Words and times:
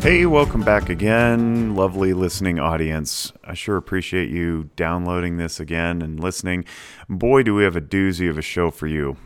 Hey, 0.00 0.26
welcome 0.26 0.62
back 0.62 0.88
again, 0.90 1.74
lovely 1.74 2.12
listening 2.12 2.60
audience. 2.60 3.32
I 3.42 3.54
sure 3.54 3.76
appreciate 3.76 4.30
you 4.30 4.70
downloading 4.76 5.38
this 5.38 5.58
again 5.58 6.02
and 6.02 6.20
listening. 6.20 6.66
Boy, 7.08 7.42
do 7.42 7.52
we 7.52 7.64
have 7.64 7.74
a 7.74 7.80
doozy 7.80 8.30
of 8.30 8.38
a 8.38 8.42
show 8.42 8.70
for 8.70 8.86
you. 8.86 9.16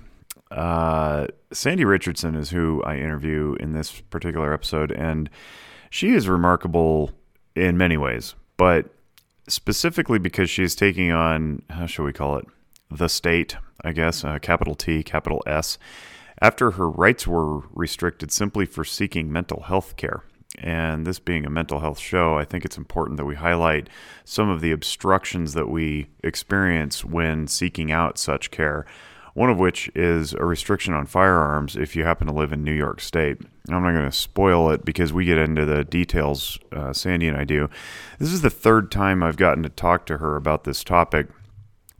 Uh, 0.50 1.26
Sandy 1.52 1.84
Richardson 1.84 2.34
is 2.34 2.50
who 2.50 2.82
I 2.84 2.96
interview 2.96 3.54
in 3.60 3.74
this 3.74 4.00
particular 4.00 4.54
episode, 4.54 4.90
and 4.92 5.28
she 5.90 6.14
is 6.14 6.26
remarkable 6.26 7.10
in 7.54 7.76
many 7.76 7.98
ways, 7.98 8.34
but 8.56 8.86
specifically 9.48 10.18
because 10.18 10.48
she 10.48 10.62
is 10.62 10.74
taking 10.74 11.12
on, 11.12 11.62
how 11.68 11.84
shall 11.84 12.06
we 12.06 12.14
call 12.14 12.38
it, 12.38 12.46
the 12.90 13.08
state, 13.08 13.56
I 13.84 13.92
guess, 13.92 14.24
uh, 14.24 14.38
capital 14.38 14.74
T, 14.74 15.02
capital 15.02 15.42
S, 15.46 15.76
after 16.40 16.72
her 16.72 16.88
rights 16.88 17.26
were 17.26 17.60
restricted 17.74 18.32
simply 18.32 18.64
for 18.64 18.84
seeking 18.84 19.30
mental 19.30 19.64
health 19.64 19.96
care. 19.96 20.24
And 20.58 21.06
this 21.06 21.18
being 21.18 21.46
a 21.46 21.50
mental 21.50 21.80
health 21.80 21.98
show, 21.98 22.36
I 22.36 22.44
think 22.44 22.64
it's 22.64 22.76
important 22.76 23.16
that 23.16 23.24
we 23.24 23.36
highlight 23.36 23.88
some 24.24 24.48
of 24.48 24.60
the 24.60 24.72
obstructions 24.72 25.54
that 25.54 25.68
we 25.68 26.08
experience 26.22 27.04
when 27.04 27.46
seeking 27.46 27.90
out 27.90 28.18
such 28.18 28.50
care. 28.50 28.84
One 29.34 29.48
of 29.48 29.58
which 29.58 29.90
is 29.94 30.34
a 30.34 30.44
restriction 30.44 30.92
on 30.92 31.06
firearms 31.06 31.74
if 31.74 31.96
you 31.96 32.04
happen 32.04 32.26
to 32.26 32.34
live 32.34 32.52
in 32.52 32.62
New 32.62 32.74
York 32.74 33.00
State. 33.00 33.38
I'm 33.68 33.82
not 33.82 33.92
going 33.92 34.04
to 34.04 34.12
spoil 34.12 34.70
it 34.70 34.84
because 34.84 35.12
we 35.12 35.24
get 35.24 35.38
into 35.38 35.64
the 35.64 35.84
details, 35.84 36.58
uh, 36.70 36.92
Sandy 36.92 37.28
and 37.28 37.36
I 37.36 37.44
do. 37.44 37.70
This 38.18 38.30
is 38.30 38.42
the 38.42 38.50
third 38.50 38.92
time 38.92 39.22
I've 39.22 39.38
gotten 39.38 39.62
to 39.62 39.70
talk 39.70 40.04
to 40.06 40.18
her 40.18 40.36
about 40.36 40.64
this 40.64 40.84
topic. 40.84 41.28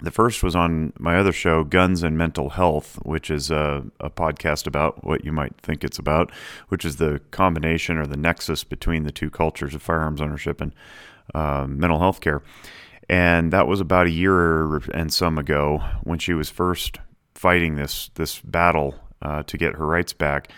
The 0.03 0.11
first 0.11 0.43
was 0.43 0.57
on 0.57 0.93
my 0.99 1.17
other 1.17 1.31
show, 1.31 1.63
Guns 1.63 2.03
and 2.03 2.19
Mental 2.19 2.51
Health, 2.51 2.99
which 3.05 3.31
is 3.31 3.53
a, 3.53 3.85
a, 4.01 4.11
podcast 4.11 4.67
about 4.67 5.05
what 5.05 5.25
you 5.25 5.31
might 5.31 5.57
think 5.61 5.85
it's 5.85 5.99
about, 5.99 6.33
which 6.69 6.85
is 6.85 6.97
the 6.97 7.21
combination 7.31 7.99
or 7.99 8.07
the 8.09 8.17
nexus 8.17 8.65
between 8.65 9.05
the 9.05 9.13
two 9.13 9.31
cultures 9.31 9.77
of 9.77 9.83
firearms 9.83 10.21
ownership 10.21 10.61
and 10.61 10.75
uh, 11.37 11.67
mental 11.69 12.01
health 12.01 12.21
care. 12.21 12.43
And 13.09 13.53
that 13.53 13.69
was 13.69 13.81
about 13.81 14.09
a 14.09 14.11
year 14.11 14.79
and 14.93 15.13
some 15.13 15.39
ago 15.39 15.85
when 16.03 16.19
she 16.19 16.35
was 16.35 16.51
first 16.51 16.99
fighting 17.37 17.77
this 17.77 18.11
this 18.15 18.41
battle 18.41 18.97
uh, 19.23 19.45
to 19.45 19.57
get 19.57 19.77
her 19.77 19.87
rights 19.87 20.13
back. 20.13 20.51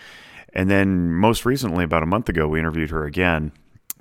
And 0.53 0.71
then 0.71 1.13
most 1.13 1.45
recently, 1.45 1.83
about 1.83 2.01
a 2.01 2.07
month 2.07 2.29
ago, 2.29 2.47
we 2.47 2.59
interviewed 2.59 2.89
her 2.89 3.05
again. 3.05 3.51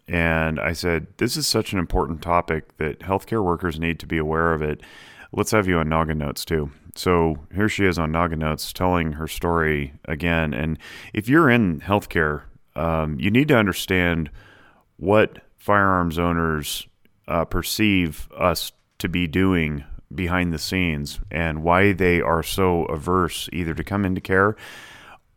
And 0.09 0.59
I 0.59 0.73
said, 0.73 1.07
This 1.19 1.37
is 1.37 1.47
such 1.47 1.75
an 1.75 1.79
important 1.79 2.23
topic 2.23 2.79
that 2.79 3.01
healthcare 3.01 3.45
workers 3.45 3.79
need 3.79 3.99
to 4.01 4.07
be 4.07 4.17
aware 4.17 4.55
of 4.55 4.63
it 4.63 4.81
let's 5.37 5.51
have 5.51 5.67
you 5.67 5.79
on 5.79 5.89
Noggin 5.89 6.19
Notes 6.19 6.45
too. 6.45 6.71
So 6.95 7.39
here 7.55 7.69
she 7.69 7.85
is 7.85 7.99
on 7.99 8.13
Noggin 8.13 8.39
Notes 8.39 8.73
telling 8.73 9.13
her 9.13 9.27
story 9.27 9.95
again. 10.05 10.55
And 10.55 10.79
if 11.13 11.29
you're 11.29 11.51
in 11.51 11.81
healthcare, 11.81 12.43
um, 12.77 13.19
you 13.19 13.31
need 13.31 13.49
to 13.49 13.57
understand 13.57 14.31
what 14.97 15.39
firearms 15.57 16.19
owners 16.19 16.87
uh, 17.27 17.45
perceive 17.45 18.29
us 18.37 18.73
to 18.99 19.09
be 19.09 19.27
doing 19.27 19.85
behind 20.15 20.53
the 20.53 20.59
scenes 20.59 21.19
and 21.31 21.65
why 21.65 21.93
they 21.93 22.21
are 22.21 22.43
so 22.43 22.85
averse 22.85 23.49
either 23.53 23.75
to 23.75 23.83
come 23.83 24.05
into 24.05 24.21
care 24.21 24.57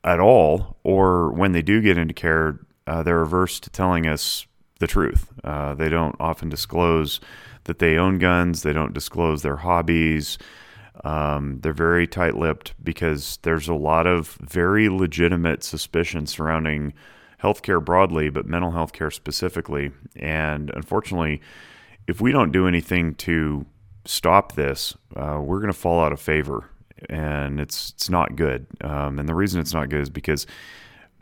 at 0.04 0.20
all 0.20 0.78
or 0.84 1.32
when 1.32 1.54
they 1.54 1.62
do 1.62 1.82
get 1.82 1.98
into 1.98 2.14
care, 2.14 2.60
uh, 2.86 3.02
they're 3.02 3.22
averse 3.22 3.60
to 3.60 3.70
telling 3.70 4.06
us 4.06 4.46
the 4.80 4.88
truth. 4.88 5.30
Uh, 5.44 5.74
they 5.74 5.90
don't 5.90 6.16
often 6.20 6.50
disclose 6.50 7.20
that 7.68 7.80
they 7.80 7.98
own 7.98 8.18
guns. 8.18 8.64
They 8.64 8.74
don't 8.74 8.94
disclose 8.94 9.44
their 9.44 9.58
hobbies. 9.58 10.38
Um, 11.04 11.60
they're 11.62 11.74
very 11.74 12.08
tight 12.08 12.36
lipped 12.36 12.74
because 12.84 13.38
there's 13.44 13.68
a 13.68 13.76
lot 13.76 14.08
of 14.08 14.38
very 14.42 14.90
legitimate 14.90 15.64
suspicion 15.64 16.26
surrounding 16.26 16.94
healthcare 17.42 17.84
broadly, 17.84 18.30
but 18.30 18.48
mental 18.48 18.72
health 18.72 18.94
care 18.94 19.12
specifically. 19.12 19.92
And 20.16 20.72
unfortunately, 20.74 21.42
if 22.08 22.20
we 22.20 22.32
don't 22.32 22.52
do 22.52 22.68
anything 22.68 23.14
to 23.16 23.66
stop 24.06 24.54
this, 24.56 24.96
uh, 25.16 25.40
we're 25.40 25.60
going 25.60 25.72
to 25.72 25.78
fall 25.78 26.02
out 26.02 26.12
of 26.12 26.20
favor. 26.20 26.70
And 27.10 27.60
it's 27.60 27.92
it's 27.92 28.10
not 28.10 28.36
good. 28.36 28.66
Um, 28.82 29.20
and 29.20 29.30
the 29.30 29.36
reason 29.36 29.62
it's 29.62 29.74
not 29.74 29.90
good 29.90 30.02
is 30.02 30.10
because 30.10 30.48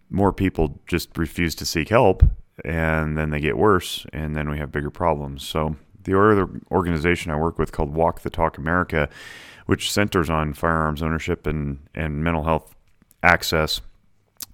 more 0.10 0.32
people 0.32 0.80
just 0.88 1.18
refuse 1.18 1.54
to 1.56 1.66
seek 1.66 1.90
help, 1.90 2.24
and 2.64 3.18
then 3.18 3.32
they 3.32 3.42
get 3.42 3.58
worse, 3.58 4.06
and 4.14 4.38
then 4.38 4.50
we 4.50 4.58
have 4.58 4.72
bigger 4.72 4.90
problems. 4.90 5.46
So 5.46 5.76
the 6.06 6.18
other 6.18 6.50
organization 6.72 7.32
I 7.32 7.36
work 7.36 7.60
with 7.60 7.72
called 7.72 7.94
Walk 7.94 8.22
the 8.22 8.30
Talk 8.30 8.58
America, 8.58 9.10
which 9.66 9.92
centers 9.92 10.30
on 10.30 10.54
firearms 10.54 11.04
ownership 11.04 11.46
and, 11.46 11.80
and 11.94 12.24
mental 12.24 12.44
health 12.44 12.76
access, 13.22 13.82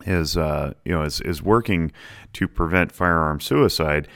is 0.05 0.35
uh, 0.35 0.73
you 0.83 0.91
know 0.91 1.03
is 1.03 1.21
is 1.21 1.43
working 1.43 1.91
to 2.33 2.47
prevent 2.47 2.91
firearm 2.91 3.39
suicide. 3.39 4.07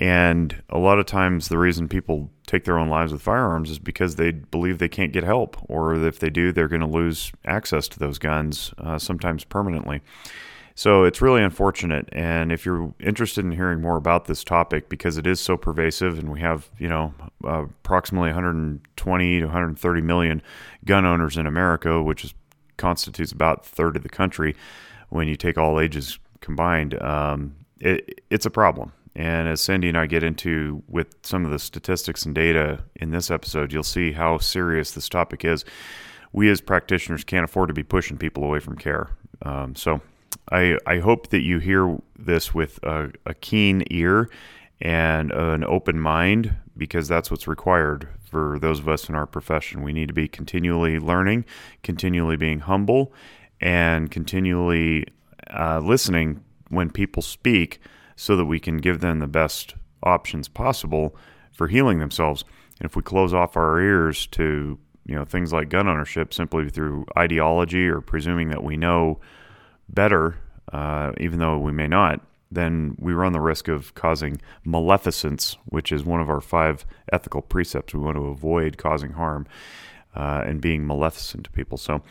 And 0.00 0.62
a 0.70 0.78
lot 0.78 1.00
of 1.00 1.06
times, 1.06 1.48
the 1.48 1.58
reason 1.58 1.88
people 1.88 2.30
take 2.46 2.64
their 2.64 2.78
own 2.78 2.88
lives 2.88 3.12
with 3.12 3.20
firearms 3.20 3.68
is 3.68 3.80
because 3.80 4.14
they 4.14 4.30
believe 4.30 4.78
they 4.78 4.88
can't 4.88 5.12
get 5.12 5.24
help, 5.24 5.56
or 5.68 5.94
if 5.94 6.20
they 6.20 6.30
do, 6.30 6.52
they're 6.52 6.68
going 6.68 6.80
to 6.80 6.86
lose 6.86 7.32
access 7.44 7.88
to 7.88 7.98
those 7.98 8.18
guns, 8.18 8.72
uh, 8.78 8.96
sometimes 8.98 9.42
permanently. 9.42 10.00
So 10.78 11.02
it's 11.02 11.20
really 11.20 11.42
unfortunate. 11.42 12.08
And 12.12 12.52
if 12.52 12.64
you're 12.64 12.94
interested 13.00 13.44
in 13.44 13.50
hearing 13.50 13.80
more 13.80 13.96
about 13.96 14.26
this 14.26 14.44
topic, 14.44 14.88
because 14.88 15.18
it 15.18 15.26
is 15.26 15.40
so 15.40 15.56
pervasive, 15.56 16.20
and 16.20 16.30
we 16.30 16.38
have, 16.38 16.70
you 16.78 16.86
know, 16.86 17.12
uh, 17.42 17.64
approximately 17.64 18.28
120 18.28 19.40
to 19.40 19.44
130 19.44 20.00
million 20.02 20.40
gun 20.84 21.04
owners 21.04 21.36
in 21.36 21.48
America, 21.48 22.00
which 22.00 22.22
is, 22.22 22.32
constitutes 22.76 23.32
about 23.32 23.66
a 23.66 23.68
third 23.68 23.96
of 23.96 24.04
the 24.04 24.08
country 24.08 24.54
when 25.08 25.26
you 25.26 25.34
take 25.34 25.58
all 25.58 25.80
ages 25.80 26.20
combined, 26.40 26.94
um, 27.02 27.56
it, 27.80 28.20
it's 28.30 28.46
a 28.46 28.50
problem. 28.50 28.92
And 29.16 29.48
as 29.48 29.60
Cindy 29.60 29.88
and 29.88 29.98
I 29.98 30.06
get 30.06 30.22
into 30.22 30.84
with 30.86 31.08
some 31.24 31.44
of 31.44 31.50
the 31.50 31.58
statistics 31.58 32.24
and 32.24 32.36
data 32.36 32.84
in 32.94 33.10
this 33.10 33.32
episode, 33.32 33.72
you'll 33.72 33.82
see 33.82 34.12
how 34.12 34.38
serious 34.38 34.92
this 34.92 35.08
topic 35.08 35.44
is. 35.44 35.64
We 36.32 36.48
as 36.50 36.60
practitioners 36.60 37.24
can't 37.24 37.42
afford 37.42 37.66
to 37.66 37.74
be 37.74 37.82
pushing 37.82 38.16
people 38.16 38.44
away 38.44 38.60
from 38.60 38.76
care. 38.76 39.08
Um, 39.42 39.74
so 39.74 40.00
I, 40.50 40.78
I 40.86 40.98
hope 40.98 41.28
that 41.28 41.42
you 41.42 41.58
hear 41.58 41.98
this 42.18 42.54
with 42.54 42.82
a, 42.82 43.12
a 43.26 43.34
keen 43.34 43.84
ear 43.90 44.30
and 44.80 45.30
an 45.32 45.64
open 45.64 45.98
mind 45.98 46.56
because 46.76 47.08
that's 47.08 47.30
what's 47.30 47.48
required 47.48 48.08
for 48.22 48.58
those 48.60 48.78
of 48.78 48.88
us 48.88 49.08
in 49.08 49.14
our 49.14 49.26
profession. 49.26 49.82
We 49.82 49.92
need 49.92 50.08
to 50.08 50.14
be 50.14 50.28
continually 50.28 50.98
learning, 50.98 51.44
continually 51.82 52.36
being 52.36 52.60
humble, 52.60 53.12
and 53.60 54.10
continually 54.10 55.06
uh, 55.50 55.80
listening 55.80 56.44
when 56.68 56.90
people 56.90 57.22
speak 57.22 57.80
so 58.16 58.36
that 58.36 58.44
we 58.44 58.60
can 58.60 58.78
give 58.78 59.00
them 59.00 59.18
the 59.18 59.26
best 59.26 59.74
options 60.02 60.48
possible 60.48 61.16
for 61.52 61.68
healing 61.68 61.98
themselves. 61.98 62.44
And 62.78 62.88
if 62.88 62.94
we 62.94 63.02
close 63.02 63.34
off 63.34 63.56
our 63.56 63.80
ears 63.80 64.26
to 64.28 64.78
you 65.06 65.14
know 65.14 65.24
things 65.24 65.52
like 65.52 65.70
gun 65.70 65.88
ownership 65.88 66.32
simply 66.32 66.68
through 66.68 67.06
ideology 67.16 67.88
or 67.88 68.00
presuming 68.00 68.50
that 68.50 68.62
we 68.62 68.76
know 68.76 69.18
better, 69.88 70.38
uh, 70.72 71.12
even 71.18 71.38
though 71.38 71.58
we 71.58 71.72
may 71.72 71.88
not, 71.88 72.20
then 72.50 72.96
we 72.98 73.12
run 73.12 73.32
the 73.32 73.40
risk 73.40 73.68
of 73.68 73.94
causing 73.94 74.40
maleficence, 74.64 75.56
which 75.66 75.92
is 75.92 76.04
one 76.04 76.20
of 76.20 76.30
our 76.30 76.40
five 76.40 76.86
ethical 77.12 77.42
precepts. 77.42 77.94
We 77.94 78.00
want 78.00 78.16
to 78.16 78.26
avoid 78.26 78.78
causing 78.78 79.12
harm 79.12 79.46
uh, 80.14 80.42
and 80.46 80.60
being 80.60 80.86
maleficent 80.86 81.44
to 81.44 81.50
people. 81.50 81.76
So, 81.76 82.02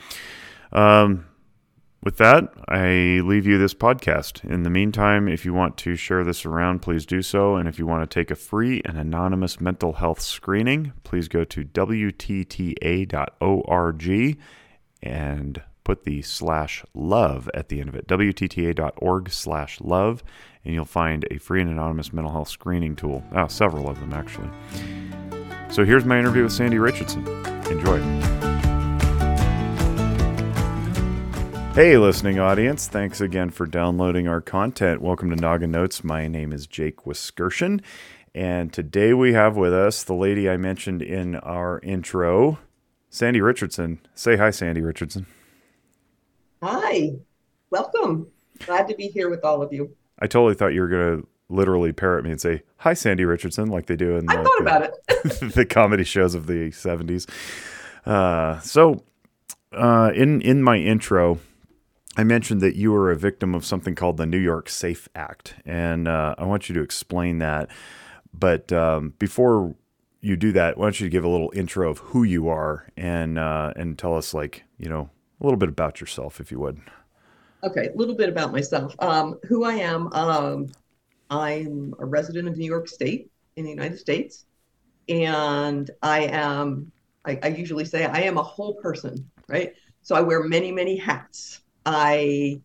um, 0.72 1.26
with 2.04 2.18
that, 2.18 2.54
I 2.70 3.22
leave 3.24 3.48
you 3.48 3.58
this 3.58 3.74
podcast. 3.74 4.44
In 4.48 4.62
the 4.64 4.70
meantime, 4.70 5.28
if 5.28 5.44
you 5.44 5.54
want 5.54 5.78
to 5.78 5.96
share 5.96 6.24
this 6.24 6.46
around, 6.46 6.82
please 6.82 7.06
do 7.06 7.22
so. 7.24 7.56
And 7.56 7.68
if 7.68 7.80
you 7.80 7.88
want 7.88 8.10
to 8.10 8.20
take 8.20 8.30
a 8.30 8.36
free 8.36 8.82
and 8.86 8.98
anonymous 8.98 9.60
mental 9.60 9.94
health 9.94 10.22
screening, 10.22 10.94
please 11.04 11.28
go 11.28 11.44
to 11.44 11.66
WTTA.org 11.66 13.18
and 15.04 15.62
put 15.88 16.04
the 16.04 16.22
slash 16.22 16.84
love 16.94 17.50
at 17.54 17.70
the 17.70 17.80
end 17.80 17.88
of 17.88 17.96
it, 17.96 18.06
WTTA.org 18.08 19.30
slash 19.30 19.80
love, 19.80 20.22
and 20.66 20.74
you'll 20.74 20.84
find 20.84 21.26
a 21.32 21.38
free 21.38 21.62
and 21.62 21.70
anonymous 21.70 22.12
mental 22.12 22.34
health 22.34 22.50
screening 22.50 22.94
tool. 22.94 23.24
Oh, 23.32 23.48
several 23.48 23.90
of 23.90 23.98
them, 24.02 24.12
actually. 24.12 24.50
So 25.70 25.86
here's 25.86 26.04
my 26.04 26.20
interview 26.20 26.44
with 26.44 26.52
Sandy 26.52 26.78
Richardson. 26.78 27.26
Enjoy. 27.72 28.02
Hey, 31.74 31.98
listening 31.98 32.38
audience. 32.38 32.90
Thanks 32.90 33.22
again 33.22 33.50
for 33.50 33.66
downloading 33.66 34.28
our 34.28 34.42
content. 34.42 35.02
Welcome 35.02 35.30
to 35.30 35.38
Noggin 35.38 35.72
Notes. 35.72 36.04
My 36.04 36.28
name 36.28 36.52
is 36.52 36.68
Jake 36.68 37.06
Wiskerson. 37.06 37.80
And 38.36 38.74
today 38.74 39.14
we 39.14 39.32
have 39.32 39.56
with 39.56 39.74
us 39.74 40.04
the 40.04 40.16
lady 40.16 40.50
I 40.50 40.58
mentioned 40.58 41.02
in 41.02 41.38
our 41.38 41.80
intro, 41.80 42.60
Sandy 43.10 43.40
Richardson. 43.40 44.02
Say 44.16 44.36
hi, 44.36 44.50
Sandy 44.50 44.82
Richardson. 44.82 45.28
Hi, 46.62 47.12
welcome. 47.70 48.28
Glad 48.66 48.88
to 48.88 48.96
be 48.96 49.10
here 49.10 49.30
with 49.30 49.46
all 49.46 49.62
of 49.62 49.72
you. 49.72 49.96
I 50.18 50.26
totally 50.26 50.56
thought 50.56 50.74
you 50.74 50.82
were 50.82 50.88
going 50.88 51.22
to 51.22 51.28
literally 51.50 51.92
parrot 51.92 52.26
me 52.26 52.32
and 52.32 52.42
say, 52.42 52.64
Hi, 52.78 52.96
Sandy 52.96 53.26
Richardson, 53.26 53.70
like 53.70 53.86
they 53.86 53.96
do 53.96 54.16
in 54.16 54.28
I 54.28 54.44
thought 54.44 54.62
about 54.62 54.82
it. 54.84 54.94
the 55.54 55.66
comedy 55.70 56.04
shows 56.04 56.34
of 56.34 56.48
the 56.48 56.72
70s. 56.72 57.30
Uh, 58.08 58.60
so, 58.62 59.04
uh, 59.72 60.12
in, 60.16 60.42
in 60.42 60.64
my 60.64 60.78
intro, 60.78 61.40
I 62.16 62.24
mentioned 62.24 62.62
that 62.62 62.76
you 62.76 62.92
were 62.92 63.12
a 63.12 63.16
victim 63.16 63.54
of 63.54 63.64
something 63.64 63.94
called 63.94 64.18
the 64.18 64.26
New 64.26 64.40
York 64.40 64.68
Safe 64.70 65.08
Act, 65.14 65.54
and 65.64 66.08
uh, 66.08 66.34
I 66.40 66.46
want 66.46 66.70
you 66.70 66.76
to 66.76 66.82
explain 66.82 67.38
that. 67.38 67.70
But 68.34 68.74
um, 68.74 69.14
before 69.20 69.76
you 70.22 70.36
do 70.36 70.52
that, 70.54 70.78
why 70.78 70.86
don't 70.86 71.00
you 71.00 71.10
give 71.10 71.24
a 71.24 71.30
little 71.30 71.52
intro 71.54 71.92
of 71.92 72.00
who 72.00 72.24
you 72.24 72.50
are 72.50 72.88
and 72.98 73.38
uh, 73.38 73.74
and 73.76 74.00
tell 74.00 74.16
us 74.16 74.34
like 74.34 74.64
you 74.80 74.90
know 74.90 75.12
a 75.40 75.44
little 75.44 75.58
bit 75.58 75.70
about 75.70 76.02
yourself, 76.02 76.40
if 76.40 76.52
you 76.52 76.60
would. 76.60 76.82
Okay, 77.64 77.88
a 77.88 77.98
little 77.98 78.16
bit 78.16 78.30
about 78.30 78.52
myself. 78.52 78.96
Um, 79.00 79.40
who 79.48 79.64
I 79.64 79.74
am. 79.74 80.12
Um, 80.14 80.68
I'm 81.30 81.94
a 82.00 82.06
resident 82.06 82.48
of 82.48 82.58
New 82.58 82.66
York 82.66 82.88
State 82.88 83.30
in 83.56 83.66
the 83.66 83.70
United 83.70 84.00
States, 84.00 84.46
and 85.10 85.90
I 86.02 86.22
am. 86.26 86.92
I, 87.26 87.40
I 87.44 87.48
usually 87.48 87.86
say 87.86 88.06
I 88.06 88.22
am 88.22 88.38
a 88.38 88.44
whole 88.44 88.76
person, 88.76 89.30
right? 89.48 89.74
So 90.02 90.16
I 90.16 90.22
wear 90.22 90.44
many, 90.44 90.72
many 90.72 90.96
hats. 90.96 91.62
I 91.86 92.62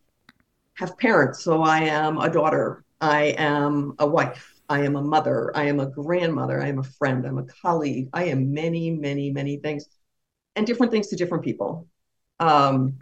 have 0.75 0.97
parents, 0.99 1.43
so 1.43 1.63
I 1.63 1.81
am 1.81 2.19
a 2.19 2.31
daughter. 2.31 2.85
I 3.01 3.35
am 3.39 3.95
a 3.99 4.07
wife. 4.07 4.55
I 4.69 4.85
am 4.85 4.97
a 4.97 5.03
mother. 5.03 5.51
I 5.55 5.65
am 5.65 5.81
a 5.81 5.87
grandmother. 5.87 6.63
I 6.63 6.69
am 6.69 6.79
a 6.79 6.85
friend. 6.85 7.27
I'm 7.27 7.39
a 7.39 7.45
colleague. 7.45 8.09
I 8.13 8.25
am 8.25 8.55
many, 8.55 8.91
many, 8.91 9.31
many 9.31 9.57
things, 9.57 9.87
and 10.55 10.67
different 10.67 10.93
things 10.93 11.09
to 11.09 11.17
different 11.17 11.45
people. 11.45 11.89
Um, 12.43 12.99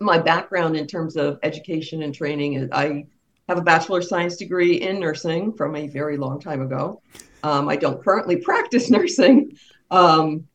my 0.00 0.18
background 0.18 0.76
in 0.76 0.86
terms 0.86 1.16
of 1.16 1.38
education 1.44 2.02
and 2.02 2.12
training 2.12 2.54
is 2.54 2.68
I 2.72 3.06
have 3.48 3.56
a 3.56 3.62
bachelor 3.62 4.00
of 4.00 4.04
science 4.04 4.36
degree 4.36 4.80
in 4.80 4.98
nursing 4.98 5.52
from 5.52 5.76
a 5.76 5.86
very 5.86 6.16
long 6.16 6.40
time 6.40 6.60
ago. 6.60 7.00
Um, 7.44 7.68
I 7.68 7.76
don't 7.76 8.02
currently 8.02 8.36
practice 8.36 8.90
nursing. 8.98 9.56
Um, 9.92 10.48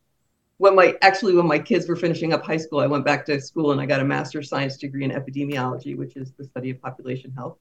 when 0.57 0.75
my 0.75 0.95
actually 1.01 1.33
when 1.33 1.47
my 1.47 1.59
kids 1.59 1.87
were 1.87 1.95
finishing 1.95 2.33
up 2.33 2.43
high 2.43 2.57
school, 2.57 2.81
I 2.81 2.87
went 2.87 3.05
back 3.05 3.25
to 3.27 3.39
school 3.39 3.71
and 3.71 3.79
I 3.79 3.85
got 3.85 4.01
a 4.01 4.05
master's 4.05 4.49
science 4.49 4.77
degree 4.77 5.05
in 5.05 5.11
epidemiology, 5.11 5.97
which 5.97 6.17
is 6.17 6.33
the 6.33 6.43
study 6.43 6.71
of 6.71 6.81
population 6.81 7.31
health. 7.31 7.57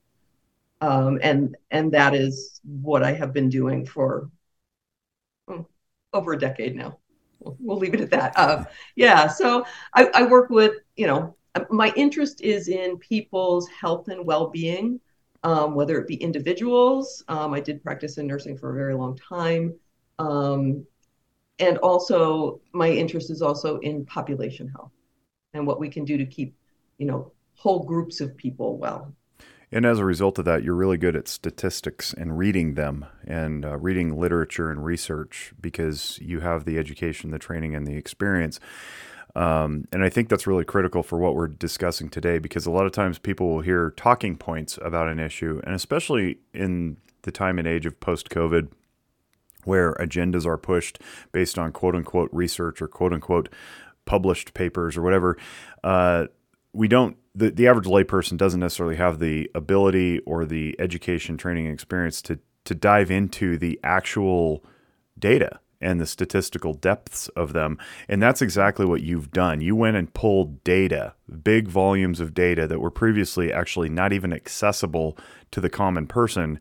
Um, 0.80 1.20
and 1.22 1.56
and 1.70 1.92
that 1.92 2.14
is 2.14 2.60
what 2.64 3.04
I 3.04 3.12
have 3.12 3.32
been 3.32 3.48
doing 3.48 3.86
for 3.86 4.28
oh, 5.48 5.68
over 6.12 6.32
a 6.32 6.38
decade 6.38 6.74
now. 6.74 6.98
We'll, 7.44 7.78
leave 7.78 7.94
it 7.94 8.00
at 8.00 8.10
that. 8.10 8.32
Uh, 8.36 8.64
yeah, 8.96 9.26
so 9.26 9.64
I, 9.94 10.08
I 10.14 10.22
work 10.24 10.50
with 10.50 10.74
you 10.96 11.06
know 11.06 11.36
my 11.70 11.92
interest 11.96 12.40
is 12.40 12.68
in 12.68 12.98
people's 12.98 13.68
health 13.68 14.08
and 14.08 14.24
well-being, 14.24 15.00
um, 15.42 15.74
whether 15.74 15.98
it 15.98 16.06
be 16.06 16.16
individuals. 16.16 17.24
Um, 17.28 17.52
I 17.52 17.60
did 17.60 17.82
practice 17.82 18.18
in 18.18 18.26
nursing 18.26 18.56
for 18.56 18.72
a 18.72 18.74
very 18.74 18.94
long 18.94 19.16
time. 19.16 19.74
Um, 20.18 20.86
and 21.58 21.78
also 21.78 22.60
my 22.72 22.90
interest 22.90 23.30
is 23.30 23.42
also 23.42 23.78
in 23.78 24.04
population 24.06 24.68
health 24.68 24.92
and 25.54 25.66
what 25.66 25.78
we 25.78 25.88
can 25.88 26.04
do 26.04 26.16
to 26.16 26.26
keep, 26.26 26.54
you 26.98 27.06
know, 27.06 27.32
whole 27.54 27.84
groups 27.84 28.20
of 28.20 28.36
people 28.36 28.78
well. 28.78 29.14
And 29.72 29.86
as 29.86 29.98
a 29.98 30.04
result 30.04 30.38
of 30.38 30.44
that, 30.44 30.62
you're 30.62 30.74
really 30.74 30.98
good 30.98 31.16
at 31.16 31.28
statistics 31.28 32.12
and 32.12 32.36
reading 32.36 32.74
them 32.74 33.06
and 33.26 33.64
uh, 33.64 33.78
reading 33.78 34.20
literature 34.20 34.70
and 34.70 34.84
research 34.84 35.54
because 35.58 36.18
you 36.20 36.40
have 36.40 36.66
the 36.66 36.78
education, 36.78 37.30
the 37.30 37.38
training, 37.38 37.74
and 37.74 37.86
the 37.86 37.96
experience. 37.96 38.60
Um, 39.34 39.88
and 39.90 40.04
I 40.04 40.10
think 40.10 40.28
that's 40.28 40.46
really 40.46 40.66
critical 40.66 41.02
for 41.02 41.18
what 41.18 41.34
we're 41.34 41.48
discussing 41.48 42.10
today 42.10 42.38
because 42.38 42.66
a 42.66 42.70
lot 42.70 42.84
of 42.84 42.92
times 42.92 43.18
people 43.18 43.48
will 43.48 43.62
hear 43.62 43.92
talking 43.92 44.36
points 44.36 44.78
about 44.82 45.08
an 45.08 45.18
issue, 45.18 45.62
and 45.64 45.74
especially 45.74 46.38
in 46.52 46.98
the 47.22 47.32
time 47.32 47.58
and 47.58 47.66
age 47.66 47.86
of 47.86 47.98
post 47.98 48.28
COVID, 48.28 48.68
where 49.64 49.94
agendas 49.94 50.44
are 50.44 50.58
pushed 50.58 50.98
based 51.30 51.58
on 51.58 51.72
quote 51.72 51.94
unquote 51.94 52.28
research 52.30 52.82
or 52.82 52.88
quote 52.88 53.14
unquote 53.14 53.48
published 54.04 54.52
papers 54.52 54.98
or 54.98 55.02
whatever. 55.02 55.38
Uh, 55.82 56.26
we 56.74 56.88
don't 56.88 57.16
the, 57.34 57.50
the 57.50 57.66
average 57.66 57.86
layperson 57.86 58.36
doesn't 58.36 58.60
necessarily 58.60 58.96
have 58.96 59.18
the 59.18 59.50
ability 59.54 60.20
or 60.20 60.44
the 60.44 60.76
education 60.78 61.36
training 61.36 61.66
experience 61.66 62.20
to 62.22 62.38
to 62.64 62.74
dive 62.74 63.10
into 63.10 63.58
the 63.58 63.80
actual 63.82 64.64
data 65.18 65.58
and 65.80 66.00
the 66.00 66.06
statistical 66.06 66.74
depths 66.74 67.26
of 67.30 67.52
them. 67.52 67.76
And 68.08 68.22
that's 68.22 68.40
exactly 68.40 68.86
what 68.86 69.02
you've 69.02 69.32
done. 69.32 69.60
You 69.60 69.74
went 69.74 69.96
and 69.96 70.14
pulled 70.14 70.62
data, 70.62 71.14
big 71.42 71.66
volumes 71.66 72.20
of 72.20 72.34
data 72.34 72.68
that 72.68 72.78
were 72.78 72.90
previously 72.90 73.52
actually 73.52 73.88
not 73.88 74.12
even 74.12 74.32
accessible 74.32 75.18
to 75.50 75.60
the 75.60 75.68
common 75.68 76.06
person 76.06 76.60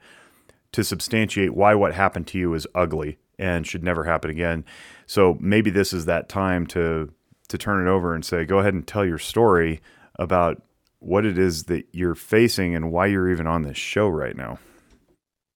to 0.71 0.83
substantiate 0.83 1.53
why 1.53 1.75
what 1.75 1.93
happened 1.93 2.25
to 2.27 2.39
you 2.39 2.53
is 2.55 2.65
ugly 2.73 3.19
and 3.37 3.67
should 3.67 3.83
never 3.83 4.05
happen 4.05 4.31
again. 4.31 4.65
So 5.05 5.37
maybe 5.39 5.69
this 5.69 5.93
is 5.93 6.05
that 6.05 6.29
time 6.29 6.65
to 6.67 7.13
to 7.49 7.57
turn 7.57 7.85
it 7.85 7.89
over 7.89 8.15
and 8.15 8.23
say, 8.23 8.45
go 8.45 8.59
ahead 8.59 8.73
and 8.73 8.87
tell 8.87 9.05
your 9.05 9.17
story 9.17 9.81
about 10.17 10.61
what 10.99 11.25
it 11.25 11.37
is 11.37 11.63
that 11.63 11.85
you're 11.91 12.15
facing 12.15 12.75
and 12.75 12.91
why 12.91 13.07
you're 13.07 13.29
even 13.29 13.47
on 13.47 13.63
this 13.63 13.77
show 13.77 14.07
right 14.07 14.35
now. 14.35 14.59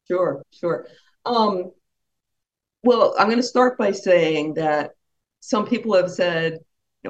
Sure, 0.07 0.43
sure. 0.51 0.87
Um, 1.25 1.71
well, 2.83 3.15
I'm 3.17 3.27
going 3.27 3.37
to 3.37 3.43
start 3.43 3.77
by 3.77 3.91
saying 3.91 4.55
that 4.55 4.91
some 5.39 5.65
people 5.65 5.95
have 5.95 6.11
said, 6.11 6.59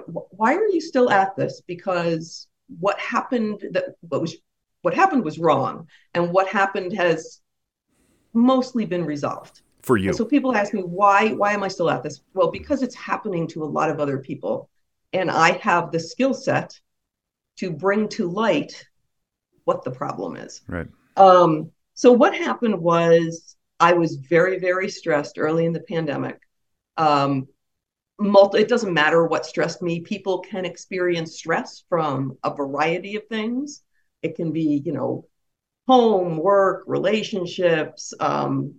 "Why 0.06 0.56
are 0.56 0.68
you 0.68 0.82
still 0.82 1.10
at 1.10 1.36
this?" 1.36 1.62
Because 1.66 2.48
what 2.80 3.00
happened 3.00 3.62
that 3.72 3.96
what 4.02 4.22
was 4.22 4.36
what 4.82 4.94
happened 4.94 5.24
was 5.24 5.40
wrong, 5.40 5.88
and 6.14 6.32
what 6.32 6.48
happened 6.48 6.94
has 6.94 7.42
mostly 8.34 8.86
been 8.86 9.06
resolved 9.06 9.62
for 9.82 9.98
you. 9.98 10.10
And 10.10 10.18
so 10.18 10.26
people 10.26 10.56
ask 10.56 10.74
me, 10.74 10.82
"Why? 10.82 11.30
Why 11.34 11.54
am 11.54 11.64
I 11.64 11.70
still 11.70 11.90
at 11.90 12.04
this?" 12.04 12.22
Well, 12.34 12.52
because 12.52 12.84
it's 12.84 12.96
happening 12.96 13.48
to 13.50 13.64
a 13.64 13.66
lot 13.66 13.90
of 13.90 14.00
other 14.00 14.20
people, 14.20 14.70
and 15.14 15.32
I 15.32 15.52
have 15.58 15.92
the 15.92 16.00
skill 16.00 16.34
set 16.34 16.80
to 17.58 17.72
bring 17.72 18.08
to 18.10 18.30
light 18.30 18.86
what 19.64 19.84
the 19.84 19.92
problem 19.92 20.36
is. 20.36 20.62
Right. 20.68 20.88
Um, 21.18 21.72
so 21.94 22.12
what 22.12 22.36
happened 22.36 22.80
was 22.80 23.56
I 23.80 23.94
was 23.94 24.16
very, 24.16 24.60
very 24.60 24.90
stressed 24.90 25.38
early 25.38 25.66
in 25.66 25.74
the 25.74 25.82
pandemic. 25.82 26.40
Um, 26.98 27.48
multi, 28.20 28.60
it 28.60 28.68
doesn't 28.68 28.94
matter 28.94 29.26
what 29.26 29.46
stressed 29.46 29.82
me. 29.82 30.02
People 30.02 30.40
can 30.40 30.66
experience 30.66 31.38
stress 31.38 31.84
from 31.90 32.38
a 32.44 32.54
variety 32.54 33.16
of 33.16 33.28
things. 33.28 33.82
It 34.22 34.36
can 34.36 34.52
be, 34.52 34.82
you 34.86 34.94
know, 34.94 35.26
home, 35.88 36.38
work, 36.38 36.84
relationships, 36.88 38.14
um, 38.20 38.76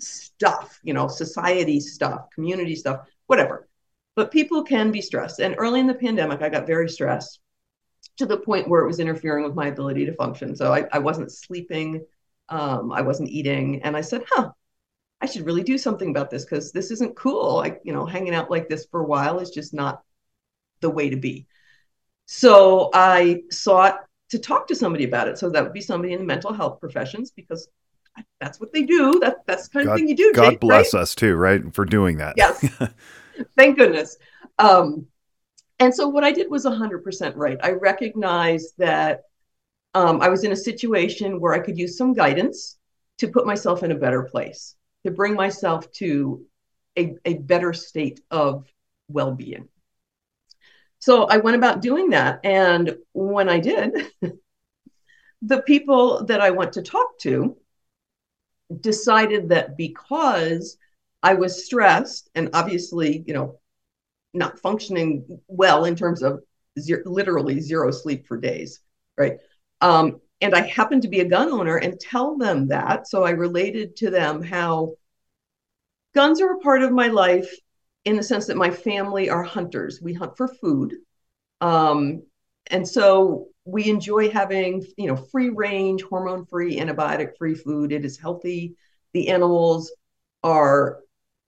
stuff, 0.00 0.80
you 0.82 0.92
know, 0.94 1.08
society 1.08 1.80
stuff, 1.80 2.26
community 2.34 2.74
stuff, 2.74 3.06
whatever. 3.26 3.68
But 4.16 4.32
people 4.32 4.64
can 4.64 4.90
be 4.90 5.00
stressed. 5.00 5.38
And 5.38 5.54
early 5.58 5.80
in 5.80 5.86
the 5.86 5.94
pandemic, 5.94 6.42
I 6.42 6.48
got 6.48 6.66
very 6.66 6.88
stressed 6.88 7.40
to 8.18 8.26
the 8.26 8.36
point 8.36 8.68
where 8.68 8.82
it 8.82 8.86
was 8.86 9.00
interfering 9.00 9.44
with 9.44 9.54
my 9.54 9.68
ability 9.68 10.04
to 10.06 10.14
function. 10.14 10.56
So 10.56 10.72
I, 10.72 10.86
I 10.92 10.98
wasn't 10.98 11.32
sleeping. 11.32 12.04
Um, 12.48 12.92
I 12.92 13.00
wasn't 13.00 13.30
eating. 13.30 13.82
And 13.82 13.96
I 13.96 14.00
said, 14.00 14.24
huh, 14.28 14.50
I 15.20 15.26
should 15.26 15.46
really 15.46 15.62
do 15.62 15.78
something 15.78 16.10
about 16.10 16.30
this 16.30 16.44
because 16.44 16.72
this 16.72 16.90
isn't 16.90 17.16
cool. 17.16 17.56
Like, 17.56 17.80
you 17.84 17.92
know, 17.92 18.06
hanging 18.06 18.34
out 18.34 18.50
like 18.50 18.68
this 18.68 18.86
for 18.90 19.00
a 19.00 19.06
while 19.06 19.38
is 19.40 19.50
just 19.50 19.74
not 19.74 20.02
the 20.80 20.90
way 20.90 21.10
to 21.10 21.16
be. 21.16 21.46
So 22.26 22.90
I 22.92 23.42
sought 23.50 24.00
to 24.30 24.38
talk 24.38 24.66
to 24.68 24.74
somebody 24.74 25.04
about 25.04 25.28
it. 25.28 25.38
So 25.38 25.50
that 25.50 25.62
would 25.62 25.72
be 25.72 25.80
somebody 25.80 26.12
in 26.12 26.20
the 26.20 26.26
mental 26.26 26.52
health 26.52 26.80
professions 26.80 27.30
because 27.30 27.68
that's 28.40 28.60
what 28.60 28.72
they 28.72 28.82
do. 28.82 29.18
That 29.20 29.46
that's 29.46 29.68
the 29.68 29.72
kind 29.72 29.86
God, 29.86 29.92
of 29.92 29.98
thing 29.98 30.08
you 30.08 30.16
do. 30.16 30.32
God 30.34 30.50
Jake, 30.50 30.60
bless 30.60 30.94
right? 30.94 31.00
us 31.00 31.14
too, 31.14 31.34
right, 31.36 31.74
for 31.74 31.84
doing 31.84 32.18
that. 32.18 32.34
Yes, 32.36 32.64
thank 33.56 33.78
goodness. 33.78 34.18
Um, 34.58 35.06
and 35.78 35.94
so 35.94 36.08
what 36.08 36.24
I 36.24 36.32
did 36.32 36.50
was 36.50 36.64
100% 36.64 37.36
right. 37.36 37.58
I 37.62 37.72
recognized 37.72 38.74
that 38.78 39.22
um, 39.94 40.20
I 40.20 40.28
was 40.28 40.44
in 40.44 40.52
a 40.52 40.56
situation 40.56 41.40
where 41.40 41.54
I 41.54 41.60
could 41.60 41.78
use 41.78 41.96
some 41.96 42.12
guidance 42.12 42.78
to 43.18 43.28
put 43.28 43.46
myself 43.46 43.82
in 43.82 43.92
a 43.92 43.96
better 43.96 44.22
place, 44.22 44.76
to 45.04 45.10
bring 45.10 45.34
myself 45.34 45.90
to 45.92 46.44
a, 46.98 47.14
a 47.24 47.34
better 47.34 47.72
state 47.72 48.20
of 48.30 48.66
well 49.08 49.32
being. 49.32 49.68
So 50.98 51.24
I 51.24 51.38
went 51.38 51.56
about 51.56 51.80
doing 51.80 52.10
that. 52.10 52.40
And 52.44 52.96
when 53.12 53.48
I 53.48 53.60
did, 53.60 54.10
the 55.42 55.62
people 55.62 56.24
that 56.24 56.40
I 56.40 56.50
went 56.50 56.72
to 56.74 56.82
talk 56.82 57.18
to 57.20 57.56
decided 58.80 59.48
that 59.50 59.76
because 59.76 60.76
I 61.22 61.34
was 61.34 61.64
stressed 61.64 62.28
and 62.34 62.50
obviously, 62.52 63.24
you 63.26 63.34
know, 63.34 63.58
not 64.34 64.58
functioning 64.58 65.40
well 65.48 65.84
in 65.84 65.96
terms 65.96 66.22
of 66.22 66.42
zero, 66.78 67.02
literally 67.06 67.60
zero 67.60 67.90
sleep 67.90 68.26
for 68.26 68.36
days, 68.36 68.80
right? 69.16 69.38
Um, 69.80 70.20
and 70.40 70.54
I 70.54 70.66
happened 70.66 71.02
to 71.02 71.08
be 71.08 71.20
a 71.20 71.28
gun 71.28 71.48
owner 71.48 71.76
and 71.76 71.98
tell 71.98 72.36
them 72.36 72.68
that. 72.68 73.08
So 73.08 73.24
I 73.24 73.30
related 73.30 73.96
to 73.96 74.10
them 74.10 74.42
how 74.42 74.94
guns 76.14 76.40
are 76.40 76.52
a 76.52 76.60
part 76.60 76.82
of 76.82 76.92
my 76.92 77.08
life 77.08 77.52
in 78.04 78.16
the 78.16 78.22
sense 78.22 78.46
that 78.46 78.56
my 78.56 78.70
family 78.70 79.28
are 79.28 79.42
hunters. 79.42 80.00
We 80.00 80.14
hunt 80.14 80.36
for 80.36 80.48
food. 80.48 80.94
Um, 81.60 82.22
and 82.68 82.86
so 82.86 83.48
we 83.64 83.88
enjoy 83.88 84.30
having, 84.30 84.86
you 84.96 85.08
know, 85.08 85.16
free 85.16 85.50
range, 85.50 86.02
hormone 86.02 86.46
free, 86.46 86.78
antibiotic 86.78 87.36
free 87.36 87.54
food. 87.54 87.92
It 87.92 88.04
is 88.04 88.18
healthy. 88.18 88.76
The 89.12 89.28
animals 89.28 89.92
are 90.42 91.00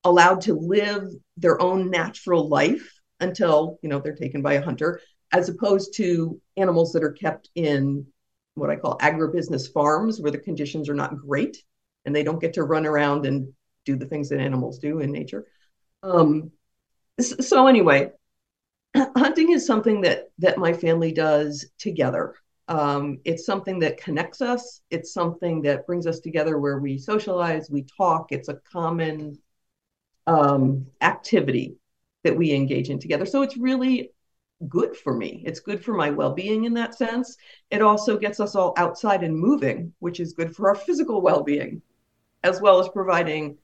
allowed 0.04 0.40
to 0.42 0.54
live 0.54 1.10
their 1.36 1.60
own 1.60 1.90
natural 1.90 2.48
life 2.48 2.92
until, 3.20 3.78
you 3.82 3.88
know, 3.88 4.00
they're 4.00 4.14
taken 4.14 4.42
by 4.42 4.54
a 4.54 4.62
hunter 4.62 5.00
as 5.32 5.48
opposed 5.48 5.94
to 5.96 6.40
animals 6.56 6.92
that 6.92 7.04
are 7.04 7.12
kept 7.12 7.50
in 7.54 8.06
what 8.54 8.70
I 8.70 8.76
call 8.76 8.98
agribusiness 8.98 9.72
farms 9.72 10.20
where 10.20 10.32
the 10.32 10.38
conditions 10.38 10.88
are 10.88 10.94
not 10.94 11.16
great 11.16 11.56
and 12.04 12.14
they 12.14 12.22
don't 12.22 12.40
get 12.40 12.54
to 12.54 12.64
run 12.64 12.86
around 12.86 13.26
and 13.26 13.52
do 13.84 13.96
the 13.96 14.06
things 14.06 14.28
that 14.28 14.40
animals 14.40 14.78
do 14.78 15.00
in 15.00 15.12
nature. 15.12 15.46
Um, 16.02 16.50
so 17.20 17.66
anyway, 17.66 18.10
hunting 18.96 19.52
is 19.52 19.66
something 19.66 20.00
that 20.02 20.30
that 20.38 20.58
my 20.58 20.72
family 20.72 21.12
does 21.12 21.66
together. 21.78 22.34
Um, 22.68 23.18
it's 23.24 23.46
something 23.46 23.80
that 23.80 24.00
connects 24.00 24.40
us. 24.40 24.80
It's 24.90 25.12
something 25.12 25.62
that 25.62 25.86
brings 25.86 26.06
us 26.06 26.20
together 26.20 26.58
where 26.58 26.78
we 26.78 26.98
socialize, 26.98 27.68
we 27.70 27.84
talk. 27.96 28.26
It's 28.30 28.48
a 28.48 28.60
common 28.72 29.38
um, 30.30 30.86
activity 31.00 31.74
that 32.22 32.36
we 32.36 32.52
engage 32.52 32.88
in 32.88 33.00
together. 33.00 33.26
So 33.26 33.42
it's 33.42 33.56
really 33.56 34.12
good 34.68 34.96
for 34.96 35.16
me. 35.16 35.42
It's 35.44 35.58
good 35.58 35.84
for 35.84 35.92
my 35.92 36.10
well 36.10 36.32
being 36.32 36.64
in 36.64 36.74
that 36.74 36.94
sense. 36.94 37.36
It 37.70 37.82
also 37.82 38.16
gets 38.16 38.38
us 38.38 38.54
all 38.54 38.72
outside 38.76 39.24
and 39.24 39.36
moving, 39.36 39.92
which 39.98 40.20
is 40.20 40.32
good 40.32 40.54
for 40.54 40.68
our 40.68 40.76
physical 40.76 41.20
well 41.20 41.42
being, 41.42 41.82
as 42.44 42.60
well 42.60 42.78
as 42.78 42.88
providing 42.88 43.58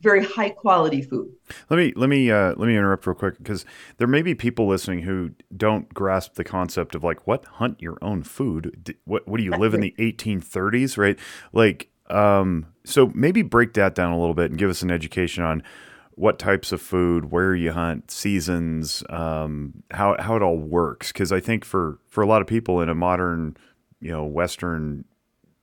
very 0.00 0.24
high 0.24 0.50
quality 0.50 1.02
food. 1.02 1.30
Let 1.70 1.76
me 1.76 1.92
let 1.94 2.08
me 2.08 2.32
uh, 2.32 2.54
let 2.56 2.66
me 2.66 2.76
interrupt 2.76 3.06
real 3.06 3.14
quick 3.14 3.38
because 3.38 3.64
there 3.98 4.08
may 4.08 4.22
be 4.22 4.34
people 4.34 4.66
listening 4.66 5.02
who 5.02 5.30
don't 5.56 5.92
grasp 5.94 6.34
the 6.34 6.44
concept 6.44 6.96
of 6.96 7.04
like 7.04 7.28
what 7.28 7.44
hunt 7.44 7.80
your 7.80 7.98
own 8.02 8.24
food. 8.24 8.96
What 9.04 9.28
what 9.28 9.38
do 9.38 9.44
you 9.44 9.52
live 9.52 9.72
in 9.72 9.80
the 9.80 9.94
1830s, 9.98 10.98
right? 10.98 11.18
Like, 11.52 11.90
um, 12.10 12.66
so 12.84 13.12
maybe 13.14 13.42
break 13.42 13.74
that 13.74 13.94
down 13.94 14.12
a 14.12 14.18
little 14.18 14.34
bit 14.34 14.50
and 14.50 14.58
give 14.58 14.70
us 14.70 14.82
an 14.82 14.90
education 14.90 15.44
on 15.44 15.62
what 16.18 16.38
types 16.38 16.72
of 16.72 16.80
food, 16.80 17.30
where 17.30 17.54
you 17.54 17.70
hunt, 17.70 18.10
seasons, 18.10 19.04
um, 19.08 19.84
how 19.92 20.16
how 20.18 20.34
it 20.34 20.42
all 20.42 20.58
works. 20.58 21.12
Because 21.12 21.30
I 21.30 21.40
think 21.40 21.64
for 21.64 21.98
for 22.08 22.22
a 22.22 22.26
lot 22.26 22.40
of 22.40 22.48
people 22.48 22.80
in 22.80 22.88
a 22.88 22.94
modern, 22.94 23.56
you 24.00 24.10
know, 24.10 24.24
Western 24.24 25.04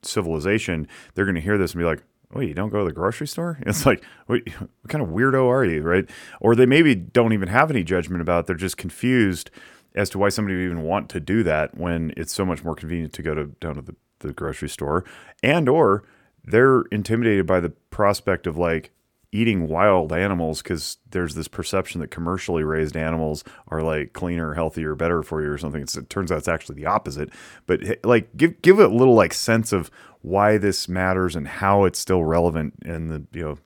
civilization, 0.02 0.88
they're 1.14 1.26
going 1.26 1.36
to 1.36 1.42
hear 1.42 1.58
this 1.58 1.74
and 1.74 1.80
be 1.80 1.86
like, 1.86 2.04
wait, 2.34 2.48
you 2.48 2.54
don't 2.54 2.70
go 2.70 2.80
to 2.80 2.86
the 2.86 2.94
grocery 2.94 3.28
store? 3.28 3.60
It's 3.66 3.86
like, 3.86 4.04
wait, 4.28 4.50
what 4.60 4.70
kind 4.88 5.04
of 5.04 5.10
weirdo 5.10 5.48
are 5.48 5.66
you, 5.66 5.82
right? 5.82 6.10
Or 6.40 6.56
they 6.56 6.66
maybe 6.66 6.96
don't 6.96 7.34
even 7.34 7.50
have 7.50 7.70
any 7.70 7.84
judgment 7.84 8.22
about 8.22 8.42
it. 8.42 8.48
They're 8.48 8.56
just 8.56 8.78
confused 8.78 9.52
as 9.94 10.10
to 10.12 10.18
why 10.20 10.30
somebody 10.30 10.56
would 10.56 10.64
even 10.64 10.84
want 10.84 11.10
to 11.10 11.20
do 11.20 11.44
that 11.44 11.78
when 11.78 12.14
it's 12.16 12.34
so 12.34 12.46
much 12.46 12.64
more 12.64 12.76
convenient 12.76 13.14
to 13.14 13.22
go 13.22 13.34
to 13.34 13.46
down 13.60 13.76
to 13.76 13.82
the, 13.82 13.96
the 14.20 14.34
grocery 14.34 14.70
store. 14.70 15.04
And 15.44 15.68
or 15.68 16.04
they're 16.46 16.82
intimidated 16.92 17.46
by 17.46 17.60
the 17.60 17.70
prospect 17.70 18.48
of 18.48 18.58
like 18.58 18.92
eating 19.36 19.68
wild 19.68 20.14
animals 20.14 20.62
because 20.62 20.98
there's 21.12 21.36
this 21.36 21.48
perception 21.48 22.02
that 22.02 22.10
commercially 22.10 22.64
raised 22.64 22.96
animals 22.96 23.44
are 23.68 23.82
like 23.82 24.14
cleaner, 24.14 24.54
healthier, 24.54 24.96
better 24.96 25.22
for 25.22 25.42
you 25.44 25.52
or 25.52 25.58
something. 25.58 25.82
It's, 25.82 25.98
it 25.98 26.10
turns 26.10 26.32
out 26.32 26.38
it's 26.38 26.48
actually 26.48 26.76
the 26.76 26.86
opposite. 26.86 27.30
But 27.66 27.82
like, 28.04 28.36
give 28.38 28.62
give 28.62 28.80
a 28.80 28.88
little 28.88 29.14
like 29.14 29.34
sense 29.34 29.74
of 29.74 29.92
why 30.22 30.58
this 30.58 30.88
matters 30.88 31.36
and 31.36 31.48
how 31.48 31.84
it's 31.84 32.00
still 32.00 32.24
relevant 32.24 32.74
in 32.84 33.10
the 33.10 33.24
you 33.34 33.44
know 33.44 33.58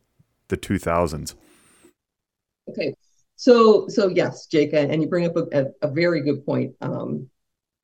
the 0.47 0.57
2000s. 0.57 1.35
Okay, 2.69 2.93
so 3.35 3.87
so 3.87 4.07
yes, 4.07 4.47
Jake, 4.47 4.73
and 4.73 5.01
you 5.01 5.07
bring 5.07 5.25
up 5.25 5.35
a, 5.35 5.45
a, 5.53 5.65
a 5.83 5.91
very 5.91 6.21
good 6.21 6.45
point 6.45 6.75
um, 6.81 7.29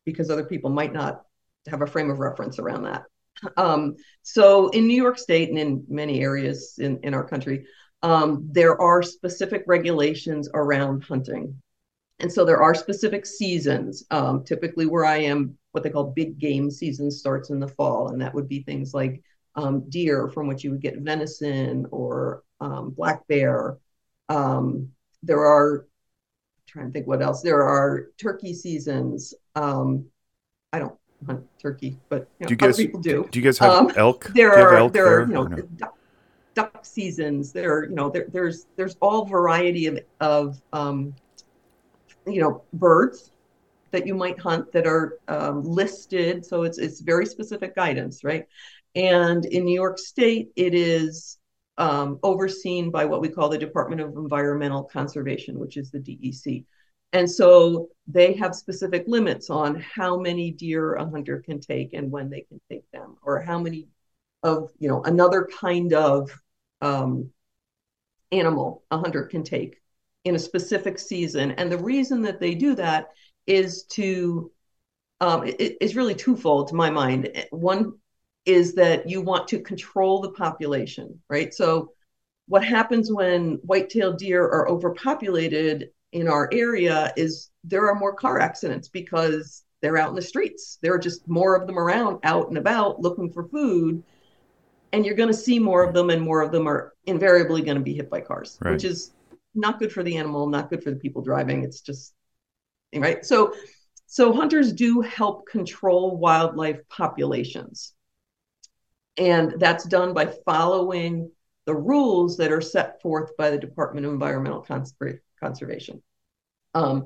because 0.05 0.29
other 0.29 0.45
people 0.45 0.69
might 0.69 0.93
not 0.93 1.23
have 1.67 1.81
a 1.81 1.87
frame 1.87 2.09
of 2.09 2.19
reference 2.19 2.59
around 2.59 2.83
that. 2.83 3.03
Um, 3.57 3.95
so 4.21 4.69
in 4.69 4.87
New 4.87 4.95
York 4.95 5.17
State 5.17 5.49
and 5.49 5.57
in 5.57 5.83
many 5.87 6.21
areas 6.21 6.75
in, 6.79 6.99
in 7.03 7.13
our 7.13 7.23
country, 7.23 7.65
um, 8.01 8.47
there 8.51 8.79
are 8.79 9.01
specific 9.01 9.63
regulations 9.67 10.49
around 10.53 11.03
hunting. 11.03 11.61
And 12.19 12.31
so 12.31 12.45
there 12.45 12.61
are 12.61 12.73
specific 12.73 13.25
seasons. 13.25 14.05
Um, 14.09 14.43
typically, 14.43 14.85
where 14.85 15.05
I 15.05 15.17
am, 15.17 15.57
what 15.71 15.83
they 15.83 15.89
call 15.89 16.11
big 16.11 16.39
game 16.39 16.71
season 16.71 17.11
starts 17.11 17.49
in 17.49 17.59
the 17.59 17.67
fall, 17.67 18.09
and 18.09 18.21
that 18.21 18.33
would 18.33 18.47
be 18.47 18.63
things 18.63 18.93
like 18.93 19.21
um, 19.55 19.89
deer, 19.89 20.29
from 20.29 20.47
which 20.47 20.63
you 20.63 20.71
would 20.71 20.81
get 20.81 20.99
venison 20.99 21.85
or 21.91 22.43
um, 22.61 22.91
black 22.91 23.27
bear. 23.27 23.77
Um, 24.29 24.89
there 25.23 25.43
are, 25.43 25.79
I'm 25.79 26.63
trying 26.67 26.85
to 26.87 26.91
think 26.93 27.07
what 27.07 27.21
else. 27.21 27.41
There 27.41 27.63
are 27.63 28.07
turkey 28.17 28.53
seasons. 28.53 29.33
I 29.55 30.79
don't 30.79 30.97
hunt 31.25 31.43
turkey, 31.59 31.97
but 32.09 32.27
you 32.39 32.45
know, 32.45 32.47
do 32.47 32.53
you 32.53 32.57
guys, 32.57 32.77
people 32.77 33.01
do. 33.01 33.27
Do 33.31 33.39
you 33.39 33.45
guys 33.45 33.57
have 33.59 33.71
um, 33.71 33.91
elk? 33.95 34.31
There 34.33 34.53
are 34.53 34.75
elk 34.75 34.93
there, 34.93 35.21
are 35.21 35.21
you 35.21 35.33
know 35.33 35.43
no? 35.43 35.57
duck, 35.77 35.97
duck, 36.53 36.85
seasons. 36.85 37.51
There 37.51 37.73
are 37.73 37.85
you 37.85 37.95
know 37.95 38.09
there, 38.09 38.25
there's 38.29 38.67
there's 38.75 38.95
all 39.01 39.25
variety 39.25 39.87
of 39.87 39.99
of 40.19 40.61
um, 40.73 41.15
you 42.27 42.41
know 42.41 42.63
birds 42.73 43.31
that 43.91 44.05
you 44.05 44.13
might 44.13 44.39
hunt 44.39 44.71
that 44.73 44.85
are 44.85 45.19
um, 45.27 45.63
listed. 45.63 46.45
So 46.45 46.63
it's 46.63 46.77
it's 46.77 46.99
very 46.99 47.25
specific 47.25 47.75
guidance, 47.75 48.23
right? 48.23 48.45
And 48.95 49.45
in 49.45 49.65
New 49.65 49.73
York 49.73 49.99
State, 49.99 50.51
it 50.55 50.73
is 50.73 51.37
um, 51.77 52.19
overseen 52.23 52.91
by 52.91 53.05
what 53.05 53.21
we 53.21 53.29
call 53.29 53.49
the 53.49 53.57
Department 53.57 54.01
of 54.01 54.15
Environmental 54.15 54.83
Conservation, 54.83 55.59
which 55.59 55.77
is 55.77 55.91
the 55.91 55.99
DEC. 55.99 56.63
And 57.15 57.31
so 57.31 57.87
they 58.07 58.33
have 58.33 58.53
specific 58.53 59.05
limits 59.07 59.49
on 59.49 59.79
how 59.79 60.19
many 60.19 60.51
deer 60.51 60.95
a 60.95 61.09
hunter 61.09 61.41
can 61.41 61.61
take 61.61 61.93
and 61.93 62.11
when 62.11 62.29
they 62.29 62.41
can 62.41 62.59
take 62.69 62.83
them, 62.91 63.15
or 63.23 63.39
how 63.39 63.57
many 63.57 63.87
of, 64.43 64.69
you 64.79 64.89
know, 64.89 65.01
another 65.03 65.47
kind 65.61 65.93
of 65.93 66.29
um, 66.81 67.29
animal 68.33 68.83
a 68.91 68.97
hunter 68.97 69.23
can 69.23 69.43
take 69.43 69.81
in 70.25 70.35
a 70.35 70.39
specific 70.39 70.99
season. 70.99 71.51
And 71.51 71.71
the 71.71 71.77
reason 71.77 72.21
that 72.23 72.41
they 72.41 72.53
do 72.53 72.75
that 72.75 73.07
is 73.47 73.83
to, 73.91 74.51
um, 75.21 75.47
it, 75.47 75.77
it's 75.79 75.95
really 75.95 76.15
twofold 76.15 76.67
to 76.67 76.75
my 76.75 76.89
mind. 76.89 77.31
One 77.51 77.93
is 78.45 78.75
that 78.75 79.09
you 79.09 79.21
want 79.21 79.47
to 79.47 79.61
control 79.61 80.19
the 80.19 80.31
population, 80.31 81.17
right? 81.29 81.53
So 81.53 81.93
what 82.49 82.65
happens 82.65 83.09
when 83.09 83.59
white-tailed 83.63 84.17
deer 84.17 84.43
are 84.43 84.67
overpopulated 84.67 85.91
in 86.15 86.29
our 86.29 86.47
area 86.53 87.11
is 87.17 87.49
there 87.65 87.89
are 87.89 87.95
more 87.95 88.15
car 88.15 88.39
accidents 88.39 88.87
because 88.87 89.65
they're 89.81 89.97
out 89.97 90.09
in 90.09 90.15
the 90.15 90.21
streets. 90.21 90.79
There 90.81 90.93
are 90.93 90.97
just 90.97 91.27
more 91.27 91.57
of 91.57 91.67
them 91.67 91.77
around, 91.77 92.19
out 92.23 92.47
and 92.47 92.57
about, 92.57 93.01
looking 93.01 93.29
for 93.33 93.49
food. 93.49 94.01
And 94.93 95.05
you're 95.05 95.15
going 95.15 95.27
to 95.27 95.33
see 95.33 95.59
more 95.59 95.83
of 95.83 95.93
them, 95.93 96.09
and 96.09 96.21
more 96.21 96.41
of 96.41 96.53
them 96.53 96.69
are 96.69 96.93
invariably 97.05 97.61
going 97.63 97.75
to 97.75 97.83
be 97.83 97.93
hit 97.93 98.09
by 98.09 98.21
cars, 98.21 98.57
right. 98.61 98.71
which 98.71 98.85
is 98.85 99.11
not 99.55 99.77
good 99.77 99.91
for 99.91 100.03
the 100.03 100.15
animal, 100.15 100.47
not 100.47 100.69
good 100.69 100.81
for 100.81 100.89
the 100.89 100.95
people 100.95 101.21
driving. 101.21 101.63
It's 101.63 101.81
just 101.81 102.13
right. 102.95 103.25
So, 103.25 103.53
so 104.07 104.31
hunters 104.31 104.71
do 104.71 105.01
help 105.01 105.45
control 105.47 106.15
wildlife 106.15 106.79
populations, 106.87 107.93
and 109.17 109.55
that's 109.57 109.83
done 109.83 110.13
by 110.13 110.27
following 110.45 111.29
the 111.65 111.75
rules 111.75 112.37
that 112.37 112.53
are 112.53 112.61
set 112.61 113.01
forth 113.01 113.35
by 113.35 113.49
the 113.49 113.57
Department 113.57 114.05
of 114.05 114.13
Environmental 114.13 114.61
Conservation 114.61 115.19
conservation. 115.39 116.01
Um, 116.73 117.05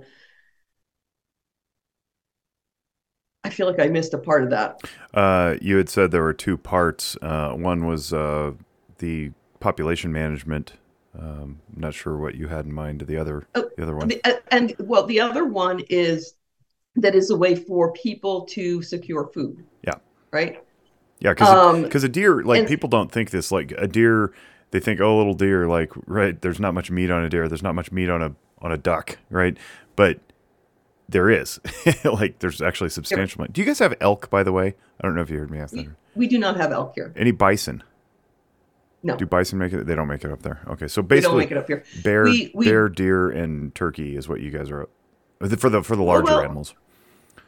I 3.44 3.50
feel 3.50 3.68
like 3.68 3.80
I 3.80 3.88
missed 3.88 4.14
a 4.14 4.18
part 4.18 4.44
of 4.44 4.50
that. 4.50 4.82
Uh, 5.14 5.56
you 5.62 5.78
had 5.78 5.90
said 5.90 6.12
there 6.12 6.24
were 6.24 6.34
two 6.34 6.58
parts. 6.58 7.18
Uh, 7.22 7.54
one 7.54 7.86
was 7.86 8.14
uh, 8.14 8.52
the 8.98 9.32
population 9.60 10.12
management. 10.12 10.74
Um, 11.18 11.62
I'm 11.74 11.82
not 11.82 11.94
sure 11.94 12.18
what 12.18 12.36
you 12.36 12.48
had 12.48 12.66
in 12.66 12.74
mind. 12.74 13.02
The 13.02 13.18
other, 13.18 13.48
oh, 13.56 13.70
the 13.76 13.84
other 13.84 13.96
one, 13.96 14.10
the, 14.10 14.22
uh, 14.24 14.34
and 14.52 14.76
well, 14.80 15.06
the 15.06 15.20
other 15.20 15.46
one 15.46 15.82
is 15.90 16.36
that 16.96 17.16
is 17.16 17.30
a 17.30 17.36
way 17.36 17.56
for 17.56 17.92
people 17.94 18.46
to 18.48 18.82
secure 18.82 19.28
food. 19.34 19.66
Yeah. 19.84 19.96
Right. 20.32 20.64
Yeah, 21.20 21.32
because 21.32 21.84
because 21.84 22.04
um, 22.04 22.10
a 22.10 22.12
deer, 22.12 22.44
like 22.44 22.60
and, 22.60 22.68
people 22.68 22.90
don't 22.90 23.12
think 23.12 23.32
this. 23.32 23.52
Like 23.52 23.74
a 23.78 23.88
deer 23.88 24.32
they 24.72 24.80
think, 24.80 25.00
oh, 25.02 25.18
little 25.18 25.34
deer, 25.34 25.68
like 25.68 25.92
right, 26.06 26.40
there's 26.42 26.60
not 26.60 26.74
much 26.74 26.92
meat 26.92 27.10
on 27.10 27.24
a 27.24 27.30
deer, 27.30 27.48
there's 27.48 27.64
not 27.64 27.76
much 27.76 27.92
meat 27.92 28.10
on 28.10 28.22
a 28.22 28.36
on 28.62 28.72
a 28.72 28.78
duck, 28.78 29.18
right? 29.30 29.58
But 29.96 30.20
there 31.08 31.30
is, 31.30 31.60
like, 32.04 32.40
there's 32.40 32.62
actually 32.62 32.90
substantial. 32.90 33.42
Meat. 33.42 33.54
Do 33.54 33.62
you 33.62 33.68
guys 33.68 33.80
have 33.80 33.96
elk, 34.00 34.30
by 34.30 34.44
the 34.44 34.52
way? 34.52 34.76
I 35.00 35.08
don't 35.08 35.16
know 35.16 35.22
if 35.22 35.30
you 35.30 35.40
heard 35.40 35.52
me 35.52 35.60
ask 35.60 35.74
we, 35.74 35.84
that. 35.84 35.96
We 36.16 36.28
do 36.28 36.38
not 36.38 36.58
have 36.58 36.72
elk 36.72 36.94
here. 36.96 37.14
Any 37.16 37.32
bison? 37.32 37.84
No. 39.02 39.16
Do 39.16 39.26
bison 39.26 39.58
make 39.58 39.74
it? 39.74 39.88
They 39.88 39.96
don't 39.96 40.08
make 40.08 40.24
it 40.24 40.32
up 40.32 40.42
there. 40.42 40.62
Okay, 40.68 40.88
so 40.88 41.02
basically, 41.02 41.32
don't 41.32 41.40
make 41.40 41.52
it 41.52 41.58
up 41.58 41.68
here. 41.68 41.84
Bear, 42.04 42.26
we, 42.26 42.52
we, 42.54 42.66
bear, 42.66 42.90
deer, 42.90 43.30
and 43.30 43.74
turkey 43.74 44.16
is 44.16 44.28
what 44.28 44.42
you 44.42 44.52
guys 44.52 44.70
are 44.70 44.90
for 45.58 45.70
the 45.70 45.82
for 45.82 45.96
the 45.96 46.04
larger 46.04 46.26
well, 46.26 46.42
animals. 46.42 46.74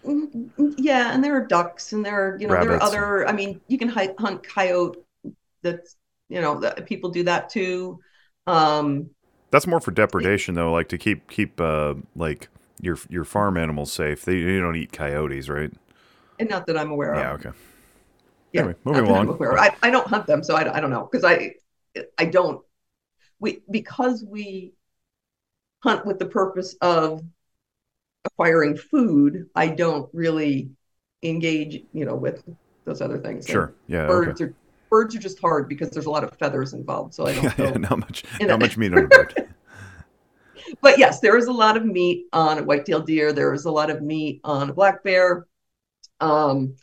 Mm, 0.06 0.76
yeah, 0.78 1.14
and 1.14 1.22
there 1.22 1.36
are 1.36 1.46
ducks, 1.46 1.92
and 1.92 2.06
there 2.06 2.16
are 2.16 2.40
you 2.40 2.48
know 2.48 2.54
Rabbits. 2.54 2.90
there 2.92 3.04
are 3.04 3.26
other. 3.26 3.28
I 3.28 3.34
mean, 3.34 3.60
you 3.68 3.78
can 3.78 3.90
hunt 3.90 4.44
coyote. 4.44 4.98
That's 5.62 5.98
you 6.32 6.42
know 6.42 6.60
people 6.86 7.10
do 7.10 7.24
that 7.24 7.50
too 7.50 8.00
um 8.48 9.10
that's 9.52 9.68
more 9.68 9.80
for 9.80 9.92
depredation 9.92 10.56
though 10.56 10.72
like 10.72 10.90
to 10.90 10.98
keep 10.98 11.30
keep 11.30 11.60
uh 11.60 11.94
like 12.16 12.48
your 12.82 12.98
your 13.10 13.24
farm 13.24 13.58
animals 13.58 13.92
safe 13.92 14.24
they 14.26 14.36
you 14.36 14.60
don't 14.60 14.76
eat 14.76 14.92
coyotes 14.92 15.50
right 15.50 15.72
and 16.40 16.50
not 16.50 16.66
that 16.66 16.78
i'm 16.78 16.92
aware 16.92 17.14
yeah, 17.16 17.34
of 17.34 17.44
yeah 17.44 17.50
okay 17.50 17.58
yeah 18.54 18.62
anyway, 18.62 18.76
moving 18.84 19.06
along 19.06 19.58
I, 19.58 19.76
I 19.84 19.92
don't 19.92 20.08
hunt 20.08 20.26
them 20.26 20.44
so 20.44 20.56
i, 20.56 20.78
I 20.78 20.80
don't 20.80 20.90
know 20.90 21.08
because 21.12 21.24
i 21.24 21.54
i 22.18 22.26
don't 22.26 22.64
we 23.40 23.62
because 23.70 24.24
we 24.24 24.74
hunt 25.84 26.06
with 26.06 26.20
the 26.20 26.26
purpose 26.26 26.76
of 26.82 27.22
acquiring 28.26 28.78
food, 28.78 29.50
I 29.56 29.68
don't 29.68 30.10
really 30.14 30.70
engage, 31.24 31.84
you 31.94 32.06
know, 32.06 32.16
with 32.16 32.44
those 32.86 33.02
other 33.02 33.18
things. 33.18 33.48
Sure. 33.48 33.68
Like 33.68 33.76
yeah. 33.88 34.08
birds 34.08 34.42
okay. 34.42 34.52
are 34.52 34.56
birds 34.92 35.16
are 35.16 35.20
just 35.20 35.40
hard 35.40 35.68
because 35.68 35.90
there's 35.90 36.06
a 36.06 36.12
lot 36.12 36.24
of 36.24 36.38
feathers 36.38 36.74
involved. 36.74 37.16
So 37.16 37.26
I 37.26 37.34
don't 37.34 37.44
yeah, 37.58 37.66
know. 37.66 37.72
yeah, 37.72 37.78
not 37.78 38.00
much, 38.00 38.24
You 38.40 38.46
not 38.46 38.60
much 38.60 38.78
meat 38.78 38.94
on 38.94 39.06
a 39.06 39.08
bird. 39.08 39.48
But 40.82 41.00
yes, 41.00 41.20
there 41.20 41.38
is 41.38 41.48
a 41.48 41.52
lot 41.52 41.76
of 41.76 41.86
meat 41.86 42.28
on 42.32 42.60
a 42.60 42.64
white-tailed 42.64 43.08
deer. 43.08 43.34
There 43.34 43.54
is 43.54 43.66
a 43.66 43.72
lot 43.72 43.90
of 43.90 44.04
meat 44.04 44.42
on 44.44 44.70
a 44.70 44.74
black 44.74 45.04
bear. 45.04 45.48
Um, 46.20 46.76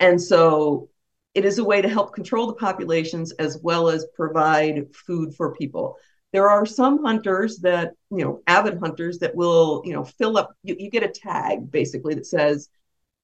and 0.00 0.20
so 0.20 0.90
it 1.34 1.44
is 1.44 1.58
a 1.58 1.64
way 1.64 1.80
to 1.80 1.88
help 1.88 2.14
control 2.14 2.46
the 2.46 2.54
populations 2.54 3.32
as 3.32 3.58
well 3.62 3.88
as 3.88 4.06
provide 4.14 4.94
food 4.94 5.34
for 5.34 5.54
people. 5.54 5.96
There 6.32 6.48
are 6.48 6.66
some 6.66 7.04
hunters 7.04 7.58
that, 7.58 7.92
you 8.10 8.24
know, 8.24 8.42
avid 8.46 8.78
hunters 8.78 9.18
that 9.20 9.34
will, 9.34 9.82
you 9.84 9.92
know, 9.92 10.04
fill 10.04 10.36
up, 10.36 10.54
you, 10.62 10.76
you 10.78 10.90
get 10.90 11.02
a 11.02 11.08
tag 11.08 11.70
basically 11.70 12.14
that 12.14 12.26
says, 12.26 12.68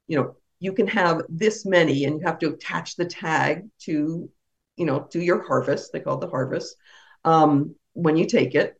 you 0.07 0.16
know, 0.16 0.37
you 0.61 0.73
can 0.73 0.87
have 0.87 1.23
this 1.29 1.65
many 1.65 2.05
and 2.05 2.21
you 2.21 2.27
have 2.27 2.38
to 2.41 2.50
attach 2.50 2.97
the 2.97 3.05
tag 3.05 3.69
to, 3.81 4.29
you 4.77 4.87
know, 4.87 5.00
to 5.11 5.21
your 5.21 5.43
harvest. 5.47 5.93
They 5.93 6.00
call 6.00 6.19
it 6.19 6.21
the 6.21 6.31
harvest 6.31 6.77
um, 7.25 7.75
when 7.93 8.17
you 8.17 8.27
take 8.27 8.55
it. 8.55 8.79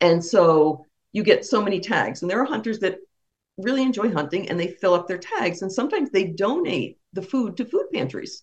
And 0.00 0.24
so 0.24 0.86
you 1.12 1.22
get 1.22 1.44
so 1.44 1.62
many 1.62 1.80
tags. 1.80 2.22
And 2.22 2.30
there 2.30 2.40
are 2.40 2.46
hunters 2.46 2.78
that 2.80 2.98
really 3.58 3.82
enjoy 3.82 4.10
hunting 4.10 4.48
and 4.48 4.58
they 4.58 4.68
fill 4.68 4.94
up 4.94 5.06
their 5.06 5.18
tags. 5.18 5.62
And 5.62 5.70
sometimes 5.70 6.10
they 6.10 6.24
donate 6.24 6.98
the 7.12 7.22
food 7.22 7.56
to 7.58 7.64
food 7.64 7.86
pantries. 7.92 8.42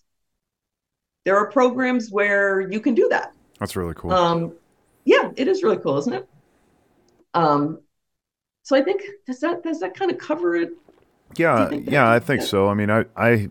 There 1.25 1.37
are 1.37 1.51
programs 1.51 2.11
where 2.11 2.61
you 2.61 2.79
can 2.79 2.93
do 2.93 3.07
that. 3.09 3.33
That's 3.59 3.75
really 3.75 3.93
cool. 3.95 4.11
Um, 4.11 4.53
yeah, 5.05 5.31
it 5.35 5.47
is 5.47 5.63
really 5.63 5.77
cool, 5.77 5.97
isn't 5.97 6.13
it? 6.13 6.27
Um, 7.33 7.81
so 8.63 8.75
I 8.75 8.81
think 8.81 9.01
does 9.25 9.39
that 9.39 9.63
does 9.63 9.79
that 9.79 9.95
kind 9.95 10.11
of 10.11 10.17
cover 10.17 10.55
it? 10.55 10.71
Yeah, 11.37 11.69
yeah, 11.71 12.09
I 12.09 12.19
think 12.19 12.41
so. 12.41 12.67
I 12.69 12.73
mean, 12.73 12.89
I, 12.89 13.05
I, 13.15 13.49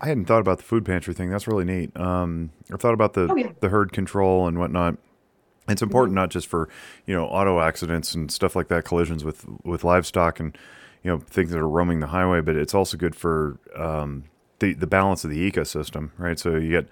I 0.00 0.06
hadn't 0.08 0.26
thought 0.26 0.40
about 0.40 0.58
the 0.58 0.64
food 0.64 0.84
pantry 0.84 1.14
thing. 1.14 1.30
That's 1.30 1.46
really 1.46 1.64
neat. 1.64 1.96
Um, 1.96 2.50
I 2.72 2.76
thought 2.76 2.94
about 2.94 3.14
the 3.14 3.28
Oh, 3.30 3.36
yeah. 3.36 3.52
the 3.60 3.68
herd 3.70 3.92
control 3.92 4.46
and 4.46 4.58
whatnot. 4.58 4.96
It's 5.68 5.80
important 5.82 6.14
not 6.14 6.28
just 6.30 6.46
for 6.46 6.68
you 7.06 7.14
know 7.14 7.24
auto 7.26 7.58
accidents 7.60 8.14
and 8.14 8.30
stuff 8.30 8.54
like 8.54 8.68
that, 8.68 8.84
collisions 8.84 9.24
with 9.24 9.46
with 9.64 9.82
livestock 9.82 10.38
and 10.38 10.56
you 11.02 11.10
know 11.10 11.18
things 11.18 11.50
that 11.52 11.58
are 11.58 11.68
roaming 11.68 12.00
the 12.00 12.08
highway, 12.08 12.40
but 12.42 12.54
it's 12.56 12.74
also 12.74 12.96
good 12.98 13.14
for 13.16 13.58
um, 13.74 14.24
the 14.58 14.74
the 14.74 14.86
balance 14.86 15.24
of 15.24 15.30
the 15.30 15.50
ecosystem, 15.50 16.10
right? 16.18 16.38
So 16.38 16.56
you 16.56 16.68
get 16.70 16.86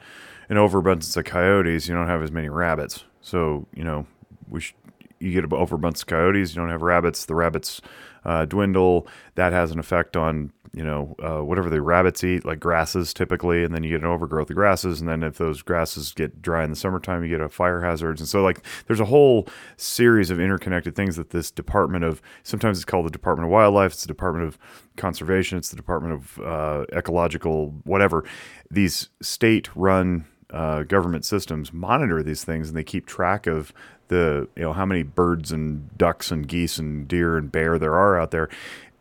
an 0.49 0.57
overabundance 0.57 1.15
of 1.19 1.25
coyotes, 1.27 1.87
you 1.87 1.95
don't 1.95 2.09
have 2.09 2.23
as 2.23 2.31
many 2.33 2.49
rabbits. 2.49 3.05
So 3.21 3.67
you 3.75 3.85
know 3.85 4.07
we 4.49 4.61
sh- 4.61 4.75
you 5.19 5.33
get 5.33 5.45
an 5.45 5.53
overabundance 5.53 6.01
of 6.01 6.07
coyotes, 6.09 6.55
you 6.55 6.61
don't 6.63 6.71
have 6.71 6.81
rabbits. 6.81 7.27
The 7.27 7.35
rabbits 7.35 7.83
uh, 8.25 8.45
dwindle. 8.45 9.07
That 9.35 9.53
has 9.53 9.71
an 9.71 9.79
effect 9.79 10.17
on 10.17 10.53
you 10.75 10.85
know 10.85 11.15
uh, 11.23 11.45
whatever 11.45 11.69
the 11.69 11.83
rabbits 11.83 12.25
eat, 12.25 12.45
like 12.45 12.61
grasses 12.61 13.13
typically, 13.13 13.65
and 13.65 13.75
then 13.75 13.83
you 13.83 13.91
get 13.91 14.01
an 14.01 14.07
overgrowth 14.07 14.51
of 14.51 14.57
grasses. 14.57 15.01
And 15.01 15.09
then 15.09 15.23
if 15.23 15.39
those 15.39 15.63
grasses 15.63 16.13
get 16.13 16.41
dry 16.41 16.65
in 16.65 16.71
the 16.71 16.77
summertime, 16.77 17.23
you 17.23 17.31
get 17.31 17.41
a 17.41 17.49
fire 17.49 17.83
hazards. 17.83 18.21
And 18.21 18.29
so 18.29 18.43
like 18.43 18.65
there's 18.87 19.01
a 19.01 19.07
whole 19.07 19.47
series 19.77 20.31
of 20.31 20.41
interconnected 20.41 20.95
things 20.95 21.17
that 21.17 21.31
this 21.31 21.51
Department 21.51 22.05
of 22.05 22.23
sometimes 22.43 22.79
it's 22.79 22.85
called 22.85 23.07
the 23.07 23.11
Department 23.11 23.47
of 23.47 23.53
Wildlife, 23.53 23.93
it's 23.93 24.03
the 24.03 24.09
Department 24.09 24.47
of 24.47 24.59
Conservation, 24.97 25.59
it's 25.59 25.71
the 25.71 25.77
Department 25.77 26.15
of 26.15 26.39
uh, 26.41 26.85
Ecological 26.93 27.75
whatever. 27.85 28.25
These 28.71 29.11
state-run 29.21 30.25
uh, 30.51 30.83
government 30.83 31.25
systems 31.25 31.73
monitor 31.73 32.23
these 32.23 32.45
things 32.45 32.69
and 32.69 32.77
they 32.77 32.85
keep 32.85 33.07
track 33.07 33.47
of 33.47 33.73
the 34.13 34.49
you 34.57 34.63
know 34.63 34.73
how 34.73 34.87
many 34.87 35.03
birds 35.03 35.51
and 35.53 35.97
ducks 35.99 36.31
and 36.31 36.47
geese 36.47 36.79
and 36.79 37.09
deer 37.09 37.37
and 37.37 37.51
bear 37.51 37.79
there 37.79 37.95
are 37.95 38.21
out 38.21 38.31
there. 38.31 38.49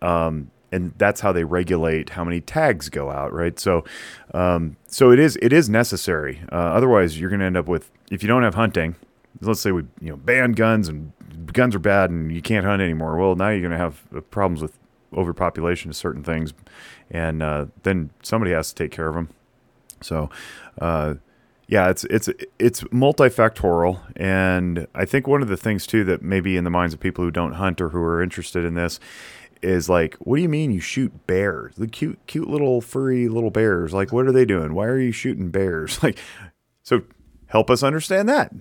Um, 0.02 0.52
and 0.74 0.94
that's 0.98 1.20
how 1.20 1.34
they 1.34 1.44
regulate 1.44 2.12
how 2.12 2.24
many 2.24 2.40
tags 2.40 2.88
go 2.90 3.12
out 3.12 3.34
right? 3.34 3.60
So 3.60 3.84
um, 4.34 4.78
so 4.88 5.12
it 5.12 5.20
is 5.20 5.38
it 5.42 5.54
is 5.54 5.70
necessary. 5.70 6.42
Uh, 6.52 6.56
otherwise 6.56 7.20
you're 7.20 7.30
going 7.30 7.42
to 7.42 7.46
end 7.46 7.58
up 7.58 7.68
with 7.68 7.92
if 8.10 8.24
you 8.24 8.28
don't 8.28 8.44
have 8.44 8.56
hunting 8.56 8.96
let's 9.40 9.62
say 9.62 9.72
we 9.72 9.84
you 10.02 10.10
know 10.10 10.18
ban 10.18 10.52
guns 10.52 10.88
and 10.88 11.14
guns 11.54 11.74
are 11.74 11.80
bad 11.80 12.10
and 12.10 12.32
you 12.32 12.42
can't 12.42 12.66
hunt 12.66 12.82
anymore 12.82 13.16
well 13.16 13.34
now 13.36 13.50
you're 13.50 13.62
going 13.62 13.72
to 13.72 13.78
have 13.78 14.04
uh, 14.16 14.20
problems 14.22 14.62
with 14.62 14.78
overpopulation 15.14 15.90
of 15.90 15.96
certain 15.96 16.24
things. 16.24 16.54
And 17.10 17.44
uh, 17.44 17.66
then 17.84 18.12
somebody 18.24 18.52
has 18.52 18.70
to 18.70 18.76
take 18.76 18.92
care 18.92 19.10
of 19.10 19.16
them 19.16 19.28
so, 20.02 20.30
uh, 20.80 21.16
yeah, 21.72 21.90
it's 21.90 22.04
it's 22.04 22.30
it's 22.60 22.82
multifactorial, 22.84 24.02
and 24.18 24.88
I 24.94 25.06
think 25.06 25.26
one 25.26 25.42
of 25.42 25.48
the 25.48 25.56
things 25.58 25.88
too 25.88 26.04
that 26.04 26.22
maybe 26.22 26.58
in 26.58 26.66
the 26.66 26.70
minds 26.70 26.94
of 26.94 27.00
people 27.00 27.24
who 27.24 27.32
don't 27.32 27.54
hunt 27.54 27.80
or 27.80 27.90
who 27.90 28.02
are 28.04 28.22
interested 28.22 28.66
in 28.66 28.74
this 28.76 29.00
is 29.62 29.88
like, 29.88 30.16
what 30.16 30.36
do 30.36 30.42
you 30.42 30.50
mean 30.50 30.72
you 30.72 30.82
shoot 30.82 31.26
bears? 31.28 31.74
The 31.78 31.88
cute 31.88 32.20
cute 32.28 32.50
little 32.50 32.82
furry 32.82 33.30
little 33.30 33.52
bears. 33.52 33.94
Like, 33.94 34.12
what 34.12 34.28
are 34.28 34.34
they 34.34 34.44
doing? 34.44 34.74
Why 34.74 34.86
are 34.88 35.00
you 35.00 35.14
shooting 35.14 35.50
bears? 35.50 35.98
Like, 36.04 36.20
so 36.84 37.04
help 37.48 37.70
us 37.70 37.84
understand 37.84 38.28
that. 38.28 38.52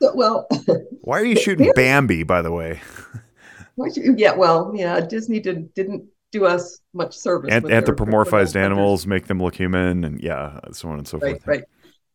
So, 0.00 0.14
well, 0.14 0.48
Why 1.02 1.20
are 1.20 1.24
you 1.24 1.36
shooting 1.36 1.70
Bambi? 1.74 2.22
By 2.22 2.40
the 2.40 2.52
way, 2.52 2.80
why 3.74 3.88
should 3.90 4.04
you- 4.04 4.14
yeah, 4.16 4.34
well, 4.34 4.72
yeah, 4.74 5.00
Disney 5.00 5.40
did, 5.40 5.74
didn't 5.74 6.04
do 6.32 6.44
us 6.44 6.80
much 6.92 7.16
service. 7.16 7.52
Ant- 7.52 7.64
with 7.64 7.70
their- 7.70 7.80
with 7.80 7.88
anthropomorphized 7.96 8.56
animals 8.56 9.06
make 9.06 9.26
them 9.26 9.40
look 9.42 9.54
human, 9.54 10.04
and 10.04 10.20
yeah, 10.20 10.58
so 10.72 10.88
on 10.88 10.98
and 10.98 11.08
so 11.08 11.18
Right, 11.18 11.32
forth. 11.32 11.46
right. 11.46 11.64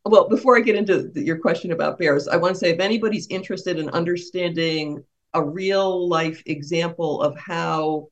Well, 0.06 0.28
before 0.28 0.58
I 0.58 0.60
get 0.62 0.76
into 0.76 1.04
the, 1.10 1.24
your 1.24 1.38
question 1.38 1.72
about 1.72 1.98
bears, 1.98 2.28
I 2.28 2.36
want 2.36 2.54
to 2.56 2.60
say 2.60 2.72
if 2.72 2.80
anybody's 2.80 3.28
interested 3.28 3.80
in 3.80 3.90
understanding 3.90 5.04
a 5.34 5.44
real 5.44 6.08
life 6.08 6.44
example 6.46 7.22
of 7.22 7.38
how 7.38 8.10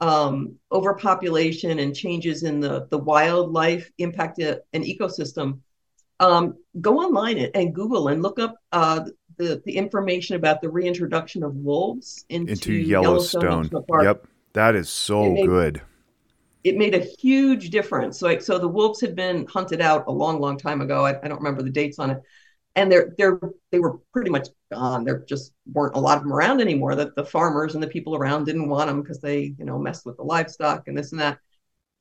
um, 0.00 0.56
overpopulation 0.70 1.78
and 1.78 1.94
changes 1.94 2.42
in 2.42 2.60
the, 2.60 2.86
the 2.90 2.98
wildlife 2.98 3.90
impact 3.98 4.38
a- 4.40 4.60
an 4.72 4.82
ecosystem, 4.82 5.60
um, 6.20 6.56
go 6.80 6.98
online 6.98 7.38
and, 7.38 7.54
and 7.56 7.74
Google 7.74 8.08
and 8.08 8.22
look 8.22 8.38
up 8.38 8.56
uh, 8.72 9.00
the, 9.38 9.62
the 9.64 9.76
information 9.76 10.36
about 10.36 10.60
the 10.60 10.68
reintroduction 10.68 11.42
of 11.44 11.54
wolves 11.54 12.24
into, 12.28 12.52
Into 12.52 12.72
Yellowstone. 12.74 13.68
Park 13.88 14.04
Yep, 14.04 14.26
that 14.52 14.74
is 14.74 14.88
so 14.88 15.32
made- 15.32 15.46
good. 15.46 15.82
it 16.64 16.76
made 16.76 16.94
a 16.94 17.06
huge 17.20 17.70
difference. 17.70 18.18
So, 18.18 18.26
like, 18.26 18.42
so 18.42 18.58
the 18.58 18.68
wolves 18.68 19.00
had 19.00 19.14
been 19.14 19.46
hunted 19.46 19.80
out 19.80 20.04
a 20.08 20.12
long, 20.12 20.40
long 20.40 20.58
time 20.58 20.80
ago. 20.80 21.06
I, 21.06 21.18
I 21.22 21.28
don't 21.28 21.38
remember 21.38 21.62
the 21.62 21.70
dates 21.70 21.98
on 21.98 22.10
it, 22.10 22.20
and 22.76 22.90
they're 22.90 23.14
they're 23.18 23.40
they 23.70 23.78
were 23.78 23.98
pretty 24.12 24.30
much 24.30 24.48
gone. 24.72 25.04
There 25.04 25.24
just 25.28 25.52
weren't 25.72 25.96
a 25.96 26.00
lot 26.00 26.16
of 26.18 26.24
them 26.24 26.32
around 26.32 26.60
anymore. 26.60 26.94
That 26.96 27.14
the 27.16 27.24
farmers 27.24 27.74
and 27.74 27.82
the 27.82 27.88
people 27.88 28.16
around 28.16 28.44
didn't 28.44 28.68
want 28.68 28.88
them 28.88 29.02
because 29.02 29.20
they 29.20 29.54
you 29.58 29.64
know 29.64 29.78
messed 29.78 30.04
with 30.06 30.16
the 30.16 30.24
livestock 30.24 30.88
and 30.88 30.96
this 30.98 31.12
and 31.12 31.20
that. 31.20 31.38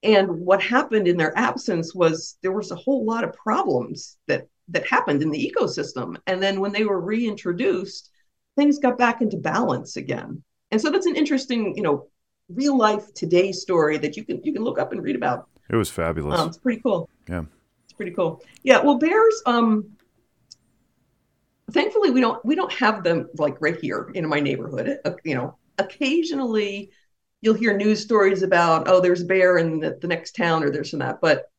And 0.04 0.30
what 0.30 0.62
happened 0.62 1.08
in 1.08 1.18
their 1.18 1.38
absence 1.38 1.96
was 1.96 2.38
there 2.44 2.52
was 2.52 2.72
a 2.72 2.76
whole 2.76 3.06
lot 3.06 3.24
of 3.24 3.34
problems 3.34 4.18
that 4.28 4.48
that 4.70 4.86
happened 4.88 5.22
in 5.24 5.32
the 5.32 5.54
ecosystem. 5.56 6.18
And 6.28 6.42
then 6.44 6.60
when 6.60 6.72
they 6.74 6.84
were 6.86 7.00
reintroduced, 7.02 8.12
things 8.56 8.80
got 8.80 8.98
back 8.98 9.22
into 9.22 9.38
balance 9.38 9.96
again. 9.98 10.44
And 10.72 10.82
so 10.82 10.90
that's 10.90 11.06
an 11.06 11.16
interesting, 11.16 11.74
you 11.76 11.82
know, 11.84 12.10
real 12.50 12.78
life 12.78 13.14
today 13.14 13.52
story 13.52 13.98
that 13.98 14.16
you 14.16 14.24
can 14.24 14.42
you 14.44 14.54
can 14.54 14.64
look 14.64 14.80
up 14.80 14.92
and 14.92 15.04
read 15.04 15.16
about. 15.16 15.48
It 15.70 15.76
was 15.76 15.90
fabulous. 15.90 16.40
Um, 16.40 16.48
it's 16.48 16.58
pretty 16.58 16.82
cool. 16.82 17.10
Yeah. 17.28 17.44
It's 17.84 17.94
pretty 17.94 18.12
cool. 18.12 18.42
Yeah. 18.64 18.80
Well, 18.80 18.98
bears. 18.98 19.42
Um, 19.46 19.98
thankfully, 21.72 22.12
we 22.12 22.22
don't 22.22 22.44
we 22.46 22.56
don't 22.56 22.72
have 22.74 23.04
them 23.04 23.30
like 23.38 23.58
right 23.60 23.78
here 23.80 24.12
in 24.14 24.28
my 24.28 24.40
neighborhood. 24.40 25.00
Uh, 25.04 25.12
you 25.24 25.36
know, 25.36 25.56
occasionally 25.78 26.92
you'll 27.42 27.54
hear 27.54 27.76
news 27.76 28.02
stories 28.02 28.44
about 28.44 28.88
oh, 28.88 29.02
there's 29.02 29.22
a 29.22 29.26
bear 29.26 29.58
in 29.58 29.80
the, 29.80 29.98
the 30.02 30.08
next 30.08 30.36
town 30.36 30.64
or 30.64 30.72
there's 30.72 30.94
and 30.94 31.02
that. 31.02 31.20
But 31.22 31.50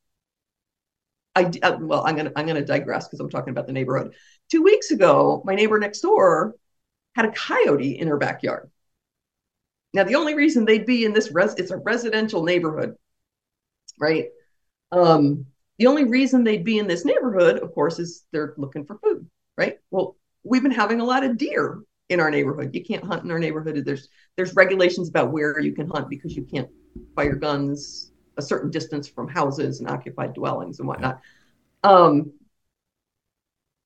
I, 1.37 1.51
uh, 1.63 1.77
well, 1.81 2.05
I'm 2.07 2.17
gonna 2.17 2.33
I'm 2.35 2.47
gonna 2.47 2.65
digress 2.65 3.07
because 3.07 3.21
I'm 3.21 3.31
talking 3.31 3.51
about 3.51 3.67
the 3.67 3.73
neighborhood. 3.73 4.15
Two 4.51 4.63
weeks 4.63 4.91
ago, 4.91 5.43
my 5.45 5.55
neighbor 5.55 5.79
next 5.79 6.01
door 6.01 6.57
had 7.15 7.27
a 7.27 7.33
coyote 7.33 7.99
in 7.99 8.09
her 8.09 8.17
backyard. 8.17 8.71
Now, 9.99 10.05
the 10.05 10.15
only 10.15 10.37
reason 10.37 10.65
they'd 10.65 10.87
be 10.87 11.05
in 11.05 11.13
this 11.13 11.33
res 11.33 11.55
it's 11.55 11.73
a 11.73 11.77
residential 11.77 12.45
neighborhood, 12.45 12.95
right? 13.99 14.29
Um, 14.93 15.47
the 15.79 15.89
only 15.89 16.05
reason 16.05 16.45
they'd 16.45 16.63
be 16.63 16.79
in 16.79 16.87
this 16.87 17.05
neighborhood, 17.05 17.59
of 17.59 17.75
course, 17.75 17.99
is 17.99 18.25
they're 18.31 18.55
looking 18.59 18.85
for 18.85 18.97
food, 18.99 19.29
right? 19.57 19.81
Well, 19.91 20.15
we've 20.45 20.63
been 20.63 20.71
having 20.71 21.01
a 21.01 21.05
lot 21.05 21.25
of 21.25 21.37
deer 21.37 21.81
in 22.11 22.21
our 22.21 22.31
neighborhood. 22.31 22.77
You 22.77 22.85
can't 22.85 23.03
hunt 23.03 23.25
in 23.25 23.33
our 23.33 23.41
neighborhood. 23.41 23.85
There's 23.85 24.07
there's 24.37 24.55
regulations 24.55 25.09
about 25.09 25.33
where 25.33 25.59
you 25.59 25.73
can 25.73 25.89
hunt 25.89 26.09
because 26.09 26.37
you 26.37 26.45
can't 26.45 26.71
fire 27.17 27.35
guns 27.35 28.13
a 28.37 28.43
certain 28.43 28.71
distance 28.71 29.09
from 29.09 29.27
houses 29.27 29.81
and 29.81 29.91
occupied 29.91 30.33
dwellings 30.33 30.79
and 30.79 30.87
whatnot. 30.87 31.19
Um, 31.83 32.35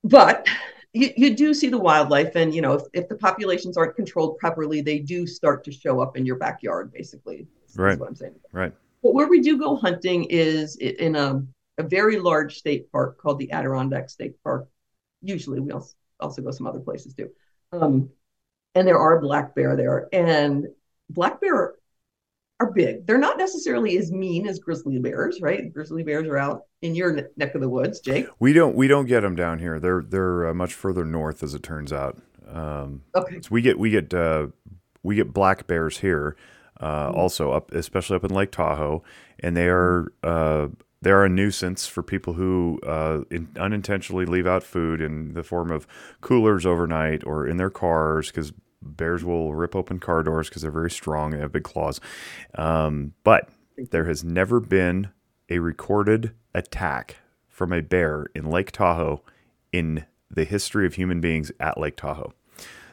but 0.04 0.46
you, 0.92 1.10
you 1.16 1.34
do 1.36 1.54
see 1.54 1.68
the 1.68 1.78
wildlife, 1.78 2.36
and 2.36 2.54
you 2.54 2.60
know 2.60 2.74
if, 2.74 2.82
if 2.92 3.08
the 3.08 3.14
populations 3.16 3.76
aren't 3.76 3.96
controlled 3.96 4.38
properly, 4.38 4.80
they 4.80 4.98
do 4.98 5.26
start 5.26 5.64
to 5.64 5.72
show 5.72 6.00
up 6.00 6.16
in 6.16 6.26
your 6.26 6.36
backyard. 6.36 6.92
Basically, 6.92 7.46
Right. 7.76 7.98
what 7.98 8.08
I'm 8.08 8.14
saying. 8.14 8.34
right. 8.52 8.72
But 9.02 9.14
where 9.14 9.26
we 9.28 9.40
do 9.40 9.58
go 9.58 9.74
hunting 9.76 10.24
is 10.30 10.76
in 10.76 11.16
a, 11.16 11.42
a 11.78 11.82
very 11.82 12.18
large 12.18 12.56
state 12.58 12.92
park 12.92 13.18
called 13.18 13.38
the 13.38 13.50
Adirondack 13.50 14.10
State 14.10 14.34
Park. 14.44 14.68
Usually, 15.22 15.58
we 15.60 15.72
also, 15.72 15.94
also 16.20 16.42
go 16.42 16.50
some 16.50 16.66
other 16.66 16.80
places 16.80 17.14
too. 17.14 17.30
Um, 17.72 18.10
and 18.74 18.86
there 18.86 18.98
are 18.98 19.20
black 19.20 19.54
bear 19.54 19.76
there, 19.76 20.08
and 20.12 20.66
black 21.10 21.40
bear 21.40 21.74
are 22.62 22.70
big. 22.72 23.06
They're 23.06 23.18
not 23.18 23.38
necessarily 23.38 23.98
as 23.98 24.12
mean 24.12 24.46
as 24.46 24.58
grizzly 24.58 24.98
bears, 24.98 25.40
right? 25.40 25.72
Grizzly 25.72 26.02
bears 26.02 26.26
are 26.28 26.38
out 26.38 26.62
in 26.82 26.94
your 26.94 27.28
neck 27.36 27.54
of 27.54 27.60
the 27.60 27.68
woods, 27.68 28.00
Jake. 28.00 28.26
We 28.38 28.52
don't 28.52 28.76
we 28.76 28.88
don't 28.88 29.06
get 29.06 29.20
them 29.20 29.34
down 29.36 29.58
here. 29.58 29.78
They're 29.80 30.02
they're 30.02 30.48
uh, 30.48 30.54
much 30.54 30.74
further 30.74 31.04
north, 31.04 31.42
as 31.42 31.54
it 31.54 31.62
turns 31.62 31.92
out. 31.92 32.18
Um, 32.48 33.02
Okay. 33.16 33.40
so 33.40 33.48
we 33.50 33.62
get 33.62 33.78
we 33.78 33.90
get 33.90 34.12
uh, 34.14 34.48
we 35.02 35.16
get 35.16 35.32
black 35.32 35.66
bears 35.66 35.98
here, 35.98 36.36
uh, 36.80 37.10
Mhm. 37.10 37.16
also 37.16 37.52
up 37.52 37.72
especially 37.72 38.16
up 38.16 38.24
in 38.24 38.30
Lake 38.32 38.52
Tahoe, 38.52 39.02
and 39.40 39.56
they 39.56 39.68
are 39.68 40.12
uh, 40.22 40.68
they 41.00 41.10
are 41.10 41.24
a 41.24 41.28
nuisance 41.28 41.86
for 41.86 42.02
people 42.02 42.34
who 42.34 42.78
uh, 42.86 43.22
in, 43.30 43.48
unintentionally 43.58 44.24
leave 44.26 44.46
out 44.46 44.62
food 44.62 45.00
in 45.00 45.34
the 45.34 45.42
form 45.42 45.70
of 45.72 45.86
coolers 46.20 46.64
overnight 46.64 47.24
or 47.26 47.46
in 47.46 47.56
their 47.56 47.70
cars 47.70 48.28
because 48.28 48.52
bears 48.82 49.24
will 49.24 49.54
rip 49.54 49.74
open 49.74 49.98
car 49.98 50.22
doors 50.22 50.48
because 50.48 50.62
they're 50.62 50.70
very 50.70 50.90
strong. 50.90 51.30
They 51.30 51.38
have 51.38 51.52
big 51.52 51.64
claws, 51.64 52.00
um, 52.54 53.14
but 53.24 53.48
there 53.90 54.04
has 54.04 54.22
never 54.22 54.60
been 54.60 55.10
a 55.48 55.58
recorded 55.58 56.32
attack 56.54 57.16
from 57.48 57.72
a 57.72 57.80
bear 57.80 58.26
in 58.34 58.50
Lake 58.50 58.72
Tahoe 58.72 59.22
in 59.72 60.04
the 60.30 60.44
history 60.44 60.86
of 60.86 60.94
human 60.94 61.20
beings 61.20 61.52
at 61.60 61.78
Lake 61.78 61.96
Tahoe. 61.96 62.32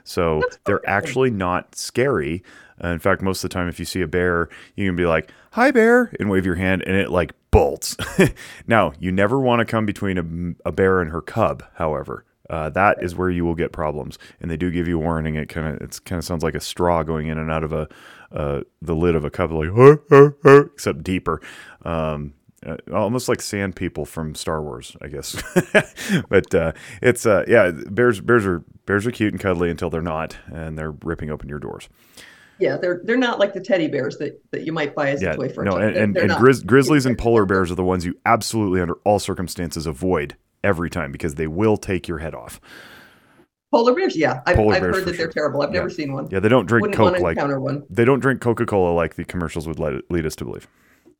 So 0.03 0.41
they're 0.65 0.87
actually 0.89 1.29
not 1.29 1.75
scary. 1.75 2.43
Uh, 2.83 2.89
in 2.89 2.99
fact, 2.99 3.21
most 3.21 3.43
of 3.43 3.49
the 3.49 3.53
time, 3.53 3.67
if 3.67 3.79
you 3.79 3.85
see 3.85 4.01
a 4.01 4.07
bear, 4.07 4.49
you 4.75 4.87
can 4.87 4.95
be 4.95 5.05
like, 5.05 5.31
"Hi, 5.51 5.71
bear," 5.71 6.11
and 6.19 6.29
wave 6.29 6.45
your 6.45 6.55
hand, 6.55 6.83
and 6.87 6.95
it 6.95 7.11
like 7.11 7.33
bolts. 7.51 7.95
now, 8.67 8.93
you 8.99 9.11
never 9.11 9.39
want 9.39 9.59
to 9.59 9.65
come 9.65 9.85
between 9.85 10.17
a, 10.65 10.69
a 10.69 10.71
bear 10.71 11.01
and 11.01 11.11
her 11.11 11.21
cub. 11.21 11.63
However, 11.75 12.25
uh, 12.49 12.69
that 12.69 13.01
is 13.03 13.15
where 13.15 13.29
you 13.29 13.45
will 13.45 13.55
get 13.55 13.71
problems, 13.71 14.17
and 14.41 14.49
they 14.49 14.57
do 14.57 14.71
give 14.71 14.87
you 14.87 14.97
a 14.99 15.03
warning. 15.03 15.35
It 15.35 15.49
kind 15.49 15.67
of 15.75 15.81
it's 15.81 15.99
kind 15.99 16.17
of 16.19 16.25
sounds 16.25 16.43
like 16.43 16.55
a 16.55 16.59
straw 16.59 17.03
going 17.03 17.27
in 17.27 17.37
and 17.37 17.51
out 17.51 17.63
of 17.63 17.73
a 17.73 17.87
uh, 18.31 18.61
the 18.81 18.95
lid 18.95 19.15
of 19.15 19.25
a 19.25 19.29
cup, 19.29 19.51
like 19.51 19.69
"Huh, 19.75 19.97
huh, 20.09 20.31
huh," 20.43 20.63
except 20.73 21.03
deeper. 21.03 21.41
Um, 21.83 22.33
uh, 22.65 22.75
almost 22.93 23.29
like 23.29 23.41
sand 23.41 23.75
people 23.75 24.05
from 24.05 24.35
Star 24.35 24.61
Wars, 24.61 24.95
I 25.01 25.07
guess. 25.07 25.41
but 26.29 26.53
uh, 26.53 26.73
it's 27.01 27.25
uh, 27.25 27.45
yeah, 27.47 27.71
bears 27.71 28.19
bears 28.21 28.45
are 28.45 28.59
bears 28.85 29.05
are 29.07 29.11
cute 29.11 29.31
and 29.33 29.39
cuddly 29.41 29.69
until 29.69 29.89
they're 29.89 30.01
not, 30.01 30.37
and 30.51 30.77
they're 30.77 30.91
ripping 30.91 31.29
open 31.29 31.47
your 31.49 31.59
doors. 31.59 31.87
Yeah, 32.59 32.75
they're 32.75 32.99
they're 33.05 33.15
not 33.17 33.39
like 33.39 33.53
the 33.53 33.61
teddy 33.61 33.87
bears 33.87 34.17
that, 34.17 34.41
that 34.51 34.65
you 34.65 34.73
might 34.73 34.93
buy 34.93 35.11
as 35.11 35.21
Yeah, 35.21 35.31
a 35.31 35.35
toy 35.37 35.47
for 35.49 35.61
a 35.61 35.65
no, 35.65 35.71
child. 35.77 35.83
and 35.83 35.95
They're- 35.95 36.03
and, 36.03 36.15
they're 36.15 36.23
and 36.23 36.31
grizz, 36.33 36.65
grizzlies 36.65 37.05
and 37.05 37.17
polar 37.17 37.45
bears 37.45 37.71
are 37.71 37.75
the 37.75 37.83
ones 37.85 38.05
you 38.05 38.17
absolutely, 38.25 38.81
under 38.81 38.95
all 39.05 39.19
circumstances, 39.19 39.85
avoid 39.85 40.35
every 40.63 40.89
time 40.89 41.11
because 41.11 41.35
they 41.35 41.47
will 41.47 41.77
take 41.77 42.07
your 42.07 42.19
head 42.19 42.35
off. 42.35 42.59
Polar 43.71 43.93
bears, 43.93 44.15
yeah, 44.15 44.41
I've, 44.47 44.55
Polar 44.55 44.75
I've 44.75 44.81
bears 44.81 44.95
heard 44.97 45.05
that 45.05 45.11
they're 45.11 45.25
sure. 45.27 45.31
terrible. 45.31 45.61
I've 45.61 45.69
Yeah. 45.69 45.79
never 45.79 45.89
seen 45.89 46.11
one. 46.13 46.27
Yeah, 46.31 46.39
they 46.39 46.49
don't 46.49 46.65
drink 46.65 46.81
Wouldn't 46.81 46.97
Coke 46.97 47.19
like 47.19 47.37
one. 47.37 47.83
they 47.89 48.03
don't 48.03 48.19
drink 48.19 48.41
Coca 48.41 48.65
Cola 48.65 48.93
like 48.93 49.15
the 49.15 49.25
commercials 49.25 49.67
would 49.67 49.77
let 49.79 50.09
lead 50.09 50.25
us 50.25 50.35
to 50.37 50.45
believe. 50.45 50.67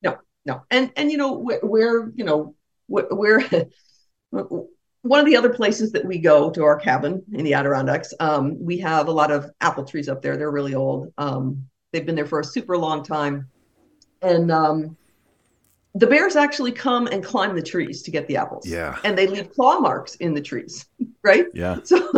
No, 0.03 0.17
no, 0.45 0.63
and 0.71 0.91
and 0.95 1.11
you 1.11 1.17
know 1.17 1.33
where, 1.33 1.59
where 1.61 2.09
you 2.15 2.23
know 2.25 2.55
where 2.87 3.39
one 4.31 5.19
of 5.19 5.25
the 5.25 5.35
other 5.35 5.49
places 5.49 5.91
that 5.91 6.03
we 6.05 6.17
go 6.17 6.49
to 6.49 6.63
our 6.63 6.77
cabin 6.79 7.23
in 7.33 7.45
the 7.45 7.53
Adirondacks, 7.53 8.13
um, 8.19 8.57
we 8.59 8.79
have 8.79 9.07
a 9.07 9.11
lot 9.11 9.31
of 9.31 9.49
apple 9.61 9.83
trees 9.85 10.09
up 10.09 10.21
there. 10.21 10.35
They're 10.35 10.51
really 10.51 10.75
old. 10.75 11.13
Um, 11.17 11.67
they've 11.93 12.05
been 12.05 12.15
there 12.15 12.25
for 12.25 12.39
a 12.39 12.43
super 12.43 12.77
long 12.77 13.03
time, 13.03 13.47
and 14.21 14.51
um, 14.51 14.97
the 15.95 16.07
bears 16.07 16.35
actually 16.35 16.71
come 16.71 17.07
and 17.07 17.23
climb 17.23 17.55
the 17.55 17.61
trees 17.61 18.03
to 18.03 18.11
get 18.11 18.27
the 18.27 18.37
apples. 18.37 18.67
Yeah, 18.67 18.95
and 19.03 19.17
they 19.17 19.27
leave 19.27 19.49
claw 19.51 19.79
marks 19.79 20.15
in 20.15 20.33
the 20.33 20.41
trees, 20.41 20.85
right? 21.23 21.45
yeah, 21.53 21.77
So 21.83 22.11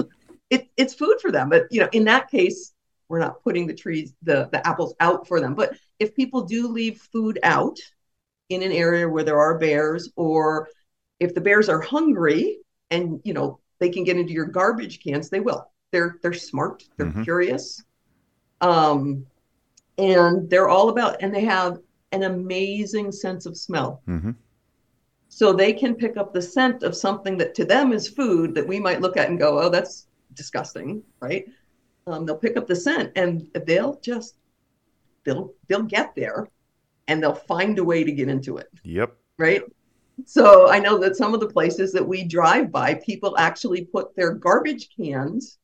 it, 0.49 0.67
it's 0.77 0.93
food 0.93 1.17
for 1.21 1.31
them. 1.31 1.49
But 1.49 1.63
you 1.71 1.81
know, 1.81 1.89
in 1.91 2.05
that 2.05 2.29
case, 2.29 2.73
we're 3.09 3.19
not 3.19 3.43
putting 3.43 3.67
the 3.67 3.73
trees, 3.75 4.13
the, 4.23 4.49
the 4.51 4.65
apples 4.67 4.95
out 4.99 5.27
for 5.27 5.39
them. 5.39 5.55
But 5.55 5.75
if 5.99 6.15
people 6.15 6.43
do 6.43 6.67
leave 6.67 7.01
food 7.11 7.39
out 7.43 7.77
in 8.49 8.63
an 8.63 8.71
area 8.71 9.07
where 9.07 9.23
there 9.23 9.39
are 9.39 9.57
bears, 9.57 10.11
or 10.15 10.69
if 11.19 11.33
the 11.33 11.41
bears 11.41 11.69
are 11.69 11.81
hungry 11.81 12.59
and 12.89 13.21
you 13.23 13.33
know 13.33 13.59
they 13.79 13.89
can 13.89 14.03
get 14.03 14.17
into 14.17 14.33
your 14.33 14.45
garbage 14.45 15.03
cans, 15.03 15.29
they 15.29 15.39
will. 15.39 15.71
They're 15.91 16.17
they're 16.21 16.33
smart, 16.33 16.83
they're 16.97 17.07
Mhm. 17.07 17.23
curious. 17.23 17.83
Um 18.61 19.25
and 19.97 20.49
they're 20.49 20.69
all 20.69 20.89
about 20.89 21.17
and 21.21 21.33
they 21.33 21.45
have 21.45 21.79
an 22.11 22.23
amazing 22.23 23.11
sense 23.11 23.45
of 23.45 23.57
smell. 23.57 24.01
hmm 24.05 24.31
So 25.29 25.53
they 25.53 25.73
can 25.73 25.95
pick 25.95 26.17
up 26.17 26.33
the 26.33 26.41
scent 26.41 26.83
of 26.83 26.95
something 26.95 27.37
that 27.37 27.55
to 27.55 27.65
them 27.65 27.93
is 27.93 28.07
food 28.09 28.53
that 28.55 28.67
we 28.67 28.79
might 28.79 29.01
look 29.01 29.17
at 29.17 29.29
and 29.29 29.39
go, 29.39 29.59
oh, 29.59 29.69
that's 29.69 30.07
disgusting, 30.33 31.03
right? 31.21 31.45
Um, 32.07 32.25
they'll 32.25 32.37
pick 32.37 32.57
up 32.57 32.67
the 32.67 32.75
scent 32.75 33.11
and 33.15 33.47
they'll 33.65 33.99
just 34.01 34.35
they'll 35.25 35.53
they'll 35.67 35.83
get 35.83 36.15
there 36.15 36.49
and 37.07 37.21
they'll 37.21 37.35
find 37.35 37.79
a 37.79 37.83
way 37.83 38.03
to 38.03 38.11
get 38.11 38.29
into 38.29 38.57
it, 38.57 38.69
yep, 38.83 39.15
right? 39.37 39.63
So 40.25 40.69
I 40.69 40.79
know 40.79 40.97
that 40.99 41.15
some 41.15 41.33
of 41.33 41.39
the 41.39 41.47
places 41.49 41.91
that 41.93 42.07
we 42.07 42.23
drive 42.23 42.71
by, 42.71 42.95
people 42.95 43.37
actually 43.37 43.85
put 43.85 44.15
their 44.15 44.33
garbage 44.33 44.89
cans 44.95 45.57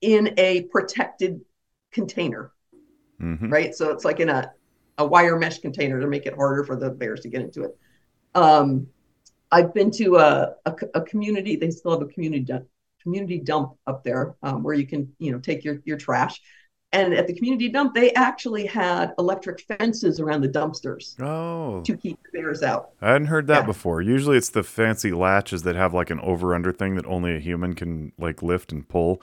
in 0.00 0.34
a 0.38 0.62
protected 0.64 1.40
container, 1.92 2.52
hmm 3.20 3.50
right? 3.50 3.74
So 3.74 3.90
it's 3.90 4.04
like 4.04 4.20
in 4.20 4.28
a, 4.28 4.52
a 4.98 5.06
wire 5.06 5.38
mesh 5.38 5.58
container 5.58 6.00
to 6.00 6.06
make 6.06 6.26
it 6.26 6.34
harder 6.34 6.64
for 6.64 6.76
the 6.76 6.90
bears 6.90 7.20
to 7.20 7.28
get 7.28 7.42
into 7.42 7.62
it. 7.64 7.76
Um, 8.34 8.88
I've 9.50 9.72
been 9.74 9.90
to 9.92 10.16
a, 10.16 10.54
a, 10.66 10.74
a 10.94 11.00
community, 11.02 11.56
they 11.56 11.70
still 11.70 11.92
have 11.92 12.02
a 12.02 12.06
community 12.12 12.44
dump, 12.44 12.66
community 13.02 13.38
dump 13.38 13.74
up 13.86 14.04
there 14.04 14.36
um, 14.42 14.62
where 14.62 14.74
you 14.74 14.86
can, 14.86 15.12
you 15.18 15.32
know, 15.32 15.38
take 15.38 15.64
your, 15.64 15.80
your 15.84 15.96
trash. 15.96 16.40
And 16.92 17.14
at 17.14 17.26
the 17.26 17.34
community 17.34 17.68
dump, 17.68 17.94
they 17.94 18.12
actually 18.14 18.66
had 18.66 19.12
electric 19.18 19.60
fences 19.62 20.20
around 20.20 20.40
the 20.42 20.48
dumpsters 20.48 21.16
Oh, 21.20 21.82
to 21.84 21.96
keep 21.96 22.18
the 22.22 22.38
bears 22.38 22.62
out. 22.62 22.90
I 23.00 23.12
hadn't 23.12 23.28
heard 23.28 23.46
that 23.48 23.60
Yeah. 23.60 23.66
before. 23.66 24.02
Usually, 24.02 24.36
it's 24.36 24.50
the 24.50 24.62
fancy 24.62 25.12
latches 25.12 25.62
that 25.62 25.76
have 25.76 25.94
like 25.94 26.10
an 26.10 26.20
over 26.20 26.54
under 26.54 26.72
thing 26.72 26.94
that 26.96 27.06
only 27.06 27.36
a 27.36 27.40
human 27.40 27.74
can 27.74 28.12
like 28.18 28.42
lift 28.42 28.72
and 28.72 28.88
pull 28.88 29.22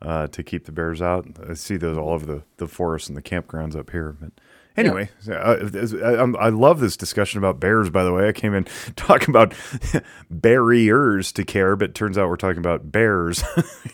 uh, 0.00 0.26
to 0.28 0.42
keep 0.42 0.64
the 0.64 0.72
bears 0.72 1.00
out. 1.00 1.28
I 1.48 1.54
see 1.54 1.76
those 1.76 1.96
all 1.98 2.10
over 2.10 2.26
the 2.26 2.42
the 2.56 2.66
forests 2.68 3.08
and 3.08 3.16
the 3.16 3.22
campgrounds 3.22 3.76
up 3.76 3.90
here. 3.90 4.12
But 4.18 4.32
anyway, 4.76 5.10
so, 5.20 5.32
uh, 5.32 6.36
I, 6.38 6.46
I 6.46 6.48
love 6.48 6.80
this 6.80 6.96
discussion 6.96 7.38
about 7.38 7.60
bears. 7.60 7.90
By 7.90 8.04
the 8.04 8.12
way, 8.12 8.28
I 8.28 8.32
came 8.32 8.54
in 8.54 8.64
talking 8.96 9.30
about 9.30 9.54
barriers 10.30 11.32
to 11.32 11.44
care, 11.44 11.76
but 11.76 11.90
it 11.90 11.94
turns 11.94 12.18
out 12.18 12.28
we're 12.28 12.36
talking 12.36 12.58
about 12.58 12.90
bears. 12.90 13.42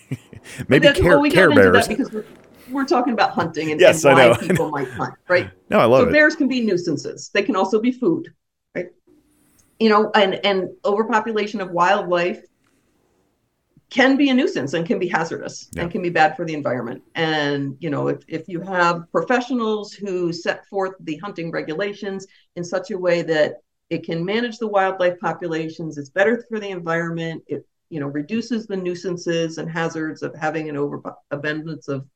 Maybe 0.68 0.90
care 0.92 1.12
well, 1.12 1.20
we 1.20 1.30
care 1.30 1.50
bears. 1.54 1.86
that 1.86 1.96
because 1.96 2.12
we're, 2.12 2.24
we're 2.70 2.84
talking 2.84 3.12
about 3.12 3.30
hunting 3.32 3.70
and, 3.70 3.80
Yes, 3.80 4.04
and 4.04 4.14
why 4.14 4.36
people 4.36 4.70
might 4.70 4.88
hunt, 4.88 5.14
right? 5.28 5.50
No, 5.70 5.78
I 5.78 5.84
love 5.84 6.04
so 6.04 6.08
it. 6.08 6.12
bears 6.12 6.34
can 6.34 6.48
be 6.48 6.60
nuisances. 6.62 7.30
They 7.32 7.42
can 7.42 7.56
also 7.56 7.80
be 7.80 7.92
food, 7.92 8.32
right? 8.74 8.86
You 9.78 9.90
know, 9.90 10.10
and 10.14 10.34
and 10.44 10.70
overpopulation 10.84 11.60
of 11.60 11.70
wildlife 11.70 12.42
can 13.90 14.16
be 14.16 14.28
a 14.28 14.34
nuisance 14.34 14.74
and 14.74 14.86
can 14.86 14.98
be 14.98 15.08
hazardous 15.08 15.70
Yeah. 15.72 15.82
and 15.82 15.90
can 15.90 16.02
be 16.02 16.10
bad 16.10 16.36
for 16.36 16.44
the 16.44 16.54
environment. 16.54 17.02
And 17.14 17.76
you 17.80 17.90
know, 17.90 18.08
if 18.08 18.22
if 18.28 18.48
you 18.48 18.60
have 18.60 19.10
professionals 19.12 19.92
who 19.92 20.32
set 20.32 20.66
forth 20.66 20.94
the 21.00 21.16
hunting 21.16 21.50
regulations 21.50 22.26
in 22.56 22.64
such 22.64 22.90
a 22.90 22.98
way 22.98 23.22
that 23.22 23.62
it 23.90 24.04
can 24.04 24.24
manage 24.24 24.58
the 24.58 24.68
wildlife 24.68 25.18
populations, 25.20 25.96
it's 25.96 26.10
better 26.10 26.44
for 26.48 26.60
the 26.60 26.68
environment. 26.68 27.42
It 27.46 27.66
you 27.88 28.00
know 28.00 28.08
reduces 28.08 28.66
the 28.66 28.76
nuisances 28.76 29.56
and 29.58 29.70
hazards 29.70 30.22
of 30.22 30.34
having 30.34 30.68
an 30.68 30.76
overabundance 30.76 31.88
of 31.88 32.06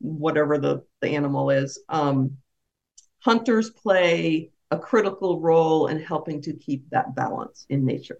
whatever 0.00 0.58
the 0.58 0.84
the 1.00 1.08
animal 1.08 1.50
is. 1.50 1.82
Um, 1.88 2.36
hunters 3.20 3.70
play 3.70 4.50
a 4.70 4.78
critical 4.78 5.40
role 5.40 5.86
in 5.86 6.00
helping 6.00 6.42
to 6.42 6.52
keep 6.52 6.88
that 6.90 7.14
balance 7.14 7.64
in 7.70 7.84
nature. 7.86 8.18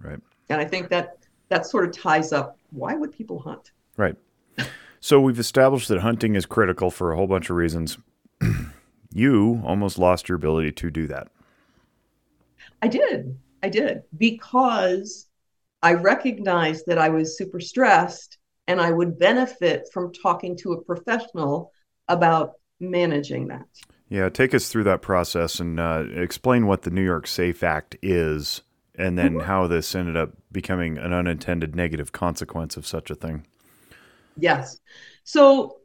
Right. 0.00 0.20
And 0.48 0.60
I 0.60 0.64
think 0.64 0.90
that 0.90 1.23
that 1.48 1.66
sort 1.66 1.84
of 1.84 1.96
ties 1.96 2.32
up 2.32 2.58
why 2.70 2.94
would 2.94 3.12
people 3.12 3.38
hunt? 3.38 3.70
Right. 3.96 4.16
So 5.00 5.20
we've 5.20 5.38
established 5.38 5.88
that 5.88 6.00
hunting 6.00 6.34
is 6.34 6.46
critical 6.46 6.90
for 6.90 7.12
a 7.12 7.16
whole 7.16 7.26
bunch 7.26 7.50
of 7.50 7.56
reasons. 7.56 7.98
you 9.12 9.62
almost 9.64 9.98
lost 9.98 10.28
your 10.28 10.36
ability 10.36 10.72
to 10.72 10.90
do 10.90 11.06
that. 11.08 11.28
I 12.82 12.88
did. 12.88 13.38
I 13.62 13.68
did 13.68 14.02
because 14.16 15.28
I 15.82 15.94
recognized 15.94 16.86
that 16.86 16.98
I 16.98 17.10
was 17.10 17.36
super 17.36 17.60
stressed 17.60 18.38
and 18.66 18.80
I 18.80 18.90
would 18.90 19.18
benefit 19.18 19.88
from 19.92 20.12
talking 20.12 20.56
to 20.58 20.72
a 20.72 20.82
professional 20.82 21.70
about 22.08 22.54
managing 22.80 23.48
that. 23.48 23.66
Yeah, 24.08 24.28
take 24.28 24.54
us 24.54 24.68
through 24.68 24.84
that 24.84 25.02
process 25.02 25.60
and 25.60 25.78
uh, 25.78 26.04
explain 26.14 26.66
what 26.66 26.82
the 26.82 26.90
New 26.90 27.04
York 27.04 27.26
Safe 27.26 27.62
Act 27.62 27.96
is 28.02 28.62
and 28.96 29.18
then 29.18 29.40
how 29.40 29.66
this 29.66 29.94
ended 29.94 30.16
up 30.16 30.32
becoming 30.52 30.98
an 30.98 31.12
unintended 31.12 31.74
negative 31.74 32.12
consequence 32.12 32.76
of 32.76 32.86
such 32.86 33.10
a 33.10 33.14
thing. 33.14 33.46
Yes. 34.36 34.80
So 35.24 35.78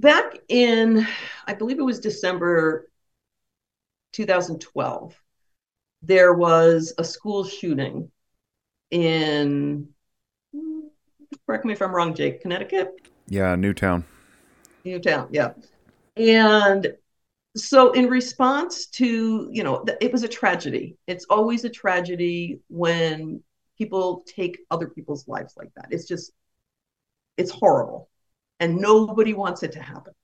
back 0.00 0.38
in, 0.48 1.06
I 1.46 1.54
believe 1.54 1.78
it 1.78 1.82
was 1.82 2.00
December 2.00 2.90
2012, 4.12 5.20
there 6.02 6.34
was 6.34 6.92
a 6.98 7.04
school 7.04 7.44
shooting 7.44 8.10
in, 8.90 9.88
correct 11.46 11.64
me 11.64 11.72
if 11.72 11.82
I'm 11.82 11.94
wrong, 11.94 12.14
Jake, 12.14 12.42
Connecticut? 12.42 12.94
Yeah, 13.28 13.56
Newtown. 13.56 14.04
Newtown, 14.84 15.28
yeah. 15.30 15.52
And 16.16 16.94
so 17.56 17.92
in 17.92 18.08
response 18.08 18.86
to, 18.86 19.48
you 19.50 19.62
know, 19.62 19.84
it 20.00 20.12
was 20.12 20.22
a 20.22 20.28
tragedy. 20.28 20.96
It's 21.06 21.24
always 21.30 21.64
a 21.64 21.70
tragedy 21.70 22.60
when 22.68 23.42
people 23.78 24.24
take 24.26 24.58
other 24.70 24.88
people's 24.88 25.26
lives 25.26 25.54
like 25.56 25.70
that. 25.76 25.88
It's 25.90 26.06
just 26.06 26.32
it's 27.36 27.50
horrible. 27.50 28.08
And 28.60 28.76
nobody 28.76 29.34
wants 29.34 29.62
it 29.62 29.72
to 29.72 29.82
happen. 29.82 30.14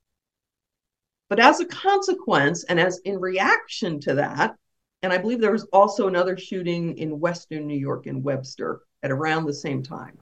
But 1.29 1.40
as 1.40 1.61
a 1.61 1.66
consequence, 1.66 2.64
and 2.64 2.79
as 2.79 3.01
in 3.05 3.18
reaction 3.18 4.01
to 4.01 4.14
that, 4.14 4.55
and 5.03 5.12
I 5.12 5.18
believe 5.18 5.40
there 5.40 5.53
was 5.53 5.66
also 5.73 6.09
another 6.09 6.37
shooting 6.37 6.97
in 6.99 7.21
Western 7.21 7.66
New 7.66 7.79
York 7.79 8.07
in 8.07 8.23
Webster 8.23 8.81
at 9.03 9.11
around 9.11 9.47
the 9.47 9.55
same 9.55 9.83
time. 9.83 10.18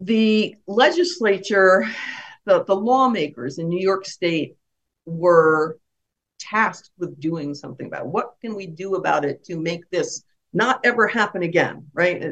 The 0.00 0.56
legislature, 0.66 1.86
the, 2.44 2.64
the 2.64 2.74
lawmakers 2.74 3.58
in 3.58 3.68
New 3.68 3.80
York 3.80 4.04
State 4.04 4.56
were 5.06 5.78
tasked 6.38 6.90
with 6.98 7.20
doing 7.20 7.54
something 7.54 7.86
about 7.86 8.02
it. 8.02 8.08
What 8.08 8.34
can 8.40 8.54
we 8.54 8.66
do 8.66 8.96
about 8.96 9.24
it 9.24 9.44
to 9.44 9.58
make 9.58 9.88
this 9.90 10.24
not 10.52 10.80
ever 10.84 11.06
happen 11.06 11.42
again? 11.42 11.86
Right? 11.94 12.22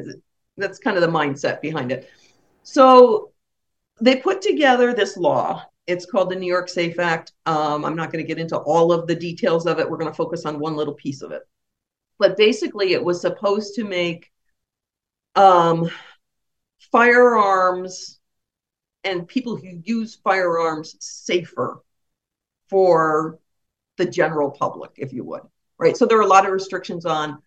That's 0.57 0.79
kind 0.79 0.97
of 0.97 1.01
the 1.01 1.07
mindset 1.07 1.61
behind 1.61 1.91
it. 1.91 2.09
So 2.63 3.31
they 3.99 4.17
put 4.17 4.41
together 4.41 4.93
this 4.93 5.17
law. 5.17 5.65
It's 5.87 6.05
called 6.05 6.29
the 6.29 6.35
New 6.35 6.47
York 6.47 6.69
Safe 6.69 6.99
Act. 6.99 7.33
Um, 7.45 7.85
I'm 7.85 7.95
not 7.95 8.11
going 8.11 8.23
to 8.23 8.27
get 8.27 8.39
into 8.39 8.57
all 8.57 8.91
of 8.91 9.07
the 9.07 9.15
details 9.15 9.65
of 9.65 9.79
it. 9.79 9.89
We're 9.89 9.97
going 9.97 10.11
to 10.11 10.15
focus 10.15 10.45
on 10.45 10.59
one 10.59 10.75
little 10.75 10.93
piece 10.93 11.21
of 11.21 11.31
it. 11.31 11.41
But 12.19 12.37
basically, 12.37 12.93
it 12.93 13.03
was 13.03 13.19
supposed 13.19 13.75
to 13.75 13.83
make 13.83 14.31
um, 15.35 15.89
firearms 16.91 18.19
and 19.03 19.27
people 19.27 19.55
who 19.55 19.81
use 19.83 20.19
firearms 20.23 20.95
safer 20.99 21.81
for 22.71 23.37
the 23.97 24.05
general 24.05 24.49
public, 24.49 24.91
if 24.97 25.13
you 25.13 25.23
would. 25.25 25.43
Right. 25.77 25.95
So 25.95 26.07
there 26.07 26.17
are 26.17 26.21
a 26.21 26.27
lot 26.27 26.47
of 26.47 26.51
restrictions 26.51 27.05
on 27.05 27.43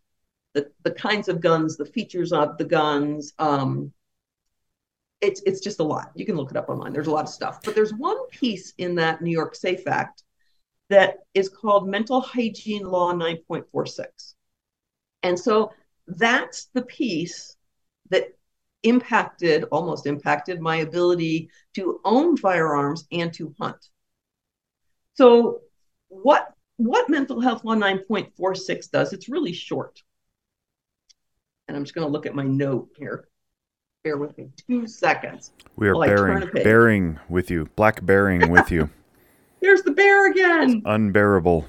the, 0.52 0.70
the 0.84 0.92
kinds 0.92 1.28
of 1.28 1.40
guns, 1.40 1.76
the 1.76 1.86
features 1.86 2.32
of 2.32 2.58
the 2.58 2.64
guns, 2.64 3.32
um, 3.40 3.92
it's 5.20 5.42
it's 5.46 5.60
just 5.60 5.80
a 5.80 5.84
lot. 5.84 6.10
You 6.14 6.26
can 6.26 6.36
look 6.36 6.50
it 6.50 6.56
up 6.56 6.68
online. 6.68 6.92
There's 6.92 7.06
a 7.06 7.10
lot 7.10 7.24
of 7.24 7.30
stuff. 7.30 7.60
But 7.64 7.74
there's 7.74 7.94
one 7.94 8.28
piece 8.28 8.74
in 8.78 8.94
that 8.96 9.22
New 9.22 9.30
York 9.30 9.54
Safe 9.54 9.86
Act 9.86 10.22
that 10.90 11.20
is 11.32 11.48
called 11.48 11.88
Mental 11.88 12.20
Hygiene 12.20 12.84
Law 12.84 13.12
9.46. 13.14 14.34
And 15.22 15.38
so 15.38 15.72
that's 16.06 16.66
the 16.74 16.82
piece 16.82 17.56
that 18.10 18.36
impacted, 18.82 19.64
almost 19.72 20.06
impacted 20.06 20.60
my 20.60 20.76
ability 20.76 21.48
to 21.74 22.00
own 22.04 22.36
firearms 22.36 23.06
and 23.10 23.32
to 23.32 23.54
hunt. 23.58 23.88
So 25.14 25.60
what 26.08 26.52
what 26.76 27.08
mental 27.08 27.40
health 27.40 27.64
law 27.64 27.74
9.46 27.74 28.90
does, 28.90 29.12
it's 29.12 29.28
really 29.28 29.52
short. 29.52 30.02
And 31.68 31.76
I'm 31.76 31.84
just 31.84 31.94
going 31.94 32.06
to 32.06 32.12
look 32.12 32.26
at 32.26 32.34
my 32.34 32.42
note 32.42 32.90
here. 32.96 33.28
Bear 34.02 34.18
with 34.18 34.36
me 34.36 34.50
two 34.68 34.86
seconds. 34.86 35.52
We 35.76 35.88
are 35.88 35.94
bearing, 35.94 36.50
bearing 36.52 37.18
with 37.28 37.50
you, 37.50 37.70
black 37.76 38.04
bearing 38.04 38.50
with 38.50 38.70
you. 38.70 38.90
There's 39.62 39.82
the 39.82 39.92
bear 39.92 40.30
again. 40.30 40.70
It's 40.70 40.82
unbearable. 40.84 41.66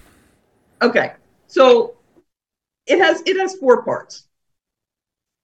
Okay, 0.82 1.14
so 1.48 1.96
it 2.88 3.00
has 3.00 3.24
it 3.26 3.38
has 3.38 3.56
four 3.56 3.84
parts. 3.84 4.28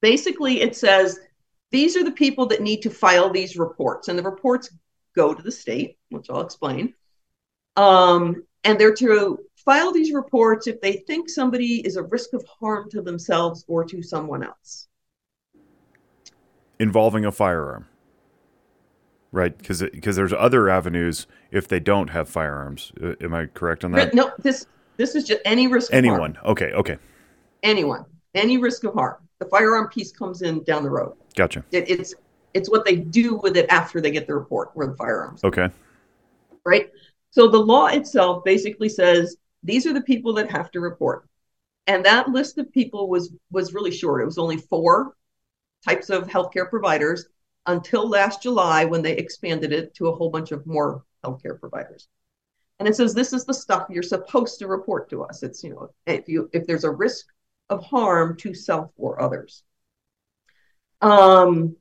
Basically, 0.01 0.59
it 0.59 0.75
says 0.75 1.21
these 1.71 1.95
are 1.95 2.03
the 2.03 2.11
people 2.11 2.45
that 2.47 2.61
need 2.61 2.81
to 2.81 2.89
file 2.89 3.29
these 3.29 3.55
reports, 3.55 4.09
and 4.09 4.19
the 4.19 4.23
reports 4.23 4.69
go 5.15 5.33
to 5.33 5.41
the 5.41 5.51
state, 5.51 5.97
which 6.09 6.29
I'll 6.29 6.41
explain. 6.41 6.93
Um, 7.75 8.43
and 8.63 8.79
they're 8.79 8.93
to 8.95 9.39
file 9.55 9.91
these 9.91 10.11
reports 10.11 10.67
if 10.67 10.81
they 10.81 10.93
think 10.93 11.29
somebody 11.29 11.85
is 11.85 11.95
a 11.95 12.03
risk 12.03 12.33
of 12.33 12.45
harm 12.45 12.89
to 12.91 13.01
themselves 13.01 13.63
or 13.67 13.83
to 13.85 14.01
someone 14.01 14.43
else 14.43 14.87
involving 16.81 17.25
a 17.25 17.31
firearm, 17.31 17.87
right? 19.31 19.55
Because 19.55 19.83
because 19.83 20.15
there's 20.15 20.33
other 20.33 20.67
avenues 20.67 21.27
if 21.51 21.67
they 21.67 21.79
don't 21.79 22.09
have 22.09 22.27
firearms. 22.27 22.91
Uh, 23.01 23.13
am 23.21 23.35
I 23.35 23.45
correct 23.45 23.85
on 23.85 23.91
that? 23.91 24.15
No, 24.15 24.31
this 24.39 24.65
this 24.97 25.15
is 25.15 25.23
just 25.23 25.41
any 25.45 25.67
risk. 25.67 25.93
Anyone? 25.93 26.37
Okay, 26.43 26.71
okay. 26.73 26.97
Anyone, 27.61 28.05
any 28.33 28.57
risk 28.57 28.83
of 28.83 28.95
harm. 28.95 29.17
The 29.37 29.45
firearm 29.45 29.89
piece 29.89 30.11
comes 30.11 30.41
in 30.41 30.63
down 30.63 30.81
the 30.83 30.89
road. 30.89 31.13
Gotcha. 31.35 31.63
It, 31.71 31.87
it's 31.87 32.15
it's 32.55 32.69
what 32.69 32.83
they 32.83 32.95
do 32.95 33.35
with 33.35 33.55
it 33.55 33.67
after 33.69 34.01
they 34.01 34.09
get 34.09 34.25
the 34.25 34.33
report 34.33 34.71
where 34.73 34.87
the 34.87 34.95
firearms. 34.95 35.43
Okay. 35.43 35.69
Right. 36.65 36.89
So 37.31 37.47
the 37.47 37.57
law 37.57 37.87
itself 37.87 38.43
basically 38.43 38.89
says 38.89 39.37
these 39.63 39.85
are 39.85 39.93
the 39.93 40.01
people 40.01 40.33
that 40.33 40.51
have 40.51 40.71
to 40.71 40.79
report, 40.79 41.27
and 41.87 42.05
that 42.05 42.29
list 42.29 42.57
of 42.57 42.71
people 42.71 43.09
was 43.09 43.33
was 43.51 43.73
really 43.73 43.91
short. 43.91 44.21
It 44.21 44.25
was 44.25 44.37
only 44.37 44.57
four 44.57 45.15
types 45.85 46.09
of 46.09 46.27
healthcare 46.27 46.69
providers 46.69 47.25
until 47.65 48.07
last 48.07 48.41
July 48.41 48.85
when 48.85 49.01
they 49.01 49.15
expanded 49.15 49.71
it 49.71 49.93
to 49.95 50.07
a 50.07 50.15
whole 50.15 50.29
bunch 50.29 50.51
of 50.51 50.65
more 50.65 51.03
healthcare 51.23 51.59
providers. 51.59 52.07
And 52.79 52.87
it 52.87 52.95
says 52.95 53.13
this 53.13 53.33
is 53.33 53.45
the 53.45 53.53
stuff 53.53 53.87
you're 53.89 54.03
supposed 54.03 54.59
to 54.59 54.67
report 54.67 55.09
to 55.11 55.23
us. 55.23 55.43
It's, 55.43 55.63
you 55.63 55.69
know, 55.69 55.89
if 56.07 56.27
you 56.27 56.49
if 56.53 56.65
there's 56.65 56.83
a 56.83 56.91
risk 56.91 57.27
of 57.69 57.83
harm 57.83 58.35
to 58.37 58.53
self 58.53 58.91
or 58.97 59.21
others. 59.21 59.63
Um, 61.01 61.77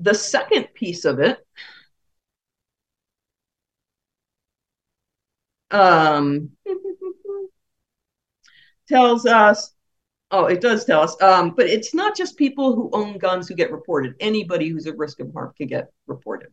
the 0.00 0.14
second 0.14 0.68
piece 0.74 1.04
of 1.04 1.20
it 1.20 1.44
um, 5.74 6.50
tells 8.88 9.26
us 9.26 9.74
Oh, 10.30 10.46
it 10.46 10.60
does 10.60 10.84
tell 10.84 11.00
us. 11.00 11.16
Um, 11.22 11.50
but 11.50 11.66
it's 11.66 11.94
not 11.94 12.16
just 12.16 12.36
people 12.36 12.74
who 12.74 12.90
own 12.92 13.18
guns 13.18 13.46
who 13.46 13.54
get 13.54 13.70
reported. 13.70 14.16
Anybody 14.18 14.68
who's 14.68 14.84
at 14.88 14.98
risk 14.98 15.20
of 15.20 15.32
harm 15.32 15.52
can 15.56 15.68
get 15.68 15.92
reported. 16.08 16.48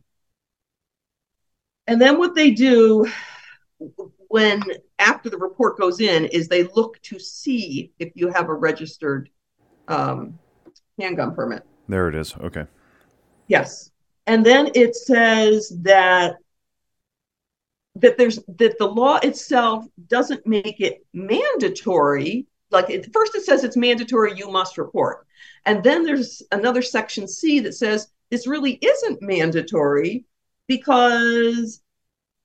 And 1.88 2.00
then 2.00 2.16
what 2.16 2.36
they 2.36 2.52
do 2.52 3.10
when 4.28 4.62
after 5.00 5.28
the 5.28 5.36
report 5.36 5.78
goes 5.78 6.00
in 6.00 6.26
is 6.26 6.46
they 6.46 6.62
look 6.62 7.02
to 7.02 7.18
see 7.18 7.90
if 7.98 8.12
you 8.14 8.28
have 8.28 8.48
a 8.48 8.54
registered 8.54 9.28
um, 9.88 10.38
handgun 11.00 11.34
permit. 11.34 11.64
There 11.88 12.08
it 12.08 12.14
is. 12.14 12.36
Okay. 12.36 12.66
Yes. 13.48 13.90
And 14.28 14.46
then 14.46 14.70
it 14.76 14.94
says 14.94 15.72
that 15.82 16.36
that 17.96 18.16
there's 18.16 18.38
that 18.58 18.78
the 18.78 18.86
law 18.86 19.18
itself 19.22 19.86
doesn't 20.08 20.46
make 20.46 20.80
it 20.80 21.04
mandatory. 21.12 22.46
Like 22.70 22.88
it, 22.88 23.12
first 23.12 23.34
it 23.34 23.44
says 23.44 23.64
it's 23.64 23.76
mandatory 23.76 24.34
you 24.36 24.50
must 24.50 24.78
report. 24.78 25.26
And 25.66 25.84
then 25.84 26.04
there's 26.04 26.42
another 26.52 26.82
section 26.82 27.28
c 27.28 27.60
that 27.60 27.74
says 27.74 28.08
this 28.30 28.46
really 28.46 28.72
isn't 28.72 29.20
mandatory 29.20 30.24
because 30.66 31.82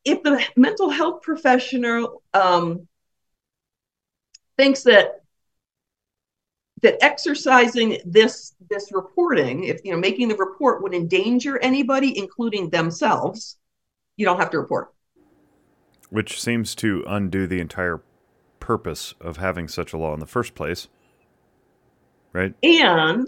if 0.03 0.21
the 0.23 0.43
mental 0.55 0.89
health 0.89 1.21
professional 1.21 2.21
um, 2.33 2.87
thinks 4.57 4.83
that 4.83 5.21
that 6.81 7.03
exercising 7.03 7.99
this 8.05 8.53
this 8.69 8.91
reporting 8.91 9.63
if 9.63 9.83
you 9.83 9.91
know 9.91 9.97
making 9.97 10.27
the 10.27 10.35
report 10.35 10.83
would 10.83 10.93
endanger 10.93 11.57
anybody 11.59 12.17
including 12.17 12.69
themselves 12.69 13.57
you 14.15 14.25
don't 14.25 14.39
have 14.39 14.51
to 14.51 14.59
report 14.59 14.93
which 16.09 16.41
seems 16.41 16.75
to 16.75 17.03
undo 17.07 17.47
the 17.47 17.59
entire 17.59 18.01
purpose 18.59 19.13
of 19.21 19.37
having 19.37 19.67
such 19.67 19.93
a 19.93 19.97
law 19.97 20.13
in 20.13 20.19
the 20.19 20.25
first 20.25 20.55
place. 20.55 20.87
Right? 22.33 22.53
And 22.63 23.27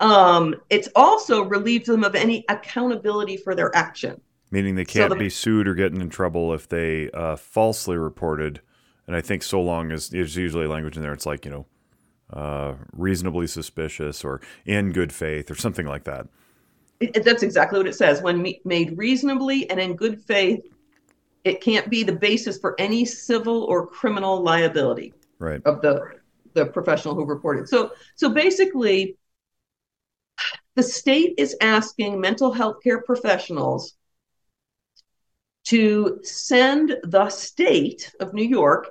um, 0.00 0.56
it's 0.68 0.88
also 0.94 1.42
relieved 1.42 1.86
them 1.86 2.04
of 2.04 2.14
any 2.14 2.44
accountability 2.48 3.36
for 3.36 3.54
their 3.54 3.74
action. 3.74 4.20
Meaning 4.50 4.74
they 4.74 4.84
can't 4.84 5.10
so 5.10 5.14
the, 5.14 5.20
be 5.20 5.30
sued 5.30 5.66
or 5.66 5.74
getting 5.74 6.00
in 6.00 6.10
trouble 6.10 6.52
if 6.54 6.68
they 6.68 7.10
uh, 7.12 7.36
falsely 7.36 7.96
reported. 7.96 8.60
And 9.06 9.16
I 9.16 9.20
think 9.20 9.42
so 9.42 9.60
long 9.60 9.92
as 9.92 10.08
there's 10.08 10.36
usually 10.36 10.66
language 10.66 10.96
in 10.96 11.02
there, 11.02 11.12
it's 11.12 11.26
like, 11.26 11.44
you 11.44 11.50
know, 11.50 11.66
uh, 12.32 12.74
reasonably 12.92 13.46
suspicious 13.46 14.24
or 14.24 14.40
in 14.64 14.92
good 14.92 15.12
faith 15.12 15.50
or 15.50 15.54
something 15.54 15.86
like 15.86 16.04
that. 16.04 16.26
It, 17.00 17.24
that's 17.24 17.42
exactly 17.42 17.78
what 17.78 17.86
it 17.86 17.94
says. 17.94 18.22
When 18.22 18.42
me- 18.42 18.60
made 18.64 18.96
reasonably 18.98 19.68
and 19.70 19.80
in 19.80 19.96
good 19.96 20.20
faith, 20.22 20.64
it 21.46 21.60
can't 21.60 21.88
be 21.88 22.02
the 22.02 22.12
basis 22.12 22.58
for 22.58 22.74
any 22.76 23.04
civil 23.04 23.62
or 23.62 23.86
criminal 23.86 24.42
liability 24.42 25.14
right. 25.38 25.62
of 25.64 25.80
the 25.80 26.02
the 26.54 26.66
professional 26.66 27.14
who 27.14 27.24
reported. 27.24 27.68
So 27.68 27.92
so 28.16 28.30
basically 28.30 29.16
the 30.74 30.82
state 30.82 31.34
is 31.38 31.56
asking 31.60 32.20
mental 32.20 32.50
health 32.52 32.82
care 32.82 33.00
professionals 33.02 33.94
to 35.66 36.18
send 36.22 36.96
the 37.04 37.28
state 37.28 38.12
of 38.20 38.34
New 38.34 38.44
York 38.44 38.88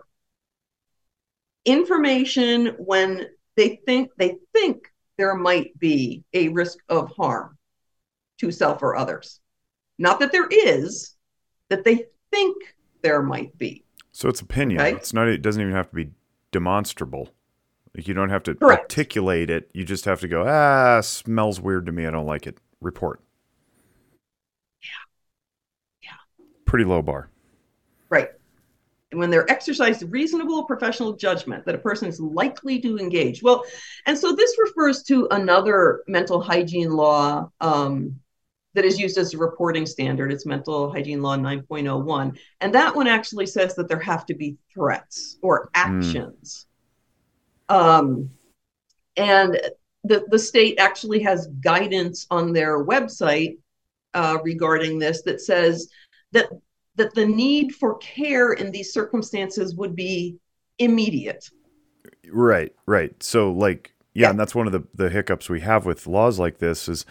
information 1.66 2.68
when 2.78 3.28
they 3.58 3.82
think 3.86 4.12
they 4.18 4.38
think 4.54 4.88
there 5.18 5.36
might 5.36 5.78
be 5.78 6.24
a 6.34 6.48
risk 6.50 6.78
of 6.88 7.12
harm. 7.16 7.58
to 8.38 8.52
self 8.52 8.82
or 8.82 8.96
others. 8.96 9.40
Not 9.98 10.20
that 10.20 10.32
there 10.32 10.48
is, 10.50 11.16
that 11.70 11.84
they 11.84 12.06
think 12.36 12.76
there 13.02 13.22
might 13.22 13.58
be. 13.58 13.84
So 14.12 14.30
it's 14.30 14.42
opinion. 14.42 14.82
Okay. 14.82 14.96
It's 14.96 15.14
not. 15.14 15.28
It 15.28 15.42
doesn't 15.42 15.62
even 15.62 15.74
have 15.74 15.90
to 15.90 15.96
be 15.96 16.12
demonstrable. 16.52 17.30
Like 17.96 18.08
you 18.08 18.14
don't 18.14 18.30
have 18.30 18.44
to 18.44 18.56
Correct. 18.56 18.82
articulate 18.84 19.50
it. 19.50 19.70
You 19.74 19.86
just 19.86 20.06
have 20.06 20.20
to 20.22 20.28
go. 20.28 20.46
Ah, 20.48 21.02
smells 21.02 21.62
weird 21.62 21.86
to 21.86 21.92
me. 21.92 22.06
I 22.06 22.12
don't 22.12 22.26
like 22.26 22.46
it. 22.48 22.60
Report. 22.82 23.22
Yeah. 24.82 24.88
Yeah. 26.04 26.46
Pretty 26.66 26.86
low 26.86 27.02
bar. 27.02 27.30
Right. 28.10 28.30
And 29.12 29.20
when 29.20 29.30
they're 29.30 29.50
exercised 29.50 30.04
reasonable 30.12 30.66
professional 30.66 31.14
judgment 31.14 31.66
that 31.66 31.76
a 31.76 31.78
person 31.78 32.10
is 32.10 32.20
likely 32.20 32.82
to 32.82 32.98
engage. 33.00 33.42
Well, 33.42 33.64
and 34.06 34.18
so 34.18 34.34
this 34.34 34.56
refers 34.60 35.04
to 35.04 35.28
another 35.32 36.04
mental 36.08 36.42
hygiene 36.42 36.92
law 36.92 37.50
um, 37.62 38.20
that 38.76 38.86
is 38.86 39.00
used 39.00 39.18
as 39.18 39.34
a 39.34 39.38
reporting 39.38 39.86
standard. 39.86 40.32
It's 40.32 40.46
Mental 40.46 40.92
Hygiene 40.92 41.22
Law 41.22 41.38
9.01. 41.38 42.38
And 42.62 42.76
that 42.76 42.96
one 42.96 43.08
actually 43.08 43.48
says 43.48 43.74
that 43.76 43.88
there 43.88 44.00
have 44.00 44.26
to 44.28 44.36
be 44.36 44.58
threats 44.74 45.38
or 45.42 45.70
actions. 45.74 46.68
Um, 47.70 48.30
and 49.18 49.60
the, 50.04 50.26
the 50.30 50.38
state 50.38 50.78
actually 50.78 51.22
has 51.22 51.48
guidance 51.62 52.28
on 52.30 52.54
their 52.54 52.84
website 52.86 53.58
uh, 54.14 54.38
regarding 54.44 55.00
this 55.00 55.22
that 55.24 55.42
says 55.42 55.90
that 56.32 56.48
that 56.98 57.14
the 57.14 57.26
need 57.26 57.76
for 57.76 57.98
care 57.98 58.54
in 58.54 58.72
these 58.72 58.94
circumstances 58.94 59.76
would 59.76 59.96
be 59.96 60.38
immediate. 60.80 61.50
Right, 62.32 62.74
right. 62.86 63.22
So 63.22 63.52
like 63.52 63.94
yeah, 64.14 64.28
Yeah. 64.28 64.30
and 64.32 64.40
that's 64.40 64.56
one 64.56 64.68
of 64.68 64.74
the 64.74 64.84
the 64.94 65.10
hiccups 65.10 65.50
we 65.50 65.62
have 65.62 65.86
with 65.86 66.08
laws 66.08 66.40
like 66.40 66.60
this 66.60 66.88
is 66.88 67.06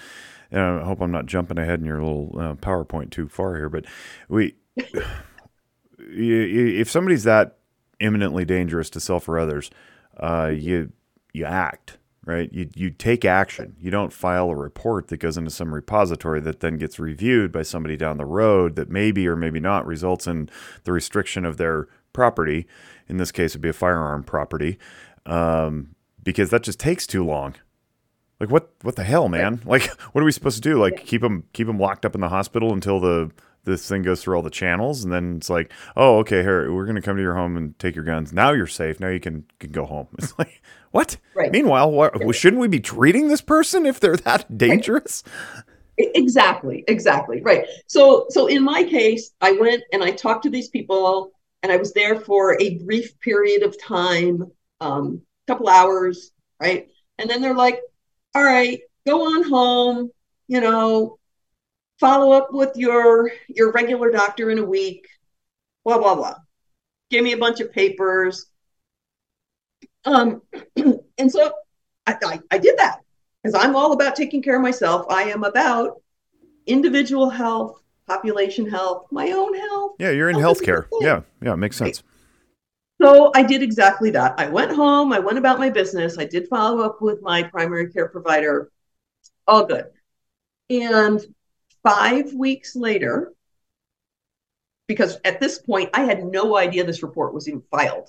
and 0.55 0.81
I 0.81 0.85
hope 0.85 1.01
I'm 1.01 1.11
not 1.11 1.27
jumping 1.27 1.59
ahead 1.59 1.81
in 1.81 1.87
your 1.87 2.01
little 2.01 2.31
uh, 2.39 2.55
PowerPoint 2.55 3.11
too 3.11 3.29
far 3.29 3.57
here, 3.57 3.69
but 3.69 3.85
we 4.29 4.55
if 5.99 6.89
somebody's 6.91 7.25
that 7.25 7.59
imminently 7.99 8.45
dangerous 8.45 8.89
to 8.91 9.01
self 9.01 9.29
or 9.29 9.39
others, 9.39 9.71
uh, 10.17 10.53
you 10.55 10.93
you 11.33 11.45
act 11.45 11.99
right. 12.25 12.53
You 12.53 12.71
you 12.75 12.91
take 12.91 13.25
action. 13.25 13.75
You 13.81 13.91
don't 13.91 14.13
file 14.13 14.51
a 14.51 14.55
report 14.55 15.09
that 15.09 15.17
goes 15.17 15.37
into 15.37 15.51
some 15.51 15.75
repository 15.75 16.41
that 16.43 16.61
then 16.61 16.79
gets 16.79 17.01
reviewed 17.01 17.51
by 17.51 17.63
somebody 17.63 17.97
down 17.97 18.17
the 18.17 18.25
road 18.25 18.77
that 18.77 18.89
maybe 18.89 19.27
or 19.27 19.35
maybe 19.35 19.59
not 19.59 19.85
results 19.87 20.29
in 20.29 20.49
the 20.85 20.93
restriction 20.93 21.45
of 21.45 21.57
their 21.57 21.89
property. 22.13 22.67
In 23.09 23.17
this 23.17 23.33
case, 23.33 23.53
it'd 23.53 23.61
be 23.61 23.69
a 23.69 23.73
firearm 23.73 24.23
property, 24.23 24.79
um, 25.27 25.97
because 26.23 26.51
that 26.51 26.63
just 26.63 26.79
takes 26.79 27.09
too 27.09 27.25
long. 27.25 27.57
Like 28.41 28.51
what? 28.51 28.71
What 28.83 28.97
the 28.97 29.05
hell, 29.05 29.29
man? 29.29 29.61
Like, 29.67 29.87
what 30.13 30.23
are 30.23 30.25
we 30.25 30.33
supposed 30.33 30.57
to 30.63 30.69
do? 30.69 30.79
Like, 30.79 31.05
keep 31.07 31.23
them 31.23 31.45
keep 31.53 31.67
them 31.67 31.79
locked 31.79 32.05
up 32.05 32.15
in 32.15 32.21
the 32.21 32.29
hospital 32.29 32.73
until 32.73 33.01
the 33.01 33.31
this 33.65 33.89
thing 33.89 34.03
goes 34.03 34.23
through 34.23 34.37
all 34.37 34.43
the 34.43 34.51
channels, 34.51 35.05
and 35.05 35.13
then 35.13 35.37
it's 35.37 35.49
like, 35.49 35.73
oh, 35.97 36.19
okay, 36.19 36.43
here 36.43 36.71
we're 36.73 36.87
gonna 36.87 37.01
come 37.03 37.17
to 37.17 37.23
your 37.23 37.35
home 37.35 37.57
and 37.57 37.79
take 37.79 37.95
your 37.95 38.05
guns. 38.05 38.33
Now 38.33 38.53
you're 38.53 38.67
safe. 38.67 39.01
Now 39.01 39.09
you 39.09 39.21
can 39.21 39.45
can 39.59 39.71
go 39.71 39.87
home. 39.87 40.09
It's 40.19 40.39
like 40.39 40.63
what? 40.91 41.17
Right. 41.35 41.51
Meanwhile, 41.51 41.91
what, 41.91 42.35
shouldn't 42.37 42.61
we 42.61 42.69
be 42.69 42.79
treating 42.79 43.27
this 43.29 43.41
person 43.41 43.85
if 43.87 43.99
they're 43.99 44.17
that 44.19 44.57
dangerous? 44.59 45.25
E- 46.01 46.11
Exactly, 46.15 46.85
exactly. 46.89 47.41
Right. 47.43 47.67
So 47.87 48.27
so 48.31 48.47
in 48.47 48.63
my 48.63 48.85
case, 48.85 49.31
I 49.41 49.53
went 49.53 49.83
and 49.93 50.03
I 50.03 50.11
talked 50.13 50.43
to 50.45 50.51
these 50.51 50.69
people 50.69 51.33
and 51.63 51.73
I 51.73 51.77
was 51.77 51.93
there 51.93 52.21
for 52.21 52.61
a 52.61 52.79
brief 52.79 53.19
period 53.21 53.63
of 53.63 53.81
time, 53.81 54.45
um, 54.81 55.23
couple 55.47 55.69
hours, 55.69 56.31
right? 56.61 56.89
And 57.19 57.31
then 57.31 57.41
they're 57.41 57.55
like, 57.55 57.81
all 58.35 58.43
right, 58.43 58.81
go 59.07 59.23
on 59.23 59.49
home, 59.49 60.11
you 60.49 60.61
know, 60.61 61.19
follow 62.01 62.33
up 62.33 62.53
with 62.53 62.77
your 62.77 63.31
your 63.49 63.73
regular 63.73 64.11
doctor 64.11 64.51
in 64.51 64.59
a 64.59 64.65
week, 64.65 65.07
blah 65.85 65.99
blah 65.99 66.15
blah. 66.15 66.37
Give 67.11 67.23
me 67.23 67.33
a 67.33 67.39
bunch 67.39 67.61
of 67.61 67.73
papers. 67.73 68.47
Um, 70.05 70.43
and 71.19 71.31
so 71.31 71.53
I, 72.07 72.17
I, 72.23 72.41
I 72.51 72.59
did 72.59 72.79
that 72.79 73.01
because 73.43 73.55
I'm 73.55 73.77
all 73.77 73.93
about 73.93 74.17
taking 74.17 74.43
care 74.43 74.57
of 74.57 74.63
myself. 74.63 75.07
I 75.09 75.25
am 75.25 75.45
about 75.45 76.03
individual 76.67 77.31
health, 77.31 77.81
population 78.07 78.69
health, 78.69 79.07
my 79.11 79.31
own 79.31 79.55
health. 79.55 79.93
Yeah, 79.99 80.11
you're 80.11 80.29
in 80.29 80.37
healthcare. 80.37 80.87
Yeah, 81.01 81.23
yeah, 81.43 81.55
it 81.55 81.59
makes 81.59 81.77
sense. 81.77 82.03
So 83.05 83.31
I 83.35 83.43
did 83.43 83.63
exactly 83.63 84.09
that. 84.13 84.35
I 84.39 84.49
went 84.49 84.73
home, 84.73 85.13
I 85.13 85.19
went 85.19 85.37
about 85.37 85.59
my 85.59 85.69
business, 85.69 86.17
I 86.17 86.25
did 86.25 86.49
follow 86.49 86.81
up 86.81 87.03
with 87.03 87.21
my 87.21 87.43
primary 87.43 87.93
care 87.93 88.09
provider. 88.09 88.71
All 89.47 89.67
good. 89.67 89.91
And 90.71 91.21
five 91.83 92.33
weeks 92.33 92.75
later, 92.75 93.35
because 94.87 95.19
at 95.23 95.39
this 95.39 95.59
point 95.59 95.91
I 95.93 96.05
had 96.05 96.25
no 96.25 96.57
idea 96.57 96.83
this 96.83 97.03
report 97.03 97.35
was 97.35 97.47
even 97.47 97.63
filed. 97.71 98.09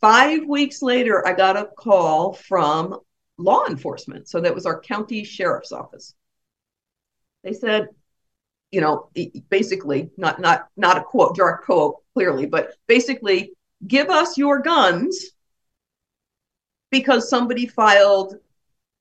Five 0.00 0.44
weeks 0.44 0.82
later, 0.82 1.24
I 1.24 1.32
got 1.32 1.56
a 1.56 1.66
call 1.66 2.32
from 2.32 2.98
law 3.38 3.66
enforcement. 3.66 4.28
So 4.28 4.40
that 4.40 4.56
was 4.56 4.66
our 4.66 4.80
county 4.80 5.22
sheriff's 5.22 5.70
office. 5.70 6.16
They 7.44 7.52
said, 7.52 7.90
you 8.72 8.80
know, 8.80 9.10
basically, 9.50 10.10
not 10.16 10.40
not 10.40 10.68
not 10.76 10.96
a 10.96 11.02
quote, 11.02 11.36
direct 11.36 11.64
quote, 11.64 11.96
clearly, 12.14 12.46
but 12.46 12.74
basically, 12.88 13.52
give 13.86 14.08
us 14.08 14.38
your 14.38 14.60
guns 14.60 15.32
because 16.90 17.28
somebody 17.28 17.66
filed 17.66 18.36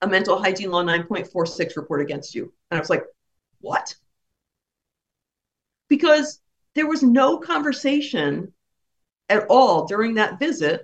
a 0.02 0.08
mental 0.08 0.42
hygiene 0.42 0.72
law 0.72 0.84
9.46 0.84 1.78
report 1.78 2.02
against 2.02 2.36
you. 2.36 2.52
And 2.70 2.78
I 2.78 2.82
was 2.82 2.90
like, 2.90 3.06
what? 3.62 3.96
Because 5.88 6.42
there 6.74 6.88
was 6.88 7.04
no 7.04 7.38
conversation 7.38 8.54
at 9.30 9.46
all 9.50 9.86
during 9.86 10.16
that 10.16 10.40
visit 10.40 10.84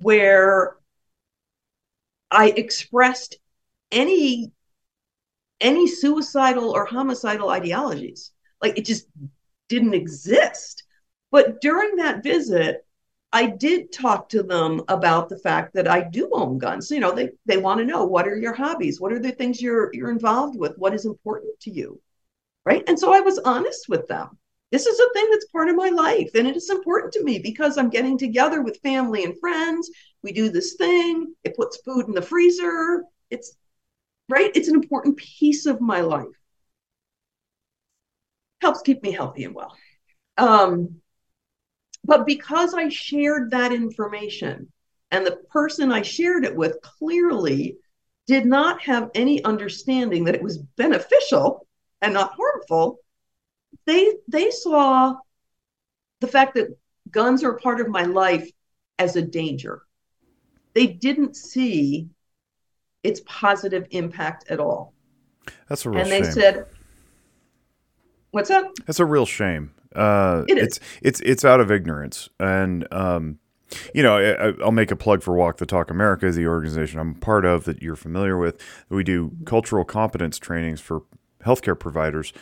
where 0.00 0.76
I 2.30 2.50
expressed 2.50 3.36
any 3.90 4.52
any 5.62 5.86
suicidal 5.86 6.70
or 6.70 6.84
homicidal 6.84 7.48
ideologies. 7.50 8.32
Like 8.60 8.76
it 8.76 8.84
just 8.84 9.08
didn't 9.68 9.94
exist. 9.94 10.84
But 11.30 11.60
during 11.62 11.96
that 11.96 12.22
visit, 12.22 12.84
I 13.32 13.46
did 13.46 13.92
talk 13.92 14.28
to 14.30 14.42
them 14.42 14.82
about 14.88 15.30
the 15.30 15.38
fact 15.38 15.72
that 15.74 15.88
I 15.88 16.02
do 16.02 16.28
own 16.32 16.58
guns. 16.58 16.90
You 16.90 17.00
know, 17.00 17.12
they 17.12 17.30
they 17.46 17.56
want 17.56 17.78
to 17.80 17.86
know 17.86 18.04
what 18.04 18.28
are 18.28 18.36
your 18.36 18.52
hobbies? 18.52 19.00
What 19.00 19.12
are 19.12 19.18
the 19.18 19.32
things 19.32 19.62
you're 19.62 19.90
you're 19.94 20.10
involved 20.10 20.58
with? 20.58 20.76
What 20.76 20.94
is 20.94 21.06
important 21.06 21.58
to 21.60 21.70
you? 21.70 22.00
Right? 22.66 22.84
And 22.86 22.98
so 22.98 23.12
I 23.12 23.20
was 23.20 23.38
honest 23.38 23.88
with 23.88 24.06
them. 24.08 24.38
This 24.70 24.86
is 24.86 24.98
a 24.98 25.12
thing 25.12 25.28
that's 25.30 25.46
part 25.46 25.68
of 25.68 25.76
my 25.76 25.90
life 25.90 26.30
and 26.34 26.46
it 26.46 26.56
is 26.56 26.70
important 26.70 27.12
to 27.14 27.24
me 27.24 27.38
because 27.38 27.76
I'm 27.76 27.90
getting 27.90 28.16
together 28.16 28.62
with 28.62 28.80
family 28.82 29.24
and 29.24 29.38
friends. 29.38 29.90
We 30.22 30.32
do 30.32 30.48
this 30.48 30.74
thing. 30.74 31.34
It 31.44 31.56
puts 31.56 31.82
food 31.82 32.06
in 32.06 32.14
the 32.14 32.22
freezer. 32.22 33.04
It's 33.30 33.56
right? 34.32 34.50
It's 34.54 34.68
an 34.68 34.74
important 34.74 35.18
piece 35.18 35.66
of 35.66 35.80
my 35.80 36.00
life. 36.00 36.26
Helps 38.62 38.80
keep 38.80 39.02
me 39.02 39.12
healthy 39.12 39.44
and 39.44 39.54
well. 39.54 39.76
Um, 40.38 41.02
but 42.04 42.26
because 42.26 42.72
I 42.72 42.88
shared 42.88 43.50
that 43.50 43.72
information 43.72 44.72
and 45.10 45.26
the 45.26 45.36
person 45.50 45.92
I 45.92 46.00
shared 46.00 46.44
it 46.44 46.56
with 46.56 46.80
clearly 46.80 47.76
did 48.26 48.46
not 48.46 48.80
have 48.82 49.10
any 49.14 49.44
understanding 49.44 50.24
that 50.24 50.34
it 50.34 50.42
was 50.42 50.58
beneficial 50.76 51.66
and 52.00 52.14
not 52.14 52.34
harmful, 52.34 53.00
they 53.84 54.14
they 54.28 54.50
saw 54.50 55.14
the 56.20 56.28
fact 56.28 56.54
that 56.54 56.78
guns 57.10 57.44
are 57.44 57.52
a 57.52 57.60
part 57.60 57.80
of 57.80 57.88
my 57.88 58.04
life 58.04 58.50
as 58.98 59.16
a 59.16 59.22
danger. 59.22 59.82
They 60.74 60.86
didn't 60.86 61.36
see 61.36 62.08
its 63.02 63.20
positive 63.26 63.86
impact 63.90 64.50
at 64.50 64.60
all. 64.60 64.92
That's 65.68 65.84
a 65.84 65.90
real 65.90 66.00
and 66.00 66.08
shame. 66.08 66.22
And 66.22 66.26
they 66.26 66.30
said, 66.30 66.66
"What's 68.30 68.50
up?" 68.50 68.70
That's 68.86 69.00
a 69.00 69.04
real 69.04 69.26
shame. 69.26 69.72
Uh, 69.94 70.44
It 70.48 70.58
is. 70.58 70.64
It's 70.64 70.80
it's 71.02 71.20
it's 71.20 71.44
out 71.44 71.60
of 71.60 71.70
ignorance, 71.70 72.28
and 72.40 72.86
um, 72.92 73.38
you 73.94 74.02
know, 74.02 74.16
I, 74.18 74.52
I'll 74.62 74.72
make 74.72 74.90
a 74.90 74.96
plug 74.96 75.22
for 75.22 75.34
Walk 75.34 75.58
the 75.58 75.66
Talk 75.66 75.90
America, 75.90 76.26
is 76.26 76.36
the 76.36 76.46
organization 76.46 77.00
I'm 77.00 77.14
part 77.14 77.44
of 77.44 77.64
that 77.64 77.82
you're 77.82 77.96
familiar 77.96 78.38
with. 78.38 78.60
We 78.88 79.04
do 79.04 79.32
cultural 79.44 79.84
competence 79.84 80.38
trainings 80.38 80.80
for 80.80 81.02
healthcare 81.44 81.78
providers 81.78 82.32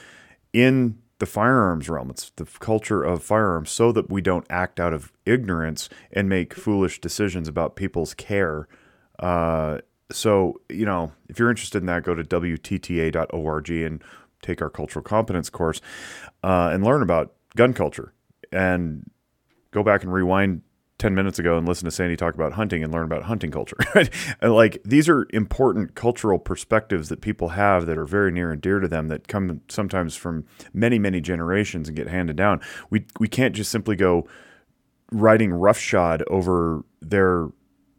in 0.52 0.98
the 1.18 1.26
firearms 1.26 1.88
realm. 1.88 2.10
It's 2.10 2.30
the 2.36 2.44
culture 2.44 3.02
of 3.02 3.22
firearms, 3.22 3.70
so 3.70 3.92
that 3.92 4.10
we 4.10 4.20
don't 4.20 4.46
act 4.50 4.78
out 4.80 4.92
of 4.92 5.12
ignorance 5.26 5.88
and 6.12 6.28
make 6.28 6.54
foolish 6.54 7.00
decisions 7.00 7.48
about 7.48 7.76
people's 7.76 8.14
care. 8.14 8.68
Uh, 9.18 9.78
so, 10.12 10.60
you 10.68 10.86
know, 10.86 11.12
if 11.28 11.38
you're 11.38 11.50
interested 11.50 11.78
in 11.78 11.86
that, 11.86 12.02
go 12.02 12.14
to 12.14 12.22
WTTA.org 12.22 13.70
and 13.70 14.02
take 14.42 14.62
our 14.62 14.70
cultural 14.70 15.02
competence 15.02 15.50
course 15.50 15.80
uh, 16.42 16.70
and 16.72 16.84
learn 16.84 17.02
about 17.02 17.34
gun 17.56 17.72
culture 17.72 18.12
and 18.52 19.10
go 19.70 19.82
back 19.82 20.02
and 20.02 20.12
rewind 20.12 20.62
10 20.98 21.14
minutes 21.14 21.38
ago 21.38 21.56
and 21.56 21.66
listen 21.66 21.86
to 21.86 21.90
Sandy 21.90 22.14
talk 22.14 22.34
about 22.34 22.52
hunting 22.52 22.84
and 22.84 22.92
learn 22.92 23.04
about 23.04 23.24
hunting 23.24 23.50
culture. 23.50 23.76
And 24.40 24.54
like 24.54 24.80
these 24.84 25.08
are 25.08 25.26
important 25.30 25.94
cultural 25.94 26.38
perspectives 26.38 27.08
that 27.08 27.20
people 27.22 27.50
have 27.50 27.86
that 27.86 27.98
are 27.98 28.04
very 28.04 28.30
near 28.30 28.52
and 28.52 28.60
dear 28.60 28.80
to 28.80 28.88
them 28.88 29.08
that 29.08 29.26
come 29.26 29.62
sometimes 29.68 30.14
from 30.14 30.44
many, 30.72 30.98
many 30.98 31.20
generations 31.20 31.88
and 31.88 31.96
get 31.96 32.08
handed 32.08 32.36
down. 32.36 32.60
We 32.90 33.06
we 33.18 33.28
can't 33.28 33.54
just 33.54 33.70
simply 33.70 33.96
go 33.96 34.28
riding 35.10 35.52
roughshod 35.52 36.22
over 36.28 36.84
their 37.00 37.48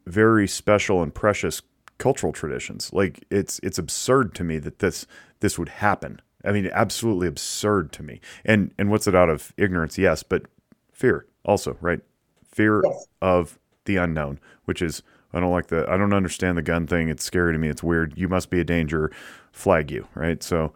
very 0.06 0.48
special 0.48 1.02
and 1.04 1.14
precious 1.14 1.62
cultural 2.02 2.34
traditions. 2.34 2.92
Like 2.92 3.24
it's 3.30 3.60
it's 3.62 3.78
absurd 3.78 4.34
to 4.36 4.44
me 4.44 4.58
that 4.58 4.80
this 4.80 5.06
this 5.40 5.58
would 5.60 5.70
happen. 5.70 6.20
I 6.44 6.52
mean, 6.52 6.70
absolutely 6.74 7.28
absurd 7.28 7.92
to 7.94 8.04
me. 8.04 8.20
And 8.44 8.74
and 8.80 8.90
what's 8.90 9.08
it 9.08 9.16
out 9.16 9.30
of 9.30 9.54
ignorance? 9.56 9.98
Yes, 9.98 10.24
but 10.24 10.44
fear 10.92 11.28
also, 11.46 11.78
right? 11.80 12.02
Fear 12.44 12.82
yes. 12.84 13.08
of 13.22 13.60
the 13.86 13.98
unknown, 13.98 14.40
which 14.66 14.82
is 14.82 15.04
I 15.32 15.40
don't 15.40 15.52
like 15.52 15.68
the 15.68 15.86
I 15.88 15.96
don't 15.96 16.14
understand 16.14 16.58
the 16.58 16.64
gun 16.64 16.88
thing. 16.88 17.08
It's 17.08 17.24
scary 17.24 17.54
to 17.54 17.60
me. 17.60 17.70
It's 17.70 17.84
weird. 17.84 18.18
You 18.18 18.28
must 18.28 18.50
be 18.50 18.60
a 18.60 18.66
danger. 18.66 19.12
Flag 19.52 19.92
you, 19.92 20.08
right? 20.16 20.42
So, 20.42 20.74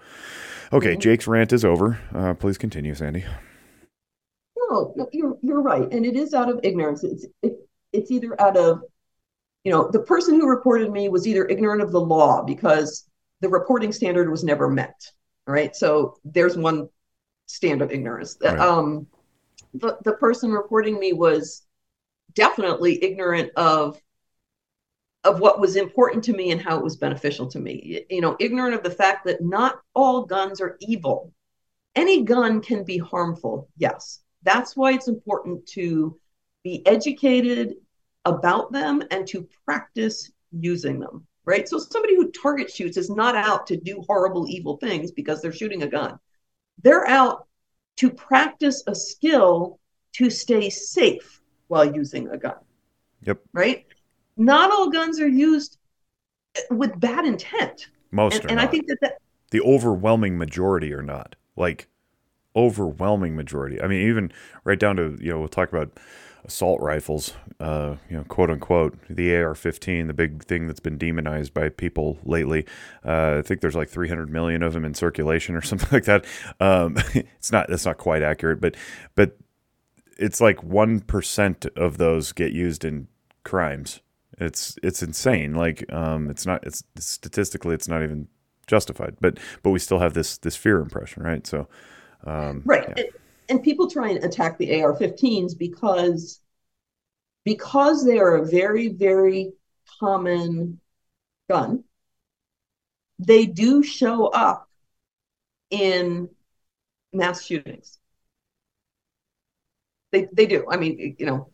okay, 0.73 0.91
mm-hmm. 0.91 0.99
Jake's 0.99 1.28
rant 1.28 1.53
is 1.53 1.63
over. 1.63 1.97
Uh, 2.13 2.34
please 2.34 2.57
continue, 2.57 2.93
Sandy. 2.93 3.23
No, 4.57 4.93
no, 4.97 5.09
you're 5.13 5.38
you're 5.41 5.61
right, 5.61 5.89
and 5.91 6.05
it 6.05 6.15
is 6.17 6.34
out 6.34 6.49
of 6.49 6.59
ignorance. 6.61 7.03
It's 7.05 7.26
it, 7.41 7.57
it's 7.93 8.11
either 8.11 8.39
out 8.39 8.57
of, 8.57 8.82
you 9.66 9.72
know, 9.72 9.89
the 9.91 9.99
person 9.99 10.36
who 10.39 10.47
reported 10.47 10.91
me 10.91 11.09
was 11.09 11.28
either 11.28 11.45
ignorant 11.47 11.82
of 11.82 11.91
the 11.91 11.99
law 11.99 12.43
because 12.43 13.09
the 13.41 13.49
reporting 13.49 13.91
standard 13.91 14.30
was 14.30 14.43
never 14.43 14.70
met. 14.70 14.95
Right, 15.47 15.76
so 15.76 16.16
there's 16.24 16.57
one 16.57 16.89
stand 17.45 17.82
of 17.82 17.91
ignorance. 17.91 18.38
Right. 18.41 18.57
Um, 18.57 19.07
the 19.74 19.97
the 20.03 20.13
person 20.13 20.51
reporting 20.51 20.99
me 20.99 21.13
was 21.13 21.68
definitely 22.34 23.03
ignorant 23.03 23.51
of 23.55 24.01
of 25.24 25.39
what 25.39 25.59
was 25.59 25.76
important 25.76 26.24
to 26.26 26.34
me 26.34 26.51
and 26.51 26.61
how 26.61 26.78
it 26.78 26.84
was 26.84 26.97
beneficial 26.97 27.47
to 27.47 27.59
me. 27.59 28.05
You 28.09 28.22
know, 28.22 28.36
ignorant 28.39 28.76
of 28.76 28.84
the 28.84 28.91
fact 28.91 29.26
that 29.26 29.43
not 29.43 29.80
all 29.93 30.26
guns 30.26 30.61
are 30.61 30.78
evil. 30.80 31.34
Any 31.95 32.24
gun 32.24 32.61
can 32.61 32.84
be 32.84 32.97
harmful, 32.97 33.70
yes. 33.78 34.20
That's 34.43 34.76
why 34.76 34.93
it's 34.93 35.07
important 35.07 35.66
to 35.70 36.20
be 36.63 36.86
educated 36.86 37.76
about 38.26 38.71
them 38.71 39.03
and 39.11 39.28
to 39.28 39.47
practice 39.65 40.32
using 40.51 40.99
them, 40.99 41.26
right? 41.45 41.67
So 41.67 41.78
somebody 41.78 42.15
who 42.15 42.32
target 42.32 42.71
shoots 42.71 42.97
is 42.97 43.09
not 43.09 43.36
out 43.36 43.67
to 43.67 43.78
do 43.78 44.03
horrible, 44.07 44.47
evil 44.49 44.78
things 44.78 45.11
because 45.11 45.41
they're 45.41 45.51
shooting 45.51 45.84
a 45.84 45.88
gun. 45.88 46.19
They're 46.84 47.07
out 47.07 47.47
to 47.97 48.09
practice 48.09 48.84
a 48.88 48.95
skill 48.95 49.80
to 50.13 50.30
stay 50.30 50.69
safe 50.69 51.41
while 51.67 51.86
using 51.86 52.30
a 52.30 52.38
gun. 52.38 52.57
Yep. 53.23 53.41
Right? 53.53 53.86
Not 54.38 54.71
all 54.71 54.89
guns 54.89 55.19
are 55.19 55.28
used 55.28 55.78
with 56.69 56.99
bad 56.99 57.26
intent. 57.26 57.88
Most 58.11 58.41
and, 58.41 58.51
and. 58.51 58.59
I 58.59 58.67
think 58.67 58.88
that, 58.88 58.97
that 59.01 59.17
the 59.51 59.61
overwhelming 59.61 60.38
majority 60.38 60.93
are 60.93 61.01
not. 61.01 61.36
Like 61.55 61.88
overwhelming 62.55 63.36
majority. 63.36 63.82
I 63.82 63.88
mean, 63.88 64.07
even 64.07 64.32
right 64.63 64.80
down 64.80 64.95
to 64.97 65.17
you 65.19 65.32
know 65.32 65.39
we'll 65.39 65.47
talk 65.47 65.69
about 65.69 65.97
assault 66.45 66.81
rifles, 66.81 67.33
uh, 67.59 67.95
you 68.09 68.17
know, 68.17 68.23
quote 68.23 68.49
unquote, 68.49 68.97
the 69.09 69.35
AR-15, 69.35 70.07
the 70.07 70.13
big 70.13 70.43
thing 70.43 70.67
that's 70.67 70.79
been 70.79 70.97
demonized 70.97 71.53
by 71.53 71.69
people 71.69 72.17
lately. 72.23 72.65
Uh, 73.03 73.37
I 73.39 73.41
think 73.41 73.61
there's 73.61 73.75
like 73.75 73.89
300 73.89 74.29
million 74.29 74.63
of 74.63 74.73
them 74.73 74.85
in 74.85 74.93
circulation 74.93 75.55
or 75.55 75.61
something 75.63 75.89
like 75.91 76.05
that. 76.05 76.25
Um, 76.59 76.97
it's 77.13 77.51
not 77.51 77.67
that's 77.69 77.85
not 77.85 77.97
quite 77.97 78.21
accurate, 78.21 78.61
but 78.61 78.75
but 79.15 79.37
it's 80.17 80.39
like 80.39 80.63
one 80.63 81.01
percent 81.01 81.65
of 81.75 81.97
those 81.97 82.31
get 82.31 82.51
used 82.51 82.85
in 82.85 83.07
crimes. 83.43 84.01
It's 84.37 84.77
it's 84.83 85.01
insane. 85.01 85.55
Like 85.55 85.91
um, 85.91 86.29
it's 86.29 86.45
not 86.45 86.65
it's 86.65 86.83
statistically 86.97 87.75
it's 87.75 87.87
not 87.87 88.03
even 88.03 88.27
justified. 88.67 89.17
But 89.19 89.39
but 89.63 89.71
we 89.71 89.79
still 89.79 89.99
have 89.99 90.13
this 90.13 90.37
this 90.37 90.55
fear 90.55 90.79
impression, 90.79 91.23
right? 91.23 91.45
So 91.45 91.67
um, 92.25 92.61
right. 92.65 92.83
Yeah. 92.97 93.03
And, 93.03 93.13
and 93.49 93.63
people 93.63 93.89
try 93.89 94.09
and 94.09 94.23
attack 94.23 94.57
the 94.57 94.81
AR-15s 94.81 95.57
because 95.57 96.39
because 97.43 98.05
they 98.05 98.17
are 98.17 98.35
a 98.35 98.45
very 98.45 98.89
very 98.89 99.53
common 99.99 100.79
gun. 101.49 101.83
They 103.19 103.45
do 103.45 103.83
show 103.83 104.27
up 104.27 104.69
in 105.69 106.29
mass 107.13 107.45
shootings. 107.45 107.99
They 110.11 110.27
they 110.33 110.45
do. 110.45 110.65
I 110.69 110.77
mean, 110.77 111.15
you 111.17 111.25
know, 111.25 111.47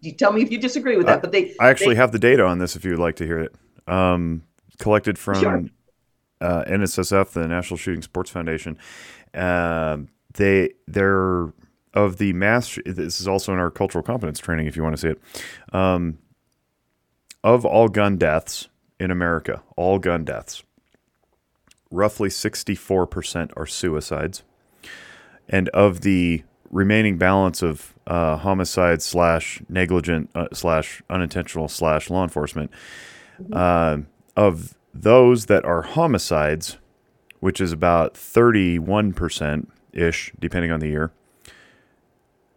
you 0.00 0.12
tell 0.12 0.32
me 0.32 0.42
if 0.42 0.50
you 0.50 0.58
disagree 0.58 0.96
with 0.96 1.06
that. 1.06 1.22
but 1.22 1.32
they 1.32 1.54
I 1.60 1.68
actually 1.68 1.94
they, 1.94 2.00
have 2.00 2.12
the 2.12 2.18
data 2.18 2.44
on 2.44 2.58
this 2.58 2.76
if 2.76 2.84
you 2.84 2.92
would 2.92 3.00
like 3.00 3.16
to 3.16 3.26
hear 3.26 3.38
it. 3.38 3.54
Um, 3.86 4.42
collected 4.78 5.18
from 5.18 5.40
sure. 5.40 5.64
uh, 6.40 6.64
NSSF, 6.64 7.30
the 7.30 7.46
National 7.46 7.76
Shooting 7.76 8.02
Sports 8.02 8.30
Foundation. 8.30 8.78
Uh, 9.32 9.98
they 10.36 10.70
they're 10.86 11.52
of 11.94 12.18
the 12.18 12.32
mass. 12.34 12.78
This 12.84 13.20
is 13.20 13.26
also 13.26 13.52
in 13.52 13.58
our 13.58 13.70
cultural 13.70 14.04
competence 14.04 14.38
training, 14.38 14.66
if 14.66 14.76
you 14.76 14.82
want 14.82 14.96
to 14.96 15.00
see 15.00 15.08
it. 15.08 15.20
Um, 15.74 16.18
of 17.42 17.64
all 17.64 17.88
gun 17.88 18.16
deaths 18.16 18.68
in 19.00 19.10
America, 19.10 19.62
all 19.76 19.98
gun 19.98 20.24
deaths, 20.24 20.62
roughly 21.90 22.28
64% 22.28 23.50
are 23.56 23.66
suicides. 23.66 24.42
And 25.48 25.68
of 25.70 26.00
the 26.00 26.42
remaining 26.70 27.16
balance 27.18 27.62
of 27.62 27.94
uh, 28.06 28.36
homicide 28.36 29.00
slash 29.00 29.62
negligent 29.68 30.30
uh, 30.34 30.48
slash 30.52 31.02
unintentional 31.08 31.68
slash 31.68 32.10
law 32.10 32.24
enforcement, 32.24 32.70
uh, 33.52 33.98
of 34.36 34.74
those 34.92 35.46
that 35.46 35.64
are 35.64 35.82
homicides, 35.82 36.78
which 37.40 37.60
is 37.60 37.72
about 37.72 38.14
31% 38.14 39.68
ish, 39.96 40.32
depending 40.38 40.70
on 40.70 40.80
the 40.80 40.88
year, 40.88 41.12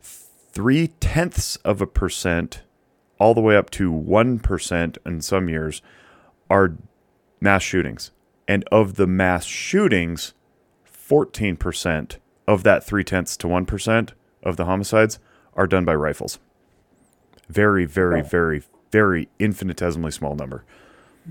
three 0.02 0.88
tenths 1.00 1.56
of 1.58 1.82
a 1.82 1.88
percent, 1.88 2.64
all 3.20 3.34
the 3.34 3.42
way 3.42 3.56
up 3.56 3.70
to 3.72 3.92
1% 3.92 4.98
in 5.06 5.22
some 5.22 5.50
years, 5.50 5.82
are 6.50 6.76
mass 7.40 7.64
shootings. 7.64 8.12
And 8.48 8.64
of 8.72 8.96
the 8.96 9.08
mass 9.08 9.46
shootings, 9.46 10.34
14% 10.86 12.18
of 12.48 12.64
that 12.64 12.84
three 12.84 13.04
tenths 13.04 13.38
to 13.38 13.48
1% 13.48 14.10
of 14.44 14.58
the 14.58 14.66
homicides 14.66 15.20
are 15.54 15.68
done 15.68 15.86
by 15.86 15.96
rifles. 15.96 16.40
Very, 17.48 17.86
very, 17.86 18.22
very, 18.22 18.64
very 18.92 19.30
infinitesimally 19.40 20.12
small 20.12 20.36
number. 20.36 20.64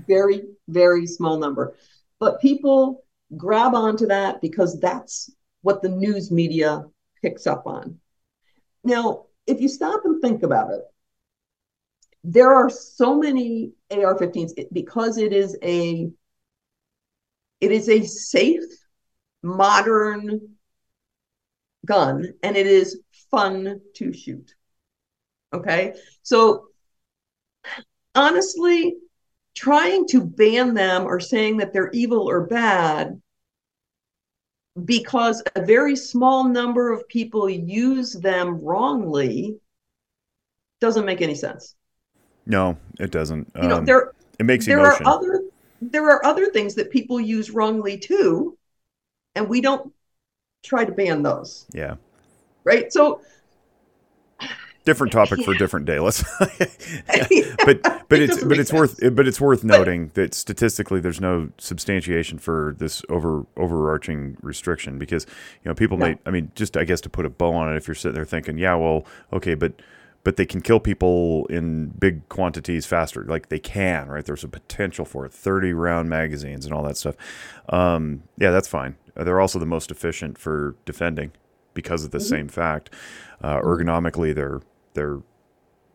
Very, 0.07 0.43
very 0.67 1.05
small 1.07 1.37
number. 1.37 1.73
But 2.19 2.41
people 2.41 3.03
grab 3.37 3.73
onto 3.75 4.07
that 4.07 4.41
because 4.41 4.79
that's 4.79 5.31
what 5.61 5.81
the 5.81 5.89
news 5.89 6.31
media 6.31 6.85
picks 7.21 7.47
up 7.47 7.65
on. 7.65 7.99
Now, 8.83 9.25
if 9.45 9.59
you 9.59 9.67
stop 9.67 10.01
and 10.05 10.21
think 10.21 10.43
about 10.43 10.71
it, 10.71 10.81
there 12.23 12.53
are 12.53 12.69
so 12.69 13.17
many 13.17 13.71
AR-15s 13.91 14.53
because 14.71 15.17
it 15.17 15.33
is 15.33 15.57
a 15.63 16.11
it 17.61 17.71
is 17.71 17.89
a 17.89 18.05
safe, 18.05 18.63
modern 19.43 20.55
gun, 21.85 22.33
and 22.41 22.55
it 22.55 22.67
is 22.67 23.01
fun 23.31 23.81
to 23.95 24.13
shoot. 24.13 24.55
Okay, 25.53 25.93
so 26.21 26.67
honestly, 28.15 28.95
trying 29.55 30.07
to 30.07 30.21
ban 30.21 30.73
them 30.73 31.05
or 31.05 31.19
saying 31.19 31.57
that 31.57 31.73
they're 31.73 31.91
evil 31.91 32.29
or 32.29 32.45
bad 32.45 33.21
because 34.85 35.43
a 35.55 35.65
very 35.65 35.95
small 35.95 36.43
number 36.43 36.91
of 36.91 37.07
people 37.07 37.49
use 37.49 38.13
them 38.13 38.59
wrongly 38.61 39.57
doesn't 40.79 41.05
make 41.05 41.21
any 41.21 41.35
sense. 41.35 41.75
No, 42.45 42.77
it 42.99 43.11
doesn't. 43.11 43.51
You 43.61 43.67
know, 43.67 43.77
um, 43.77 43.85
there 43.85 44.13
it 44.39 44.45
makes 44.45 44.65
there 44.65 44.79
emotion. 44.79 45.05
are 45.05 45.15
other 45.15 45.43
there 45.81 46.09
are 46.09 46.25
other 46.25 46.47
things 46.47 46.75
that 46.75 46.89
people 46.89 47.19
use 47.19 47.51
wrongly 47.51 47.97
too, 47.97 48.57
and 49.35 49.47
we 49.47 49.61
don't 49.61 49.93
try 50.63 50.85
to 50.85 50.91
ban 50.91 51.23
those. 51.23 51.65
Yeah. 51.73 51.95
Right. 52.63 52.91
So 52.91 53.21
different 54.85 55.13
topic 55.13 55.39
yeah. 55.39 55.45
for 55.45 55.51
a 55.51 55.57
different 55.57 55.85
day. 55.85 55.99
Let's, 55.99 56.23
but 56.39 57.81
but 58.09 58.19
it 58.19 58.29
it's 58.29 58.43
but 58.43 58.59
it's 58.59 58.69
sense. 58.69 58.99
worth 58.99 59.15
but 59.15 59.27
it's 59.27 59.39
worth 59.39 59.63
noting 59.63 60.11
that 60.15 60.33
statistically 60.33 60.99
there's 60.99 61.21
no 61.21 61.49
substantiation 61.57 62.39
for 62.39 62.75
this 62.77 63.03
over 63.09 63.45
overarching 63.57 64.37
restriction 64.41 64.97
because 64.97 65.25
you 65.63 65.69
know 65.69 65.75
people 65.75 65.97
may 65.97 66.17
I 66.25 66.31
mean 66.31 66.51
just 66.55 66.77
I 66.77 66.83
guess 66.83 67.01
to 67.01 67.09
put 67.09 67.25
a 67.25 67.29
bow 67.29 67.53
on 67.53 67.71
it 67.71 67.77
if 67.77 67.87
you're 67.87 67.95
sitting 67.95 68.15
there 68.15 68.25
thinking 68.25 68.57
yeah 68.57 68.75
well 68.75 69.05
okay 69.33 69.55
but 69.55 69.73
but 70.23 70.35
they 70.35 70.45
can 70.45 70.61
kill 70.61 70.81
people 70.81 71.45
in 71.45 71.87
big 71.87 72.27
quantities 72.27 72.85
faster. 72.85 73.23
Like 73.23 73.49
they 73.49 73.59
can 73.59 74.07
right? 74.07 74.25
There's 74.25 74.43
a 74.43 74.49
potential 74.49 75.05
for 75.05 75.25
it. 75.25 75.33
30 75.33 75.73
round 75.73 76.09
magazines 76.09 76.65
and 76.65 76.73
all 76.73 76.83
that 76.83 76.97
stuff. 76.97 77.15
Um, 77.69 78.23
yeah 78.37 78.51
that's 78.51 78.67
fine. 78.67 78.95
They're 79.15 79.41
also 79.41 79.59
the 79.59 79.65
most 79.65 79.91
efficient 79.91 80.37
for 80.37 80.75
defending 80.85 81.31
because 81.79 82.03
of 82.03 82.11
the 82.11 82.17
mm-hmm. 82.17 82.27
same 82.27 82.47
fact 82.47 82.89
uh, 83.41 83.59
ergonomically 83.61 84.33
they're 84.35 84.61
they're 84.93 85.19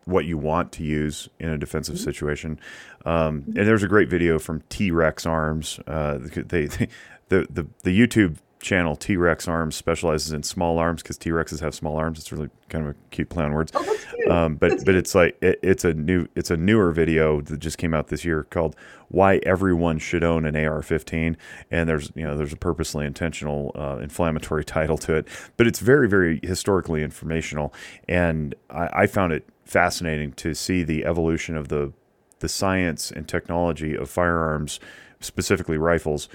what 0.07 0.25
you 0.25 0.37
want 0.37 0.73
to 0.73 0.83
use 0.83 1.29
in 1.39 1.49
a 1.49 1.59
defensive 1.59 1.97
mm-hmm. 1.97 2.05
situation. 2.05 2.61
Um, 3.05 3.45
and 3.57 3.67
there's 3.67 3.83
a 3.83 3.89
great 3.89 4.09
video 4.09 4.39
from 4.39 4.63
T 4.69 4.91
Rex 4.91 5.27
Arms. 5.27 5.81
Uh, 5.87 6.19
they, 6.21 6.67
they, 6.67 6.89
the, 7.29 7.47
the 7.51 7.67
the 7.83 7.99
YouTube 7.99 8.37
channel 8.65 8.97
T 8.97 9.17
Rex 9.17 9.47
Arms 9.47 9.77
specializes 9.77 10.33
in 10.33 10.43
small 10.43 10.79
arms 10.79 11.03
because 11.03 11.19
T 11.19 11.31
Rexes 11.31 11.61
have 11.61 11.75
small 11.75 11.97
arms. 11.97 12.19
It's 12.19 12.33
really 12.33 12.49
kind 12.71 12.87
of 12.87 12.93
a 12.93 12.97
cute 13.11 13.29
play 13.29 13.45
on 13.45 13.53
words. 13.53 13.71
Oh, 13.75 13.99
um, 14.31 14.57
but 14.57 14.71
that's 14.71 14.85
but 14.85 14.95
it's 14.95 15.15
like 15.15 15.37
it, 15.43 15.61
it's 15.63 15.85
a 15.85 15.93
new 15.93 16.27
it's 16.35 16.51
a 16.51 16.57
newer 16.57 16.91
video 16.91 17.41
that 17.43 17.59
just 17.59 17.79
came 17.79 17.95
out 17.95 18.09
this 18.09 18.25
year 18.25 18.45
called 18.45 18.75
"Why 19.09 19.37
Everyone 19.45 19.99
Should 19.99 20.25
Own 20.25 20.47
an 20.47 20.57
AR-15," 20.57 21.37
and 21.71 21.89
there's 21.89 22.11
you 22.15 22.25
know 22.25 22.37
there's 22.37 22.55
a 22.55 22.57
purposely 22.57 23.07
intentional 23.07 23.71
uh, 23.77 23.99
inflammatory 23.99 24.65
title 24.79 24.99
to 24.99 25.15
it, 25.15 25.29
but 25.57 25.67
it's 25.67 25.79
very 25.79 26.09
very 26.09 26.41
historically 26.43 27.03
informational, 27.03 27.73
and 28.09 28.55
I, 28.71 29.03
I 29.03 29.07
found 29.07 29.35
it 29.35 29.47
fascinating 29.65 30.33
to 30.33 30.55
see 30.55 30.83
the 30.83 31.05
evolution 31.05 31.57
of 31.57 31.69
the 31.69 31.93
the 32.41 32.49
science 32.49 33.11
and 33.11 33.29
technology 33.29 33.95
of 33.95 34.11
firearms, 34.11 34.81
specifically 35.21 35.79
rifles 35.79 36.29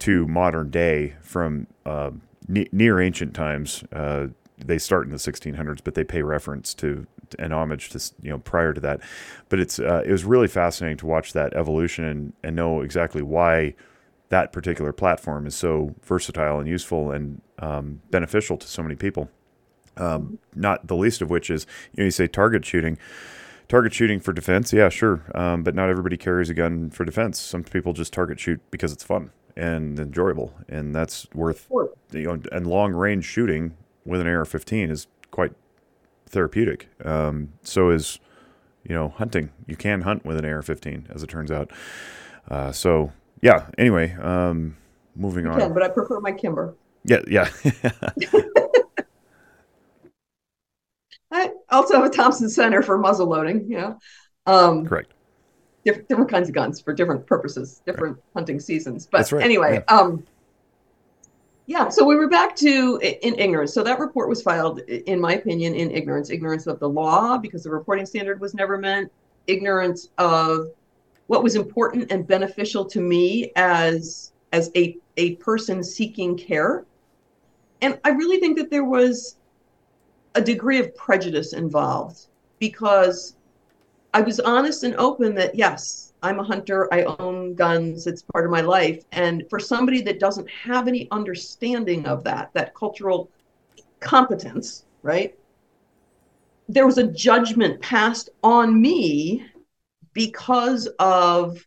to 0.00 0.26
modern 0.26 0.70
day 0.70 1.14
from 1.22 1.66
uh, 1.86 2.10
ne- 2.48 2.68
near 2.72 3.00
ancient 3.00 3.34
times. 3.34 3.84
Uh, 3.92 4.28
they 4.58 4.78
start 4.78 5.06
in 5.06 5.10
the 5.10 5.16
1600s, 5.16 5.80
but 5.82 5.94
they 5.94 6.04
pay 6.04 6.22
reference 6.22 6.74
to 6.74 7.06
and 7.38 7.52
homage 7.52 7.90
to 7.90 8.12
you 8.22 8.30
know 8.30 8.38
prior 8.38 8.72
to 8.72 8.80
that. 8.80 9.00
But 9.48 9.60
it's 9.60 9.78
uh, 9.78 10.02
it 10.04 10.10
was 10.10 10.24
really 10.24 10.48
fascinating 10.48 10.98
to 10.98 11.06
watch 11.06 11.32
that 11.32 11.54
evolution 11.54 12.04
and, 12.04 12.32
and 12.42 12.56
know 12.56 12.80
exactly 12.80 13.22
why 13.22 13.74
that 14.28 14.52
particular 14.52 14.92
platform 14.92 15.46
is 15.46 15.54
so 15.54 15.94
versatile 16.04 16.58
and 16.58 16.68
useful 16.68 17.10
and 17.10 17.40
um, 17.58 18.00
beneficial 18.10 18.56
to 18.56 18.66
so 18.66 18.82
many 18.82 18.94
people. 18.94 19.30
Um, 19.96 20.38
not 20.54 20.86
the 20.86 20.96
least 20.96 21.20
of 21.20 21.30
which 21.30 21.50
is 21.50 21.66
you 21.92 22.02
know 22.02 22.04
you 22.06 22.10
say 22.10 22.26
target 22.26 22.64
shooting 22.64 22.96
target 23.68 23.92
shooting 23.92 24.18
for 24.18 24.32
defense 24.32 24.72
yeah 24.72 24.88
sure 24.88 25.22
um, 25.34 25.62
but 25.62 25.74
not 25.74 25.90
everybody 25.90 26.16
carries 26.16 26.48
a 26.48 26.54
gun 26.54 26.90
for 26.90 27.04
defense 27.04 27.38
some 27.38 27.64
people 27.64 27.92
just 27.92 28.12
target 28.12 28.40
shoot 28.40 28.60
because 28.70 28.92
it's 28.92 29.04
fun 29.04 29.30
and 29.56 29.98
enjoyable, 29.98 30.52
and 30.68 30.94
that's 30.94 31.26
worth 31.34 31.68
you 32.12 32.22
know. 32.22 32.40
And 32.52 32.66
long 32.66 32.92
range 32.92 33.24
shooting 33.24 33.76
with 34.04 34.20
an 34.20 34.26
AR-15 34.26 34.90
is 34.90 35.06
quite 35.30 35.52
therapeutic. 36.26 36.88
Um, 37.04 37.52
so 37.62 37.90
is 37.90 38.18
you 38.84 38.94
know 38.94 39.08
hunting. 39.10 39.50
You 39.66 39.76
can 39.76 40.02
hunt 40.02 40.24
with 40.24 40.36
an 40.36 40.44
AR-15, 40.44 41.14
as 41.14 41.22
it 41.22 41.28
turns 41.28 41.50
out. 41.50 41.70
Uh, 42.48 42.72
so 42.72 43.12
yeah. 43.42 43.66
Anyway, 43.78 44.14
um, 44.14 44.76
moving 45.14 45.44
you 45.44 45.50
on. 45.50 45.58
Can, 45.58 45.74
but 45.74 45.82
I 45.82 45.88
prefer 45.88 46.20
my 46.20 46.32
Kimber. 46.32 46.74
Yeah, 47.04 47.20
yeah. 47.26 47.48
I 51.32 51.50
also 51.70 51.94
have 51.94 52.04
a 52.04 52.10
Thompson 52.10 52.50
Center 52.50 52.82
for 52.82 52.98
muzzle 52.98 53.28
loading. 53.28 53.66
Yeah. 53.70 53.94
Um, 54.46 54.84
Correct 54.86 55.12
different, 55.84 56.08
different 56.08 56.30
kinds 56.30 56.48
of 56.48 56.54
guns 56.54 56.80
for 56.80 56.92
different 56.92 57.26
purposes, 57.26 57.82
different 57.86 58.16
right. 58.16 58.24
hunting 58.34 58.60
seasons. 58.60 59.06
But 59.10 59.30
right. 59.32 59.44
anyway, 59.44 59.82
yeah. 59.88 59.96
um, 59.96 60.24
yeah. 61.66 61.88
So 61.88 62.04
we 62.04 62.16
were 62.16 62.28
back 62.28 62.56
to 62.56 62.98
in 63.02 63.38
ignorance. 63.38 63.72
So 63.72 63.82
that 63.84 63.98
report 63.98 64.28
was 64.28 64.42
filed, 64.42 64.80
in 64.80 65.20
my 65.20 65.34
opinion, 65.34 65.74
in 65.74 65.90
ignorance, 65.90 66.30
ignorance 66.30 66.66
of 66.66 66.80
the 66.80 66.88
law 66.88 67.38
because 67.38 67.62
the 67.62 67.70
reporting 67.70 68.06
standard 68.06 68.40
was 68.40 68.54
never 68.54 68.76
meant, 68.76 69.10
ignorance 69.46 70.08
of 70.18 70.70
what 71.28 71.44
was 71.44 71.54
important 71.54 72.10
and 72.10 72.26
beneficial 72.26 72.84
to 72.84 73.00
me 73.00 73.52
as 73.54 74.32
as 74.52 74.70
a 74.74 74.96
a 75.16 75.36
person 75.36 75.82
seeking 75.84 76.36
care. 76.36 76.84
And 77.82 77.98
I 78.04 78.10
really 78.10 78.40
think 78.40 78.58
that 78.58 78.68
there 78.68 78.84
was 78.84 79.36
a 80.34 80.40
degree 80.40 80.78
of 80.80 80.94
prejudice 80.96 81.52
involved 81.52 82.26
because 82.58 83.36
I 84.12 84.20
was 84.20 84.40
honest 84.40 84.82
and 84.82 84.94
open 84.96 85.34
that 85.36 85.54
yes, 85.54 86.12
I'm 86.22 86.40
a 86.40 86.44
hunter. 86.44 86.92
I 86.92 87.04
own 87.04 87.54
guns. 87.54 88.06
It's 88.06 88.22
part 88.22 88.44
of 88.44 88.50
my 88.50 88.60
life. 88.60 89.04
And 89.12 89.44
for 89.48 89.58
somebody 89.58 90.02
that 90.02 90.18
doesn't 90.18 90.48
have 90.50 90.88
any 90.88 91.08
understanding 91.10 92.06
of 92.06 92.24
that, 92.24 92.50
that 92.54 92.74
cultural 92.74 93.30
competence, 94.00 94.84
right? 95.02 95.36
There 96.68 96.86
was 96.86 96.98
a 96.98 97.06
judgment 97.06 97.80
passed 97.80 98.30
on 98.42 98.80
me 98.80 99.46
because 100.12 100.86
of 100.98 101.64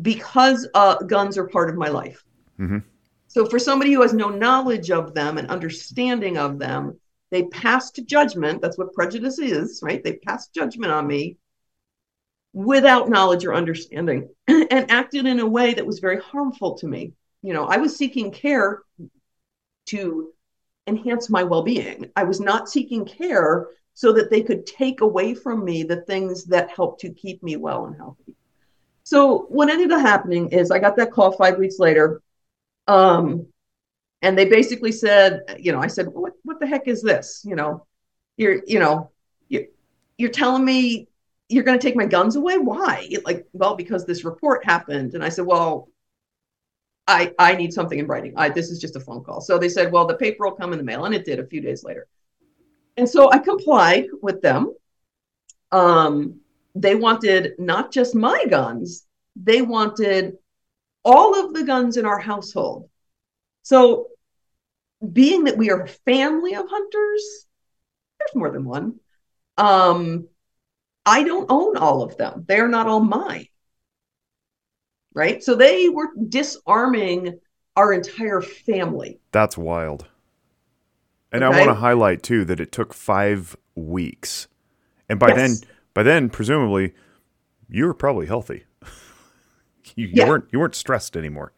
because 0.00 0.68
uh, 0.74 0.96
guns 0.98 1.36
are 1.36 1.48
part 1.48 1.70
of 1.70 1.76
my 1.76 1.88
life. 1.88 2.24
Mm-hmm. 2.60 2.78
So 3.26 3.46
for 3.46 3.58
somebody 3.58 3.92
who 3.92 4.02
has 4.02 4.14
no 4.14 4.28
knowledge 4.28 4.90
of 4.90 5.12
them 5.12 5.38
and 5.38 5.48
understanding 5.50 6.38
of 6.38 6.58
them, 6.58 6.98
they 7.30 7.44
passed 7.44 8.00
judgment. 8.06 8.62
That's 8.62 8.78
what 8.78 8.92
prejudice 8.92 9.38
is, 9.38 9.80
right? 9.82 10.02
They 10.02 10.14
passed 10.14 10.54
judgment 10.54 10.92
on 10.92 11.06
me 11.06 11.36
without 12.52 13.08
knowledge 13.08 13.44
or 13.44 13.54
understanding 13.54 14.28
and 14.48 14.90
acted 14.90 15.26
in 15.26 15.40
a 15.40 15.46
way 15.46 15.74
that 15.74 15.86
was 15.86 15.98
very 15.98 16.20
harmful 16.20 16.74
to 16.78 16.86
me. 16.86 17.12
You 17.42 17.52
know, 17.52 17.66
I 17.66 17.76
was 17.76 17.96
seeking 17.96 18.32
care 18.32 18.82
to 19.86 20.32
enhance 20.86 21.28
my 21.28 21.44
well 21.44 21.62
being. 21.62 22.10
I 22.16 22.24
was 22.24 22.40
not 22.40 22.68
seeking 22.68 23.04
care 23.04 23.68
so 23.94 24.12
that 24.12 24.30
they 24.30 24.42
could 24.42 24.66
take 24.66 25.00
away 25.00 25.34
from 25.34 25.64
me 25.64 25.82
the 25.82 26.02
things 26.02 26.44
that 26.46 26.70
helped 26.70 27.00
to 27.00 27.10
keep 27.10 27.42
me 27.42 27.56
well 27.56 27.86
and 27.86 27.96
healthy. 27.96 28.34
So, 29.04 29.46
what 29.48 29.70
ended 29.70 29.90
up 29.90 30.00
happening 30.00 30.48
is 30.50 30.70
I 30.70 30.78
got 30.78 30.96
that 30.96 31.12
call 31.12 31.32
five 31.32 31.58
weeks 31.58 31.78
later. 31.78 32.22
Um, 32.86 33.46
and 34.22 34.36
they 34.36 34.46
basically 34.46 34.92
said, 34.92 35.42
you 35.58 35.72
know, 35.72 35.80
I 35.80 35.86
said, 35.86 36.08
what 36.08 36.34
heck 36.68 36.86
is 36.88 37.02
this? 37.02 37.42
You 37.44 37.56
know, 37.56 37.86
you're 38.36 38.62
you 38.66 38.78
know, 38.78 39.10
you 39.48 39.68
you're 40.16 40.30
telling 40.30 40.64
me 40.64 41.08
you're 41.48 41.64
going 41.64 41.78
to 41.78 41.82
take 41.82 41.96
my 41.96 42.06
guns 42.06 42.36
away? 42.36 42.58
Why? 42.58 43.08
Like, 43.24 43.46
well, 43.52 43.74
because 43.74 44.04
this 44.04 44.24
report 44.24 44.64
happened, 44.64 45.14
and 45.14 45.24
I 45.24 45.28
said, 45.28 45.46
well. 45.46 45.88
I, 47.10 47.32
I 47.38 47.54
need 47.54 47.72
something 47.72 47.98
in 47.98 48.06
writing. 48.06 48.34
I, 48.36 48.50
this 48.50 48.68
is 48.68 48.78
just 48.78 48.94
a 48.94 49.00
phone 49.00 49.24
call. 49.24 49.40
So 49.40 49.56
they 49.56 49.70
said, 49.70 49.90
well, 49.90 50.06
the 50.06 50.16
paper 50.16 50.44
will 50.44 50.52
come 50.52 50.74
in 50.74 50.78
the 50.78 50.84
mail, 50.84 51.06
and 51.06 51.14
it 51.14 51.24
did 51.24 51.38
a 51.38 51.46
few 51.46 51.62
days 51.62 51.82
later. 51.82 52.06
And 52.98 53.08
so 53.08 53.32
I 53.32 53.38
complied 53.38 54.08
with 54.20 54.42
them. 54.42 54.74
Um, 55.72 56.38
they 56.74 56.96
wanted 56.96 57.54
not 57.58 57.92
just 57.92 58.14
my 58.14 58.44
guns, 58.50 59.06
they 59.36 59.62
wanted 59.62 60.36
all 61.02 61.34
of 61.42 61.54
the 61.54 61.64
guns 61.64 61.96
in 61.96 62.04
our 62.04 62.18
household 62.18 62.90
so, 63.68 64.08
being 65.12 65.44
that 65.44 65.56
we 65.56 65.70
are 65.70 65.82
a 65.82 65.88
family 65.88 66.54
of 66.54 66.66
hunters, 66.68 67.46
there's 68.18 68.34
more 68.34 68.50
than 68.50 68.64
one. 68.64 69.00
Um, 69.56 70.28
I 71.06 71.22
don't 71.22 71.50
own 71.50 71.76
all 71.76 72.02
of 72.02 72.16
them. 72.16 72.44
They 72.46 72.58
are 72.58 72.68
not 72.68 72.86
all 72.86 73.00
mine. 73.00 73.46
Right. 75.14 75.42
So 75.42 75.54
they 75.54 75.88
were 75.88 76.10
disarming 76.28 77.38
our 77.76 77.92
entire 77.92 78.40
family. 78.40 79.20
That's 79.32 79.56
wild. 79.56 80.06
And 81.32 81.44
okay. 81.44 81.54
I 81.54 81.58
want 81.58 81.70
to 81.70 81.80
highlight 81.80 82.22
too 82.22 82.44
that 82.46 82.60
it 82.60 82.72
took 82.72 82.94
five 82.94 83.56
weeks. 83.74 84.48
And 85.08 85.18
by 85.18 85.28
yes. 85.28 85.36
then, 85.36 85.70
by 85.94 86.02
then, 86.02 86.28
presumably, 86.28 86.94
you 87.68 87.86
were 87.86 87.94
probably 87.94 88.26
healthy. 88.26 88.64
you, 89.94 90.06
you 90.06 90.12
yeah. 90.14 90.28
weren't 90.28 90.46
you 90.52 90.58
weren't 90.58 90.74
stressed 90.74 91.16
anymore. 91.16 91.52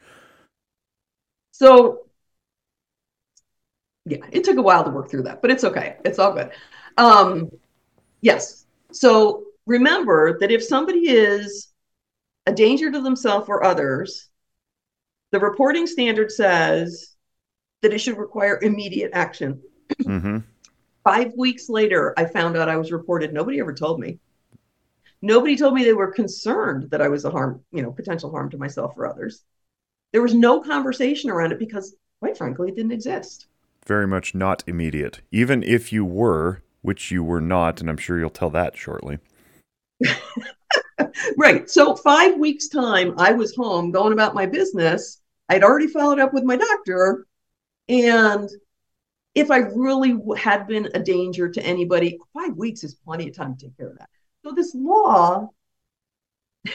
So, 1.53 2.07
yeah, 4.11 4.27
it 4.33 4.45
took 4.45 4.57
a 4.57 4.63
while 4.63 4.85
to 4.85 4.91
work 4.91 5.11
through 5.11 5.23
that, 5.23 5.41
but 5.41 5.51
it's 5.51 5.65
okay. 5.65 5.97
It's 6.05 6.19
all 6.19 6.33
good. 6.33 6.51
Um, 6.99 7.51
yes. 8.21 8.67
So 8.93 9.45
remember 9.67 10.39
that 10.41 10.51
if 10.51 10.65
somebody 10.65 11.11
is 11.11 11.69
a 12.47 12.53
danger 12.53 12.91
to 12.91 13.01
themselves 13.01 13.49
or 13.49 13.65
others, 13.65 14.29
the 15.31 15.39
reporting 15.39 15.87
standard 15.87 16.33
says 16.33 17.15
that 17.83 17.93
it 17.93 17.99
should 17.99 18.19
require 18.19 18.59
immediate 18.61 19.13
action. 19.15 19.63
Mm-hmm. 20.03 20.39
Five 21.05 21.33
weeks 21.37 21.69
later, 21.69 22.13
I 22.17 22.25
found 22.27 22.57
out 22.57 22.69
I 22.69 22.77
was 22.77 22.93
reported. 22.93 23.33
Nobody 23.33 23.61
ever 23.61 23.73
told 23.73 24.01
me. 24.01 24.19
Nobody 25.23 25.57
told 25.57 25.75
me 25.75 25.85
they 25.85 25.93
were 25.93 26.13
concerned 26.13 26.91
that 26.91 27.03
I 27.03 27.09
was 27.09 27.25
a 27.25 27.31
harm, 27.31 27.63
you 27.73 27.83
know, 27.83 27.93
potential 27.93 28.31
harm 28.31 28.51
to 28.51 28.59
myself 28.59 28.95
or 28.97 29.07
others. 29.07 29.45
There 30.13 30.23
was 30.23 30.35
no 30.35 30.61
conversation 30.61 31.31
around 31.31 31.53
it 31.53 31.59
because, 31.59 31.95
quite 32.21 32.37
frankly, 32.37 32.69
it 32.69 32.77
didn't 32.77 32.93
exist. 32.93 33.47
Very 33.91 34.07
much 34.07 34.37
not 34.37 34.63
immediate. 34.69 35.21
Even 35.33 35.65
if 35.65 35.93
you 35.93 36.05
were, 36.05 36.63
which 36.81 37.11
you 37.11 37.25
were 37.25 37.41
not, 37.41 37.81
and 37.81 37.91
I'm 37.91 37.97
sure 37.97 38.21
you'll 38.21 38.31
tell 38.31 38.51
that 38.51 38.77
shortly. 38.77 39.19
right. 41.37 41.69
So, 41.69 41.97
five 41.97 42.39
weeks' 42.39 42.69
time, 42.69 43.15
I 43.19 43.33
was 43.33 43.53
home 43.57 43.91
going 43.91 44.13
about 44.13 44.33
my 44.33 44.47
business. 44.47 45.21
I'd 45.49 45.65
already 45.65 45.89
followed 45.89 46.21
up 46.21 46.33
with 46.33 46.45
my 46.45 46.55
doctor. 46.55 47.27
And 47.89 48.49
if 49.35 49.51
I 49.51 49.57
really 49.57 50.17
had 50.37 50.69
been 50.69 50.89
a 50.95 51.01
danger 51.01 51.49
to 51.49 51.61
anybody, 51.61 52.17
five 52.33 52.57
weeks 52.57 52.85
is 52.85 52.95
plenty 52.95 53.27
of 53.27 53.35
time 53.35 53.57
to 53.57 53.67
take 53.67 53.77
care 53.77 53.89
of 53.89 53.99
that. 53.99 54.11
So, 54.45 54.53
this 54.53 54.73
law, 54.73 55.49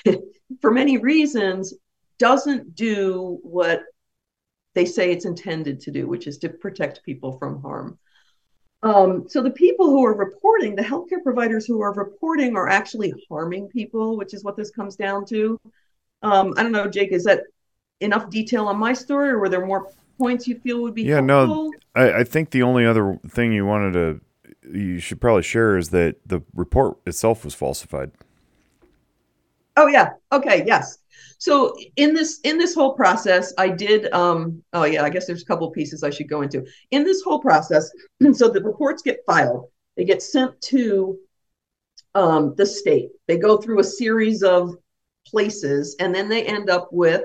for 0.59 0.69
many 0.69 0.97
reasons, 0.97 1.73
doesn't 2.19 2.75
do 2.75 3.39
what 3.41 3.83
they 4.75 4.85
say 4.85 5.11
it's 5.11 5.25
intended 5.25 5.79
to 5.79 5.91
do, 5.91 6.07
which 6.07 6.27
is 6.27 6.37
to 6.39 6.49
protect 6.49 7.03
people 7.03 7.37
from 7.37 7.61
harm. 7.61 7.97
Um, 8.83 9.27
so 9.27 9.41
the 9.41 9.49
people 9.49 9.87
who 9.87 10.05
are 10.05 10.13
reporting, 10.13 10.75
the 10.75 10.83
healthcare 10.83 11.23
providers 11.23 11.65
who 11.65 11.81
are 11.81 11.93
reporting, 11.93 12.55
are 12.55 12.69
actually 12.69 13.13
harming 13.27 13.69
people, 13.69 14.15
which 14.17 14.33
is 14.33 14.43
what 14.43 14.55
this 14.55 14.69
comes 14.69 14.95
down 14.95 15.25
to. 15.27 15.59
Um, 16.21 16.53
I 16.57 16.61
don't 16.61 16.71
know, 16.71 16.87
Jake, 16.87 17.11
is 17.11 17.23
that 17.23 17.41
enough 18.01 18.29
detail 18.29 18.67
on 18.67 18.77
my 18.77 18.93
story, 18.93 19.29
or 19.29 19.39
were 19.39 19.49
there 19.49 19.65
more 19.65 19.91
points 20.19 20.47
you 20.47 20.59
feel 20.59 20.81
would 20.83 20.93
be 20.93 21.03
yeah, 21.03 21.15
helpful? 21.15 21.71
no. 21.71 21.73
I, 21.95 22.19
I 22.19 22.23
think 22.23 22.51
the 22.51 22.61
only 22.61 22.85
other 22.85 23.19
thing 23.27 23.53
you 23.53 23.65
wanted 23.65 23.93
to 23.93 24.21
you 24.71 24.99
should 24.99 25.21
probably 25.21 25.43
share 25.43 25.77
is 25.77 25.89
that 25.89 26.15
the 26.25 26.41
report 26.53 26.97
itself 27.05 27.45
was 27.45 27.53
falsified. 27.53 28.11
Oh 29.77 29.87
yeah. 29.87 30.13
Okay. 30.31 30.63
Yes. 30.65 30.99
So 31.45 31.75
in 31.95 32.15
this 32.15 32.39
in 32.43 32.57
this 32.57 32.73
whole 32.73 32.93
process, 32.93 33.53
I 33.59 33.69
did. 33.69 34.11
Um, 34.11 34.63
oh 34.73 34.83
yeah. 34.83 35.03
I 35.03 35.11
guess 35.11 35.27
there's 35.27 35.43
a 35.43 35.45
couple 35.45 35.69
pieces 35.69 36.01
I 36.01 36.09
should 36.09 36.27
go 36.27 36.41
into 36.41 36.65
in 36.89 37.03
this 37.03 37.21
whole 37.21 37.37
process. 37.39 37.87
so 38.33 38.49
the 38.49 38.63
reports 38.63 39.03
get 39.03 39.19
filed. 39.27 39.69
They 39.95 40.05
get 40.05 40.23
sent 40.23 40.59
to 40.73 41.19
um, 42.15 42.55
the 42.57 42.65
state. 42.65 43.09
They 43.27 43.37
go 43.37 43.57
through 43.57 43.79
a 43.79 43.83
series 43.83 44.41
of 44.41 44.75
places, 45.27 45.95
and 45.99 46.15
then 46.15 46.29
they 46.29 46.43
end 46.47 46.71
up 46.71 46.89
with 46.91 47.21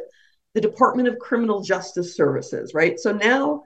the 0.53 0.61
Department 0.61 1.09
of 1.09 1.19
Criminal 1.19 1.63
Justice 1.63 2.15
Services. 2.15 2.75
Right. 2.75 3.01
So 3.01 3.13
now, 3.13 3.63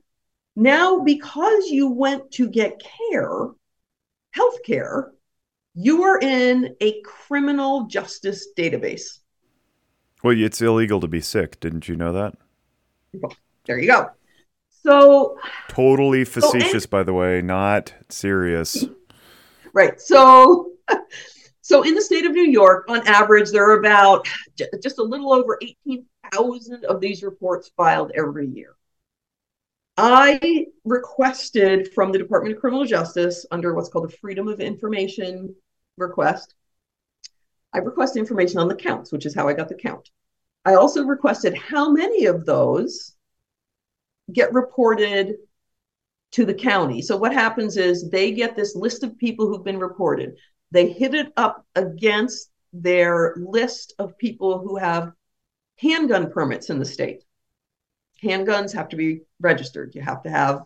now 0.54 1.00
because 1.00 1.66
you 1.66 1.90
went 1.90 2.30
to 2.34 2.48
get 2.48 2.80
care, 3.10 3.48
health 4.30 4.58
care, 4.64 5.10
you 5.74 6.04
are 6.04 6.20
in 6.20 6.76
a 6.80 7.02
criminal 7.02 7.86
justice 7.86 8.46
database. 8.56 9.18
Well, 10.24 10.34
it's 10.40 10.62
illegal 10.62 11.00
to 11.00 11.06
be 11.06 11.20
sick. 11.20 11.60
Didn't 11.60 11.86
you 11.86 11.96
know 11.96 12.10
that? 12.14 12.34
There 13.66 13.78
you 13.78 13.86
go. 13.86 14.10
So 14.82 15.38
totally 15.68 16.24
facetious, 16.24 16.84
so, 16.84 16.88
by 16.88 17.02
the 17.02 17.12
way, 17.12 17.42
not 17.42 17.92
serious. 18.08 18.86
Right. 19.74 20.00
So, 20.00 20.72
so 21.60 21.82
in 21.82 21.94
the 21.94 22.00
state 22.00 22.24
of 22.24 22.32
New 22.32 22.50
York, 22.50 22.86
on 22.88 23.06
average, 23.06 23.50
there 23.50 23.68
are 23.68 23.78
about 23.78 24.26
just 24.82 24.98
a 24.98 25.02
little 25.02 25.30
over 25.30 25.58
eighteen 25.60 26.06
thousand 26.32 26.86
of 26.86 27.00
these 27.00 27.22
reports 27.22 27.70
filed 27.76 28.10
every 28.14 28.48
year. 28.48 28.76
I 29.98 30.66
requested 30.84 31.92
from 31.92 32.12
the 32.12 32.18
Department 32.18 32.54
of 32.54 32.60
Criminal 32.62 32.86
Justice 32.86 33.44
under 33.50 33.74
what's 33.74 33.90
called 33.90 34.06
a 34.06 34.16
Freedom 34.16 34.48
of 34.48 34.60
Information 34.60 35.54
request. 35.98 36.54
I 37.74 37.78
requested 37.78 38.20
information 38.20 38.58
on 38.58 38.68
the 38.68 38.74
counts, 38.74 39.12
which 39.12 39.26
is 39.26 39.34
how 39.34 39.48
I 39.48 39.52
got 39.52 39.68
the 39.68 39.74
count. 39.74 40.08
I 40.64 40.74
also 40.74 41.04
requested 41.04 41.54
how 41.54 41.90
many 41.90 42.26
of 42.26 42.46
those 42.46 43.14
get 44.32 44.54
reported 44.54 45.34
to 46.32 46.44
the 46.46 46.54
county. 46.54 47.02
So 47.02 47.16
what 47.16 47.34
happens 47.34 47.76
is 47.76 48.08
they 48.08 48.32
get 48.32 48.56
this 48.56 48.74
list 48.74 49.02
of 49.02 49.18
people 49.18 49.46
who've 49.46 49.64
been 49.64 49.78
reported. 49.78 50.36
They 50.70 50.88
hit 50.88 51.14
it 51.14 51.32
up 51.36 51.66
against 51.74 52.50
their 52.72 53.34
list 53.36 53.94
of 53.98 54.16
people 54.16 54.60
who 54.60 54.76
have 54.76 55.12
handgun 55.76 56.30
permits 56.30 56.70
in 56.70 56.78
the 56.78 56.84
state 56.84 57.24
handguns 58.24 58.72
have 58.72 58.88
to 58.88 58.96
be 58.96 59.20
registered. 59.40 59.94
You 59.94 60.02
have 60.02 60.22
to 60.22 60.30
have, 60.30 60.62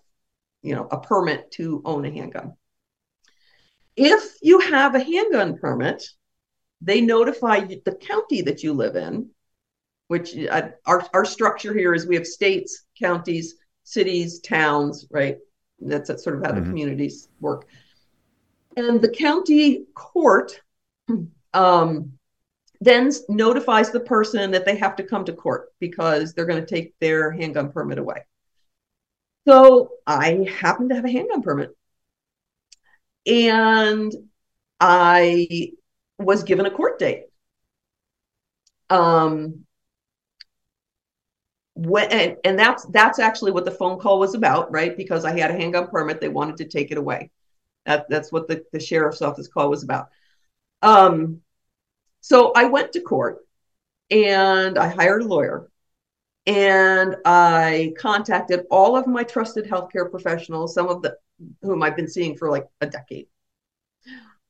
you 0.63 0.75
know, 0.75 0.87
a 0.91 1.01
permit 1.01 1.51
to 1.53 1.83
own 1.85 2.05
a 2.05 2.11
handgun. 2.11 2.55
If 3.97 4.37
you 4.41 4.61
have 4.61 4.95
a 4.95 5.03
handgun 5.03 5.59
permit, 5.59 6.09
they 6.81 7.01
notify 7.01 7.61
the 7.61 7.99
county 8.01 8.43
that 8.43 8.63
you 8.63 8.73
live 8.73 8.97
in, 8.97 9.31
which 10.09 10.37
uh, 10.37 10.69
our, 10.87 11.05
our 11.13 11.25
structure 11.25 11.75
here 11.75 11.95
is 11.95 12.07
we 12.07 12.15
have 12.15 12.27
states, 12.27 12.85
counties, 13.01 13.57
cities, 13.85 14.41
towns, 14.41 15.07
right? 15.11 15.39
That's, 15.81 16.09
that's 16.09 16.25
sort 16.25 16.37
of 16.37 16.43
how 16.43 16.51
mm-hmm. 16.51 16.61
the 16.61 16.67
communities 16.67 17.29
work. 17.41 17.67
And 18.77 19.01
the 19.01 19.11
county 19.11 19.87
court 19.95 20.61
um, 21.55 22.13
then 22.81 23.11
notifies 23.29 23.91
the 23.91 24.01
person 24.01 24.53
that 24.53 24.65
they 24.65 24.77
have 24.77 24.97
to 24.97 25.03
come 25.03 25.25
to 25.25 25.33
court 25.33 25.73
because 25.81 26.33
they're 26.33 26.47
going 26.47 26.65
to 26.65 26.75
take 26.75 26.95
their 27.01 27.31
handgun 27.31 27.73
permit 27.73 27.99
away. 27.99 28.25
So 29.47 29.93
I 30.07 30.47
happen 30.61 30.91
to 30.91 30.95
have 30.95 31.05
a 31.05 31.11
handgun 31.11 31.43
permit. 31.43 31.71
And 33.27 34.15
I 34.79 35.73
was 36.19 36.43
given 36.43 36.67
a 36.67 36.71
court 36.71 36.99
date. 36.99 37.25
Um, 38.91 39.65
when, 41.75 42.11
and, 42.11 42.37
and 42.45 42.59
that's 42.59 42.85
that's 42.87 43.19
actually 43.19 43.53
what 43.53 43.65
the 43.65 43.71
phone 43.71 44.01
call 44.01 44.19
was 44.19 44.35
about, 44.35 44.73
right? 44.73 44.97
Because 44.97 45.25
I 45.25 45.39
had 45.39 45.51
a 45.51 45.55
handgun 45.55 45.87
permit, 45.89 46.21
they 46.21 46.29
wanted 46.29 46.57
to 46.57 46.65
take 46.65 46.91
it 46.91 46.99
away. 46.99 47.31
That, 47.87 48.07
that's 48.09 48.33
what 48.33 48.49
the, 48.49 48.65
the 48.73 48.81
sheriff's 48.81 49.23
office 49.23 49.49
call 49.49 49.71
was 49.71 49.83
about. 49.83 50.09
Um, 50.83 51.41
so 52.21 52.53
I 52.55 52.65
went 52.65 52.93
to 52.93 53.01
court 53.01 53.39
and 54.11 54.77
I 54.77 54.89
hired 54.89 55.23
a 55.23 55.27
lawyer 55.27 55.71
and 56.47 57.17
I 57.25 57.95
contacted 57.99 58.67
all 58.71 58.97
of 58.97 59.07
my 59.07 59.23
trusted 59.23 59.67
healthcare 59.67 60.11
professionals, 60.11 60.75
some 60.75 60.89
of 60.89 61.03
the 61.03 61.17
whom 61.63 61.83
I've 61.83 61.97
been 61.97 62.09
seeing 62.09 62.37
for 62.37 62.51
like 62.51 62.67
a 62.81 62.87
decade. 62.87 63.29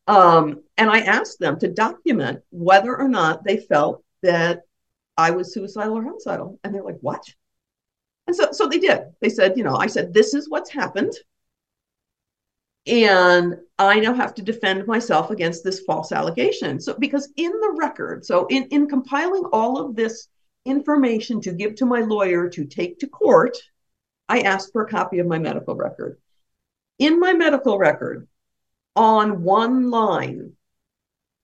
Um, 0.07 0.63
and 0.79 0.89
I 0.89 1.01
asked 1.01 1.41
them 1.41 1.59
to 1.59 1.69
document 1.69 2.41
whether 2.51 2.97
or 2.97 3.09
not 3.09 3.45
they 3.45 3.59
felt 3.59 4.03
that 4.23 4.63
I 5.17 5.33
was 5.33 5.53
suicidal 5.53 5.99
or 5.99 6.05
homicidal. 6.05 6.59
And 6.63 6.73
they're 6.73 6.85
like, 6.85 7.01
what? 7.01 7.23
And 8.29 8.37
so, 8.37 8.53
so 8.53 8.69
they 8.69 8.79
did. 8.79 9.01
They 9.21 9.29
said, 9.29 9.59
you 9.59 9.65
know, 9.65 9.75
I 9.75 9.89
said, 9.89 10.15
this 10.15 10.35
is 10.35 10.49
what's 10.49 10.71
happened. 10.71 11.13
And 12.87 13.57
I 13.79 13.99
now 13.99 14.15
have 14.15 14.35
to 14.35 14.43
defend 14.43 14.87
myself 14.87 15.31
against 15.31 15.65
this 15.65 15.81
false 15.81 16.13
allegation. 16.13 16.81
So, 16.81 16.95
because 16.95 17.31
in 17.37 17.51
the 17.51 17.75
record, 17.77 18.25
so 18.25 18.47
in, 18.47 18.65
in 18.69 18.89
compiling 18.89 19.45
all 19.53 19.79
of 19.79 19.97
this 19.97 20.29
information 20.65 21.41
to 21.41 21.53
give 21.53 21.75
to 21.77 21.87
my 21.87 22.01
lawyer 22.01 22.49
to 22.51 22.65
take 22.65 23.01
to 23.01 23.09
court, 23.09 23.59
I 24.29 24.41
asked 24.41 24.73
for 24.73 24.83
a 24.83 24.89
copy 24.89 25.19
of 25.19 25.27
my 25.27 25.39
medical 25.39 25.75
record. 25.75 26.19
In 26.99 27.19
my 27.19 27.33
medical 27.33 27.79
record, 27.79 28.29
on 28.95 29.43
one 29.43 29.91
line, 29.91 30.53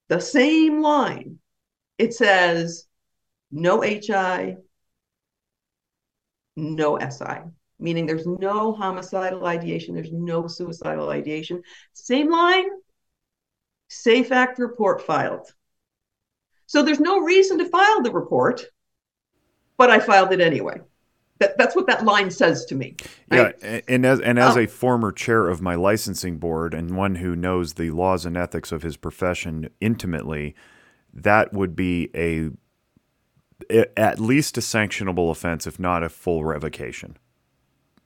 the 0.07 0.19
same 0.19 0.81
line, 0.81 1.39
it 1.97 2.13
says 2.13 2.87
no 3.51 3.81
HI, 3.81 4.57
no 6.55 6.97
SI 6.97 7.51
meaning 7.79 8.05
there's 8.05 8.25
no 8.25 8.73
homicidal 8.73 9.45
ideation, 9.45 9.95
there's 9.95 10.11
no 10.11 10.47
suicidal 10.47 11.09
ideation. 11.09 11.61
Same 11.93 12.31
line, 12.31 12.65
safe 13.89 14.31
act 14.31 14.59
report 14.59 15.01
filed. 15.01 15.47
So 16.67 16.81
there's 16.81 16.99
no 16.99 17.19
reason 17.19 17.57
to 17.59 17.69
file 17.69 18.01
the 18.01 18.11
report, 18.11 18.65
but 19.77 19.89
I 19.89 19.99
filed 19.99 20.31
it 20.31 20.41
anyway. 20.41 20.79
That, 21.39 21.57
that's 21.57 21.75
what 21.75 21.85
that 21.87 22.05
line 22.05 22.31
says 22.31 22.63
to 22.65 22.75
me. 22.75 22.95
Right? 23.29 23.55
Yeah, 23.61 23.81
and 23.89 24.05
as 24.05 24.21
and 24.21 24.39
as 24.39 24.55
um, 24.55 24.63
a 24.63 24.67
former 24.67 25.11
chair 25.11 25.47
of 25.49 25.61
my 25.61 25.75
licensing 25.75 26.37
board 26.37 26.73
and 26.73 26.95
one 26.95 27.15
who 27.15 27.35
knows 27.35 27.73
the 27.73 27.91
laws 27.91 28.25
and 28.25 28.37
ethics 28.37 28.71
of 28.71 28.83
his 28.83 28.95
profession 28.95 29.69
intimately, 29.81 30.55
that 31.13 31.53
would 31.53 31.75
be 31.75 32.09
a 32.15 32.51
at 33.97 34.19
least 34.19 34.57
a 34.57 34.61
sanctionable 34.61 35.29
offense, 35.29 35.67
if 35.67 35.79
not 35.79 36.03
a 36.03 36.09
full 36.09 36.45
revocation. 36.45 37.17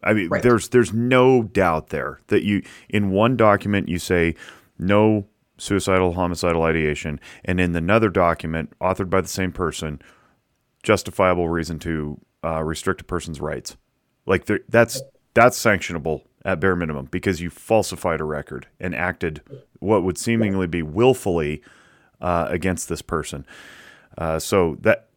I 0.03 0.13
mean, 0.13 0.29
right. 0.29 0.41
there's 0.41 0.69
there's 0.69 0.93
no 0.93 1.43
doubt 1.43 1.89
there 1.89 2.21
that 2.27 2.43
you 2.43 2.63
in 2.87 3.11
one 3.11 3.35
document 3.35 3.89
you 3.89 3.99
say 3.99 4.35
no 4.77 5.27
suicidal 5.57 6.13
homicidal 6.13 6.63
ideation, 6.63 7.19
and 7.43 7.59
in 7.59 7.75
another 7.75 8.09
document 8.09 8.73
authored 8.79 9.09
by 9.09 9.21
the 9.21 9.27
same 9.27 9.51
person, 9.51 10.01
justifiable 10.83 11.49
reason 11.49 11.79
to 11.79 12.19
uh, 12.43 12.63
restrict 12.63 13.01
a 13.01 13.03
person's 13.03 13.41
rights. 13.41 13.77
Like 14.25 14.45
that's 14.67 15.01
that's 15.33 15.61
sanctionable 15.61 16.23
at 16.45 16.59
bare 16.59 16.75
minimum 16.75 17.05
because 17.05 17.41
you 17.41 17.49
falsified 17.49 18.21
a 18.21 18.23
record 18.23 18.67
and 18.79 18.95
acted 18.95 19.41
what 19.79 20.03
would 20.03 20.17
seemingly 20.17 20.67
be 20.67 20.81
willfully 20.81 21.61
uh, 22.21 22.47
against 22.49 22.89
this 22.89 23.01
person. 23.01 23.45
Uh, 24.17 24.39
so 24.39 24.77
that 24.81 25.07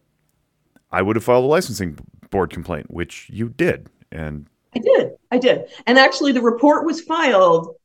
I 0.91 1.01
would 1.01 1.15
have 1.15 1.23
filed 1.23 1.43
a 1.43 1.47
licensing 1.47 1.97
board 2.29 2.49
complaint, 2.49 2.91
which 2.91 3.29
you 3.29 3.49
did, 3.49 3.89
and 4.11 4.47
I 4.75 4.79
did. 4.79 5.11
I 5.31 5.37
did. 5.37 5.65
And 5.85 5.97
actually, 5.97 6.31
the 6.31 6.41
report 6.41 6.85
was 6.85 7.01
filed 7.01 7.75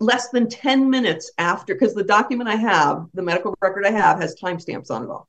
less 0.00 0.28
than 0.30 0.48
10 0.48 0.90
minutes 0.90 1.30
after, 1.38 1.74
because 1.74 1.94
the 1.94 2.04
document 2.04 2.48
I 2.48 2.56
have, 2.56 3.06
the 3.14 3.22
medical 3.22 3.56
record 3.60 3.86
I 3.86 3.90
have, 3.90 4.20
has 4.20 4.34
timestamps 4.34 4.90
on 4.90 5.04
it 5.04 5.10
all. 5.10 5.28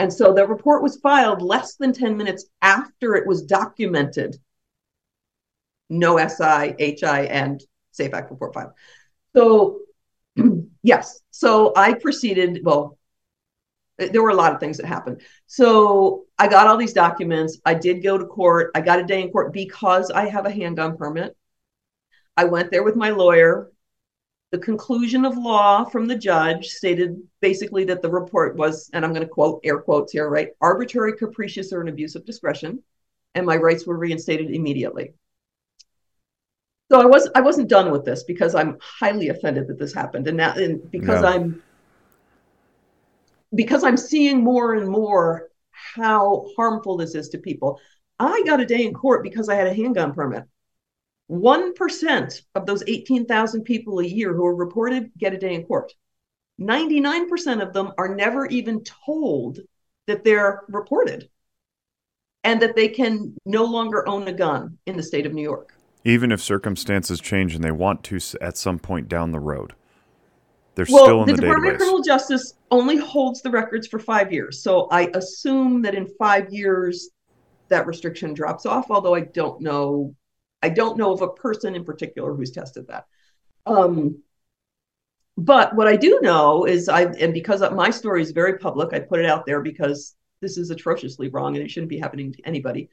And 0.00 0.10
so 0.10 0.32
the 0.32 0.46
report 0.46 0.82
was 0.82 0.96
filed 0.96 1.42
less 1.42 1.76
than 1.76 1.92
10 1.92 2.16
minutes 2.16 2.46
after 2.62 3.16
it 3.16 3.26
was 3.26 3.42
documented. 3.42 4.34
No 5.90 6.16
SI, 6.16 6.74
HI, 6.78 7.26
and 7.26 7.62
Safe 7.90 8.14
Act 8.14 8.30
report 8.30 8.54
filed. 8.54 8.70
So, 9.36 9.80
yes. 10.82 11.20
So 11.30 11.74
I 11.76 11.92
proceeded, 11.92 12.60
well, 12.64 12.96
there 13.98 14.22
were 14.22 14.30
a 14.30 14.34
lot 14.34 14.54
of 14.54 14.58
things 14.58 14.78
that 14.78 14.86
happened. 14.86 15.20
So 15.46 16.24
I 16.38 16.48
got 16.48 16.66
all 16.66 16.78
these 16.78 16.94
documents. 16.94 17.60
I 17.66 17.74
did 17.74 18.02
go 18.02 18.16
to 18.16 18.24
court. 18.24 18.70
I 18.74 18.80
got 18.80 19.00
a 19.00 19.04
day 19.04 19.20
in 19.20 19.30
court 19.30 19.52
because 19.52 20.10
I 20.10 20.30
have 20.30 20.46
a 20.46 20.50
handgun 20.50 20.96
permit. 20.96 21.36
I 22.38 22.44
went 22.44 22.70
there 22.70 22.84
with 22.84 22.96
my 22.96 23.10
lawyer. 23.10 23.70
The 24.50 24.58
conclusion 24.58 25.24
of 25.24 25.36
law 25.36 25.84
from 25.84 26.08
the 26.08 26.16
judge 26.16 26.66
stated 26.68 27.22
basically 27.40 27.84
that 27.84 28.02
the 28.02 28.10
report 28.10 28.56
was, 28.56 28.90
and 28.92 29.04
I'm 29.04 29.12
going 29.12 29.26
to 29.26 29.28
quote 29.28 29.60
air 29.62 29.78
quotes 29.78 30.12
here, 30.12 30.28
right? 30.28 30.48
Arbitrary, 30.60 31.16
capricious, 31.16 31.72
or 31.72 31.80
an 31.80 31.88
abuse 31.88 32.16
of 32.16 32.24
discretion. 32.24 32.82
And 33.36 33.46
my 33.46 33.56
rights 33.56 33.86
were 33.86 33.96
reinstated 33.96 34.50
immediately. 34.50 35.14
So 36.90 37.00
I 37.00 37.04
was 37.06 37.30
I 37.36 37.40
wasn't 37.40 37.68
done 37.68 37.92
with 37.92 38.04
this 38.04 38.24
because 38.24 38.56
I'm 38.56 38.76
highly 38.80 39.28
offended 39.28 39.68
that 39.68 39.78
this 39.78 39.94
happened, 39.94 40.26
and 40.26 40.36
now 40.36 40.54
and 40.54 40.90
because 40.90 41.22
I'm 41.22 41.62
because 43.54 43.84
I'm 43.84 43.96
seeing 43.96 44.42
more 44.42 44.74
and 44.74 44.88
more 44.88 45.50
how 45.70 46.46
harmful 46.56 46.96
this 46.96 47.14
is 47.14 47.28
to 47.30 47.38
people. 47.38 47.78
I 48.18 48.42
got 48.44 48.60
a 48.60 48.66
day 48.66 48.84
in 48.84 48.92
court 48.92 49.22
because 49.22 49.48
I 49.48 49.54
had 49.54 49.68
a 49.68 49.74
handgun 49.74 50.12
permit. 50.12 50.44
1% 51.30 52.42
of 52.54 52.66
those 52.66 52.82
18,000 52.86 53.62
people 53.62 54.00
a 54.00 54.04
year 54.04 54.34
who 54.34 54.44
are 54.44 54.54
reported 54.54 55.10
get 55.16 55.32
a 55.32 55.38
day 55.38 55.54
in 55.54 55.64
court. 55.64 55.92
99% 56.60 57.62
of 57.62 57.72
them 57.72 57.92
are 57.96 58.14
never 58.14 58.46
even 58.46 58.82
told 58.84 59.60
that 60.06 60.24
they're 60.24 60.62
reported 60.68 61.28
and 62.42 62.60
that 62.60 62.74
they 62.74 62.88
can 62.88 63.36
no 63.46 63.64
longer 63.64 64.06
own 64.08 64.26
a 64.28 64.32
gun 64.32 64.76
in 64.86 64.96
the 64.96 65.02
state 65.02 65.26
of 65.26 65.32
New 65.32 65.42
York. 65.42 65.74
Even 66.04 66.32
if 66.32 66.40
circumstances 66.40 67.20
change 67.20 67.54
and 67.54 67.62
they 67.62 67.70
want 67.70 68.02
to 68.04 68.18
at 68.40 68.56
some 68.56 68.78
point 68.78 69.08
down 69.08 69.30
the 69.30 69.40
road. 69.40 69.74
They're 70.74 70.86
well, 70.88 71.04
still 71.04 71.20
in 71.22 71.28
the, 71.28 71.34
the 71.34 71.42
Department 71.42 71.72
database. 71.72 71.74
of 71.74 71.78
Criminal 71.78 72.02
Justice 72.02 72.54
only 72.70 72.96
holds 72.96 73.42
the 73.42 73.50
records 73.50 73.86
for 73.86 73.98
five 73.98 74.32
years. 74.32 74.62
So 74.62 74.88
I 74.90 75.10
assume 75.14 75.82
that 75.82 75.94
in 75.94 76.06
five 76.18 76.52
years 76.52 77.10
that 77.68 77.86
restriction 77.86 78.34
drops 78.34 78.66
off, 78.66 78.90
although 78.90 79.14
I 79.14 79.20
don't 79.20 79.60
know. 79.60 80.14
I 80.62 80.68
don't 80.68 80.98
know 80.98 81.12
of 81.12 81.22
a 81.22 81.28
person 81.28 81.74
in 81.74 81.84
particular 81.84 82.34
who's 82.34 82.50
tested 82.50 82.88
that. 82.88 83.06
Um, 83.66 84.22
but 85.36 85.74
what 85.74 85.88
I 85.88 85.96
do 85.96 86.20
know 86.22 86.66
is 86.66 86.88
I, 86.88 87.04
and 87.04 87.32
because 87.32 87.62
my 87.72 87.90
story 87.90 88.20
is 88.22 88.32
very 88.32 88.58
public, 88.58 88.92
I 88.92 89.00
put 89.00 89.20
it 89.20 89.26
out 89.26 89.46
there 89.46 89.62
because 89.62 90.14
this 90.40 90.58
is 90.58 90.70
atrociously 90.70 91.28
wrong 91.28 91.56
and 91.56 91.64
it 91.64 91.70
shouldn't 91.70 91.88
be 91.90 91.98
happening 91.98 92.32
to 92.32 92.42
anybody. 92.46 92.90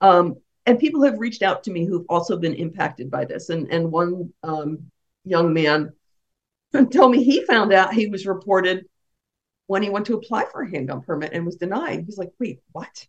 Um, 0.00 0.36
and 0.66 0.78
people 0.78 1.02
have 1.04 1.18
reached 1.18 1.42
out 1.42 1.64
to 1.64 1.70
me 1.70 1.86
who've 1.86 2.06
also 2.08 2.36
been 2.36 2.54
impacted 2.54 3.10
by 3.10 3.24
this. 3.24 3.48
And 3.48 3.72
and 3.72 3.90
one 3.90 4.32
um, 4.42 4.90
young 5.24 5.52
man 5.54 5.92
told 6.92 7.10
me 7.10 7.24
he 7.24 7.44
found 7.44 7.72
out 7.72 7.94
he 7.94 8.06
was 8.06 8.26
reported 8.26 8.86
when 9.66 9.82
he 9.82 9.90
went 9.90 10.06
to 10.06 10.14
apply 10.14 10.44
for 10.50 10.62
a 10.62 10.70
handgun 10.70 11.02
permit 11.02 11.32
and 11.32 11.44
was 11.44 11.56
denied. 11.56 12.04
He's 12.04 12.18
like, 12.18 12.32
wait, 12.38 12.60
what? 12.72 13.06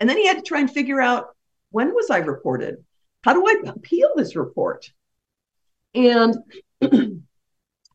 And 0.00 0.08
then 0.08 0.16
he 0.16 0.26
had 0.26 0.36
to 0.36 0.42
try 0.42 0.60
and 0.60 0.70
figure 0.70 1.00
out 1.00 1.28
when 1.70 1.94
was 1.94 2.10
I 2.10 2.18
reported? 2.18 2.84
How 3.26 3.32
do 3.32 3.44
I 3.44 3.70
appeal 3.70 4.12
this 4.14 4.36
report? 4.36 4.88
And 5.96 6.36
in 6.80 7.24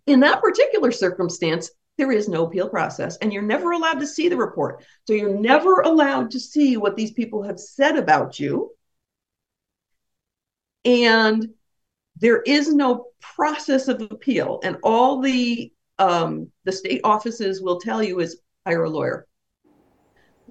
that 0.05 0.41
particular 0.41 0.91
circumstance, 0.91 1.71
there 1.97 2.11
is 2.11 2.27
no 2.27 2.45
appeal 2.45 2.67
process, 2.67 3.15
and 3.17 3.31
you're 3.31 3.41
never 3.41 3.71
allowed 3.71 4.01
to 4.01 4.07
see 4.07 4.27
the 4.27 4.35
report. 4.35 4.83
So 5.07 5.13
you're 5.13 5.39
never 5.39 5.79
allowed 5.81 6.31
to 6.31 6.39
see 6.39 6.75
what 6.75 6.97
these 6.97 7.11
people 7.11 7.43
have 7.43 7.61
said 7.61 7.95
about 7.95 8.41
you. 8.41 8.71
And 10.83 11.47
there 12.17 12.41
is 12.41 12.73
no 12.73 13.05
process 13.21 13.87
of 13.87 14.01
appeal. 14.01 14.59
And 14.65 14.79
all 14.83 15.21
the 15.21 15.71
um, 15.97 16.51
the 16.65 16.73
state 16.73 17.01
offices 17.05 17.61
will 17.61 17.79
tell 17.79 18.03
you 18.03 18.19
is 18.19 18.41
hire 18.65 18.83
a 18.83 18.89
lawyer. 18.89 19.27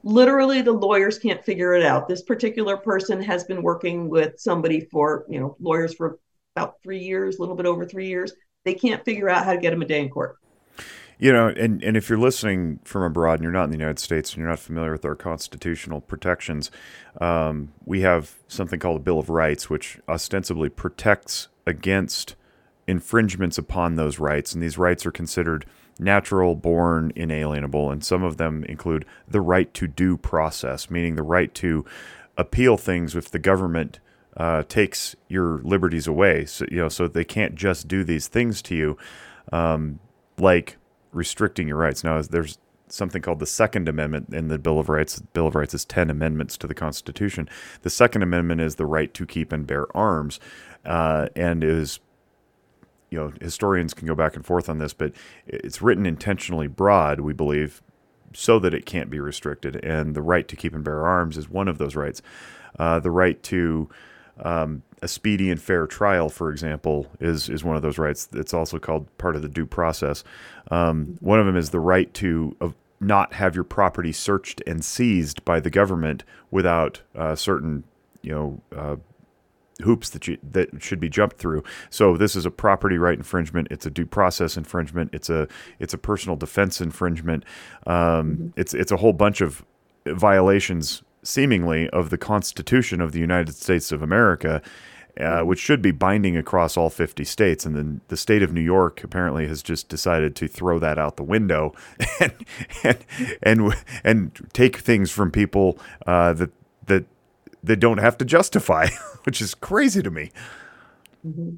Literally, 0.03 0.63
the 0.63 0.73
lawyers 0.73 1.19
can't 1.19 1.45
figure 1.45 1.75
it 1.75 1.83
out. 1.83 2.09
This 2.09 2.23
particular 2.23 2.77
person 2.77 3.23
has 3.23 3.45
been 3.45 3.63
working 3.63 4.09
with 4.09 4.39
somebody 4.39 4.81
for, 4.81 5.27
you 5.29 5.41
know, 5.41 5.57
lawyers 5.61 5.95
for 5.95 6.19
about 6.57 6.83
three 6.83 7.01
years, 7.01 7.37
a 7.37 7.41
little 7.41 7.57
bit 7.57 7.67
over 7.67 7.85
three 7.85 8.09
years. 8.09 8.33
They 8.65 8.75
can't 8.75 9.05
figure 9.05 9.29
out 9.29 9.45
how 9.45 9.53
to 9.53 9.61
get 9.61 9.73
him 9.73 9.83
a 9.83 9.87
day 9.87 10.01
in 10.01 10.09
court. 10.09 10.37
You 11.19 11.33
know, 11.33 11.49
and, 11.49 11.85
and 11.85 11.99
if 11.99 12.09
you're 12.09 12.19
listening 12.19 12.81
from 12.83 13.03
abroad 13.03 13.35
and 13.35 13.43
you're 13.43 13.53
not 13.53 13.65
in 13.65 13.71
the 13.71 13.77
United 13.77 13.99
States 13.99 14.31
and 14.33 14.39
you're 14.39 14.49
not 14.49 14.59
familiar 14.59 14.93
with 14.93 15.05
our 15.05 15.15
constitutional 15.15 16.01
protections, 16.01 16.71
um, 17.21 17.73
we 17.85 18.01
have 18.01 18.37
something 18.49 18.81
called 18.81 18.97
a 18.97 19.05
Bill 19.05 19.19
of 19.19 19.29
Rights, 19.29 19.69
which 19.69 19.99
ostensibly 20.09 20.71
protects 20.71 21.49
against 21.67 22.37
infringements 22.87 23.59
upon 23.59 23.97
those 23.97 24.19
rights. 24.19 24.55
And 24.55 24.63
these 24.63 24.79
rights 24.79 25.05
are 25.05 25.13
considered 25.13 25.67
natural, 26.01 26.55
born, 26.55 27.13
inalienable. 27.15 27.91
And 27.91 28.05
some 28.05 28.23
of 28.23 28.37
them 28.37 28.65
include 28.65 29.05
the 29.29 29.41
right 29.41 29.73
to 29.75 29.87
due 29.87 30.17
process, 30.17 30.91
meaning 30.91 31.15
the 31.15 31.23
right 31.23 31.55
to 31.55 31.85
appeal 32.37 32.77
things 32.77 33.15
if 33.15 33.31
the 33.31 33.39
government 33.39 34.01
uh, 34.37 34.63
takes 34.65 35.15
your 35.29 35.59
liberties 35.59 36.07
away. 36.07 36.45
So, 36.47 36.65
you 36.71 36.79
know, 36.79 36.89
so 36.89 37.07
they 37.07 37.25
can't 37.25 37.55
just 37.55 37.89
do 37.89 38.05
these 38.05 38.29
things 38.29 38.63
to 38.63 38.75
you. 38.75 38.99
Um, 39.53 40.01
like 40.39 40.79
restricting 41.13 41.69
your 41.69 41.77
rights. 41.77 42.03
Now, 42.05 42.21
there's 42.23 42.59
something 42.89 43.23
called 43.23 43.39
the 43.39 43.47
Second 43.47 43.89
Amendment 43.89 44.33
in 44.33 44.49
the 44.49 44.59
Bill 44.59 44.79
of 44.79 44.89
Rights. 44.89 45.17
The 45.17 45.25
Bill 45.25 45.47
of 45.47 45.55
Rights 45.55 45.75
is 45.75 45.85
10 45.85 46.11
amendments 46.11 46.57
to 46.59 46.67
the 46.67 46.75
Constitution. 46.75 47.49
The 47.83 47.91
Second 47.91 48.23
Amendment 48.23 48.61
is 48.61 48.77
the 48.77 48.87
right 48.87 49.13
to 49.15 49.27
keep 49.27 49.53
and 49.53 49.67
bear 49.67 49.95
arms 49.97 50.41
uh, 50.85 51.29
and 51.37 51.63
is, 51.63 52.01
you 53.11 53.19
know, 53.19 53.33
historians 53.41 53.93
can 53.93 54.07
go 54.07 54.15
back 54.15 54.37
and 54.37 54.47
forth 54.47 54.69
on 54.69 54.79
this, 54.79 54.93
but 54.93 55.13
it's 55.47 55.83
written 55.83 56.07
intentionally 56.07 56.69
broad, 56.69 57.21
we 57.21 57.33
believe, 57.33 57.83
so 58.33 58.59
that 58.61 58.73
it 58.73 58.87
can't 58.87 59.11
be 59.11 59.19
restricted. 59.19 59.77
And 59.85 60.15
the 60.15 60.23
right 60.23 60.47
to 60.49 60.57
keep 60.57 60.75
and 60.75 60.85
bear 60.85 61.07
arms 61.07 61.37
is 61.37 61.51
one 61.51 61.69
of 61.69 61.79
those 61.79 61.97
rights. 61.97 62.23
Uh, 62.79 63.01
the 63.01 63.11
right 63.11 63.43
to 63.45 63.89
um, 64.43 64.83
a 65.03 65.09
speedy 65.09 65.51
and 65.51 65.61
fair 65.61 65.87
trial, 65.87 66.29
for 66.29 66.51
example, 66.51 67.07
is 67.21 67.49
is 67.49 67.65
one 67.65 67.77
of 67.77 67.83
those 67.83 67.99
rights. 67.99 68.29
It's 68.33 68.55
also 68.55 68.79
called 68.79 69.07
part 69.19 69.37
of 69.37 69.43
the 69.43 69.49
due 69.49 69.67
process. 69.67 70.23
Um, 70.71 71.19
one 71.21 71.41
of 71.41 71.47
them 71.47 71.57
is 71.57 71.71
the 71.71 71.81
right 71.81 72.13
to 72.15 72.57
uh, 72.61 72.69
not 73.01 73.35
have 73.35 73.55
your 73.55 73.65
property 73.65 74.13
searched 74.13 74.63
and 74.67 74.85
seized 74.85 75.45
by 75.45 75.59
the 75.59 75.71
government 75.71 76.23
without 76.51 77.01
uh, 77.17 77.35
certain, 77.35 77.85
you 78.23 78.33
know. 78.33 79.01
Hoops 79.83 80.11
that 80.11 80.27
you, 80.27 80.39
that 80.43 80.83
should 80.83 81.01
be 81.01 81.09
jumped 81.09 81.39
through. 81.39 81.63
So 81.91 82.17
this 82.17 82.37
is 82.37 82.47
a 82.47 82.51
property 82.51 82.99
right 82.99 83.17
infringement. 83.17 83.69
It's 83.71 83.87
a 83.87 83.91
due 83.91 84.07
process 84.07 84.57
infringement. 84.57 85.11
It's 85.13 85.31
a 85.31 85.49
it's 85.79 85.95
a 85.95 85.99
personal 85.99 86.37
defense 86.37 86.81
infringement. 86.81 87.45
Um, 87.87 87.95
mm-hmm. 87.95 88.49
It's 88.57 88.75
it's 88.75 88.93
a 88.93 88.97
whole 88.97 89.13
bunch 89.13 89.41
of 89.41 89.65
violations 90.07 91.03
seemingly 91.23 91.89
of 91.91 92.11
the 92.11 92.19
Constitution 92.19 93.01
of 93.01 93.13
the 93.13 93.21
United 93.21 93.55
States 93.55 93.93
of 93.93 94.03
America, 94.03 94.63
uh, 95.19 95.43
which 95.43 95.59
should 95.59 95.83
be 95.83 95.91
binding 95.91 96.37
across 96.37 96.77
all 96.77 96.91
50 96.91 97.25
states. 97.25 97.67
And 97.67 97.77
then 97.77 98.01
the 98.09 98.17
state 98.17 98.43
of 98.43 98.53
New 98.53 98.61
York 98.61 99.05
apparently 99.05 99.47
has 99.47 99.63
just 99.63 99.89
decided 99.89 100.35
to 100.37 100.49
throw 100.49 100.79
that 100.79 100.99
out 100.99 101.17
the 101.17 101.23
window 101.23 101.75
and 102.21 102.33
and 102.83 103.05
and, 103.43 103.75
and 104.05 104.49
take 104.53 104.79
things 104.79 105.11
from 105.11 105.31
people 105.31 105.79
uh, 106.07 106.33
that 106.35 106.51
that 106.87 107.05
they 107.63 107.77
don't 107.77 107.99
have 107.99 108.19
to 108.19 108.25
justify, 108.25 108.89
which 109.25 109.41
is 109.41 109.55
crazy 109.55 110.03
to 110.03 110.11
me. 110.11 110.31
Mm-hmm. 111.27 111.57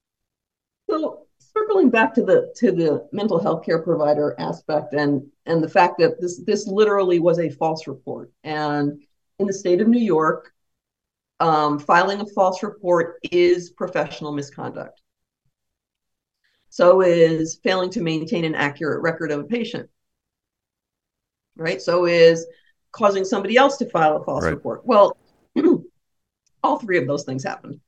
So 0.91 1.27
circling 1.39 1.91
back 1.91 2.15
to 2.15 2.23
the 2.23 2.53
to 2.57 2.73
the 2.73 3.09
mental 3.13 3.41
health 3.41 3.65
care 3.65 3.81
provider 3.81 4.35
aspect 4.39 4.95
and 4.95 5.23
and 5.47 5.63
the 5.63 5.69
fact 5.69 5.99
that 5.99 6.21
this 6.21 6.43
this 6.45 6.67
literally 6.67 7.19
was 7.19 7.39
a 7.39 7.51
false 7.51 7.87
report 7.87 8.31
and 8.43 9.01
in 9.39 9.47
the 9.47 9.53
state 9.53 9.81
of 9.81 9.89
New 9.89 10.01
York, 10.01 10.53
um, 11.41 11.79
filing 11.79 12.21
a 12.21 12.27
false 12.27 12.63
report 12.63 13.17
is 13.31 13.71
professional 13.71 14.33
misconduct. 14.33 15.01
So 16.71 17.03
is 17.03 17.59
failing 17.63 17.91
to 17.91 18.01
maintain 18.01 18.45
an 18.45 18.55
accurate 18.55 19.03
record 19.03 19.31
of 19.31 19.41
a 19.41 19.45
patient. 19.45 19.91
Right? 21.57 21.83
So 21.83 22.07
is 22.07 22.47
causing 22.93 23.25
somebody 23.25 23.57
else 23.57 23.77
to 23.79 23.91
file 23.91 24.17
a 24.17 24.25
false 24.25 24.45
right. 24.45 24.55
report. 24.55 24.87
Well, 24.87 25.17
all 26.63 26.79
three 26.79 26.99
of 26.99 27.07
those 27.07 27.25
things 27.25 27.45
happened. 27.45 27.81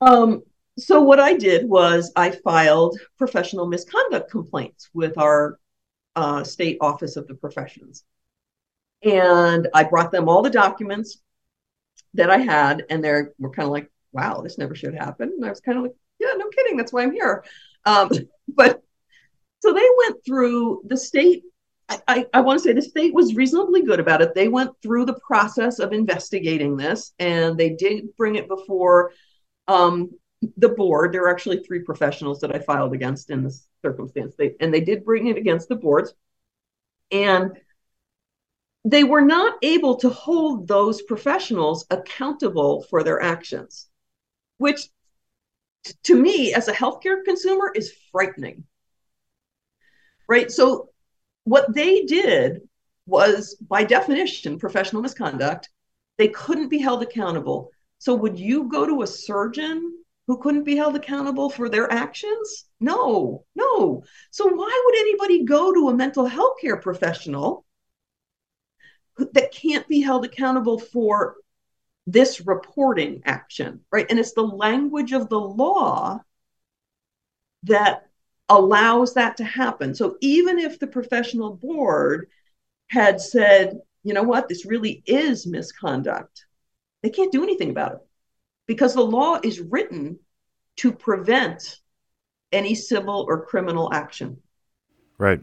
Um, 0.00 0.42
so 0.78 1.00
what 1.02 1.20
I 1.20 1.34
did 1.34 1.68
was 1.68 2.12
I 2.16 2.30
filed 2.30 2.98
professional 3.18 3.66
misconduct 3.66 4.30
complaints 4.30 4.88
with 4.94 5.18
our 5.18 5.58
uh, 6.16 6.44
state 6.44 6.78
office 6.80 7.16
of 7.16 7.26
the 7.28 7.34
professions. 7.34 8.04
And 9.02 9.68
I 9.74 9.84
brought 9.84 10.12
them 10.12 10.28
all 10.28 10.42
the 10.42 10.50
documents 10.50 11.18
that 12.14 12.30
I 12.30 12.38
had, 12.38 12.84
and 12.90 13.02
they 13.02 13.10
were 13.10 13.50
kind 13.50 13.66
of 13.66 13.72
like, 13.72 13.90
wow, 14.12 14.40
this 14.40 14.58
never 14.58 14.74
should 14.74 14.94
happen. 14.94 15.32
And 15.34 15.44
I 15.44 15.50
was 15.50 15.60
kind 15.60 15.78
of 15.78 15.84
like, 15.84 15.94
yeah, 16.18 16.32
no 16.36 16.48
kidding. 16.48 16.76
That's 16.76 16.92
why 16.92 17.02
I'm 17.02 17.12
here. 17.12 17.44
Um, 17.84 18.10
but 18.48 18.82
so 19.60 19.72
they 19.72 19.88
went 19.98 20.24
through 20.24 20.82
the 20.86 20.96
state. 20.96 21.44
I, 22.08 22.26
I, 22.32 22.40
want 22.40 22.58
to 22.58 22.62
say 22.62 22.72
the 22.72 22.82
state 22.82 23.14
was 23.14 23.34
reasonably 23.34 23.82
good 23.82 24.00
about 24.00 24.22
it. 24.22 24.34
They 24.34 24.48
went 24.48 24.70
through 24.82 25.06
the 25.06 25.18
process 25.26 25.78
of 25.78 25.92
investigating 25.92 26.76
this, 26.76 27.12
and 27.18 27.56
they 27.56 27.70
did 27.70 28.16
bring 28.16 28.36
it 28.36 28.48
before 28.48 29.12
um, 29.68 30.10
the 30.56 30.68
board. 30.68 31.12
There 31.12 31.22
were 31.22 31.30
actually 31.30 31.62
three 31.62 31.80
professionals 31.80 32.40
that 32.40 32.54
I 32.54 32.58
filed 32.58 32.92
against 32.92 33.30
in 33.30 33.42
this 33.42 33.66
circumstance. 33.82 34.34
They, 34.36 34.54
and 34.60 34.72
they 34.72 34.80
did 34.80 35.04
bring 35.04 35.26
it 35.28 35.36
against 35.36 35.68
the 35.68 35.76
boards. 35.76 36.14
And 37.10 37.52
they 38.84 39.04
were 39.04 39.20
not 39.20 39.58
able 39.62 39.96
to 39.96 40.10
hold 40.10 40.66
those 40.66 41.02
professionals 41.02 41.86
accountable 41.90 42.82
for 42.90 43.02
their 43.02 43.20
actions, 43.22 43.88
which 44.58 44.88
to 46.04 46.20
me 46.20 46.54
as 46.54 46.68
a 46.68 46.72
healthcare 46.72 47.24
consumer 47.24 47.72
is 47.74 47.92
frightening. 48.10 48.64
Right? 50.28 50.50
So 50.50 50.91
what 51.44 51.72
they 51.74 52.04
did 52.04 52.62
was 53.06 53.56
by 53.68 53.84
definition 53.84 54.58
professional 54.58 55.02
misconduct. 55.02 55.68
They 56.18 56.28
couldn't 56.28 56.68
be 56.68 56.78
held 56.78 57.02
accountable. 57.02 57.70
So 57.98 58.14
would 58.14 58.38
you 58.38 58.68
go 58.68 58.86
to 58.86 59.02
a 59.02 59.06
surgeon 59.06 59.98
who 60.26 60.38
couldn't 60.38 60.64
be 60.64 60.76
held 60.76 60.96
accountable 60.96 61.50
for 61.50 61.68
their 61.68 61.90
actions? 61.92 62.66
No, 62.80 63.44
no. 63.54 64.04
So 64.30 64.46
why 64.46 64.82
would 64.84 64.98
anybody 64.98 65.44
go 65.44 65.72
to 65.72 65.88
a 65.88 65.94
mental 65.94 66.26
health 66.26 66.56
care 66.60 66.76
professional 66.76 67.64
that 69.18 69.52
can't 69.52 69.86
be 69.88 70.00
held 70.00 70.24
accountable 70.24 70.78
for 70.78 71.36
this 72.06 72.40
reporting 72.46 73.22
action, 73.24 73.80
right? 73.90 74.06
And 74.10 74.18
it's 74.18 74.32
the 74.32 74.42
language 74.42 75.12
of 75.12 75.28
the 75.28 75.40
law 75.40 76.20
that 77.64 78.08
allows 78.52 79.14
that 79.14 79.36
to 79.38 79.44
happen. 79.44 79.94
So 79.94 80.16
even 80.20 80.58
if 80.58 80.78
the 80.78 80.86
professional 80.86 81.54
board 81.54 82.28
had 82.88 83.18
said, 83.20 83.80
you 84.04 84.12
know 84.12 84.22
what, 84.22 84.48
this 84.48 84.66
really 84.66 85.02
is 85.06 85.46
misconduct, 85.46 86.44
they 87.02 87.08
can't 87.08 87.32
do 87.32 87.42
anything 87.42 87.70
about 87.70 87.92
it 87.92 87.98
because 88.66 88.94
the 88.94 89.02
law 89.02 89.38
is 89.42 89.60
written 89.60 90.18
to 90.76 90.92
prevent 90.92 91.80
any 92.52 92.74
civil 92.74 93.24
or 93.26 93.46
criminal 93.46 93.92
action. 93.92 94.36
Right. 95.16 95.42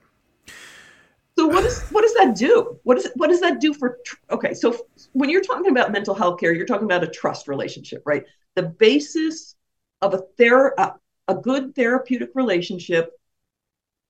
So 1.38 1.48
what 1.48 1.64
does 1.64 1.82
what 1.90 2.02
does 2.02 2.14
that 2.16 2.36
do? 2.36 2.80
What 2.84 2.96
does 2.96 3.10
what 3.16 3.30
does 3.30 3.40
that 3.40 3.60
do 3.60 3.74
for? 3.74 3.98
Okay, 4.30 4.54
so 4.54 4.78
when 5.14 5.30
you're 5.30 5.42
talking 5.42 5.72
about 5.72 5.92
mental 5.92 6.14
health 6.14 6.40
care, 6.40 6.54
you're 6.54 6.66
talking 6.66 6.86
about 6.86 7.04
a 7.04 7.08
trust 7.08 7.48
relationship, 7.48 8.04
right? 8.06 8.26
The 8.56 8.64
basis 8.64 9.56
of 10.02 10.14
a 10.14 10.22
ther- 10.38 10.76
a, 10.78 10.94
a 11.30 11.36
good 11.36 11.76
therapeutic 11.76 12.32
relationship 12.34 13.12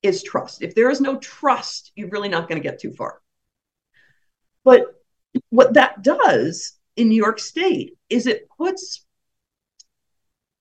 is 0.02 0.24
trust. 0.24 0.64
If 0.64 0.74
there 0.74 0.90
is 0.90 1.02
no 1.02 1.18
trust, 1.18 1.92
you're 1.96 2.10
really 2.10 2.30
not 2.30 2.48
going 2.48 2.60
to 2.62 2.68
get 2.68 2.80
too 2.80 2.94
far. 2.94 3.22
But 4.64 4.86
what 5.50 5.74
that 5.74 6.02
does 6.02 6.80
in 6.96 7.10
New 7.10 7.22
York 7.22 7.40
State 7.40 7.98
is 8.10 8.26
it 8.26 8.48
puts 8.58 9.06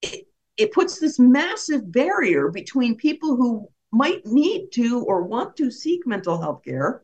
it, 0.01 0.27
it 0.57 0.73
puts 0.73 0.99
this 0.99 1.17
massive 1.17 1.89
barrier 1.89 2.49
between 2.49 2.95
people 2.95 3.37
who 3.37 3.69
might 3.91 4.25
need 4.25 4.71
to 4.73 5.03
or 5.05 5.23
want 5.23 5.55
to 5.57 5.71
seek 5.71 6.05
mental 6.05 6.41
health 6.41 6.63
care 6.65 7.03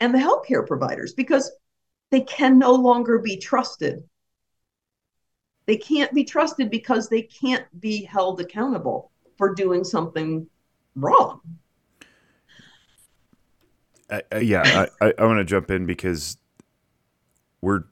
and 0.00 0.14
the 0.14 0.18
healthcare 0.18 0.66
providers 0.66 1.12
because 1.12 1.52
they 2.10 2.22
can 2.22 2.58
no 2.58 2.72
longer 2.72 3.18
be 3.18 3.36
trusted. 3.36 4.02
They 5.66 5.76
can't 5.76 6.12
be 6.12 6.24
trusted 6.24 6.70
because 6.70 7.08
they 7.08 7.22
can't 7.22 7.64
be 7.80 8.04
held 8.04 8.40
accountable 8.40 9.10
for 9.36 9.54
doing 9.54 9.84
something 9.84 10.46
wrong. 10.94 11.40
Uh, 14.10 14.20
yeah, 14.40 14.88
I, 15.00 15.06
I, 15.06 15.14
I 15.18 15.24
want 15.24 15.38
to 15.38 15.44
jump 15.44 15.70
in 15.70 15.86
because 15.86 16.36
we're 17.60 17.84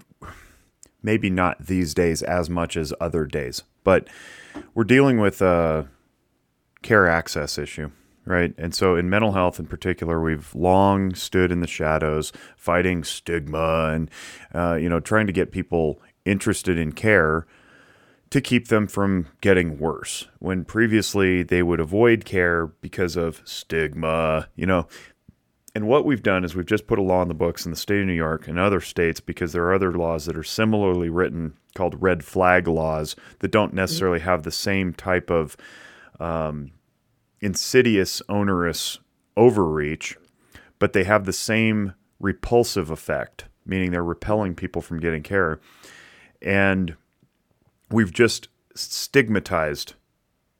maybe 1.02 1.30
not 1.30 1.66
these 1.66 1.94
days 1.94 2.22
as 2.22 2.50
much 2.50 2.76
as 2.76 2.92
other 3.00 3.24
days, 3.24 3.62
but 3.82 4.08
we're 4.74 4.84
dealing 4.84 5.18
with 5.18 5.40
a 5.40 5.88
care 6.82 7.08
access 7.08 7.58
issue 7.58 7.90
right? 8.24 8.54
And 8.56 8.74
so, 8.74 8.96
in 8.96 9.10
mental 9.10 9.32
health 9.32 9.58
in 9.58 9.66
particular, 9.66 10.20
we've 10.20 10.54
long 10.54 11.14
stood 11.14 11.50
in 11.50 11.60
the 11.60 11.66
shadows, 11.66 12.32
fighting 12.56 13.04
stigma 13.04 13.90
and, 13.92 14.10
uh, 14.54 14.74
you 14.74 14.88
know, 14.88 15.00
trying 15.00 15.26
to 15.26 15.32
get 15.32 15.50
people 15.50 16.00
interested 16.24 16.78
in 16.78 16.92
care 16.92 17.46
to 18.32 18.40
keep 18.40 18.68
them 18.68 18.86
from 18.86 19.26
getting 19.42 19.78
worse. 19.78 20.26
When 20.38 20.64
previously 20.64 21.42
they 21.42 21.62
would 21.62 21.80
avoid 21.80 22.24
care 22.24 22.66
because 22.66 23.14
of 23.14 23.42
stigma, 23.44 24.48
you 24.56 24.64
know. 24.64 24.88
And 25.74 25.86
what 25.86 26.06
we've 26.06 26.22
done 26.22 26.42
is 26.42 26.54
we've 26.54 26.64
just 26.64 26.86
put 26.86 26.98
a 26.98 27.02
law 27.02 27.20
in 27.20 27.28
the 27.28 27.34
books 27.34 27.66
in 27.66 27.70
the 27.70 27.76
state 27.76 28.00
of 28.00 28.06
New 28.06 28.14
York 28.14 28.48
and 28.48 28.58
other 28.58 28.80
states 28.80 29.20
because 29.20 29.52
there 29.52 29.64
are 29.64 29.74
other 29.74 29.92
laws 29.92 30.24
that 30.24 30.36
are 30.36 30.42
similarly 30.42 31.10
written 31.10 31.58
called 31.74 32.00
red 32.00 32.24
flag 32.24 32.66
laws 32.66 33.16
that 33.40 33.50
don't 33.50 33.74
necessarily 33.74 34.20
have 34.20 34.44
the 34.44 34.50
same 34.50 34.94
type 34.94 35.30
of 35.30 35.54
um, 36.18 36.70
insidious, 37.42 38.22
onerous 38.30 38.98
overreach, 39.36 40.16
but 40.78 40.94
they 40.94 41.04
have 41.04 41.26
the 41.26 41.32
same 41.34 41.92
repulsive 42.18 42.90
effect, 42.90 43.44
meaning 43.66 43.90
they're 43.90 44.02
repelling 44.02 44.54
people 44.54 44.80
from 44.80 45.00
getting 45.00 45.22
care. 45.22 45.60
And 46.40 46.96
we've 47.92 48.12
just 48.12 48.48
stigmatized 48.74 49.94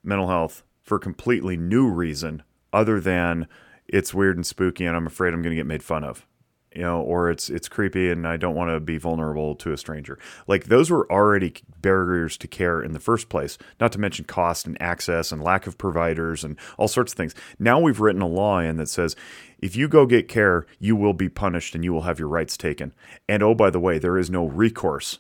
mental 0.05 0.29
health 0.29 0.63
for 0.83 0.97
a 0.97 1.01
completely 1.01 1.57
new 1.57 1.89
reason 1.89 2.43
other 2.73 3.01
than 3.01 3.49
it's 3.87 4.15
weird 4.15 4.37
and 4.37 4.47
spooky 4.47 4.85
and 4.85 4.97
I'm 4.97 5.07
afraid 5.07 5.33
I'm 5.33 5.43
going 5.43 5.53
to 5.53 5.61
get 5.61 5.67
made 5.67 5.83
fun 5.83 6.05
of 6.05 6.27
you 6.75 6.83
know, 6.83 7.01
or 7.01 7.31
it's 7.31 7.51
it's 7.51 7.69
creepy 7.69 8.11
and 8.11 8.27
I 8.27 8.37
don't 8.37 8.55
want 8.55 8.71
to 8.71 8.81
be 8.81 8.99
vulnerable 8.99 9.55
to 9.57 9.73
a 9.73 9.77
stranger. 9.77 10.19
Like 10.47 10.65
those 10.65 10.91
were 10.91 11.11
already 11.11 11.55
barriers 11.81 12.37
to 12.39 12.49
care 12.49 12.81
in 12.81 12.93
the 12.93 13.01
first 13.01 13.29
place, 13.29 13.59
not 13.81 13.93
to 13.93 14.01
mention 14.01 14.25
cost 14.25 14.67
and 14.67 14.81
access 14.81 15.33
and 15.33 15.43
lack 15.43 15.67
of 15.67 15.79
providers 15.79 16.45
and 16.45 16.57
all 16.79 16.89
sorts 16.89 17.13
of 17.13 17.17
things. 17.17 17.35
Now 17.59 17.79
we've 17.81 18.01
written 18.01 18.23
a 18.23 18.27
law 18.27 18.59
in 18.59 18.77
that 18.77 18.89
says 18.89 19.17
if 19.59 19.77
you 19.77 19.87
go 19.87 20.07
get 20.07 20.29
care, 20.29 20.67
you 20.79 20.97
will 20.97 21.13
be 21.13 21.29
punished 21.29 21.75
and 21.75 21.85
you 21.85 21.93
will 21.93 22.03
have 22.03 22.19
your 22.19 22.29
rights 22.29 22.57
taken. 22.57 22.93
And 23.29 23.43
oh 23.43 23.55
by 23.55 23.71
the 23.71 23.81
way, 23.81 23.99
there 23.99 24.19
is 24.19 24.31
no 24.31 24.47
recourse 24.47 25.19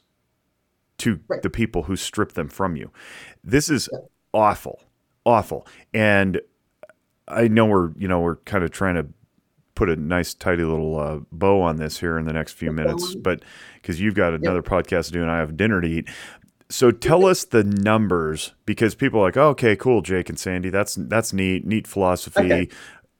to 0.98 1.20
right. 1.28 1.42
the 1.42 1.50
people 1.50 1.84
who 1.84 1.96
strip 1.96 2.32
them 2.32 2.48
from 2.48 2.76
you. 2.76 2.90
This 3.42 3.68
is 3.68 3.88
awful. 4.32 4.80
Awful. 5.24 5.66
And 5.92 6.40
I 7.28 7.48
know 7.48 7.66
we're, 7.66 7.92
you 7.96 8.08
know, 8.08 8.20
we're 8.20 8.36
kind 8.36 8.64
of 8.64 8.70
trying 8.70 8.96
to 8.96 9.06
put 9.74 9.88
a 9.88 9.96
nice 9.96 10.34
tidy 10.34 10.64
little 10.64 10.98
uh, 10.98 11.18
bow 11.32 11.60
on 11.62 11.76
this 11.76 11.98
here 11.98 12.18
in 12.18 12.26
the 12.26 12.32
next 12.32 12.52
few 12.52 12.70
minutes 12.72 13.14
but 13.14 13.42
because 13.74 14.00
you've 14.00 14.14
got 14.14 14.34
another 14.34 14.62
podcast 14.62 15.06
to 15.06 15.12
do 15.12 15.22
and 15.22 15.30
i 15.30 15.38
have 15.38 15.56
dinner 15.56 15.80
to 15.80 15.88
eat 15.88 16.08
so 16.68 16.90
tell 16.90 17.26
us 17.26 17.44
the 17.44 17.64
numbers 17.64 18.54
because 18.66 18.94
people 18.94 19.20
are 19.20 19.24
like 19.24 19.36
oh, 19.36 19.48
okay 19.48 19.74
cool 19.74 20.02
jake 20.02 20.28
and 20.28 20.38
sandy 20.38 20.68
that's 20.68 20.94
that's 20.94 21.32
neat 21.32 21.66
neat 21.66 21.86
philosophy 21.86 22.40
okay. 22.40 22.68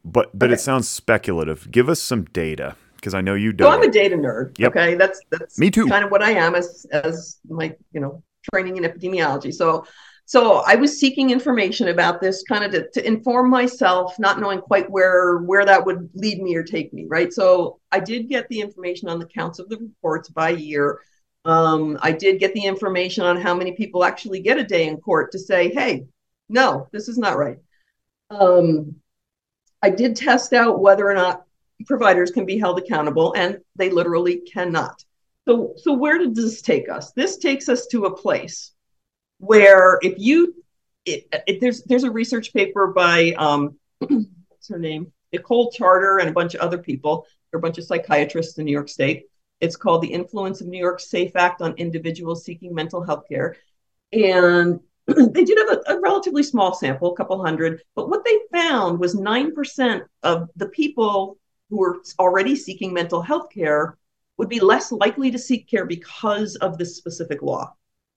but 0.04 0.30
but 0.38 0.46
okay. 0.46 0.54
it 0.54 0.60
sounds 0.60 0.88
speculative 0.88 1.70
give 1.70 1.88
us 1.88 2.00
some 2.02 2.24
data 2.26 2.76
because 3.02 3.14
i 3.14 3.20
know 3.20 3.34
you 3.34 3.52
don't 3.52 3.70
so 3.70 3.76
i'm 3.76 3.82
a 3.82 3.90
data 3.90 4.16
nerd 4.16 4.56
yep. 4.58 4.70
okay 4.70 4.94
that's 4.94 5.20
that's 5.30 5.58
me 5.58 5.70
too 5.70 5.86
kind 5.86 6.04
of 6.04 6.10
what 6.10 6.22
i 6.22 6.30
am 6.30 6.54
as 6.54 6.86
as 6.92 7.40
my 7.48 7.74
you 7.92 8.00
know 8.00 8.22
training 8.50 8.76
in 8.76 8.84
epidemiology 8.84 9.52
so 9.52 9.84
so 10.24 10.62
I 10.66 10.76
was 10.76 10.98
seeking 10.98 11.30
information 11.30 11.88
about 11.88 12.20
this 12.20 12.42
kind 12.44 12.64
of 12.64 12.72
to, 12.72 12.88
to, 12.90 13.06
inform 13.06 13.50
myself, 13.50 14.18
not 14.18 14.40
knowing 14.40 14.60
quite 14.60 14.90
where 14.90 15.38
where 15.38 15.64
that 15.66 15.84
would 15.84 16.08
lead 16.14 16.40
me 16.40 16.54
or 16.54 16.62
take 16.62 16.92
me, 16.92 17.06
right? 17.06 17.32
So 17.32 17.80
I 17.90 18.00
did 18.00 18.28
get 18.28 18.48
the 18.48 18.60
information 18.60 19.08
on 19.08 19.18
the 19.18 19.26
counts 19.26 19.58
of 19.58 19.68
the 19.68 19.76
reports 19.76 20.28
by 20.28 20.50
year. 20.50 21.00
Um, 21.44 21.98
I 22.00 22.12
did 22.12 22.38
get 22.38 22.54
the 22.54 22.64
information 22.64 23.24
on 23.24 23.40
how 23.40 23.54
many 23.54 23.72
people 23.72 24.04
actually 24.04 24.40
get 24.40 24.58
a 24.58 24.64
day 24.64 24.86
in 24.86 24.96
court 24.98 25.32
to 25.32 25.38
say, 25.38 25.70
hey, 25.70 26.06
no, 26.48 26.88
this 26.92 27.08
is 27.08 27.18
not 27.18 27.36
right. 27.36 27.58
Um, 28.30 28.96
I 29.82 29.90
did 29.90 30.14
test 30.14 30.52
out 30.52 30.80
whether 30.80 31.06
or 31.06 31.14
not 31.14 31.44
providers 31.86 32.30
can 32.30 32.46
be 32.46 32.58
held 32.58 32.78
accountable, 32.78 33.34
and 33.36 33.58
they 33.76 33.90
literally 33.90 34.38
cannot. 34.40 35.04
So, 35.46 35.74
so 35.76 35.92
where 35.92 36.18
did 36.18 36.34
this 36.34 36.62
take 36.62 36.88
us? 36.88 37.12
This 37.12 37.36
takes 37.36 37.68
us 37.68 37.86
to 37.88 38.04
a 38.04 38.16
place 38.16 38.72
where 39.38 39.98
if 40.02 40.14
you 40.18 40.54
it, 41.04 41.26
it, 41.46 41.60
there's 41.60 41.82
there's 41.84 42.04
a 42.04 42.10
research 42.10 42.52
paper 42.52 42.88
by 42.88 43.32
um, 43.32 43.76
what's 43.98 44.68
her 44.68 44.78
name 44.78 45.12
Nicole 45.32 45.70
Charter 45.70 46.18
and 46.18 46.28
a 46.28 46.32
bunch 46.32 46.54
of 46.54 46.60
other 46.60 46.78
people. 46.78 47.26
They're 47.50 47.58
a 47.58 47.62
bunch 47.62 47.78
of 47.78 47.84
psychiatrists 47.84 48.58
in 48.58 48.64
New 48.64 48.72
York 48.72 48.88
State. 48.88 49.24
It's 49.60 49.76
called 49.76 50.02
the 50.02 50.12
Influence 50.12 50.60
of 50.60 50.68
New 50.68 50.78
York 50.78 51.00
Safe 51.00 51.34
Act 51.36 51.62
on 51.62 51.74
Individuals 51.74 52.44
Seeking 52.44 52.74
Mental 52.74 53.02
Health 53.02 53.24
Care, 53.28 53.56
and 54.12 54.80
they 55.06 55.44
did 55.44 55.58
have 55.58 55.78
a, 55.78 55.94
a, 55.94 56.00
relatively 56.00 56.42
small 56.42 56.74
sample, 56.74 57.12
a 57.12 57.16
couple 57.16 57.42
hundred, 57.44 57.82
but 57.96 58.08
what 58.08 58.24
they 58.24 58.38
found 58.52 58.98
was 58.98 59.16
9% 59.16 60.02
of 60.22 60.48
the 60.56 60.68
people 60.68 61.38
who 61.72 61.78
were 61.78 62.02
already 62.18 62.54
seeking 62.54 62.92
mental 62.92 63.22
health 63.22 63.48
care 63.50 63.96
would 64.36 64.50
be 64.50 64.60
less 64.60 64.92
likely 64.92 65.30
to 65.30 65.38
seek 65.38 65.66
care 65.66 65.86
because 65.86 66.54
of 66.56 66.76
this 66.76 66.98
specific 66.98 67.40
law. 67.40 67.72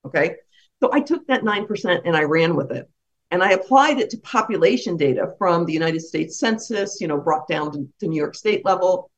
Okay. 0.05 0.35
So 0.81 0.89
I 0.91 0.99
took 0.99 1.25
that 1.27 1.43
9% 1.43 2.01
and 2.03 2.17
I 2.17 2.23
ran 2.23 2.57
with 2.57 2.71
it. 2.71 2.89
And 3.31 3.41
I 3.41 3.51
applied 3.51 3.97
it 3.99 4.09
to 4.09 4.17
population 4.17 4.97
data 4.97 5.33
from 5.37 5.65
the 5.65 5.71
United 5.71 6.01
States 6.01 6.37
Census, 6.37 6.99
you 6.99 7.07
know, 7.07 7.17
brought 7.17 7.47
down 7.47 7.71
to, 7.71 7.87
to 8.01 8.07
New 8.07 8.17
York 8.17 8.35
State 8.35 8.65
level. 8.65 9.09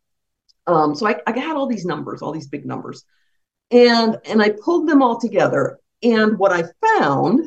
Um, 0.67 0.93
so 0.93 1.07
I, 1.07 1.15
I 1.25 1.38
had 1.38 1.55
all 1.55 1.65
these 1.65 1.85
numbers, 1.85 2.21
all 2.21 2.31
these 2.31 2.47
big 2.47 2.63
numbers. 2.63 3.05
And, 3.71 4.17
and 4.23 4.39
I 4.39 4.51
pulled 4.51 4.88
them 4.88 5.01
all 5.01 5.19
together. 5.19 5.79
And 6.03 6.38
what 6.38 6.53
I 6.53 6.63
found, 6.88 7.43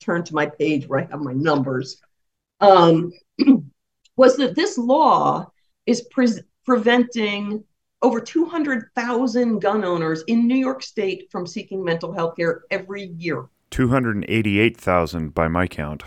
turn 0.00 0.24
to 0.24 0.34
my 0.34 0.44
page 0.44 0.86
where 0.86 1.00
I 1.00 1.08
have 1.10 1.20
my 1.20 1.32
numbers, 1.32 2.02
um, 2.60 3.12
was 4.18 4.36
that 4.36 4.54
this 4.56 4.76
law 4.76 5.50
is 5.86 6.02
pre- 6.10 6.42
preventing 6.66 7.64
over 8.02 8.20
200,000 8.20 9.60
gun 9.60 9.84
owners 9.84 10.22
in 10.26 10.46
New 10.46 10.56
York 10.56 10.82
State 10.82 11.28
from 11.30 11.46
seeking 11.46 11.82
mental 11.82 12.12
health 12.12 12.36
care 12.36 12.62
every 12.70 13.04
year. 13.16 13.46
288,000 13.70 15.32
by 15.34 15.48
my 15.48 15.66
count. 15.66 16.02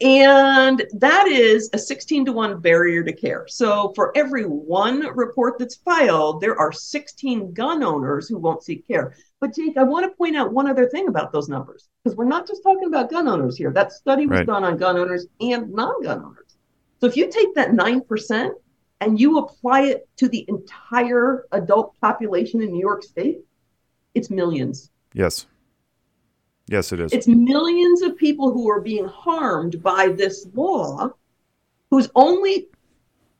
And 0.00 0.84
that 0.92 1.26
is 1.26 1.70
a 1.72 1.78
16 1.78 2.26
to 2.26 2.32
1 2.32 2.60
barrier 2.60 3.02
to 3.02 3.12
care. 3.12 3.46
So 3.48 3.92
for 3.96 4.16
every 4.16 4.44
one 4.44 5.00
report 5.16 5.58
that's 5.58 5.76
filed, 5.76 6.40
there 6.40 6.56
are 6.56 6.70
16 6.70 7.52
gun 7.52 7.82
owners 7.82 8.28
who 8.28 8.38
won't 8.38 8.62
seek 8.62 8.86
care. 8.86 9.14
But 9.40 9.54
Jake, 9.56 9.76
I 9.76 9.82
want 9.82 10.04
to 10.04 10.16
point 10.16 10.36
out 10.36 10.52
one 10.52 10.68
other 10.70 10.88
thing 10.88 11.08
about 11.08 11.32
those 11.32 11.48
numbers, 11.48 11.88
because 12.04 12.16
we're 12.16 12.26
not 12.26 12.46
just 12.46 12.62
talking 12.62 12.86
about 12.86 13.10
gun 13.10 13.26
owners 13.26 13.56
here. 13.56 13.72
That 13.72 13.92
study 13.92 14.26
was 14.26 14.38
Right. 14.38 14.46
done 14.46 14.64
on 14.64 14.76
gun 14.76 14.98
owners 14.98 15.26
and 15.40 15.72
non 15.72 16.00
gun 16.02 16.22
owners. 16.24 16.47
So 17.00 17.06
if 17.06 17.16
you 17.16 17.30
take 17.30 17.54
that 17.54 17.70
9% 17.70 18.50
and 19.00 19.20
you 19.20 19.38
apply 19.38 19.82
it 19.82 20.08
to 20.16 20.28
the 20.28 20.44
entire 20.48 21.46
adult 21.52 21.94
population 22.00 22.60
in 22.62 22.72
New 22.72 22.80
York 22.80 23.02
State, 23.04 23.38
it's 24.14 24.30
millions. 24.30 24.90
Yes. 25.12 25.46
Yes, 26.66 26.92
it 26.92 27.00
is. 27.00 27.12
It's 27.12 27.28
millions 27.28 28.02
of 28.02 28.16
people 28.16 28.52
who 28.52 28.68
are 28.68 28.80
being 28.80 29.06
harmed 29.06 29.82
by 29.82 30.08
this 30.08 30.46
law 30.54 31.10
whose 31.90 32.10
only 32.14 32.68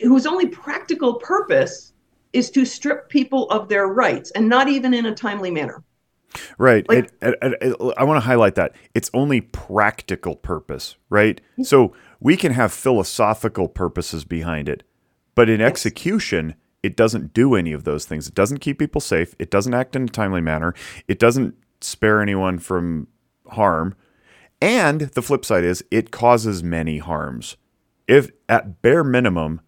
whose 0.00 0.26
only 0.26 0.46
practical 0.46 1.14
purpose 1.14 1.92
is 2.32 2.50
to 2.52 2.64
strip 2.64 3.08
people 3.08 3.50
of 3.50 3.68
their 3.68 3.88
rights 3.88 4.30
and 4.30 4.48
not 4.48 4.68
even 4.68 4.94
in 4.94 5.06
a 5.06 5.14
timely 5.14 5.50
manner. 5.50 5.82
Right. 6.56 6.88
Like- 6.88 7.10
it, 7.20 7.34
it, 7.42 7.54
it- 7.60 7.94
I 7.96 8.04
want 8.04 8.16
to 8.16 8.20
highlight 8.26 8.54
that. 8.54 8.72
It's 8.94 9.10
only 9.12 9.40
practical 9.40 10.36
purpose, 10.36 10.96
right? 11.10 11.40
Mm-hmm. 11.52 11.64
So 11.64 11.94
we 12.20 12.36
can 12.36 12.52
have 12.52 12.72
philosophical 12.72 13.68
purposes 13.68 14.24
behind 14.24 14.68
it, 14.68 14.82
but 15.34 15.48
in 15.48 15.60
execution, 15.60 16.54
it 16.82 16.96
doesn't 16.96 17.32
do 17.32 17.54
any 17.54 17.72
of 17.72 17.84
those 17.84 18.04
things. 18.04 18.28
It 18.28 18.34
doesn't 18.34 18.58
keep 18.58 18.78
people 18.78 19.00
safe. 19.00 19.34
It 19.38 19.50
doesn't 19.50 19.74
act 19.74 19.96
in 19.96 20.04
a 20.04 20.08
timely 20.08 20.40
manner. 20.40 20.74
It 21.06 21.18
doesn't 21.18 21.54
spare 21.80 22.20
anyone 22.20 22.58
from 22.58 23.08
harm. 23.48 23.94
And 24.60 25.02
the 25.02 25.22
flip 25.22 25.44
side 25.44 25.64
is 25.64 25.84
it 25.90 26.10
causes 26.10 26.62
many 26.62 26.98
harms. 26.98 27.56
If 28.06 28.30
at 28.48 28.82
bare 28.82 29.04
minimum, 29.04 29.60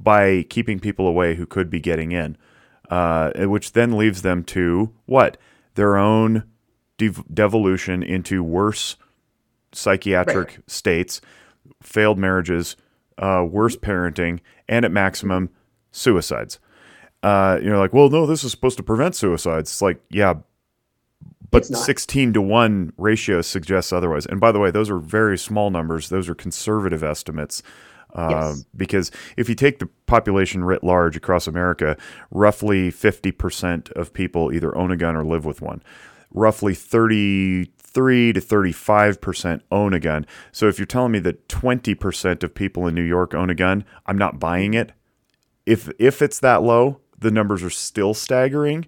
by 0.00 0.44
keeping 0.48 0.78
people 0.78 1.06
away 1.06 1.34
who 1.34 1.46
could 1.46 1.70
be 1.70 1.80
getting 1.80 2.12
in, 2.12 2.36
uh, 2.90 3.32
which 3.46 3.72
then 3.72 3.96
leaves 3.96 4.22
them 4.22 4.44
to 4.44 4.92
what? 5.06 5.36
Their 5.74 5.96
own 5.96 6.44
dev- 6.96 7.24
devolution 7.32 8.02
into 8.02 8.42
worse 8.42 8.96
psychiatric 9.72 10.60
states, 10.66 11.20
failed 11.82 12.18
marriages, 12.18 12.76
uh, 13.18 13.44
worse 13.48 13.76
parenting, 13.76 14.40
and 14.68 14.84
at 14.84 14.92
maximum, 14.92 15.50
suicides. 15.90 16.58
Uh, 17.22 17.58
you're 17.62 17.78
like, 17.78 17.92
well, 17.92 18.08
no, 18.08 18.26
this 18.26 18.44
is 18.44 18.50
supposed 18.52 18.76
to 18.76 18.82
prevent 18.82 19.14
suicides. 19.16 19.70
It's 19.70 19.82
like, 19.82 20.00
yeah, 20.10 20.34
but 21.50 21.68
It's 21.70 21.84
16 21.84 22.34
to 22.34 22.42
1 22.42 22.92
ratio 22.98 23.40
suggests 23.40 23.92
otherwise. 23.92 24.26
And 24.26 24.40
by 24.40 24.52
the 24.52 24.58
way, 24.58 24.70
those 24.70 24.90
are 24.90 24.98
very 24.98 25.38
small 25.38 25.70
numbers. 25.70 26.10
Those 26.10 26.28
are 26.28 26.34
conservative 26.34 27.02
estimates. 27.02 27.62
Uh, 28.14 28.28
Yes. 28.30 28.64
Because 28.76 29.10
if 29.36 29.48
you 29.48 29.54
take 29.54 29.78
the 29.78 29.88
population 30.06 30.64
writ 30.64 30.84
large 30.84 31.16
across 31.16 31.46
America, 31.46 31.96
roughly 32.30 32.90
50% 32.90 33.90
of 33.92 34.12
people 34.12 34.52
either 34.52 34.76
own 34.76 34.90
a 34.90 34.96
gun 34.96 35.16
or 35.16 35.24
live 35.24 35.44
with 35.44 35.62
one. 35.62 35.82
Roughly 36.30 36.74
33 37.88 38.34
to 38.34 38.40
35% 38.40 39.60
own 39.70 39.94
a 39.94 40.00
gun. 40.00 40.26
So 40.52 40.68
if 40.68 40.78
you're 40.78 40.86
telling 40.86 41.12
me 41.12 41.18
that 41.20 41.48
20% 41.48 42.42
of 42.42 42.54
people 42.54 42.86
in 42.86 42.94
New 42.94 43.02
York 43.02 43.34
own 43.34 43.50
a 43.50 43.54
gun, 43.54 43.84
I'm 44.06 44.18
not 44.18 44.38
buying 44.38 44.74
it. 44.74 44.92
If 45.66 45.90
if 45.98 46.22
it's 46.22 46.40
that 46.40 46.62
low, 46.62 47.00
the 47.18 47.30
numbers 47.30 47.62
are 47.62 47.70
still 47.70 48.14
staggering. 48.14 48.86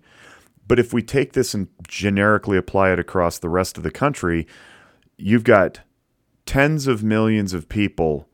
But 0.66 0.78
if 0.78 0.92
we 0.92 1.02
take 1.02 1.32
this 1.32 1.52
and 1.52 1.68
generically 1.88 2.56
apply 2.56 2.92
it 2.92 2.98
across 2.98 3.38
the 3.38 3.48
rest 3.48 3.76
of 3.76 3.82
the 3.82 3.90
country, 3.90 4.46
you've 5.16 5.44
got 5.44 5.80
tens 6.46 6.86
of 6.86 7.02
millions 7.02 7.52
of 7.52 7.68
people 7.68 8.28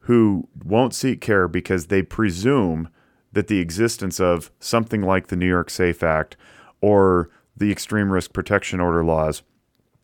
who 0.00 0.48
won't 0.64 0.94
seek 0.94 1.20
care 1.20 1.48
because 1.48 1.86
they 1.86 2.02
presume 2.02 2.88
that 3.32 3.48
the 3.48 3.58
existence 3.58 4.20
of 4.20 4.50
something 4.60 5.02
like 5.02 5.26
the 5.26 5.36
New 5.36 5.48
York 5.48 5.70
Safe 5.70 6.02
Act 6.02 6.36
or 6.80 7.30
the 7.56 7.70
Extreme 7.70 8.12
Risk 8.12 8.32
Protection 8.32 8.80
Order 8.80 9.04
laws 9.04 9.42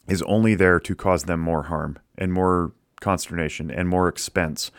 is 0.08 0.22
only 0.22 0.54
there 0.54 0.80
to 0.80 0.94
cause 0.94 1.24
them 1.24 1.40
more 1.40 1.64
harm 1.64 1.98
and 2.16 2.32
more 2.32 2.72
consternation 3.00 3.70
and 3.70 3.88
more 3.88 4.08
expense. 4.08 4.70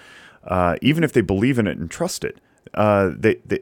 Uh, 0.43 0.75
even 0.81 1.03
if 1.03 1.13
they 1.13 1.21
believe 1.21 1.59
in 1.59 1.67
it 1.67 1.77
and 1.77 1.89
trust 1.89 2.23
it, 2.23 2.39
uh, 2.73 3.11
they, 3.15 3.35
they, 3.45 3.59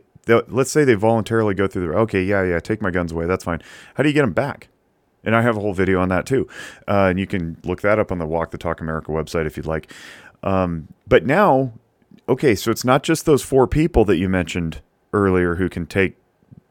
let's 0.47 0.71
say 0.71 0.83
they 0.83 0.93
voluntarily 0.93 1.53
go 1.53 1.67
through 1.67 1.87
the 1.87 1.93
okay, 1.93 2.23
yeah, 2.23 2.43
yeah, 2.43 2.59
take 2.59 2.81
my 2.81 2.91
guns 2.91 3.11
away, 3.11 3.25
that's 3.25 3.43
fine. 3.43 3.61
How 3.95 4.03
do 4.03 4.09
you 4.09 4.13
get 4.13 4.21
them 4.21 4.33
back? 4.33 4.69
And 5.23 5.35
I 5.35 5.41
have 5.41 5.57
a 5.57 5.59
whole 5.59 5.73
video 5.73 5.99
on 5.99 6.09
that 6.09 6.25
too, 6.25 6.47
uh, 6.87 7.07
and 7.09 7.19
you 7.19 7.27
can 7.27 7.57
look 7.63 7.81
that 7.81 7.99
up 7.99 8.11
on 8.11 8.17
the 8.17 8.25
Walk 8.25 8.51
the 8.51 8.57
Talk 8.57 8.79
America 8.79 9.11
website 9.11 9.45
if 9.45 9.57
you'd 9.57 9.65
like. 9.65 9.91
Um, 10.43 10.87
but 11.07 11.25
now, 11.25 11.73
okay, 12.29 12.55
so 12.55 12.71
it's 12.71 12.85
not 12.85 13.03
just 13.03 13.25
those 13.25 13.43
four 13.43 13.67
people 13.67 14.05
that 14.05 14.17
you 14.17 14.29
mentioned 14.29 14.81
earlier 15.11 15.55
who 15.55 15.67
can 15.67 15.85
take 15.85 16.15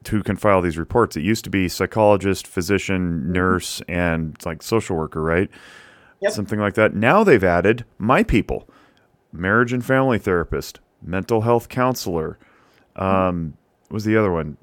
who 0.08 0.22
can 0.22 0.36
file 0.36 0.60
these 0.60 0.78
reports. 0.78 1.16
It 1.16 1.22
used 1.22 1.44
to 1.44 1.50
be 1.50 1.68
psychologist, 1.68 2.46
physician, 2.46 3.32
nurse, 3.32 3.82
and 3.88 4.36
like 4.44 4.62
social 4.62 4.96
worker, 4.96 5.22
right? 5.22 5.48
Yep. 6.20 6.32
Something 6.32 6.58
like 6.58 6.74
that. 6.74 6.94
Now 6.94 7.24
they've 7.24 7.44
added 7.44 7.84
my 7.98 8.22
people, 8.22 8.68
marriage 9.32 9.72
and 9.72 9.84
family 9.84 10.18
therapist, 10.18 10.80
mental 11.02 11.42
health 11.42 11.68
counselor. 11.68 12.38
Um, 12.96 13.54
what 13.88 13.94
was 13.94 14.04
the 14.04 14.16
other 14.16 14.32
one? 14.32 14.56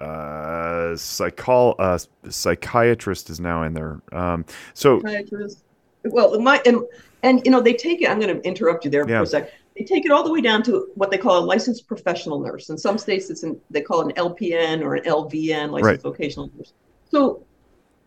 Uh, 0.00 0.92
psychol 0.94 1.74
uh, 1.78 1.98
psychiatrist 2.28 3.30
is 3.30 3.40
now 3.40 3.62
in 3.62 3.72
there. 3.74 4.00
Um, 4.12 4.44
so 4.74 5.00
psychiatrist. 5.00 5.62
Well, 6.04 6.38
my 6.40 6.60
and 6.66 6.80
and 7.22 7.40
you 7.44 7.50
know 7.50 7.60
they 7.60 7.72
take 7.72 8.02
it. 8.02 8.10
I'm 8.10 8.20
going 8.20 8.34
to 8.40 8.46
interrupt 8.46 8.84
you 8.84 8.90
there 8.90 9.08
Yeah. 9.08 9.18
for 9.18 9.22
a 9.22 9.26
sec. 9.26 9.52
They 9.76 9.84
take 9.84 10.06
it 10.06 10.10
all 10.10 10.24
the 10.24 10.32
way 10.32 10.40
down 10.40 10.62
to 10.64 10.88
what 10.94 11.10
they 11.10 11.18
call 11.18 11.38
a 11.38 11.44
licensed 11.44 11.86
professional 11.86 12.40
nurse. 12.40 12.70
In 12.70 12.78
some 12.78 12.96
states, 12.96 13.28
it's 13.28 13.42
an, 13.42 13.60
they 13.70 13.82
call 13.82 14.00
it 14.00 14.16
an 14.16 14.24
LPN 14.24 14.82
or 14.82 14.94
an 14.94 15.04
LVN, 15.04 15.70
licensed 15.70 15.82
Right. 15.82 16.02
vocational 16.02 16.50
nurse. 16.56 16.72
So 17.10 17.44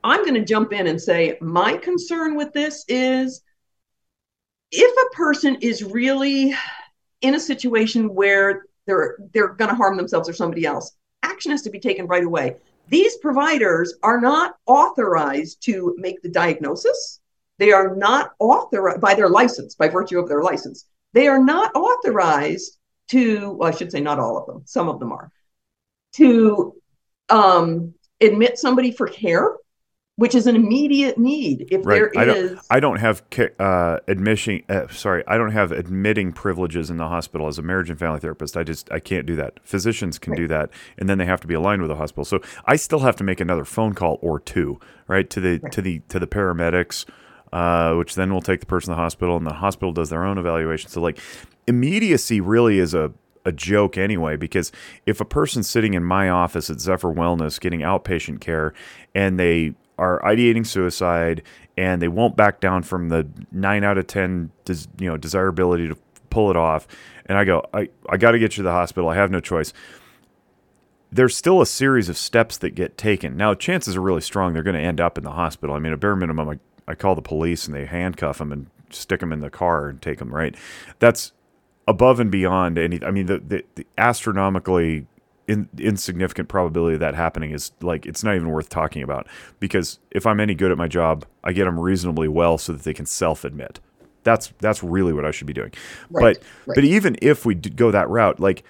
I'm 0.03 0.22
going 0.22 0.34
to 0.34 0.45
jump 0.45 0.74
in 0.74 0.88
and 0.88 0.99
say 0.99 1.38
my 1.41 1.78
concern 1.78 2.36
with 2.36 2.53
this 2.53 2.86
is 2.88 3.41
if 4.72 5.11
a 5.11 5.15
person 5.15 5.57
is 5.61 5.84
really 5.84 6.53
in 7.22 7.36
a 7.36 7.39
situation 7.39 8.15
where 8.15 8.63
they're 8.86 9.17
they're 9.34 9.49
going 9.49 9.70
to 9.70 9.76
harm 9.76 9.97
themselves 9.97 10.28
or 10.28 10.34
somebody 10.34 10.65
else, 10.65 10.93
action 11.22 11.51
has 11.51 11.61
to 11.63 11.70
be 11.70 11.80
taken 11.80 12.07
right 12.07 12.24
away. 12.24 12.55
These 12.88 13.17
providers 13.17 13.93
are 14.01 14.20
not 14.20 14.55
authorized 14.65 15.61
to 15.65 15.95
make 15.99 16.22
the 16.24 16.30
diagnosis. 16.30 17.20
They 17.59 17.72
are 17.72 17.95
not 17.95 18.34
authorized 18.39 19.01
by 19.01 19.13
their 19.13 19.30
license, 19.30 19.76
by 19.76 19.89
virtue 19.89 20.17
of 20.17 20.28
their 20.28 20.41
license. 20.41 20.86
They 21.14 21.28
are 21.28 21.43
not 21.43 21.76
authorized 21.76 22.78
to, 23.10 23.51
well, 23.53 23.70
I 23.70 23.76
should 23.76 23.91
say 23.91 24.01
not 24.01 24.20
all 24.20 24.38
of 24.38 24.45
them, 24.45 24.62
some 24.66 24.88
of 24.89 24.99
them 24.99 25.12
are, 25.12 25.32
to 26.14 26.76
um, 27.30 27.93
admit 28.22 28.57
somebody 28.60 28.91
for 28.91 29.07
care, 29.07 29.55
which 30.16 30.36
is 30.36 30.47
an 30.47 30.55
immediate 30.55 31.18
need. 31.18 31.68
If 31.72 31.86
Right. 31.86 31.95
there 31.99 32.12
I 32.16 32.26
don't- 32.26 32.60
I 32.70 32.80
don't 32.80 32.97
have 32.97 33.24
uh, 33.60 33.99
admission. 34.07 34.64
Uh, 34.70 34.88
sorry, 34.89 35.24
I 35.28 35.38
don't 35.38 35.51
have 35.51 35.72
admitting 35.72 36.34
privileges 36.34 36.89
in 36.89 36.97
the 36.97 37.07
hospital 37.07 37.47
as 37.47 37.57
a 37.57 37.62
marriage 37.62 37.89
and 37.89 37.97
family 37.97 38.20
therapist. 38.20 38.57
I 38.57 38.64
just 38.64 38.91
I 38.91 38.99
can't 38.99 39.26
do 39.26 39.36
that. 39.38 39.60
Physicians 39.64 40.20
can 40.20 40.36
do 40.36 40.47
that, 40.49 40.70
and 40.97 41.07
then 41.07 41.18
they 41.20 41.26
have 41.26 41.39
to 41.41 41.47
be 41.47 41.53
aligned 41.53 41.82
with 41.82 41.89
the 41.89 41.95
hospital. 41.95 42.26
So 42.26 42.41
I 42.66 42.76
still 42.76 42.99
have 42.99 43.16
to 43.18 43.24
make 43.24 43.39
another 43.39 43.64
phone 43.66 43.93
call 43.93 44.20
or 44.22 44.39
two, 44.39 44.80
right, 45.07 45.30
to 45.30 45.39
the 45.39 45.60
to 45.72 45.82
the 45.82 45.99
to 46.10 46.20
the 46.20 46.28
paramedics, 46.28 47.05
uh, 47.52 47.95
which 47.95 48.16
then 48.16 48.34
will 48.34 48.41
take 48.41 48.60
the 48.60 48.66
person 48.66 48.91
to 48.91 48.95
the 48.95 49.02
hospital, 49.02 49.38
and 49.38 49.45
the 49.45 49.54
hospital 49.54 49.91
does 49.91 50.10
their 50.10 50.24
own 50.24 50.38
evaluation. 50.38 50.89
So 50.89 51.02
like 51.02 51.20
immediacy 51.68 52.41
really 52.41 52.80
is 52.80 52.93
a 52.93 53.12
a 53.45 53.52
joke 53.52 53.97
anyway 53.97 54.36
because 54.36 54.72
if 55.06 55.22
a 55.22 55.26
person's 55.26 55.68
sitting 55.68 55.93
in 55.93 56.04
my 56.04 56.30
office 56.30 56.70
at 56.70 56.80
Zephyr 56.80 57.14
Wellness 57.14 57.60
getting 57.60 57.80
outpatient 57.80 58.41
care 58.41 58.74
and 59.16 59.39
they 59.39 59.74
are 59.97 60.22
ideating 60.22 60.68
suicide 60.68 61.41
and 61.78 62.02
they 62.02 62.08
won't 62.08 62.36
back 62.36 62.60
down 62.60 62.84
from 62.84 63.10
the 63.10 63.28
9 63.52 63.84
out 63.84 63.97
of 63.97 64.08
10 64.08 64.52
des, 64.66 64.86
you 65.00 65.10
know 65.10 65.18
desirability 65.18 65.88
to 65.88 65.97
pull 66.30 66.50
it 66.50 66.58
off 66.58 66.86
and 67.26 67.38
I 67.38 67.45
go 67.45 67.66
I 67.74 67.89
I 68.10 68.18
got 68.18 68.32
to 68.32 68.39
get 68.39 68.54
you 68.54 68.58
to 68.58 68.64
the 68.64 68.72
hospital 68.72 69.10
I 69.10 69.16
have 69.16 69.32
no 69.32 69.39
choice 69.39 69.74
there's 71.12 71.36
still 71.36 71.62
a 71.62 71.66
series 71.66 72.08
of 72.08 72.18
steps 72.18 72.58
that 72.58 72.76
get 72.76 72.95
taken. 72.95 73.36
Now, 73.36 73.56
chances 73.56 73.95
are 73.95 74.02
really 74.02 74.22
strong 74.22 74.54
they're 74.54 74.62
going 74.62 74.76
to 74.76 74.82
end 74.82 75.02
up 75.02 75.18
in 75.18 75.24
the 75.24 75.32
hospital. 75.32 75.76
I 75.76 75.80
mean, 75.80 75.91
a 75.91 75.97
bare 75.97 76.16
minimum, 76.16 76.60
I, 76.90 76.96
call 76.96 77.16
the 77.16 77.22
police 77.22 77.68
and 77.68 77.76
they 77.76 77.86
handcuff 77.86 78.40
them 78.40 78.52
and 78.52 78.68
stick 78.90 79.20
them 79.20 79.32
in 79.32 79.40
the 79.40 79.50
car 79.50 79.90
and 79.90 80.02
take 80.02 80.20
them, 80.20 80.34
right? 80.34 80.56
That's 81.00 81.32
above 81.88 82.20
and 82.20 82.32
beyond 82.32 82.78
any. 82.78 83.04
I 83.04 83.12
mean, 83.12 83.28
the, 83.28 83.40
the, 83.40 83.66
the 83.76 83.86
astronomically 83.98 85.08
in, 85.48 85.68
insignificant 85.78 86.48
probability 86.48 86.94
of 86.96 87.00
that 87.00 87.16
happening 87.16 87.52
is 87.52 87.72
like, 87.82 88.06
it's 88.06 88.24
not 88.24 88.36
even 88.36 88.50
worth 88.50 88.70
talking 88.70 89.02
about 89.02 89.28
because 89.60 90.00
if 90.12 90.26
I'm 90.28 90.40
any 90.40 90.54
good 90.54 90.72
at 90.72 90.78
my 90.78 90.88
job, 90.88 91.26
I 91.44 91.54
get 91.54 91.66
them 91.66 91.80
reasonably 91.80 92.28
well 92.28 92.58
so 92.58 92.74
that 92.74 92.84
they 92.84 92.94
can 92.94 93.06
self 93.06 93.44
admit. 93.44 93.80
That's 94.24 94.52
that's 94.60 94.84
really 94.84 95.14
what 95.14 95.26
I 95.26 95.32
should 95.32 95.48
be 95.48 95.54
doing. 95.54 95.72
Right, 96.10 96.38
but 96.38 96.44
right. 96.68 96.76
but 96.76 96.84
even 96.84 97.16
if 97.22 97.46
we 97.46 97.56
d- 97.56 97.70
go 97.70 97.90
that 97.90 98.10
route, 98.10 98.40
like 98.40 98.64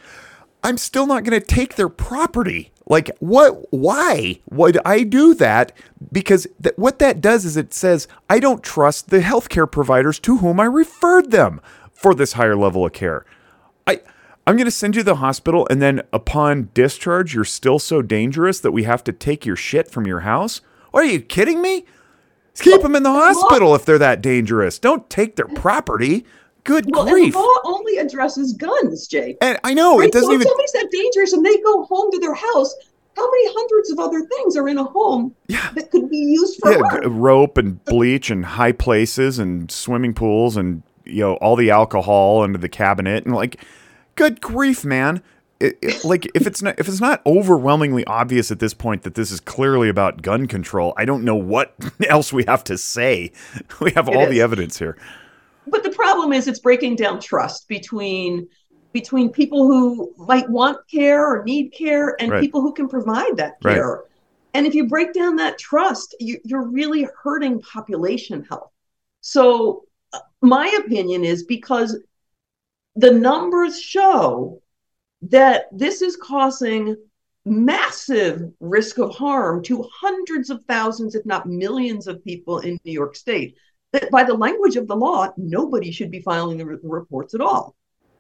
I'm 0.64 0.78
still 0.78 1.08
not 1.08 1.24
going 1.24 1.40
to 1.40 1.46
take 1.46 1.76
their 1.76 1.90
property. 1.90 2.72
Like, 2.86 3.12
what? 3.20 3.72
Why 3.72 4.42
would 4.50 4.80
I 4.84 5.04
do 5.04 5.34
that? 5.36 5.72
Because 6.12 6.48
th- 6.62 6.76
what 6.76 7.00
that 7.00 7.22
does 7.22 7.46
is 7.46 7.56
it 7.56 7.74
says 7.74 8.08
I 8.30 8.40
don't 8.40 8.64
trust 8.64 9.10
the 9.10 9.20
healthcare 9.20 9.72
providers 9.72 10.20
to 10.20 10.38
whom 10.38 10.60
I 10.60 10.66
referred 10.66 11.32
them 11.32 11.62
for 11.94 12.16
this 12.16 12.34
higher 12.34 12.56
level 12.56 12.86
of 12.86 12.94
care. 12.94 13.26
I. 13.88 14.02
I'm 14.48 14.56
going 14.56 14.66
to 14.66 14.72
send 14.72 14.96
you 14.96 15.02
to 15.02 15.06
the 15.06 15.16
hospital, 15.18 15.68
and 15.70 15.80
then 15.80 16.02
upon 16.12 16.70
discharge, 16.74 17.36
you're 17.36 17.46
still 17.46 17.78
so 17.78 18.02
dangerous 18.02 18.60
that 18.62 18.72
we 18.72 18.82
have 18.82 19.04
to 19.04 19.12
take 19.12 19.46
your 19.46 19.56
shit 19.56 19.92
from 19.92 20.08
your 20.08 20.22
house? 20.22 20.62
Are 20.92 21.04
you 21.04 21.22
kidding 21.22 21.62
me? 21.62 21.86
Keep 22.56 22.80
oh, 22.80 22.84
them 22.84 22.96
in 22.96 23.04
the 23.04 23.12
hospital 23.12 23.76
if 23.76 23.86
they're 23.86 24.00
that 24.00 24.22
dangerous. 24.22 24.80
Don't 24.80 25.08
take 25.08 25.36
their 25.36 25.48
property. 25.48 26.26
Good 26.70 26.86
well, 26.92 27.06
grief. 27.06 27.26
And 27.26 27.34
the 27.34 27.40
law 27.40 27.56
only 27.66 27.98
addresses 27.98 28.54
guns, 28.54 29.08
Jake. 29.08 29.38
And 29.42 29.60
I 29.64 29.74
know 29.74 29.98
right? 30.00 30.08
it 30.08 30.14
doesn't 30.14 30.28
so 30.28 30.34
even. 30.34 30.42
If 30.42 30.48
somebody's 30.48 30.72
that 30.74 30.90
dangerous 30.92 31.34
and 31.34 31.46
they 31.46 31.58
go 31.58 31.84
home 31.84 32.12
to 32.12 32.20
their 32.20 32.34
house, 32.36 32.76
how 33.16 33.30
many 33.30 33.54
hundreds 33.54 33.90
of 33.92 34.00
other 34.00 34.22
things 34.22 34.56
are 34.56 34.70
in 34.70 34.78
a 34.78 34.84
home 34.84 35.36
Yeah. 35.48 35.70
that 35.76 35.92
could 35.92 36.10
be 36.10 36.18
used 36.18 36.60
for 36.62 36.72
yeah, 36.72 37.00
rope 37.06 37.58
and 37.58 37.84
bleach 37.86 38.30
and 38.30 38.46
high 38.46 38.72
places 38.72 39.40
and 39.40 39.70
swimming 39.72 40.14
pools 40.14 40.56
and 40.56 40.84
you 41.06 41.22
know 41.22 41.34
all 41.36 41.56
the 41.56 41.72
alcohol 41.72 42.42
under 42.44 42.58
the 42.60 42.70
cabinet 42.70 43.26
and 43.26 43.36
like, 43.36 43.60
good 44.16 44.40
grief, 44.42 44.86
man. 44.86 45.22
It, 45.60 45.78
it- 45.82 46.06
like 46.06 46.30
if 46.36 46.48
it's 46.48 46.62
not 46.62 46.80
if 46.80 46.88
it's 46.88 47.02
not 47.02 47.22
overwhelmingly 47.26 48.06
obvious 48.06 48.52
at 48.52 48.60
this 48.60 48.74
point 48.74 49.04
that 49.04 49.16
this 49.16 49.32
is 49.32 49.42
clearly 49.42 49.90
about 49.90 50.22
gun 50.22 50.48
control, 50.48 50.94
I 50.96 51.04
don't 51.04 51.26
know 51.26 51.36
what 51.36 51.74
else 52.08 52.32
we 52.32 52.46
have 52.46 52.64
to 52.66 52.78
say. 52.78 53.34
We 53.82 53.92
have 53.92 54.08
It 54.08 54.16
all 54.16 54.24
is. 54.26 54.30
the 54.30 54.40
evidence 54.42 54.80
here. 54.80 54.96
But 55.68 55.84
the 55.84 55.92
problem 55.92 56.34
is 56.34 56.48
it's 56.48 56.60
breaking 56.60 56.96
down 56.96 57.20
trust 57.20 57.68
between 57.68 58.48
between 58.92 59.30
people 59.30 59.68
who 59.68 60.14
might 60.18 60.50
want 60.50 60.80
care 60.90 61.24
or 61.24 61.44
need 61.44 61.70
care 61.70 62.16
and 62.20 62.32
Right. 62.32 62.42
people 62.42 62.62
who 62.62 62.74
can 62.74 62.88
provide 62.88 63.38
that 63.38 63.58
Right. 63.62 63.76
care. 63.76 64.04
And 64.56 64.66
if 64.66 64.74
you 64.74 64.88
break 64.88 65.14
down 65.14 65.36
that 65.36 65.60
trust, 65.60 66.16
you, 66.20 66.40
you're 66.44 66.68
really 66.68 67.08
hurting 67.24 67.62
population 67.62 68.44
health. 68.50 68.72
So, 69.22 69.86
uh, 70.12 70.20
my 70.42 70.68
opinion 70.84 71.24
is 71.24 71.44
because 71.44 72.00
the 72.96 73.12
numbers 73.12 73.80
show 73.80 74.62
that 75.22 75.66
this 75.72 76.02
is 76.02 76.16
causing 76.16 76.96
massive 77.46 78.52
risk 78.60 78.98
of 78.98 79.14
harm 79.14 79.62
to 79.64 79.88
hundreds 79.94 80.50
of 80.50 80.64
thousands, 80.66 81.16
if 81.16 81.26
not 81.26 81.48
millions, 81.48 82.08
of 82.08 82.24
people 82.24 82.60
in 82.60 82.80
New 82.84 82.92
York 82.92 83.16
State. 83.16 83.56
That 83.92 84.12
by 84.12 84.24
the 84.24 84.34
language 84.36 84.76
of 84.76 84.88
the 84.88 84.96
law, 84.96 85.34
nobody 85.38 85.92
should 85.92 86.12
be 86.12 86.20
filing 86.20 86.58
the 86.58 86.66
re- 86.66 86.78
reports 86.84 87.34
at 87.34 87.42
all. 87.42 87.76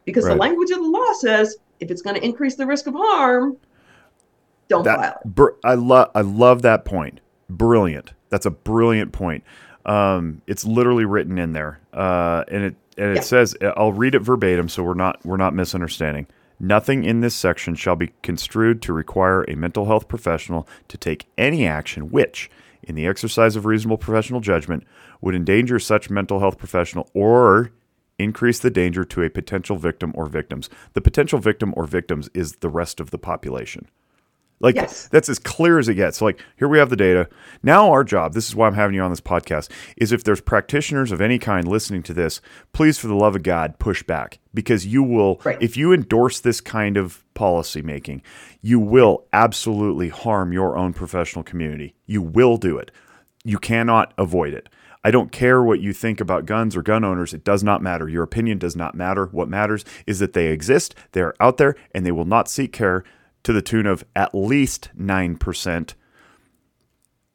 Because 0.05 0.25
Right. 0.25 0.33
the 0.33 0.39
language 0.39 0.71
of 0.71 0.77
the 0.79 0.89
law 0.89 1.13
says 1.13 1.57
if 1.79 1.91
it's 1.91 2.01
going 2.01 2.15
to 2.15 2.25
increase 2.25 2.55
the 2.55 2.65
risk 2.65 2.87
of 2.87 2.95
harm, 2.95 3.57
don't 4.67 4.83
file 4.83 5.19
it. 5.23 5.35
br- 5.35 5.49
I 5.63 5.75
love 5.75 6.09
I 6.15 6.21
love 6.21 6.61
that 6.63 6.85
point. 6.85 7.21
Brilliant. 7.49 8.13
That's 8.29 8.45
a 8.45 8.51
brilliant 8.51 9.11
point. 9.11 9.43
Um, 9.85 10.41
it's 10.47 10.65
literally 10.65 11.05
written 11.05 11.37
in 11.37 11.53
there, 11.53 11.79
uh, 11.93 12.43
and 12.47 12.63
it 12.63 12.75
and 12.97 13.11
it 13.11 13.15
Yeah. 13.17 13.21
says 13.21 13.55
I'll 13.77 13.93
read 13.93 14.15
it 14.15 14.19
verbatim 14.19 14.69
so 14.69 14.83
we're 14.83 14.93
not 14.95 15.19
we're 15.23 15.37
not 15.37 15.53
misunderstanding. 15.53 16.27
Nothing 16.59 17.03
in 17.05 17.21
this 17.21 17.35
section 17.35 17.75
shall 17.75 17.95
be 17.95 18.11
construed 18.21 18.81
to 18.81 18.93
require 18.93 19.43
a 19.47 19.55
mental 19.55 19.85
health 19.85 20.07
professional 20.07 20.67
to 20.89 20.97
take 20.97 21.27
any 21.37 21.65
action 21.65 22.09
which, 22.09 22.49
in 22.83 22.95
the 22.95 23.07
exercise 23.07 23.55
of 23.55 23.65
reasonable 23.65 23.97
professional 23.97 24.39
judgment, 24.39 24.83
would 25.21 25.35
endanger 25.35 25.79
such 25.79 26.09
mental 26.09 26.39
health 26.39 26.57
professional 26.57 27.09
or 27.13 27.71
increase 28.17 28.59
the 28.59 28.69
danger 28.69 29.05
to 29.05 29.23
a 29.23 29.29
potential 29.29 29.77
victim 29.77 30.11
or 30.15 30.25
victims. 30.25 30.69
The 30.93 31.01
potential 31.01 31.39
victim 31.39 31.73
or 31.77 31.85
victims 31.85 32.29
is 32.33 32.57
the 32.57 32.69
rest 32.69 32.99
of 32.99 33.11
the 33.11 33.17
population. 33.17 33.87
Like 34.61 34.75
Yes. 34.75 35.07
that's 35.07 35.29
as 35.29 35.39
clear 35.39 35.79
as 35.79 35.87
it 35.87 35.95
gets. 35.95 36.17
So 36.17 36.25
like 36.25 36.43
here 36.57 36.67
we 36.67 36.79
have 36.79 36.89
the 36.89 36.95
data. 36.97 37.29
Now 37.63 37.91
our 37.91 38.03
job, 38.03 38.33
this 38.33 38.47
is 38.49 38.55
why 38.55 38.67
I'm 38.67 38.73
having 38.73 38.95
you 38.95 39.01
on 39.01 39.09
this 39.09 39.21
podcast, 39.21 39.69
is 39.95 40.11
if 40.11 40.23
there's 40.23 40.41
practitioners 40.41 41.11
of 41.13 41.21
any 41.21 41.39
kind 41.39 41.67
listening 41.67 42.03
to 42.03 42.13
this, 42.13 42.41
please 42.73 42.97
for 42.97 43.07
the 43.07 43.15
love 43.15 43.35
of 43.37 43.43
God, 43.43 43.79
push 43.79 44.03
back 44.03 44.39
because 44.53 44.85
you 44.85 45.01
will 45.01 45.39
Right. 45.45 45.57
if 45.61 45.77
you 45.77 45.93
endorse 45.93 46.39
this 46.41 46.59
kind 46.59 46.97
of 46.97 47.23
policy 47.35 47.81
making, 47.81 48.21
you 48.61 48.79
will 48.79 49.25
absolutely 49.31 50.09
harm 50.09 50.51
your 50.51 50.75
own 50.77 50.91
professional 50.93 51.43
community. 51.43 51.95
You 52.05 52.21
will 52.21 52.57
do 52.57 52.77
it. 52.77 52.91
You 53.45 53.59
cannot 53.59 54.13
avoid 54.17 54.53
it. 54.53 54.67
I 55.01 55.11
don't 55.11 55.31
care 55.31 55.63
what 55.63 55.79
you 55.79 55.93
think 55.93 56.19
about 56.19 56.45
guns 56.45 56.75
or 56.75 56.81
gun 56.81 57.05
owners. 57.05 57.33
It 57.33 57.45
does 57.45 57.63
not 57.63 57.81
matter. 57.81 58.09
Your 58.09 58.23
opinion 58.23 58.57
does 58.57 58.75
not 58.75 58.95
matter. 58.95 59.27
What 59.27 59.47
matters 59.47 59.85
is 60.05 60.19
that 60.19 60.33
they 60.33 60.47
exist, 60.47 60.93
they're 61.13 61.33
out 61.41 61.55
there, 61.55 61.75
and 61.95 62.05
they 62.05 62.11
will 62.11 62.25
not 62.25 62.49
seek 62.49 62.73
care 62.73 63.05
to 63.43 63.53
the 63.53 63.61
tune 63.61 63.85
of 63.85 64.03
at 64.15 64.35
least 64.35 64.89
9%. 64.97 65.93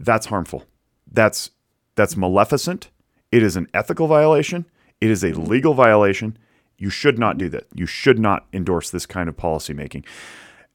That's 0.00 0.26
harmful. 0.26 0.64
That's 1.10 1.50
that's 1.96 2.16
maleficent. 2.16 2.90
It 3.30 3.42
is 3.42 3.56
an 3.56 3.68
ethical 3.72 4.08
violation. 4.08 4.66
It 5.00 5.10
is 5.10 5.22
a 5.22 5.32
legal 5.32 5.74
violation. 5.74 6.36
You 6.76 6.90
should 6.90 7.18
not 7.18 7.38
do 7.38 7.48
that. 7.50 7.66
You 7.72 7.86
should 7.86 8.18
not 8.18 8.46
endorse 8.52 8.90
this 8.90 9.06
kind 9.06 9.28
of 9.28 9.36
policy 9.36 9.72
making. 9.72 10.04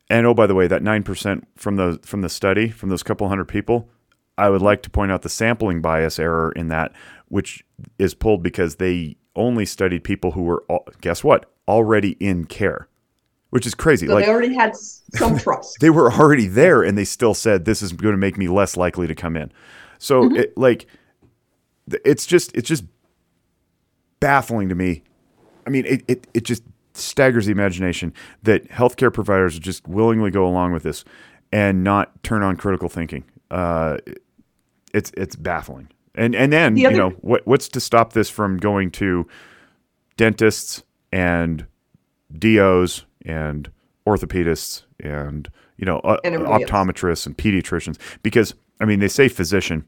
And 0.09 0.25
oh, 0.25 0.33
by 0.33 0.47
the 0.47 0.55
way, 0.55 0.67
that 0.67 0.81
nine 0.81 1.03
percent 1.03 1.47
from 1.55 1.75
the 1.75 1.99
from 2.03 2.21
the 2.21 2.29
study 2.29 2.69
from 2.69 2.89
those 2.89 3.03
couple 3.03 3.27
hundred 3.27 3.45
people, 3.45 3.89
I 4.37 4.49
would 4.49 4.61
like 4.61 4.81
to 4.83 4.89
point 4.89 5.11
out 5.11 5.21
the 5.21 5.29
sampling 5.29 5.81
bias 5.81 6.17
error 6.19 6.51
in 6.53 6.69
that, 6.69 6.93
which 7.27 7.63
is 7.97 8.13
pulled 8.13 8.41
because 8.41 8.77
they 8.77 9.17
only 9.35 9.65
studied 9.65 10.03
people 10.03 10.31
who 10.31 10.43
were 10.43 10.63
guess 11.01 11.23
what 11.23 11.51
already 11.67 12.11
in 12.19 12.45
care, 12.45 12.87
which 13.49 13.65
is 13.65 13.75
crazy. 13.75 14.07
So 14.07 14.13
like 14.13 14.25
they 14.25 14.31
already 14.31 14.53
had 14.53 14.75
some 15.15 15.37
trust. 15.37 15.77
they 15.79 15.89
were 15.89 16.11
already 16.11 16.47
there 16.47 16.83
and 16.83 16.97
they 16.97 17.05
still 17.05 17.33
said 17.33 17.65
this 17.65 17.81
is 17.81 17.91
going 17.93 18.13
to 18.13 18.17
make 18.17 18.37
me 18.37 18.47
less 18.47 18.77
likely 18.77 19.07
to 19.07 19.15
come 19.15 19.35
in. 19.35 19.51
So 19.97 20.33
it, 20.35 20.57
like 20.57 20.85
it's 22.05 22.25
just 22.25 22.55
it's 22.55 22.67
just 22.67 22.85
baffling 24.19 24.69
to 24.69 24.75
me. 24.75 25.03
I 25.65 25.69
mean 25.69 25.85
it, 25.85 26.03
it, 26.07 26.27
it 26.33 26.43
just 26.43 26.63
staggers 26.93 27.45
the 27.45 27.51
imagination 27.51 28.13
that 28.43 28.69
healthcare 28.69 29.13
providers 29.13 29.57
just 29.57 29.87
willingly 29.87 30.31
go 30.31 30.45
along 30.45 30.73
with 30.73 30.83
this 30.83 31.03
and 31.51 31.83
not 31.83 32.21
turn 32.23 32.43
on 32.43 32.55
critical 32.57 32.89
thinking. 32.89 33.23
Uh, 33.49 33.97
it's 34.93 35.11
it's 35.17 35.35
baffling. 35.35 35.89
And 36.15 36.35
and 36.35 36.51
then 36.51 36.75
The 36.75 36.81
you 36.81 36.91
know 36.91 37.11
what 37.21 37.45
what's 37.45 37.67
to 37.69 37.79
stop 37.79 38.13
this 38.13 38.29
from 38.29 38.57
going 38.57 38.91
to 38.91 39.27
dentists 40.17 40.83
and 41.11 41.65
DOs 42.37 43.05
and 43.25 43.71
orthopedists 44.07 44.83
and 44.99 45.49
you 45.77 45.85
know 45.85 45.99
uh, 45.99 46.17
And 46.23 46.35
optometrists 46.35 47.25
and 47.25 47.37
pediatricians 47.37 47.97
because 48.23 48.53
I 48.79 48.85
mean 48.85 48.99
they 48.99 49.07
say 49.07 49.27
physician 49.27 49.85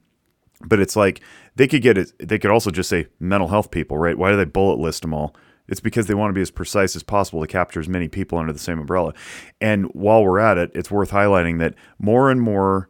but 0.63 0.79
it's 0.79 0.95
like 0.95 1.21
they 1.55 1.67
could 1.67 1.82
get 1.82 1.97
it 1.97 2.11
they 2.19 2.38
could 2.38 2.51
also 2.51 2.71
just 2.71 2.89
say 2.89 3.07
mental 3.19 3.47
health 3.47 3.71
people 3.71 3.97
right? 3.97 4.17
Why 4.17 4.32
do 4.32 4.38
they 4.38 4.45
bullet 4.45 4.79
list 4.79 5.01
them 5.01 5.13
all? 5.13 5.36
It's 5.67 5.79
because 5.79 6.07
they 6.07 6.13
want 6.13 6.29
to 6.29 6.34
be 6.34 6.41
as 6.41 6.51
precise 6.51 6.95
as 6.95 7.03
possible 7.03 7.41
to 7.41 7.47
capture 7.47 7.79
as 7.79 7.88
many 7.88 8.07
people 8.07 8.38
under 8.38 8.51
the 8.51 8.59
same 8.59 8.79
umbrella. 8.79 9.13
And 9.61 9.86
while 9.93 10.24
we're 10.24 10.39
at 10.39 10.58
it 10.58 10.71
it's 10.75 10.91
worth 10.91 11.12
highlighting 11.12 11.59
that 11.59 11.75
more 11.97 12.29
and 12.29 12.41
more 12.41 12.89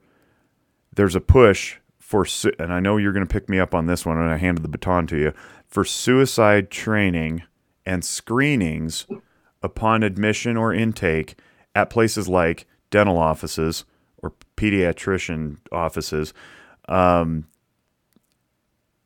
there's 0.93 1.15
a 1.15 1.21
push 1.21 1.77
for 1.99 2.25
and 2.59 2.73
I 2.73 2.79
know 2.81 2.97
you're 2.97 3.13
going 3.13 3.25
to 3.25 3.33
pick 3.33 3.47
me 3.47 3.59
up 3.59 3.73
on 3.73 3.85
this 3.85 4.05
one 4.05 4.17
and 4.17 4.29
I 4.29 4.37
handed 4.37 4.63
the 4.63 4.69
baton 4.69 5.07
to 5.07 5.17
you 5.17 5.33
for 5.67 5.85
suicide 5.85 6.69
training 6.69 7.43
and 7.85 8.03
screenings 8.03 9.07
upon 9.63 10.03
admission 10.03 10.57
or 10.57 10.73
intake 10.73 11.35
at 11.75 11.89
places 11.89 12.27
like 12.27 12.65
dental 12.89 13.17
offices 13.17 13.85
or 14.17 14.33
pediatrician 14.57 15.57
offices 15.71 16.33
um, 16.89 17.45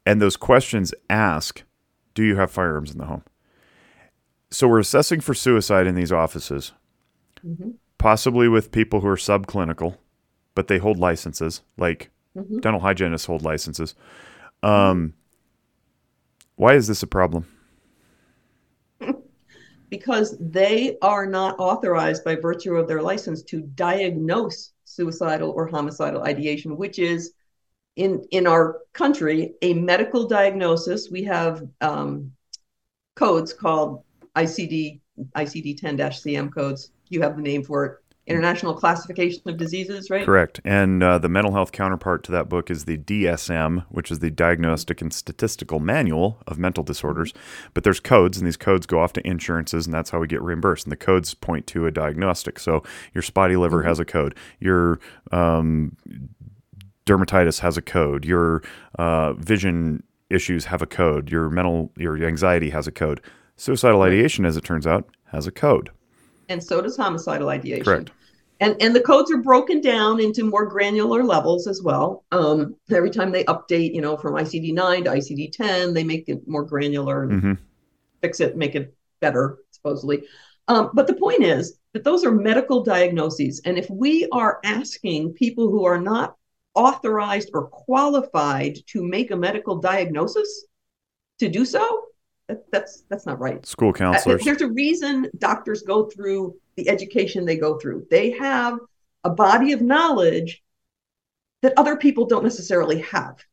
and 0.05 0.21
those 0.21 0.37
questions 0.37 0.93
ask 1.09 1.63
do 2.13 2.23
you 2.23 2.35
have 2.35 2.51
firearms 2.51 2.91
in 2.91 2.97
the 2.97 3.05
home 3.05 3.23
so 4.51 4.67
we're 4.67 4.79
assessing 4.79 5.19
for 5.19 5.33
suicide 5.33 5.87
in 5.87 5.95
these 5.95 6.11
offices 6.11 6.71
Mhm. 7.45 7.75
possibly 7.97 8.47
with 8.47 8.71
people 8.71 9.01
who 9.01 9.07
are 9.07 9.15
subclinical 9.17 9.97
but 10.55 10.67
they 10.67 10.77
hold 10.79 10.97
licenses 10.97 11.61
like 11.77 12.09
Mhm. 12.35 12.61
dental 12.61 12.81
hygienists 12.81 13.25
hold 13.25 13.43
licenses 13.43 13.93
um, 14.63 15.13
why 16.55 16.73
is 16.73 16.87
this 16.87 17.03
a 17.03 17.07
problem 17.07 17.45
because 19.95 20.35
they 20.41 20.97
are 21.01 21.25
not 21.25 21.57
authorized 21.57 22.21
by 22.25 22.35
virtue 22.35 22.75
of 22.75 22.85
their 22.85 23.01
license 23.01 23.41
to 23.41 23.61
diagnose 23.61 24.73
suicidal 24.83 25.51
or 25.51 25.65
homicidal 25.67 26.23
ideation, 26.23 26.75
which 26.75 26.99
is 26.99 27.31
in 27.95 28.21
in 28.31 28.45
our 28.45 28.81
country 28.91 29.53
a 29.61 29.73
medical 29.73 30.27
diagnosis. 30.27 31.09
We 31.09 31.23
have 31.23 31.65
um, 31.79 32.33
codes 33.15 33.53
called 33.53 34.03
ICD 34.35 34.99
ICD 35.37 35.79
10-CM 35.79 36.53
codes. 36.53 36.91
You 37.07 37.21
have 37.21 37.37
the 37.37 37.41
name 37.41 37.63
for 37.63 37.85
it. 37.85 37.93
International 38.27 38.73
Classification 38.73 39.41
of 39.45 39.57
Diseases, 39.57 40.09
right? 40.09 40.25
Correct. 40.25 40.59
And 40.65 41.03
uh, 41.03 41.19
the 41.19 41.29
mental 41.29 41.53
health 41.53 41.71
counterpart 41.71 42.23
to 42.23 42.31
that 42.31 42.49
book 42.49 42.71
is 42.71 42.85
the 42.85 42.97
DSM, 42.97 43.85
which 43.89 44.09
is 44.09 44.19
the 44.19 44.31
Diagnostic 44.31 44.99
and 45.01 45.13
Statistical 45.13 45.79
Manual 45.79 46.41
of 46.47 46.57
Mental 46.57 46.83
Disorders. 46.83 47.33
But 47.75 47.83
there's 47.83 47.99
codes, 47.99 48.37
and 48.37 48.47
these 48.47 48.57
codes 48.57 48.87
go 48.87 48.99
off 48.99 49.13
to 49.13 49.27
insurances, 49.27 49.85
and 49.85 49.93
that's 49.93 50.09
how 50.09 50.19
we 50.19 50.27
get 50.27 50.41
reimbursed. 50.41 50.85
And 50.85 50.91
the 50.91 50.97
codes 50.97 51.35
point 51.35 51.67
to 51.67 51.85
a 51.85 51.91
diagnostic. 51.91 52.57
So 52.57 52.83
your 53.13 53.21
spotty 53.21 53.55
liver 53.55 53.83
has 53.83 53.99
a 53.99 54.05
code. 54.05 54.35
Your 54.59 54.99
um, 55.31 55.95
dermatitis 57.05 57.59
has 57.59 57.77
a 57.77 57.81
code. 57.81 58.25
Your 58.25 58.63
uh, 58.97 59.33
vision 59.33 60.01
issues 60.31 60.65
have 60.65 60.81
a 60.81 60.87
code. 60.87 61.29
Your 61.29 61.51
mental, 61.51 61.91
your 61.95 62.21
anxiety 62.23 62.71
has 62.71 62.87
a 62.87 62.91
code. 62.91 63.21
Suicidal 63.55 64.01
ideation, 64.01 64.45
as 64.45 64.57
it 64.57 64.63
turns 64.63 64.87
out, 64.87 65.07
has 65.25 65.45
a 65.45 65.51
code. 65.51 65.91
And 66.49 66.63
so 66.63 66.81
does 66.81 66.97
homicidal 66.97 67.49
ideation. 67.49 67.83
Correct. 67.83 68.11
And 68.61 68.81
and 68.81 68.95
the 68.95 69.01
codes 69.01 69.31
are 69.31 69.37
broken 69.37 69.81
down 69.81 70.21
into 70.21 70.45
more 70.45 70.65
granular 70.65 71.23
levels 71.23 71.67
as 71.67 71.81
well. 71.83 72.23
Um, 72.31 72.75
every 72.89 73.09
time 73.09 73.31
they 73.31 73.43
update, 73.45 73.93
you 73.93 74.01
know, 74.01 74.15
from 74.15 74.33
ICD 74.33 74.73
nine 74.73 75.03
to 75.03 75.11
ICD 75.11 75.51
ten, 75.51 75.93
they 75.93 76.03
make 76.03 76.29
it 76.29 76.47
more 76.47 76.63
granular 76.63 77.23
and 77.23 77.41
hmm 77.41 77.53
fix 78.21 78.39
it, 78.39 78.57
make 78.57 78.73
it 78.73 78.95
better, 79.21 79.59
supposedly. 79.69 80.23
Um, 80.67 80.89
but 80.93 81.05
the 81.05 81.13
point 81.13 81.43
is 81.43 81.77
that 81.93 82.03
those 82.03 82.25
are 82.25 82.31
medical 82.31 82.83
diagnoses. 82.83 83.61
And 83.65 83.77
if 83.77 83.87
we 83.89 84.27
are 84.31 84.59
asking 84.63 85.33
people 85.33 85.69
who 85.69 85.85
are 85.85 86.01
not 86.01 86.35
authorized 86.73 87.51
or 87.53 87.67
qualified 87.67 88.79
to 88.87 89.03
make 89.03 89.29
a 89.29 89.35
medical 89.35 89.75
diagnosis 89.75 90.65
to 91.39 91.47
do 91.47 91.65
so, 91.65 92.05
that, 92.47 92.69
that's 92.71 93.03
that's 93.09 93.25
not 93.25 93.39
right. 93.39 93.65
School 93.65 93.89
Uh, 93.89 93.93
counselors. 93.93 94.43
There's 94.43 94.61
a 94.61 94.67
reason 94.67 95.29
doctors 95.37 95.81
go 95.81 96.05
through 96.05 96.55
the 96.75 96.89
education 96.89 97.45
they 97.45 97.57
go 97.57 97.77
through. 97.79 98.07
They 98.09 98.31
have 98.31 98.79
a 99.23 99.29
body 99.29 99.71
of 99.71 99.81
knowledge 99.81 100.63
that 101.61 101.73
other 101.77 101.97
people 101.97 102.25
don't 102.25 102.43
necessarily 102.43 103.01
have. 103.01 103.43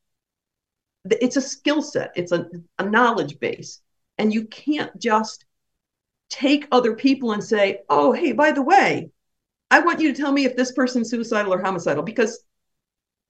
It's 1.11 1.37
a 1.37 1.41
skill 1.41 1.83
set, 1.83 2.13
it's 2.15 2.33
a, 2.33 2.47
a 2.79 2.85
knowledge 2.85 3.41
base. 3.41 3.81
And 4.19 4.33
you 4.33 4.45
can't 4.45 4.97
just 5.01 5.47
take 6.29 6.69
other 6.71 6.95
people 6.95 7.33
and 7.33 7.43
say, 7.43 7.81
oh, 7.89 8.13
hey, 8.13 8.33
by 8.33 8.53
the 8.53 8.63
way, 8.63 9.11
I 9.71 9.81
want 9.81 10.01
you 10.01 10.13
to 10.13 10.21
tell 10.21 10.33
me 10.33 10.45
if 10.45 10.55
this 10.55 10.73
person's 10.73 11.11
suicidal 11.11 11.53
or 11.55 11.63
homicidal, 11.63 12.03
because 12.03 12.45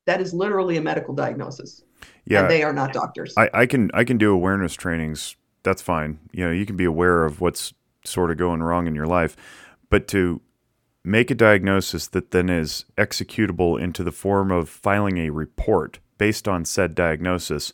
that 0.06 0.20
is 0.20 0.34
literally 0.34 0.76
a 0.76 0.82
medical 0.82 1.14
diagnosis. 1.14 1.84
Yeah. 2.26 2.40
And 2.40 2.50
they 2.50 2.62
are 2.64 2.72
not 2.72 2.92
doctors. 2.92 3.32
I, 3.36 3.48
I 3.54 3.66
can 3.66 3.90
I 3.94 4.04
can 4.04 4.18
do 4.18 4.32
awareness 4.32 4.74
trainings. 4.74 5.36
That's 5.62 5.82
fine. 5.82 6.18
You 6.32 6.46
know, 6.46 6.50
you 6.50 6.66
can 6.66 6.76
be 6.76 6.84
aware 6.84 7.24
of 7.24 7.40
what's 7.40 7.72
sort 8.04 8.30
of 8.30 8.36
going 8.36 8.62
wrong 8.62 8.86
in 8.86 8.94
your 8.94 9.06
life, 9.06 9.36
but 9.90 10.08
to 10.08 10.40
make 11.04 11.30
a 11.30 11.34
diagnosis 11.34 12.06
that 12.08 12.30
then 12.30 12.48
is 12.48 12.84
executable 12.96 13.80
into 13.80 14.04
the 14.04 14.12
form 14.12 14.50
of 14.50 14.68
filing 14.68 15.18
a 15.18 15.30
report 15.30 15.98
based 16.18 16.46
on 16.46 16.64
said 16.64 16.94
diagnosis 16.94 17.72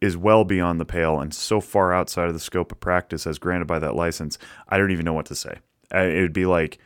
is 0.00 0.16
well 0.16 0.44
beyond 0.44 0.80
the 0.80 0.84
pale 0.84 1.20
and 1.20 1.32
so 1.32 1.60
far 1.60 1.92
outside 1.92 2.26
of 2.26 2.34
the 2.34 2.40
scope 2.40 2.72
of 2.72 2.80
practice 2.80 3.26
as 3.26 3.38
granted 3.38 3.66
by 3.66 3.78
that 3.78 3.94
license. 3.94 4.36
I 4.68 4.76
don't 4.76 4.90
even 4.90 5.04
know 5.04 5.12
what 5.12 5.26
to 5.26 5.34
say. 5.34 5.58
It 5.92 6.20
would 6.20 6.32
be 6.32 6.46
like 6.46 6.78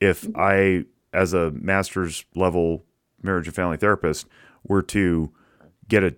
if 0.00 0.22
mm-hmm. 0.22 0.38
I, 0.38 0.84
as 1.16 1.32
a 1.32 1.52
master's 1.52 2.24
level 2.34 2.84
marriage 3.22 3.46
and 3.46 3.54
family 3.54 3.76
therapist, 3.76 4.26
were 4.64 4.82
to 4.82 5.32
get 5.88 6.02
a 6.02 6.16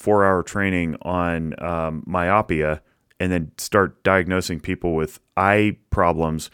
four 0.00 0.24
hour 0.24 0.42
training 0.42 0.96
on 1.02 1.54
um, 1.62 2.02
myopia 2.06 2.80
and 3.20 3.30
then 3.30 3.52
start 3.58 4.02
diagnosing 4.02 4.58
people 4.58 4.94
with 4.94 5.20
eye 5.36 5.76
problems 5.90 6.50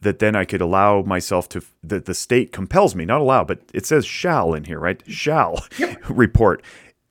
that 0.00 0.18
then 0.18 0.34
I 0.34 0.44
could 0.44 0.60
allow 0.60 1.02
myself 1.02 1.48
to 1.50 1.62
that 1.84 2.06
the 2.06 2.14
state 2.14 2.50
compels 2.50 2.96
me 2.96 3.04
not 3.04 3.20
allow 3.20 3.44
but 3.44 3.60
it 3.72 3.86
says 3.86 4.04
shall 4.04 4.52
in 4.52 4.64
here 4.64 4.80
right? 4.80 5.00
Shall 5.06 5.64
report. 6.08 6.60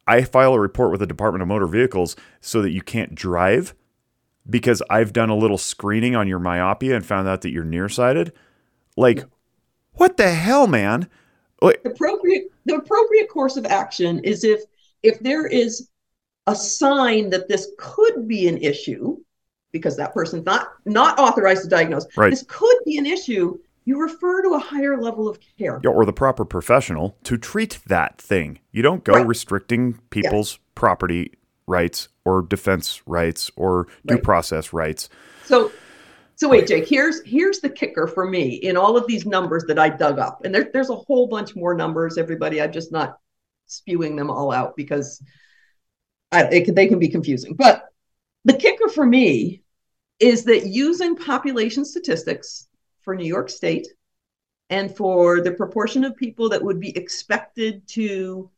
I 0.06 0.24
file 0.24 0.54
a 0.56 0.60
report 0.60 0.92
with 0.92 1.00
the 1.00 1.08
Department 1.08 1.42
of 1.42 1.48
Motor 1.48 1.68
Vehicles 1.68 2.18
so 2.42 2.62
that 2.62 2.72
you 2.72 2.82
can't 2.82 3.16
drive 3.16 3.74
because 4.50 4.84
I've 4.90 5.14
done 5.14 5.30
a 5.30 5.36
little 5.36 5.58
screening 5.58 6.18
on 6.18 6.28
your 6.28 6.40
myopia 6.40 6.98
and 6.98 7.06
found 7.06 7.30
out 7.30 7.42
that 7.42 7.52
you're 7.52 7.64
nearsighted. 7.64 8.34
Like 8.98 9.24
what 9.94 10.18
the 10.18 10.32
hell 10.32 10.68
man? 10.68 11.08
Like, 11.62 11.82
the 11.84 11.92
appropriate 11.92 12.52
the 12.66 12.76
appropriate 12.76 13.30
course 13.30 13.56
of 13.56 13.66
action 13.66 14.20
is 14.26 14.44
if 14.44 14.66
if 15.04 15.20
there 15.20 15.46
is 15.48 15.90
a 16.48 16.56
sign 16.56 17.30
that 17.30 17.48
this 17.48 17.72
could 17.78 18.28
be 18.28 18.48
an 18.48 18.58
issue 18.58 19.18
because 19.72 19.98
that 19.98 20.14
person's 20.14 20.46
not 20.46 20.70
not 20.86 21.20
authorized 21.20 21.64
to 21.64 21.70
diagnose 21.70 22.08
Right. 22.16 22.30
this 22.30 22.44
could 22.48 22.78
be 22.86 22.98
an 22.98 23.06
issue 23.06 23.58
you 23.86 24.02
refer 24.02 24.42
to 24.44 24.50
a 24.54 24.60
higher 24.60 25.02
level 25.02 25.30
of 25.30 25.40
care 25.58 25.82
or 25.88 26.06
the 26.06 26.14
proper 26.14 26.44
professional 26.44 27.18
to 27.24 27.38
treat 27.38 27.80
that 27.88 28.22
thing. 28.22 28.60
You 28.72 28.82
don't 28.82 29.04
go 29.06 29.14
Right. 29.14 29.26
restricting 29.28 30.00
people's 30.10 30.60
property 30.76 31.34
rights 31.68 32.10
or 32.26 32.42
defense 32.42 33.02
rights 33.06 33.50
or 33.56 33.88
due 34.06 34.16
Right. 34.16 34.24
process 34.24 34.74
rights. 34.74 35.10
so 35.44 35.72
so 36.36 36.48
wait 36.50 36.68
jake 36.68 36.88
here's 36.88 37.22
here's 37.26 37.60
the 37.60 37.70
kicker 37.70 38.08
for 38.08 38.30
me 38.30 38.56
in 38.56 38.78
all 38.78 38.96
of 38.98 39.08
these 39.08 39.26
numbers 39.26 39.64
that 39.68 39.80
i 39.80 39.90
dug 39.90 40.20
up 40.20 40.44
and 40.46 40.54
there, 40.54 40.70
there's 40.72 40.90
a 40.90 40.96
whole 40.96 41.28
bunch 41.28 41.56
more 41.56 41.74
numbers 41.74 42.18
everybody 42.18 42.62
i'm 42.62 42.72
just 42.72 42.92
not 42.92 43.18
spewing 43.68 44.16
them 44.16 44.30
all 44.30 44.52
out 44.52 44.76
because 44.76 45.22
I, 46.32 46.44
it, 46.46 46.76
they 46.76 46.88
can 46.88 47.00
be 47.00 47.10
confusing 47.10 47.54
but 47.54 47.86
the 48.46 48.54
kicker 48.54 48.90
for 48.90 49.06
me 49.06 49.62
is 50.20 50.44
that 50.46 50.68
using 50.68 51.16
population 51.16 51.86
statistics 51.86 52.68
for 53.02 53.16
New 53.16 53.26
York 53.26 53.50
State 53.50 53.88
and 54.70 54.96
for 54.96 55.42
the 55.42 55.52
proportion 55.52 56.04
of 56.04 56.16
people 56.16 56.50
that 56.50 56.64
would 56.64 56.80
be 56.80 56.96
expected 56.98 57.88
to 57.88 58.50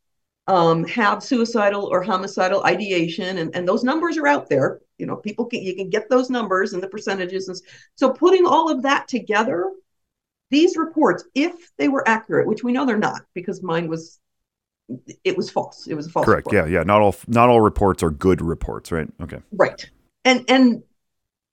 um, 0.46 0.84
have 0.88 1.22
suicidal 1.22 1.84
or 1.84 2.02
homicidal 2.02 2.64
ideation, 2.64 3.38
and, 3.38 3.54
and 3.54 3.68
those 3.68 3.84
numbers 3.84 4.18
are 4.18 4.26
out 4.26 4.48
there. 4.48 4.80
You 4.98 5.06
know, 5.06 5.16
people 5.16 5.46
can 5.46 5.62
you 5.62 5.76
can 5.76 5.90
get 5.90 6.08
those 6.08 6.28
numbers 6.28 6.72
and 6.72 6.82
the 6.82 6.88
percentages, 6.88 7.48
and 7.48 7.60
so 7.94 8.10
putting 8.10 8.46
all 8.46 8.70
of 8.70 8.82
that 8.82 9.06
together, 9.06 9.70
these 10.50 10.76
reports, 10.76 11.24
if 11.34 11.70
they 11.78 11.88
were 11.88 12.06
accurate, 12.08 12.48
which 12.48 12.64
we 12.64 12.72
know 12.72 12.84
they're 12.84 12.98
not, 12.98 13.22
because 13.34 13.62
mine 13.62 13.88
was, 13.88 14.18
it 15.24 15.36
was 15.36 15.50
false. 15.50 15.86
It 15.86 15.94
was 15.94 16.06
a 16.06 16.10
false. 16.10 16.26
Report. 16.26 16.44
Correct. 16.44 16.52
report. 16.52 16.70
Yeah, 16.70 16.78
yeah. 16.78 16.84
Not 16.84 17.00
all 17.00 17.14
not 17.26 17.48
all 17.48 17.60
reports 17.60 18.02
are 18.02 18.10
good 18.10 18.40
reports, 18.40 18.92
right? 18.92 19.08
Okay. 19.22 19.38
Right. 19.52 19.88
And 20.24 20.44
and 20.48 20.82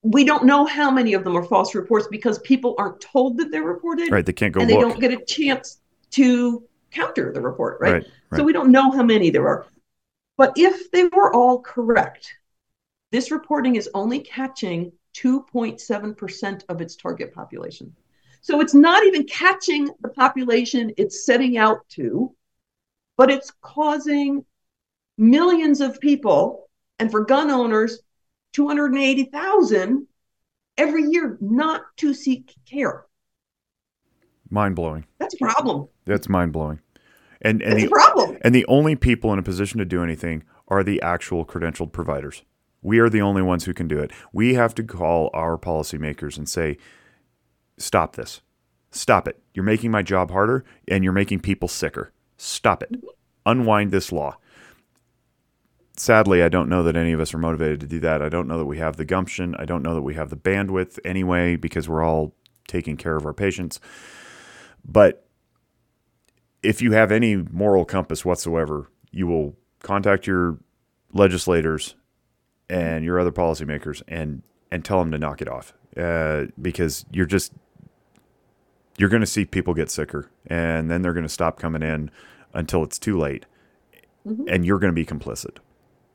we 0.02 0.24
don't 0.24 0.44
know 0.44 0.64
how 0.64 0.90
many 0.90 1.14
of 1.14 1.24
them 1.24 1.36
are 1.36 1.42
false 1.42 1.74
reports 1.74 2.06
because 2.10 2.38
people 2.40 2.74
aren't 2.78 3.00
told 3.00 3.36
that 3.38 3.50
they're 3.50 3.62
reported 3.64 4.10
Right. 4.12 4.24
They 4.24 4.32
can't 4.32 4.52
go 4.52 4.60
and 4.60 4.70
they 4.70 4.74
look. 4.74 4.92
don't 4.92 5.00
get 5.00 5.12
a 5.12 5.24
chance 5.24 5.80
to 6.10 6.62
counter 6.90 7.32
the 7.32 7.40
report, 7.40 7.78
right? 7.80 7.92
Right. 7.92 8.06
Right. 8.30 8.38
So 8.38 8.44
we 8.44 8.52
don't 8.52 8.70
know 8.70 8.90
how 8.90 9.02
many 9.02 9.30
there 9.30 9.46
are. 9.46 9.66
But 10.36 10.52
if 10.56 10.90
they 10.92 11.04
were 11.04 11.34
all 11.34 11.60
correct, 11.60 12.34
this 13.10 13.30
reporting 13.30 13.76
is 13.76 13.90
only 13.94 14.20
catching 14.20 14.92
2.7% 15.14 16.64
of 16.68 16.80
its 16.80 16.94
target 16.96 17.34
population. 17.34 17.94
So 18.40 18.60
it's 18.60 18.74
not 18.74 19.04
even 19.04 19.24
catching 19.24 19.90
the 20.00 20.08
population 20.08 20.92
it's 20.96 21.26
setting 21.26 21.58
out 21.58 21.88
to, 21.90 22.32
but 23.18 23.30
it's 23.30 23.52
causing 23.60 24.46
millions 25.18 25.82
of 25.82 26.00
people, 26.00 26.70
and 26.98 27.10
for 27.10 27.24
gun 27.24 27.50
owners, 27.50 28.00
280,000 28.54 30.06
every 30.78 31.02
year 31.02 31.36
not 31.40 31.82
to 31.98 32.14
seek 32.14 32.54
care. 32.64 33.04
Mind 34.48 34.76
blowing. 34.76 35.04
That's 35.18 35.34
a 35.34 35.38
problem. 35.38 35.88
That's 36.06 36.28
mind 36.28 36.52
blowing. 36.52 36.80
And 37.42 37.60
and 37.62 37.72
That's 37.72 37.84
the 37.84 37.90
problem. 37.90 38.38
and 38.40 38.54
the 38.54 38.64
only 38.66 38.96
people 38.96 39.32
in 39.32 39.38
a 39.38 39.42
position 39.42 39.78
to 39.78 39.84
do 39.84 40.02
anything 40.02 40.44
are 40.68 40.82
the 40.82 41.02
actual 41.02 41.44
credentialed 41.44 41.92
providers. 41.92 42.42
We 42.82 42.98
are 43.00 43.10
the 43.10 43.20
only 43.20 43.42
ones 43.42 43.64
who 43.64 43.74
can 43.74 43.88
do 43.88 43.98
it. 43.98 44.12
We 44.32 44.54
have 44.54 44.74
to 44.76 44.82
call 44.82 45.30
our 45.34 45.58
policymakers 45.58 46.38
and 46.38 46.48
say, 46.48 46.78
stop 47.76 48.16
this. 48.16 48.40
Stop 48.90 49.28
it. 49.28 49.40
You're 49.52 49.64
making 49.64 49.90
my 49.90 50.02
job 50.02 50.30
harder 50.30 50.64
and 50.86 51.04
you're 51.04 51.12
making 51.12 51.40
people 51.40 51.68
sicker. 51.68 52.12
Stop 52.38 52.82
it. 52.82 52.94
Unwind 53.44 53.90
this 53.90 54.10
law. 54.10 54.38
Sadly, 55.96 56.42
I 56.42 56.48
don't 56.48 56.68
know 56.68 56.84
that 56.84 56.96
any 56.96 57.12
of 57.12 57.20
us 57.20 57.34
are 57.34 57.38
motivated 57.38 57.80
to 57.80 57.86
do 57.86 57.98
that. 58.00 58.22
I 58.22 58.28
don't 58.28 58.46
know 58.46 58.58
that 58.58 58.66
we 58.66 58.78
have 58.78 58.96
the 58.96 59.04
gumption. 59.04 59.56
I 59.58 59.64
don't 59.64 59.82
know 59.82 59.94
that 59.96 60.02
we 60.02 60.14
have 60.14 60.30
the 60.30 60.36
bandwidth 60.36 60.98
anyway 61.04 61.56
because 61.56 61.88
we're 61.88 62.04
all 62.04 62.34
taking 62.68 62.96
care 62.96 63.16
of 63.16 63.26
our 63.26 63.34
patients. 63.34 63.80
But 64.84 65.26
if 66.62 66.80
you 66.80 66.92
have 66.92 67.10
any 67.10 67.36
moral 67.36 67.84
compass 67.84 68.24
whatsoever, 68.24 68.88
you 69.10 69.26
will 69.26 69.56
contact 69.82 70.26
your 70.26 70.58
legislators 71.12 71.96
and 72.70 73.04
your 73.04 73.18
other 73.18 73.32
policymakers 73.32 74.02
and 74.06 74.42
and 74.70 74.84
tell 74.84 74.98
them 74.98 75.10
to 75.10 75.18
knock 75.18 75.40
it 75.40 75.48
off 75.48 75.72
uh, 75.96 76.44
because 76.60 77.06
you're 77.10 77.26
just 77.26 77.52
you're 78.98 79.08
going 79.08 79.20
to 79.20 79.26
see 79.26 79.44
people 79.44 79.72
get 79.74 79.90
sicker 79.90 80.30
and 80.46 80.90
then 80.90 81.00
they're 81.02 81.14
going 81.14 81.22
to 81.26 81.28
stop 81.28 81.58
coming 81.58 81.82
in 81.82 82.10
until 82.52 82.82
it's 82.82 82.98
too 82.98 83.16
late 83.18 83.46
Mhm. 84.26 84.44
and 84.52 84.66
you're 84.66 84.78
going 84.80 84.92
to 84.92 84.94
be 84.94 85.06
complicit 85.06 85.58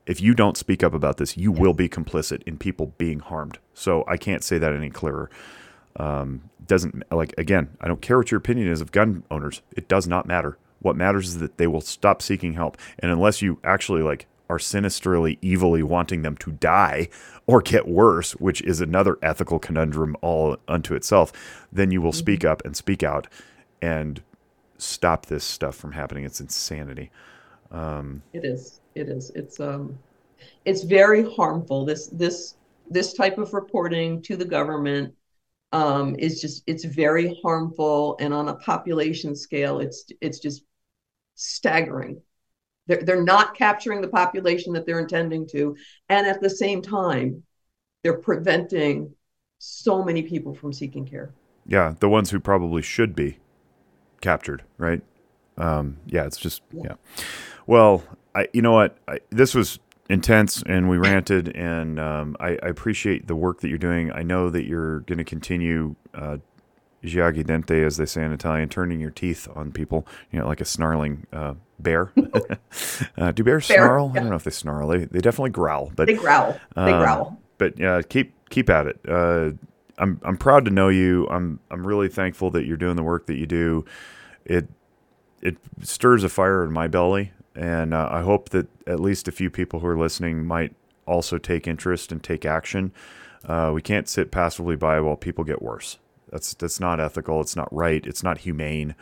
if 0.06 0.20
you 0.20 0.34
don't 0.34 0.56
speak 0.56 0.84
up 0.84 0.92
about 0.94 1.16
this 1.16 1.36
you 1.36 1.50
will 1.50 1.72
be 1.74 1.88
complicit 1.88 2.42
in 2.44 2.58
people 2.58 2.92
being 2.98 3.18
harmed 3.20 3.58
so 3.72 4.04
i 4.06 4.16
can't 4.16 4.44
say 4.44 4.58
that 4.58 4.72
any 4.72 4.90
clearer 4.90 5.28
Um, 5.96 6.50
doesn't 6.66 7.04
like 7.12 7.34
again. 7.38 7.68
I 7.80 7.86
don't 7.86 8.02
care 8.02 8.18
what 8.18 8.32
your 8.32 8.38
opinion 8.38 8.66
is 8.66 8.80
of 8.80 8.90
gun 8.90 9.22
owners. 9.30 9.62
It 9.76 9.86
does 9.86 10.08
not 10.08 10.26
matter. 10.26 10.58
What 10.80 10.96
matters 10.96 11.28
is 11.28 11.38
that 11.38 11.56
they 11.56 11.68
will 11.68 11.80
stop 11.80 12.20
seeking 12.20 12.54
help, 12.54 12.76
and 12.98 13.12
unless 13.12 13.40
you 13.42 13.60
actually 13.62 14.02
like 14.02 14.26
are 14.48 14.58
sinisterly, 14.58 15.38
evilly 15.42 15.82
wanting 15.82 16.22
them 16.22 16.36
to 16.36 16.52
die 16.52 17.08
or 17.46 17.60
get 17.60 17.88
worse, 17.88 18.32
which 18.32 18.60
is 18.62 18.80
another 18.80 19.18
ethical 19.22 19.58
conundrum 19.58 20.16
all 20.20 20.56
unto 20.68 20.94
itself, 20.94 21.32
then 21.72 21.90
you 21.90 22.00
will 22.00 22.10
mm-hmm. 22.10 22.18
speak 22.18 22.44
up 22.44 22.64
and 22.64 22.76
speak 22.76 23.02
out 23.02 23.26
and 23.80 24.22
stop 24.78 25.26
this 25.26 25.44
stuff 25.44 25.74
from 25.74 25.92
happening. 25.92 26.24
It's 26.24 26.40
insanity. 26.40 27.10
Um, 27.70 28.22
it 28.32 28.44
is. 28.44 28.80
It 28.94 29.08
is. 29.08 29.30
It's 29.30 29.60
um, 29.60 29.98
it's 30.64 30.82
very 30.82 31.28
harmful. 31.34 31.84
This 31.84 32.06
this 32.08 32.54
this 32.90 33.12
type 33.14 33.38
of 33.38 33.52
reporting 33.52 34.22
to 34.22 34.36
the 34.36 34.44
government 34.44 35.14
um, 35.72 36.14
is 36.18 36.40
just 36.40 36.62
it's 36.66 36.84
very 36.84 37.38
harmful, 37.42 38.16
and 38.20 38.32
on 38.32 38.48
a 38.48 38.54
population 38.54 39.34
scale, 39.34 39.80
it's 39.80 40.06
it's 40.20 40.38
just 40.38 40.64
staggering. 41.34 42.20
They're 42.86 43.02
they're 43.02 43.22
not 43.22 43.54
capturing 43.54 44.00
the 44.00 44.08
population 44.08 44.72
that 44.74 44.86
they're 44.86 45.00
intending 45.00 45.46
to, 45.48 45.76
and 46.08 46.26
at 46.26 46.40
the 46.40 46.50
same 46.50 46.82
time, 46.82 47.42
they're 48.02 48.18
preventing 48.18 49.14
so 49.58 50.04
many 50.04 50.22
people 50.22 50.54
from 50.54 50.72
seeking 50.72 51.06
care. 51.06 51.32
Yeah, 51.66 51.94
the 52.00 52.08
ones 52.08 52.30
who 52.30 52.40
probably 52.40 52.82
should 52.82 53.14
be 53.14 53.38
captured, 54.20 54.62
right? 54.76 55.02
Um, 55.56 55.98
yeah, 56.06 56.24
it's 56.24 56.36
just 56.36 56.62
yeah. 56.72 56.82
yeah. 56.84 56.94
Well, 57.66 58.04
I 58.34 58.48
you 58.52 58.62
know 58.62 58.72
what? 58.72 58.98
I, 59.08 59.20
this 59.30 59.54
was 59.54 59.78
intense, 60.10 60.62
and 60.66 60.88
we 60.88 60.98
ranted, 60.98 61.54
and 61.56 61.98
um, 61.98 62.36
I, 62.40 62.58
I, 62.62 62.68
appreciate 62.68 63.26
the 63.26 63.34
work 63.34 63.60
that 63.60 63.68
you're 63.68 63.78
doing. 63.78 64.12
I 64.12 64.22
know 64.22 64.50
that 64.50 64.66
you're 64.66 65.00
going 65.00 65.18
to 65.18 65.24
continue. 65.24 65.94
Uh, 66.12 66.38
Giagi 67.04 67.44
dente, 67.44 67.84
as 67.84 67.96
they 67.96 68.06
say 68.06 68.24
in 68.24 68.32
Italian, 68.32 68.68
turning 68.68 69.00
your 69.00 69.10
teeth 69.10 69.46
on 69.54 69.72
people, 69.72 70.06
you 70.30 70.38
know, 70.38 70.46
like 70.46 70.60
a 70.60 70.64
snarling 70.64 71.26
uh, 71.32 71.54
bear. 71.78 72.12
uh, 73.18 73.32
do 73.32 73.44
bears 73.44 73.68
bear, 73.68 73.78
snarl? 73.78 74.10
Yeah. 74.14 74.20
I 74.20 74.22
don't 74.22 74.30
know 74.30 74.36
if 74.36 74.44
they 74.44 74.50
snarl. 74.50 74.88
They, 74.88 75.04
they 75.04 75.20
definitely 75.20 75.50
growl, 75.50 75.92
but 75.94 76.06
they 76.06 76.14
growl. 76.14 76.58
They 76.74 76.92
um, 76.92 77.00
growl. 77.00 77.40
But 77.58 77.78
yeah, 77.78 78.00
keep 78.02 78.32
keep 78.50 78.70
at 78.70 78.86
it. 78.86 79.00
Uh, 79.06 79.52
I'm 79.98 80.20
I'm 80.24 80.36
proud 80.36 80.64
to 80.64 80.70
know 80.70 80.88
you. 80.88 81.28
I'm 81.28 81.60
I'm 81.70 81.86
really 81.86 82.08
thankful 82.08 82.50
that 82.50 82.64
you're 82.64 82.76
doing 82.76 82.96
the 82.96 83.02
work 83.02 83.26
that 83.26 83.36
you 83.36 83.46
do. 83.46 83.84
It 84.44 84.68
it 85.42 85.58
stirs 85.82 86.24
a 86.24 86.28
fire 86.28 86.64
in 86.64 86.72
my 86.72 86.88
belly, 86.88 87.32
and 87.54 87.92
uh, 87.92 88.08
I 88.10 88.22
hope 88.22 88.48
that 88.50 88.66
at 88.86 88.98
least 88.98 89.28
a 89.28 89.32
few 89.32 89.50
people 89.50 89.80
who 89.80 89.86
are 89.86 89.98
listening 89.98 90.46
might 90.46 90.74
also 91.06 91.38
take 91.38 91.68
interest 91.68 92.12
and 92.12 92.22
take 92.22 92.44
action. 92.44 92.92
Uh, 93.46 93.70
we 93.74 93.82
can't 93.82 94.08
sit 94.08 94.30
passively 94.30 94.74
by 94.74 95.00
while 95.00 95.16
people 95.16 95.44
get 95.44 95.60
worse. 95.60 95.98
That's 96.34 96.52
that's 96.54 96.80
not 96.80 96.98
ethical. 96.98 97.40
It's 97.40 97.54
not 97.54 97.72
right. 97.72 98.04
It's 98.04 98.24
not 98.24 98.38
humane. 98.38 98.96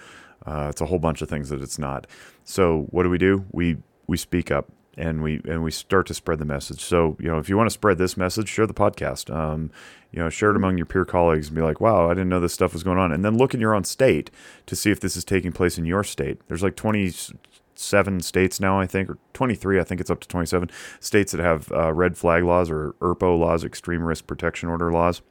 Uh, 0.44 0.66
it's 0.68 0.82
a 0.82 0.86
whole 0.86 0.98
bunch 0.98 1.22
of 1.22 1.30
things 1.30 1.48
that 1.48 1.62
it's 1.62 1.78
not. 1.78 2.06
So 2.44 2.86
what 2.90 3.04
do 3.04 3.08
we 3.10 3.16
do? 3.16 3.46
We 3.52 3.78
we 4.06 4.18
speak 4.18 4.50
up 4.50 4.70
and 4.98 5.22
we 5.22 5.40
and 5.48 5.64
we 5.64 5.70
start 5.70 6.06
to 6.08 6.14
spread 6.14 6.40
the 6.40 6.44
message. 6.44 6.82
So 6.82 7.16
you 7.18 7.28
know, 7.28 7.38
if 7.38 7.48
you 7.48 7.56
want 7.56 7.68
to 7.68 7.72
spread 7.72 7.96
this 7.96 8.18
message, 8.18 8.50
share 8.50 8.66
the 8.66 8.74
podcast. 8.74 9.34
Um, 9.34 9.70
you 10.10 10.18
know, 10.18 10.28
share 10.28 10.50
it 10.50 10.56
among 10.56 10.76
your 10.76 10.84
peer 10.84 11.06
colleagues 11.06 11.46
and 11.46 11.56
be 11.56 11.62
like, 11.62 11.80
"Wow, 11.80 12.10
I 12.10 12.12
didn't 12.12 12.28
know 12.28 12.38
this 12.38 12.52
stuff 12.52 12.74
was 12.74 12.82
going 12.82 12.98
on." 12.98 13.12
And 13.12 13.24
then 13.24 13.38
look 13.38 13.54
in 13.54 13.60
your 13.60 13.74
own 13.74 13.84
state 13.84 14.30
to 14.66 14.76
see 14.76 14.90
if 14.90 15.00
this 15.00 15.16
is 15.16 15.24
taking 15.24 15.52
place 15.52 15.78
in 15.78 15.86
your 15.86 16.04
state. 16.04 16.46
There's 16.48 16.62
like 16.62 16.76
27 16.76 18.20
states 18.20 18.60
now, 18.60 18.78
I 18.78 18.86
think, 18.86 19.08
or 19.08 19.16
23. 19.32 19.80
I 19.80 19.84
think 19.84 20.02
it's 20.02 20.10
up 20.10 20.20
to 20.20 20.28
27 20.28 20.70
states 21.00 21.32
that 21.32 21.40
have 21.40 21.72
uh, 21.72 21.94
red 21.94 22.18
flag 22.18 22.44
laws 22.44 22.70
or 22.70 22.94
ERPO 23.00 23.38
laws, 23.38 23.64
extreme 23.64 24.02
risk 24.02 24.26
protection 24.26 24.68
order 24.68 24.92
laws, 24.92 25.22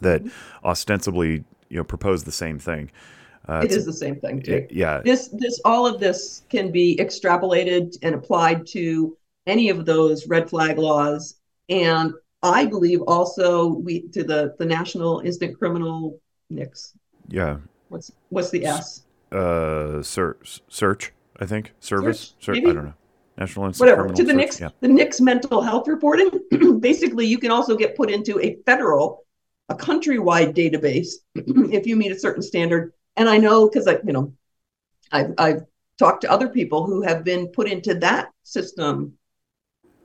that 0.00 0.22
ostensibly 0.64 1.44
you 1.68 1.76
know 1.76 1.84
propose 1.84 2.24
the 2.24 2.32
same 2.32 2.58
thing. 2.58 2.90
Uh, 3.48 3.62
it 3.64 3.72
is 3.72 3.86
the 3.86 3.92
same 3.92 4.16
thing, 4.16 4.42
It, 4.46 4.70
yeah. 4.70 5.00
This 5.02 5.28
this 5.28 5.58
all 5.64 5.86
of 5.86 6.00
this 6.00 6.42
can 6.50 6.70
be 6.70 6.96
extrapolated 7.00 7.96
and 8.02 8.14
applied 8.14 8.66
to 8.68 9.16
any 9.46 9.70
of 9.70 9.86
those 9.86 10.26
red 10.28 10.50
flag 10.50 10.76
laws, 10.76 11.36
and 11.70 12.12
I 12.42 12.66
believe 12.66 13.00
also 13.02 13.68
we 13.68 14.02
to 14.08 14.22
the 14.22 14.54
the 14.58 14.66
National 14.66 15.20
Instant 15.20 15.58
Criminal 15.58 16.20
NICS. 16.50 16.94
Yeah. 17.28 17.58
What's 17.88 18.12
what's 18.28 18.50
the 18.50 18.66
S? 18.66 19.04
Uh, 19.32 20.02
search 20.02 20.60
search 20.68 21.12
I 21.40 21.46
think 21.46 21.72
service. 21.80 22.34
Search, 22.40 22.58
I 22.58 22.60
don't 22.60 22.84
know. 22.84 22.94
National 23.38 23.66
Instant 23.66 23.80
Whatever 23.80 24.02
Criminal 24.02 24.16
to 24.16 24.24
the 24.24 24.34
NICS 24.34 24.60
yeah. 24.60 24.68
the 24.80 24.88
NICS 24.88 25.20
mental 25.20 25.62
health 25.62 25.88
reporting. 25.88 26.30
basically, 26.80 27.26
you 27.26 27.38
can 27.38 27.50
also 27.50 27.76
get 27.76 27.96
put 27.96 28.10
into 28.10 28.38
a 28.40 28.58
federal, 28.66 29.24
a 29.68 29.74
countrywide 29.74 30.54
database 30.54 31.14
if 31.34 31.86
you 31.86 31.96
meet 31.96 32.12
a 32.12 32.18
certain 32.18 32.42
standard 32.42 32.92
and 33.18 33.28
I 33.28 33.36
know 33.36 33.68
because 33.68 33.86
I, 33.86 33.98
you 34.04 34.12
know, 34.12 34.32
I've, 35.10 35.34
I've 35.38 35.66
talked 35.98 36.22
to 36.22 36.30
other 36.30 36.48
people 36.48 36.86
who 36.86 37.02
have 37.02 37.24
been 37.24 37.48
put 37.48 37.68
into 37.68 37.94
that 37.94 38.30
system 38.44 39.14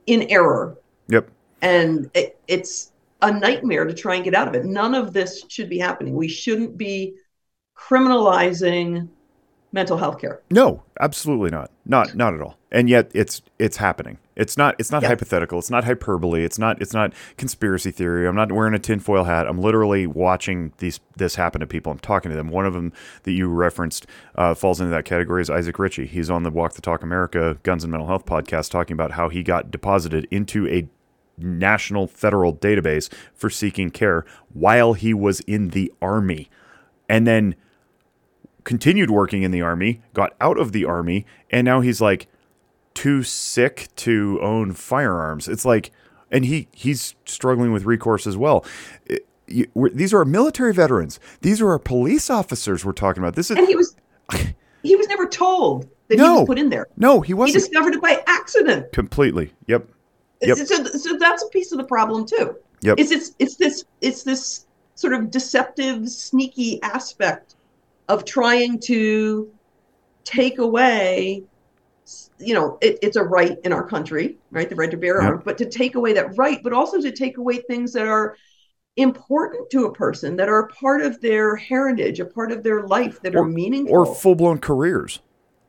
in 0.06 0.22
error. 0.22 0.76
Yep. 1.08 1.30
And 1.62 2.10
it, 2.14 2.38
it's 2.48 2.92
a 3.22 3.30
nightmare 3.30 3.84
to 3.84 3.94
try 3.94 4.16
and 4.16 4.24
get 4.24 4.34
out 4.34 4.48
of 4.48 4.54
it. 4.54 4.64
None 4.64 4.94
of 4.94 5.12
this 5.12 5.44
should 5.48 5.70
be 5.70 5.78
happening. 5.78 6.14
We 6.14 6.28
shouldn't 6.28 6.76
be 6.76 7.14
criminalizing 7.78 9.08
mental 9.74 9.98
health 9.98 10.18
care. 10.18 10.40
No, 10.50 10.84
absolutely 11.00 11.50
not. 11.50 11.70
Not 11.84 12.14
not 12.14 12.32
at 12.32 12.40
all. 12.40 12.56
And 12.70 12.88
yet 12.88 13.10
it's 13.12 13.42
it's 13.58 13.76
happening. 13.76 14.18
It's 14.36 14.56
not 14.56 14.76
it's 14.78 14.90
not 14.90 15.02
yeah. 15.02 15.08
hypothetical. 15.08 15.58
It's 15.58 15.70
not 15.70 15.84
hyperbole. 15.84 16.44
It's 16.44 16.58
not 16.58 16.80
it's 16.80 16.94
not 16.94 17.12
conspiracy 17.36 17.90
theory. 17.90 18.26
I'm 18.26 18.36
not 18.36 18.52
wearing 18.52 18.72
a 18.72 18.78
tinfoil 18.78 19.24
hat. 19.24 19.46
I'm 19.46 19.60
literally 19.60 20.06
watching 20.06 20.72
these 20.78 21.00
this 21.16 21.34
happen 21.34 21.60
to 21.60 21.66
people. 21.66 21.92
I'm 21.92 21.98
talking 21.98 22.30
to 22.30 22.36
them. 22.36 22.48
One 22.48 22.64
of 22.64 22.72
them 22.72 22.92
that 23.24 23.32
you 23.32 23.48
referenced 23.48 24.06
uh, 24.36 24.54
falls 24.54 24.80
into 24.80 24.92
that 24.92 25.04
category 25.04 25.42
is 25.42 25.50
Isaac 25.50 25.78
Ritchie. 25.78 26.06
He's 26.06 26.30
on 26.30 26.44
the 26.44 26.50
Walk 26.50 26.74
the 26.74 26.80
Talk 26.80 27.02
America 27.02 27.58
Guns 27.64 27.82
and 27.84 27.90
Mental 27.90 28.06
Health 28.06 28.24
podcast 28.24 28.70
talking 28.70 28.94
about 28.94 29.10
how 29.10 29.28
he 29.28 29.42
got 29.42 29.70
deposited 29.70 30.26
into 30.30 30.68
a 30.68 30.88
national 31.36 32.06
federal 32.06 32.54
database 32.54 33.12
for 33.34 33.50
seeking 33.50 33.90
care 33.90 34.24
while 34.52 34.92
he 34.92 35.12
was 35.12 35.40
in 35.40 35.70
the 35.70 35.92
army. 36.00 36.48
And 37.08 37.26
then 37.26 37.56
continued 38.64 39.10
working 39.10 39.42
in 39.42 39.50
the 39.50 39.62
army, 39.62 40.02
got 40.12 40.34
out 40.40 40.58
of 40.58 40.72
the 40.72 40.84
army, 40.84 41.26
and 41.50 41.64
now 41.64 41.80
he's 41.80 42.00
like 42.00 42.26
too 42.94 43.22
sick 43.22 43.88
to 43.96 44.38
own 44.42 44.72
firearms. 44.72 45.48
It's 45.48 45.64
like, 45.64 45.92
and 46.30 46.44
he 46.44 46.68
he's 46.72 47.14
struggling 47.26 47.72
with 47.72 47.84
recourse 47.84 48.26
as 48.26 48.36
well. 48.36 48.64
It, 49.06 49.26
you, 49.46 49.66
these 49.92 50.14
are 50.14 50.18
our 50.18 50.24
military 50.24 50.72
veterans. 50.72 51.20
These 51.42 51.60
are 51.60 51.70
our 51.70 51.78
police 51.78 52.30
officers 52.30 52.84
we're 52.84 52.92
talking 52.92 53.22
about. 53.22 53.34
This 53.34 53.50
is 53.50 53.58
and 53.58 53.68
he 53.68 53.76
was 53.76 53.94
he 54.82 54.96
was 54.96 55.06
never 55.08 55.26
told 55.26 55.88
that 56.08 56.16
no, 56.16 56.24
he 56.24 56.40
was 56.40 56.46
put 56.46 56.58
in 56.58 56.70
there. 56.70 56.88
No, 56.96 57.20
he 57.20 57.34
wasn't. 57.34 57.62
He 57.62 57.68
discovered 57.68 57.94
it 57.94 58.02
by 58.02 58.22
accident. 58.26 58.90
Completely. 58.92 59.52
Yep. 59.66 59.88
Yep. 60.42 60.56
So, 60.58 60.84
so 60.84 61.16
that's 61.18 61.42
a 61.42 61.48
piece 61.48 61.72
of 61.72 61.78
the 61.78 61.84
problem 61.84 62.26
too. 62.26 62.56
Yep. 62.80 62.98
It's 62.98 63.10
it's 63.10 63.34
it's 63.38 63.56
this 63.56 63.84
it's 64.00 64.22
this 64.22 64.66
sort 64.94 65.12
of 65.12 65.30
deceptive, 65.30 66.08
sneaky 66.08 66.82
aspect 66.82 67.56
of 68.08 68.24
trying 68.24 68.78
to 68.80 69.50
take 70.24 70.58
away 70.58 71.44
you 72.38 72.52
know 72.52 72.78
it, 72.82 72.98
it's 73.02 73.16
a 73.16 73.22
right 73.22 73.58
in 73.64 73.72
our 73.72 73.86
country 73.86 74.36
right? 74.50 74.68
The 74.68 74.74
right 74.74 74.90
to 74.90 74.96
bear 74.96 75.20
arms 75.20 75.42
but 75.44 75.56
to 75.58 75.68
take 75.68 75.94
away 75.94 76.12
that 76.14 76.36
right 76.36 76.62
but 76.62 76.72
also 76.72 77.00
to 77.00 77.10
take 77.10 77.38
away 77.38 77.58
things 77.58 77.92
that 77.92 78.06
are 78.06 78.36
important 78.96 79.70
to 79.70 79.86
a 79.86 79.92
person 79.92 80.36
that 80.36 80.48
are 80.48 80.60
a 80.60 80.68
part 80.68 81.02
of 81.02 81.20
their 81.20 81.56
heritage 81.56 82.20
a 82.20 82.24
part 82.24 82.52
of 82.52 82.62
their 82.62 82.86
life 82.86 83.20
that 83.22 83.34
or, 83.34 83.42
are 83.42 83.48
meaningful. 83.48 83.94
or 83.94 84.14
full-blown 84.14 84.58
careers. 84.58 85.20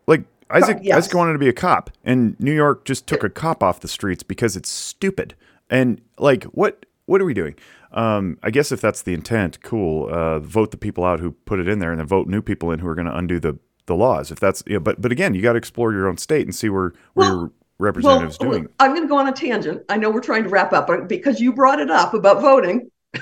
Like 0.07 0.25
isaac 0.49 0.79
yes. 0.81 0.97
isaac 0.97 1.13
wanted 1.13 1.33
to 1.33 1.39
be 1.39 1.49
a 1.49 1.53
cop 1.53 1.89
and 2.03 2.39
new 2.39 2.53
york 2.53 2.85
just 2.85 3.07
took 3.07 3.23
a 3.23 3.29
cop 3.29 3.63
off 3.63 3.79
the 3.79 3.87
streets 3.87 4.23
because 4.23 4.55
it's 4.55 4.69
stupid. 4.69 5.35
And 5.69 6.01
like 6.17 6.43
what 6.45 6.85
what 7.05 7.21
are 7.21 7.25
we 7.25 7.33
doing 7.33 7.55
um, 7.95 8.37
I 8.43 8.51
guess 8.51 8.71
if 8.71 8.81
that's 8.81 9.01
the 9.01 9.13
intent, 9.13 9.61
cool. 9.63 10.13
Uh, 10.13 10.39
vote 10.39 10.71
the 10.71 10.77
people 10.77 11.05
out 11.05 11.19
who 11.19 11.31
put 11.31 11.59
it 11.59 11.67
in 11.67 11.79
there, 11.79 11.91
and 11.91 11.99
then 11.99 12.07
vote 12.07 12.27
new 12.27 12.41
people 12.41 12.71
in 12.71 12.79
who 12.79 12.87
are 12.87 12.95
going 12.95 13.07
to 13.07 13.15
undo 13.15 13.39
the 13.39 13.57
the 13.87 13.95
laws. 13.95 14.31
If 14.31 14.39
that's, 14.39 14.63
know, 14.67 14.79
but 14.79 15.01
but 15.01 15.11
again, 15.11 15.33
you 15.33 15.41
got 15.41 15.53
to 15.53 15.57
explore 15.57 15.93
your 15.93 16.07
own 16.07 16.17
state 16.17 16.45
and 16.45 16.53
see 16.53 16.69
where 16.69 16.93
where 17.13 17.29
well, 17.29 17.35
your 17.37 17.51
representatives 17.79 18.37
well, 18.39 18.51
doing. 18.51 18.67
I'm 18.79 18.91
going 18.91 19.03
to 19.03 19.07
go 19.07 19.17
on 19.17 19.27
a 19.27 19.31
tangent. 19.31 19.83
I 19.89 19.97
know 19.97 20.09
we're 20.09 20.21
trying 20.21 20.43
to 20.43 20.49
wrap 20.49 20.73
up, 20.73 20.87
but 20.87 21.07
because 21.07 21.39
you 21.39 21.53
brought 21.53 21.79
it 21.79 21.89
up 21.89 22.13
about 22.13 22.41
voting, 22.41 22.91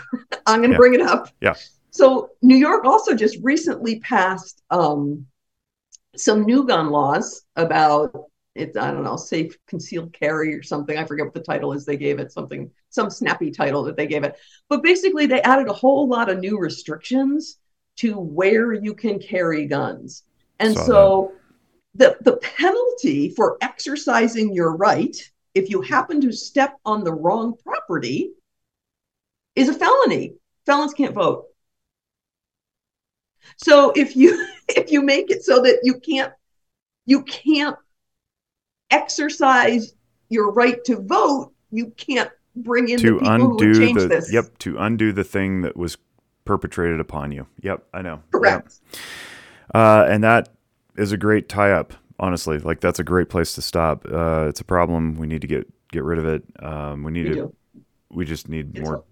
I'm 0.47 0.59
going 0.59 0.63
to 0.63 0.69
yeah. 0.71 0.77
bring 0.77 0.95
it 0.95 1.01
up. 1.01 1.29
Yeah. 1.39 1.53
So 1.91 2.31
New 2.41 2.57
York 2.57 2.85
also 2.85 3.13
just 3.15 3.37
recently 3.43 3.99
passed 3.99 4.63
um, 4.71 5.27
some 6.15 6.43
new 6.43 6.65
gun 6.65 6.89
laws 6.89 7.45
about 7.55 8.15
it's 8.55 8.77
I 8.77 8.91
don't 8.91 9.03
know, 9.03 9.17
safe 9.17 9.57
concealed 9.67 10.13
carry 10.13 10.53
or 10.53 10.63
something. 10.63 10.97
I 10.97 11.05
forget 11.05 11.25
what 11.25 11.33
the 11.33 11.41
title 11.41 11.73
is 11.73 11.85
they 11.85 11.97
gave 11.97 12.19
it, 12.19 12.31
something, 12.31 12.71
some 12.93 13.09
snappy 13.09 13.49
title 13.49 13.83
that 13.83 13.97
they 13.97 14.05
gave 14.05 14.23
it. 14.23 14.35
But 14.69 14.83
basically, 14.83 15.25
they 15.25 15.41
added 15.41 15.67
a 15.67 15.73
whole 15.73 16.07
lot 16.07 16.29
of 16.29 16.39
new 16.39 16.59
restrictions 16.59 17.57
to 17.97 18.17
where 18.17 18.73
you 18.73 18.93
can 18.93 19.19
carry 19.19 19.65
guns. 19.65 20.23
And 20.59 20.75
Saw 20.75 20.85
so 20.85 21.31
the, 21.95 22.17
the 22.21 22.37
penalty 22.37 23.29
for 23.29 23.57
exercising 23.61 24.53
your 24.53 24.75
right, 24.75 25.15
if 25.55 25.69
you 25.69 25.81
happen 25.81 26.21
to 26.21 26.31
step 26.31 26.77
on 26.85 27.03
the 27.03 27.13
wrong 27.13 27.55
property, 27.63 28.31
is 29.55 29.69
a 29.69 29.73
felony. 29.73 30.35
Felons 30.65 30.93
can't 30.93 31.15
vote. 31.15 31.45
So 33.57 33.91
if 33.95 34.15
you 34.15 34.47
if 34.69 34.91
you 34.91 35.01
make 35.01 35.31
it 35.31 35.43
so 35.43 35.61
that 35.61 35.79
you 35.83 35.99
can't 35.99 36.33
you 37.05 37.23
can't 37.23 37.75
exercise 38.91 39.93
your 40.29 40.51
right 40.51 40.83
to 40.85 41.01
vote, 41.01 41.51
you 41.71 41.91
can't 41.97 42.29
bring 42.55 42.89
in 42.89 42.99
to 42.99 43.13
the 43.13 43.19
people 43.19 43.31
undo 43.51 43.67
who 43.67 43.73
change 43.73 43.99
the 44.01 44.07
this. 44.07 44.31
yep 44.31 44.57
to 44.59 44.77
undo 44.77 45.11
the 45.11 45.23
thing 45.23 45.61
that 45.61 45.75
was 45.77 45.97
perpetrated 46.45 46.99
upon 46.99 47.31
you. 47.31 47.47
Yep, 47.61 47.83
I 47.93 48.01
know. 48.01 48.21
Correct. 48.31 48.73
Yep. 48.91 49.01
Uh, 49.73 50.05
and 50.09 50.23
that 50.23 50.49
is 50.97 51.11
a 51.11 51.17
great 51.17 51.49
tie 51.49 51.71
up. 51.71 51.93
Honestly, 52.19 52.59
like 52.59 52.79
that's 52.79 52.99
a 52.99 53.03
great 53.03 53.29
place 53.29 53.53
to 53.55 53.61
stop. 53.61 54.05
Uh, 54.09 54.45
it's 54.47 54.61
a 54.61 54.65
problem. 54.65 55.15
We 55.15 55.25
need 55.27 55.41
to 55.41 55.47
get 55.47 55.67
get 55.91 56.03
rid 56.03 56.19
of 56.19 56.25
it. 56.25 56.43
Um, 56.61 57.03
we 57.03 57.11
need 57.11 57.23
We 57.23 57.29
to. 57.29 57.35
do. 57.35 57.55
We 58.11 58.25
just 58.25 58.47
need 58.49 58.69
It's- 58.77 58.85
more 58.85 59.03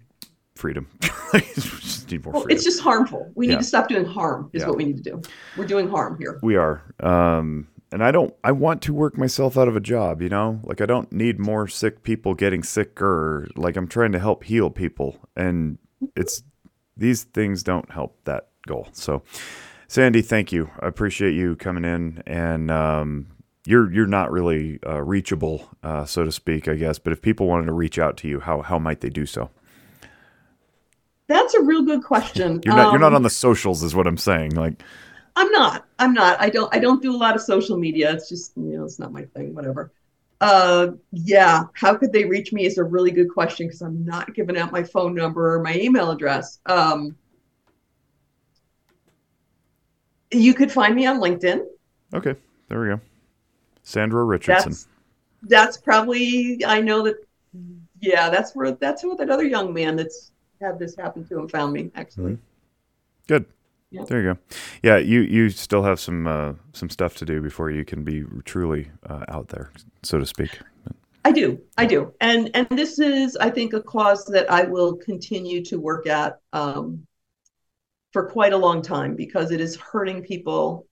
freedom. 0.55 0.87
we 1.33 1.39
just 1.39 2.11
need 2.11 2.23
more 2.23 2.33
Well, 2.33 2.43
freedom. 2.43 2.55
it's 2.55 2.63
just 2.63 2.81
harmful. 2.81 3.31
We 3.33 3.47
need 3.47 3.57
to 3.57 3.63
stop 3.63 3.87
doing 3.87 4.05
harm. 4.05 4.49
Is 4.53 4.61
Yeah. 4.61 4.67
what 4.67 4.77
we 4.77 4.85
need 4.85 4.97
to 4.97 5.03
do. 5.03 5.21
We're 5.57 5.65
doing 5.65 5.89
harm 5.89 6.17
here. 6.19 6.37
We 6.43 6.55
are. 6.57 6.83
Um, 6.99 7.67
and 7.91 8.03
I 8.03 8.11
don't, 8.11 8.33
I 8.43 8.51
want 8.51 8.81
to 8.83 8.93
work 8.93 9.17
myself 9.17 9.57
out 9.57 9.67
of 9.67 9.75
a 9.75 9.81
job, 9.81 10.21
you 10.21 10.29
know? 10.29 10.59
Like, 10.63 10.81
I 10.81 10.85
don't 10.85 11.11
need 11.11 11.39
more 11.39 11.67
sick 11.67 12.03
people 12.03 12.33
getting 12.33 12.63
sicker. 12.63 13.47
Like, 13.55 13.75
I'm 13.75 13.87
trying 13.87 14.13
to 14.13 14.19
help 14.19 14.43
heal 14.43 14.69
people. 14.69 15.17
And 15.35 15.77
it's, 16.15 16.43
these 16.95 17.23
things 17.23 17.63
don't 17.63 17.91
help 17.91 18.17
that 18.23 18.49
goal. 18.67 18.87
So, 18.93 19.23
Sandy, 19.87 20.21
thank 20.21 20.51
you. 20.51 20.69
I 20.79 20.87
appreciate 20.87 21.33
you 21.33 21.55
coming 21.55 21.85
in. 21.85 22.23
And, 22.25 22.71
um, 22.71 23.27
you're, 23.65 23.91
you're 23.93 24.07
not 24.07 24.31
really 24.31 24.79
uh, 24.87 25.03
reachable, 25.03 25.69
uh, 25.83 26.05
so 26.05 26.23
to 26.23 26.31
speak, 26.31 26.67
I 26.67 26.75
guess. 26.75 26.97
But 26.97 27.13
if 27.13 27.21
people 27.21 27.47
wanted 27.47 27.67
to 27.67 27.73
reach 27.73 27.99
out 27.99 28.17
to 28.17 28.27
you, 28.27 28.39
how, 28.39 28.61
how 28.61 28.79
might 28.79 29.01
they 29.01 29.09
do 29.09 29.25
so? 29.25 29.51
That's 31.27 31.53
a 31.53 31.61
real 31.61 31.83
good 31.83 32.03
question. 32.03 32.61
You're 32.65 32.75
not, 32.75 32.91
you're 32.91 32.99
not 32.99 33.13
Um, 33.13 33.15
on 33.17 33.21
the 33.23 33.29
socials, 33.29 33.83
is 33.83 33.93
what 33.93 34.07
I'm 34.07 34.17
saying. 34.17 34.55
Like, 34.55 34.81
I'm 35.35 35.51
not. 35.51 35.85
I'm 35.99 36.13
not. 36.13 36.39
I 36.41 36.49
don't. 36.49 36.73
I 36.73 36.79
don't 36.79 37.01
do 37.01 37.15
a 37.15 37.17
lot 37.17 37.35
of 37.35 37.41
social 37.41 37.77
media. 37.77 38.13
It's 38.13 38.29
just 38.29 38.53
you 38.55 38.77
know, 38.77 38.83
it's 38.83 38.99
not 38.99 39.11
my 39.11 39.23
thing. 39.23 39.53
Whatever. 39.55 39.91
Uh, 40.41 40.93
yeah. 41.11 41.65
How 41.73 41.95
could 41.95 42.11
they 42.11 42.25
reach 42.25 42.51
me? 42.51 42.65
Is 42.65 42.77
a 42.77 42.83
really 42.83 43.11
good 43.11 43.29
question 43.29 43.67
because 43.67 43.81
I'm 43.81 44.03
not 44.03 44.33
giving 44.33 44.57
out 44.57 44.71
my 44.71 44.83
phone 44.83 45.13
number 45.13 45.55
or 45.55 45.61
my 45.61 45.75
email 45.75 46.11
address. 46.11 46.59
Um, 46.65 47.15
you 50.31 50.53
could 50.53 50.71
find 50.71 50.95
me 50.95 51.05
on 51.05 51.19
LinkedIn. 51.19 51.65
okay, 52.13 52.35
there 52.67 52.81
we 52.81 52.87
go. 52.87 52.99
Sandra 53.83 54.23
Richardson. 54.23 54.71
That's 54.71 54.87
that's 55.43 55.77
probably. 55.77 56.63
I 56.65 56.81
know 56.81 57.03
that. 57.03 57.15
Yeah, 57.99 58.29
that's 58.29 58.55
where 58.55 58.71
that's 58.71 59.03
where 59.03 59.15
that 59.17 59.29
other 59.29 59.45
young 59.45 59.73
man 59.73 59.95
that's 59.95 60.31
had 60.59 60.79
this 60.79 60.95
happen 60.95 61.25
to 61.27 61.39
him 61.39 61.47
found 61.47 61.73
me. 61.73 61.91
Actually. 61.95 62.37
Good. 63.27 63.45
Yeah. 63.91 64.03
There 64.07 64.21
you 64.21 64.33
go. 64.33 64.39
Yeah, 64.83 64.97
you 64.97 65.19
you 65.21 65.49
still 65.49 65.83
have 65.83 65.99
some 65.99 66.25
uh, 66.25 66.53
some 66.73 66.89
stuff 66.89 67.15
to 67.17 67.25
do 67.25 67.41
before 67.41 67.69
you 67.69 67.83
can 67.83 68.03
be 68.03 68.23
truly 68.45 68.89
uh, 69.09 69.25
out 69.27 69.49
there, 69.49 69.71
so 70.01 70.17
to 70.17 70.25
speak. 70.25 70.59
I 71.23 71.31
do, 71.31 71.59
I 71.77 71.85
do, 71.85 72.13
and 72.21 72.49
and 72.53 72.67
this 72.71 72.97
is, 72.99 73.35
I 73.37 73.49
think, 73.49 73.73
a 73.73 73.81
cause 73.81 74.25
that 74.25 74.49
I 74.51 74.63
will 74.63 74.95
continue 74.95 75.63
to 75.65 75.77
work 75.79 76.07
at 76.07 76.39
um, 76.53 77.05
for 78.13 78.29
quite 78.29 78.53
a 78.53 78.57
long 78.57 78.81
time 78.81 79.15
because 79.15 79.51
it 79.51 79.61
is 79.61 79.75
hurting 79.75 80.23
people, 80.23 80.87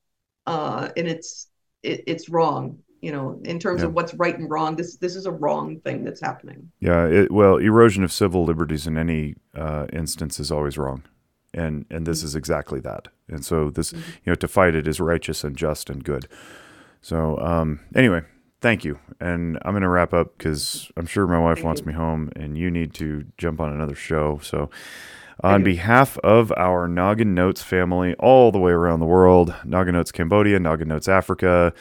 uh, 0.46 0.90
and 0.96 1.08
it's 1.08 1.50
it, 1.84 2.04
it's 2.08 2.30
wrong. 2.30 2.80
You 3.02 3.14
know, 3.14 3.42
in 3.46 3.60
terms 3.60 3.82
Yeah. 3.82 3.88
of 3.88 3.94
what's 3.94 4.14
right 4.16 4.38
and 4.38 4.50
wrong, 4.50 4.76
this 4.76 4.98
this 4.98 5.16
is 5.16 5.26
a 5.26 5.32
wrong 5.32 5.80
thing 5.80 6.04
that's 6.04 6.22
happening. 6.22 6.70
Yeah. 6.82 7.06
It, 7.08 7.32
well, 7.32 7.58
erosion 7.58 8.04
of 8.04 8.12
civil 8.12 8.44
liberties 8.44 8.86
in 8.88 8.98
any 8.98 9.36
uh, 9.56 9.88
instance 9.94 10.40
is 10.40 10.52
always 10.52 10.78
wrong, 10.78 11.04
and 11.54 11.86
and 11.90 12.06
this 12.06 12.24
is 12.24 12.36
exactly 12.36 12.80
that. 12.82 13.08
And 13.28 13.46
so 13.46 13.70
this, 13.70 13.94
you 13.94 14.00
know, 14.28 14.36
to 14.36 14.48
fight 14.48 14.76
it 14.76 14.88
is 14.88 15.00
righteous 15.00 15.44
and 15.44 15.56
just 15.56 15.90
and 15.90 16.04
good. 16.04 16.28
So 17.02 17.38
um, 17.40 17.80
anyway, 17.96 18.22
thank 18.62 18.84
you, 18.84 19.00
and 19.20 19.58
I'm 19.64 19.72
going 19.72 19.84
to 19.84 19.90
wrap 19.90 20.14
up 20.14 20.38
because 20.38 20.92
I'm 20.98 21.06
sure 21.06 21.28
my 21.28 21.40
wife 21.40 21.58
Thank 21.58 21.66
wants 21.66 21.82
you. 21.82 21.88
me 21.88 21.94
home, 21.94 22.32
and 22.36 22.58
you 22.58 22.70
need 22.70 22.94
to 22.96 23.26
jump 23.38 23.60
on 23.62 23.72
another 23.72 23.96
show. 23.96 24.40
So. 24.44 24.70
On 25.42 25.64
behalf 25.64 26.18
of 26.18 26.52
our 26.58 26.90
Noggin 26.90 27.34
Notes 27.34 27.62
family 27.62 28.14
all 28.16 28.52
the 28.52 28.60
way 28.60 28.74
around 28.74 29.00
the 29.00 29.06
world, 29.06 29.56
Noggin 29.64 29.94
Notes 29.94 30.12
Cambodia, 30.12 30.60
Noggin 30.60 30.90
Notes 30.90 31.08
Africa, 31.08 31.72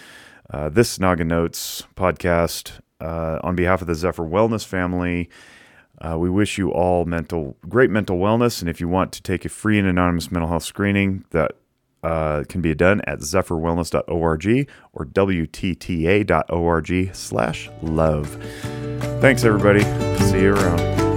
uh, 0.48 0.68
this 0.68 1.00
Noggin 1.00 1.26
Notes 1.26 1.82
podcast, 1.96 2.78
uh, 3.00 3.38
on 3.42 3.56
behalf 3.56 3.80
of 3.80 3.88
the 3.88 3.96
Zephyr 3.96 4.22
Wellness 4.22 4.64
family, 4.64 5.28
uh, 6.00 6.16
we 6.18 6.30
wish 6.30 6.58
you 6.58 6.70
all 6.70 7.04
mental, 7.04 7.56
great 7.68 7.90
mental 7.90 8.18
wellness. 8.18 8.60
And 8.60 8.70
if 8.70 8.80
you 8.80 8.88
want 8.88 9.12
to 9.12 9.22
take 9.22 9.44
a 9.44 9.48
free 9.48 9.78
and 9.78 9.88
anonymous 9.88 10.30
mental 10.30 10.48
health 10.48 10.64
screening, 10.64 11.24
that 11.30 11.52
uh, 12.02 12.44
can 12.48 12.60
be 12.60 12.74
done 12.74 13.00
at 13.06 13.18
zephyrwellness.org 13.20 14.70
or 14.92 15.06
wtta.org 15.06 15.54
slash 17.14 17.70
love. 17.82 18.42
Thanks, 19.20 19.44
everybody. 19.44 19.82
See 20.24 20.42
you 20.42 20.54
around. 20.54 21.07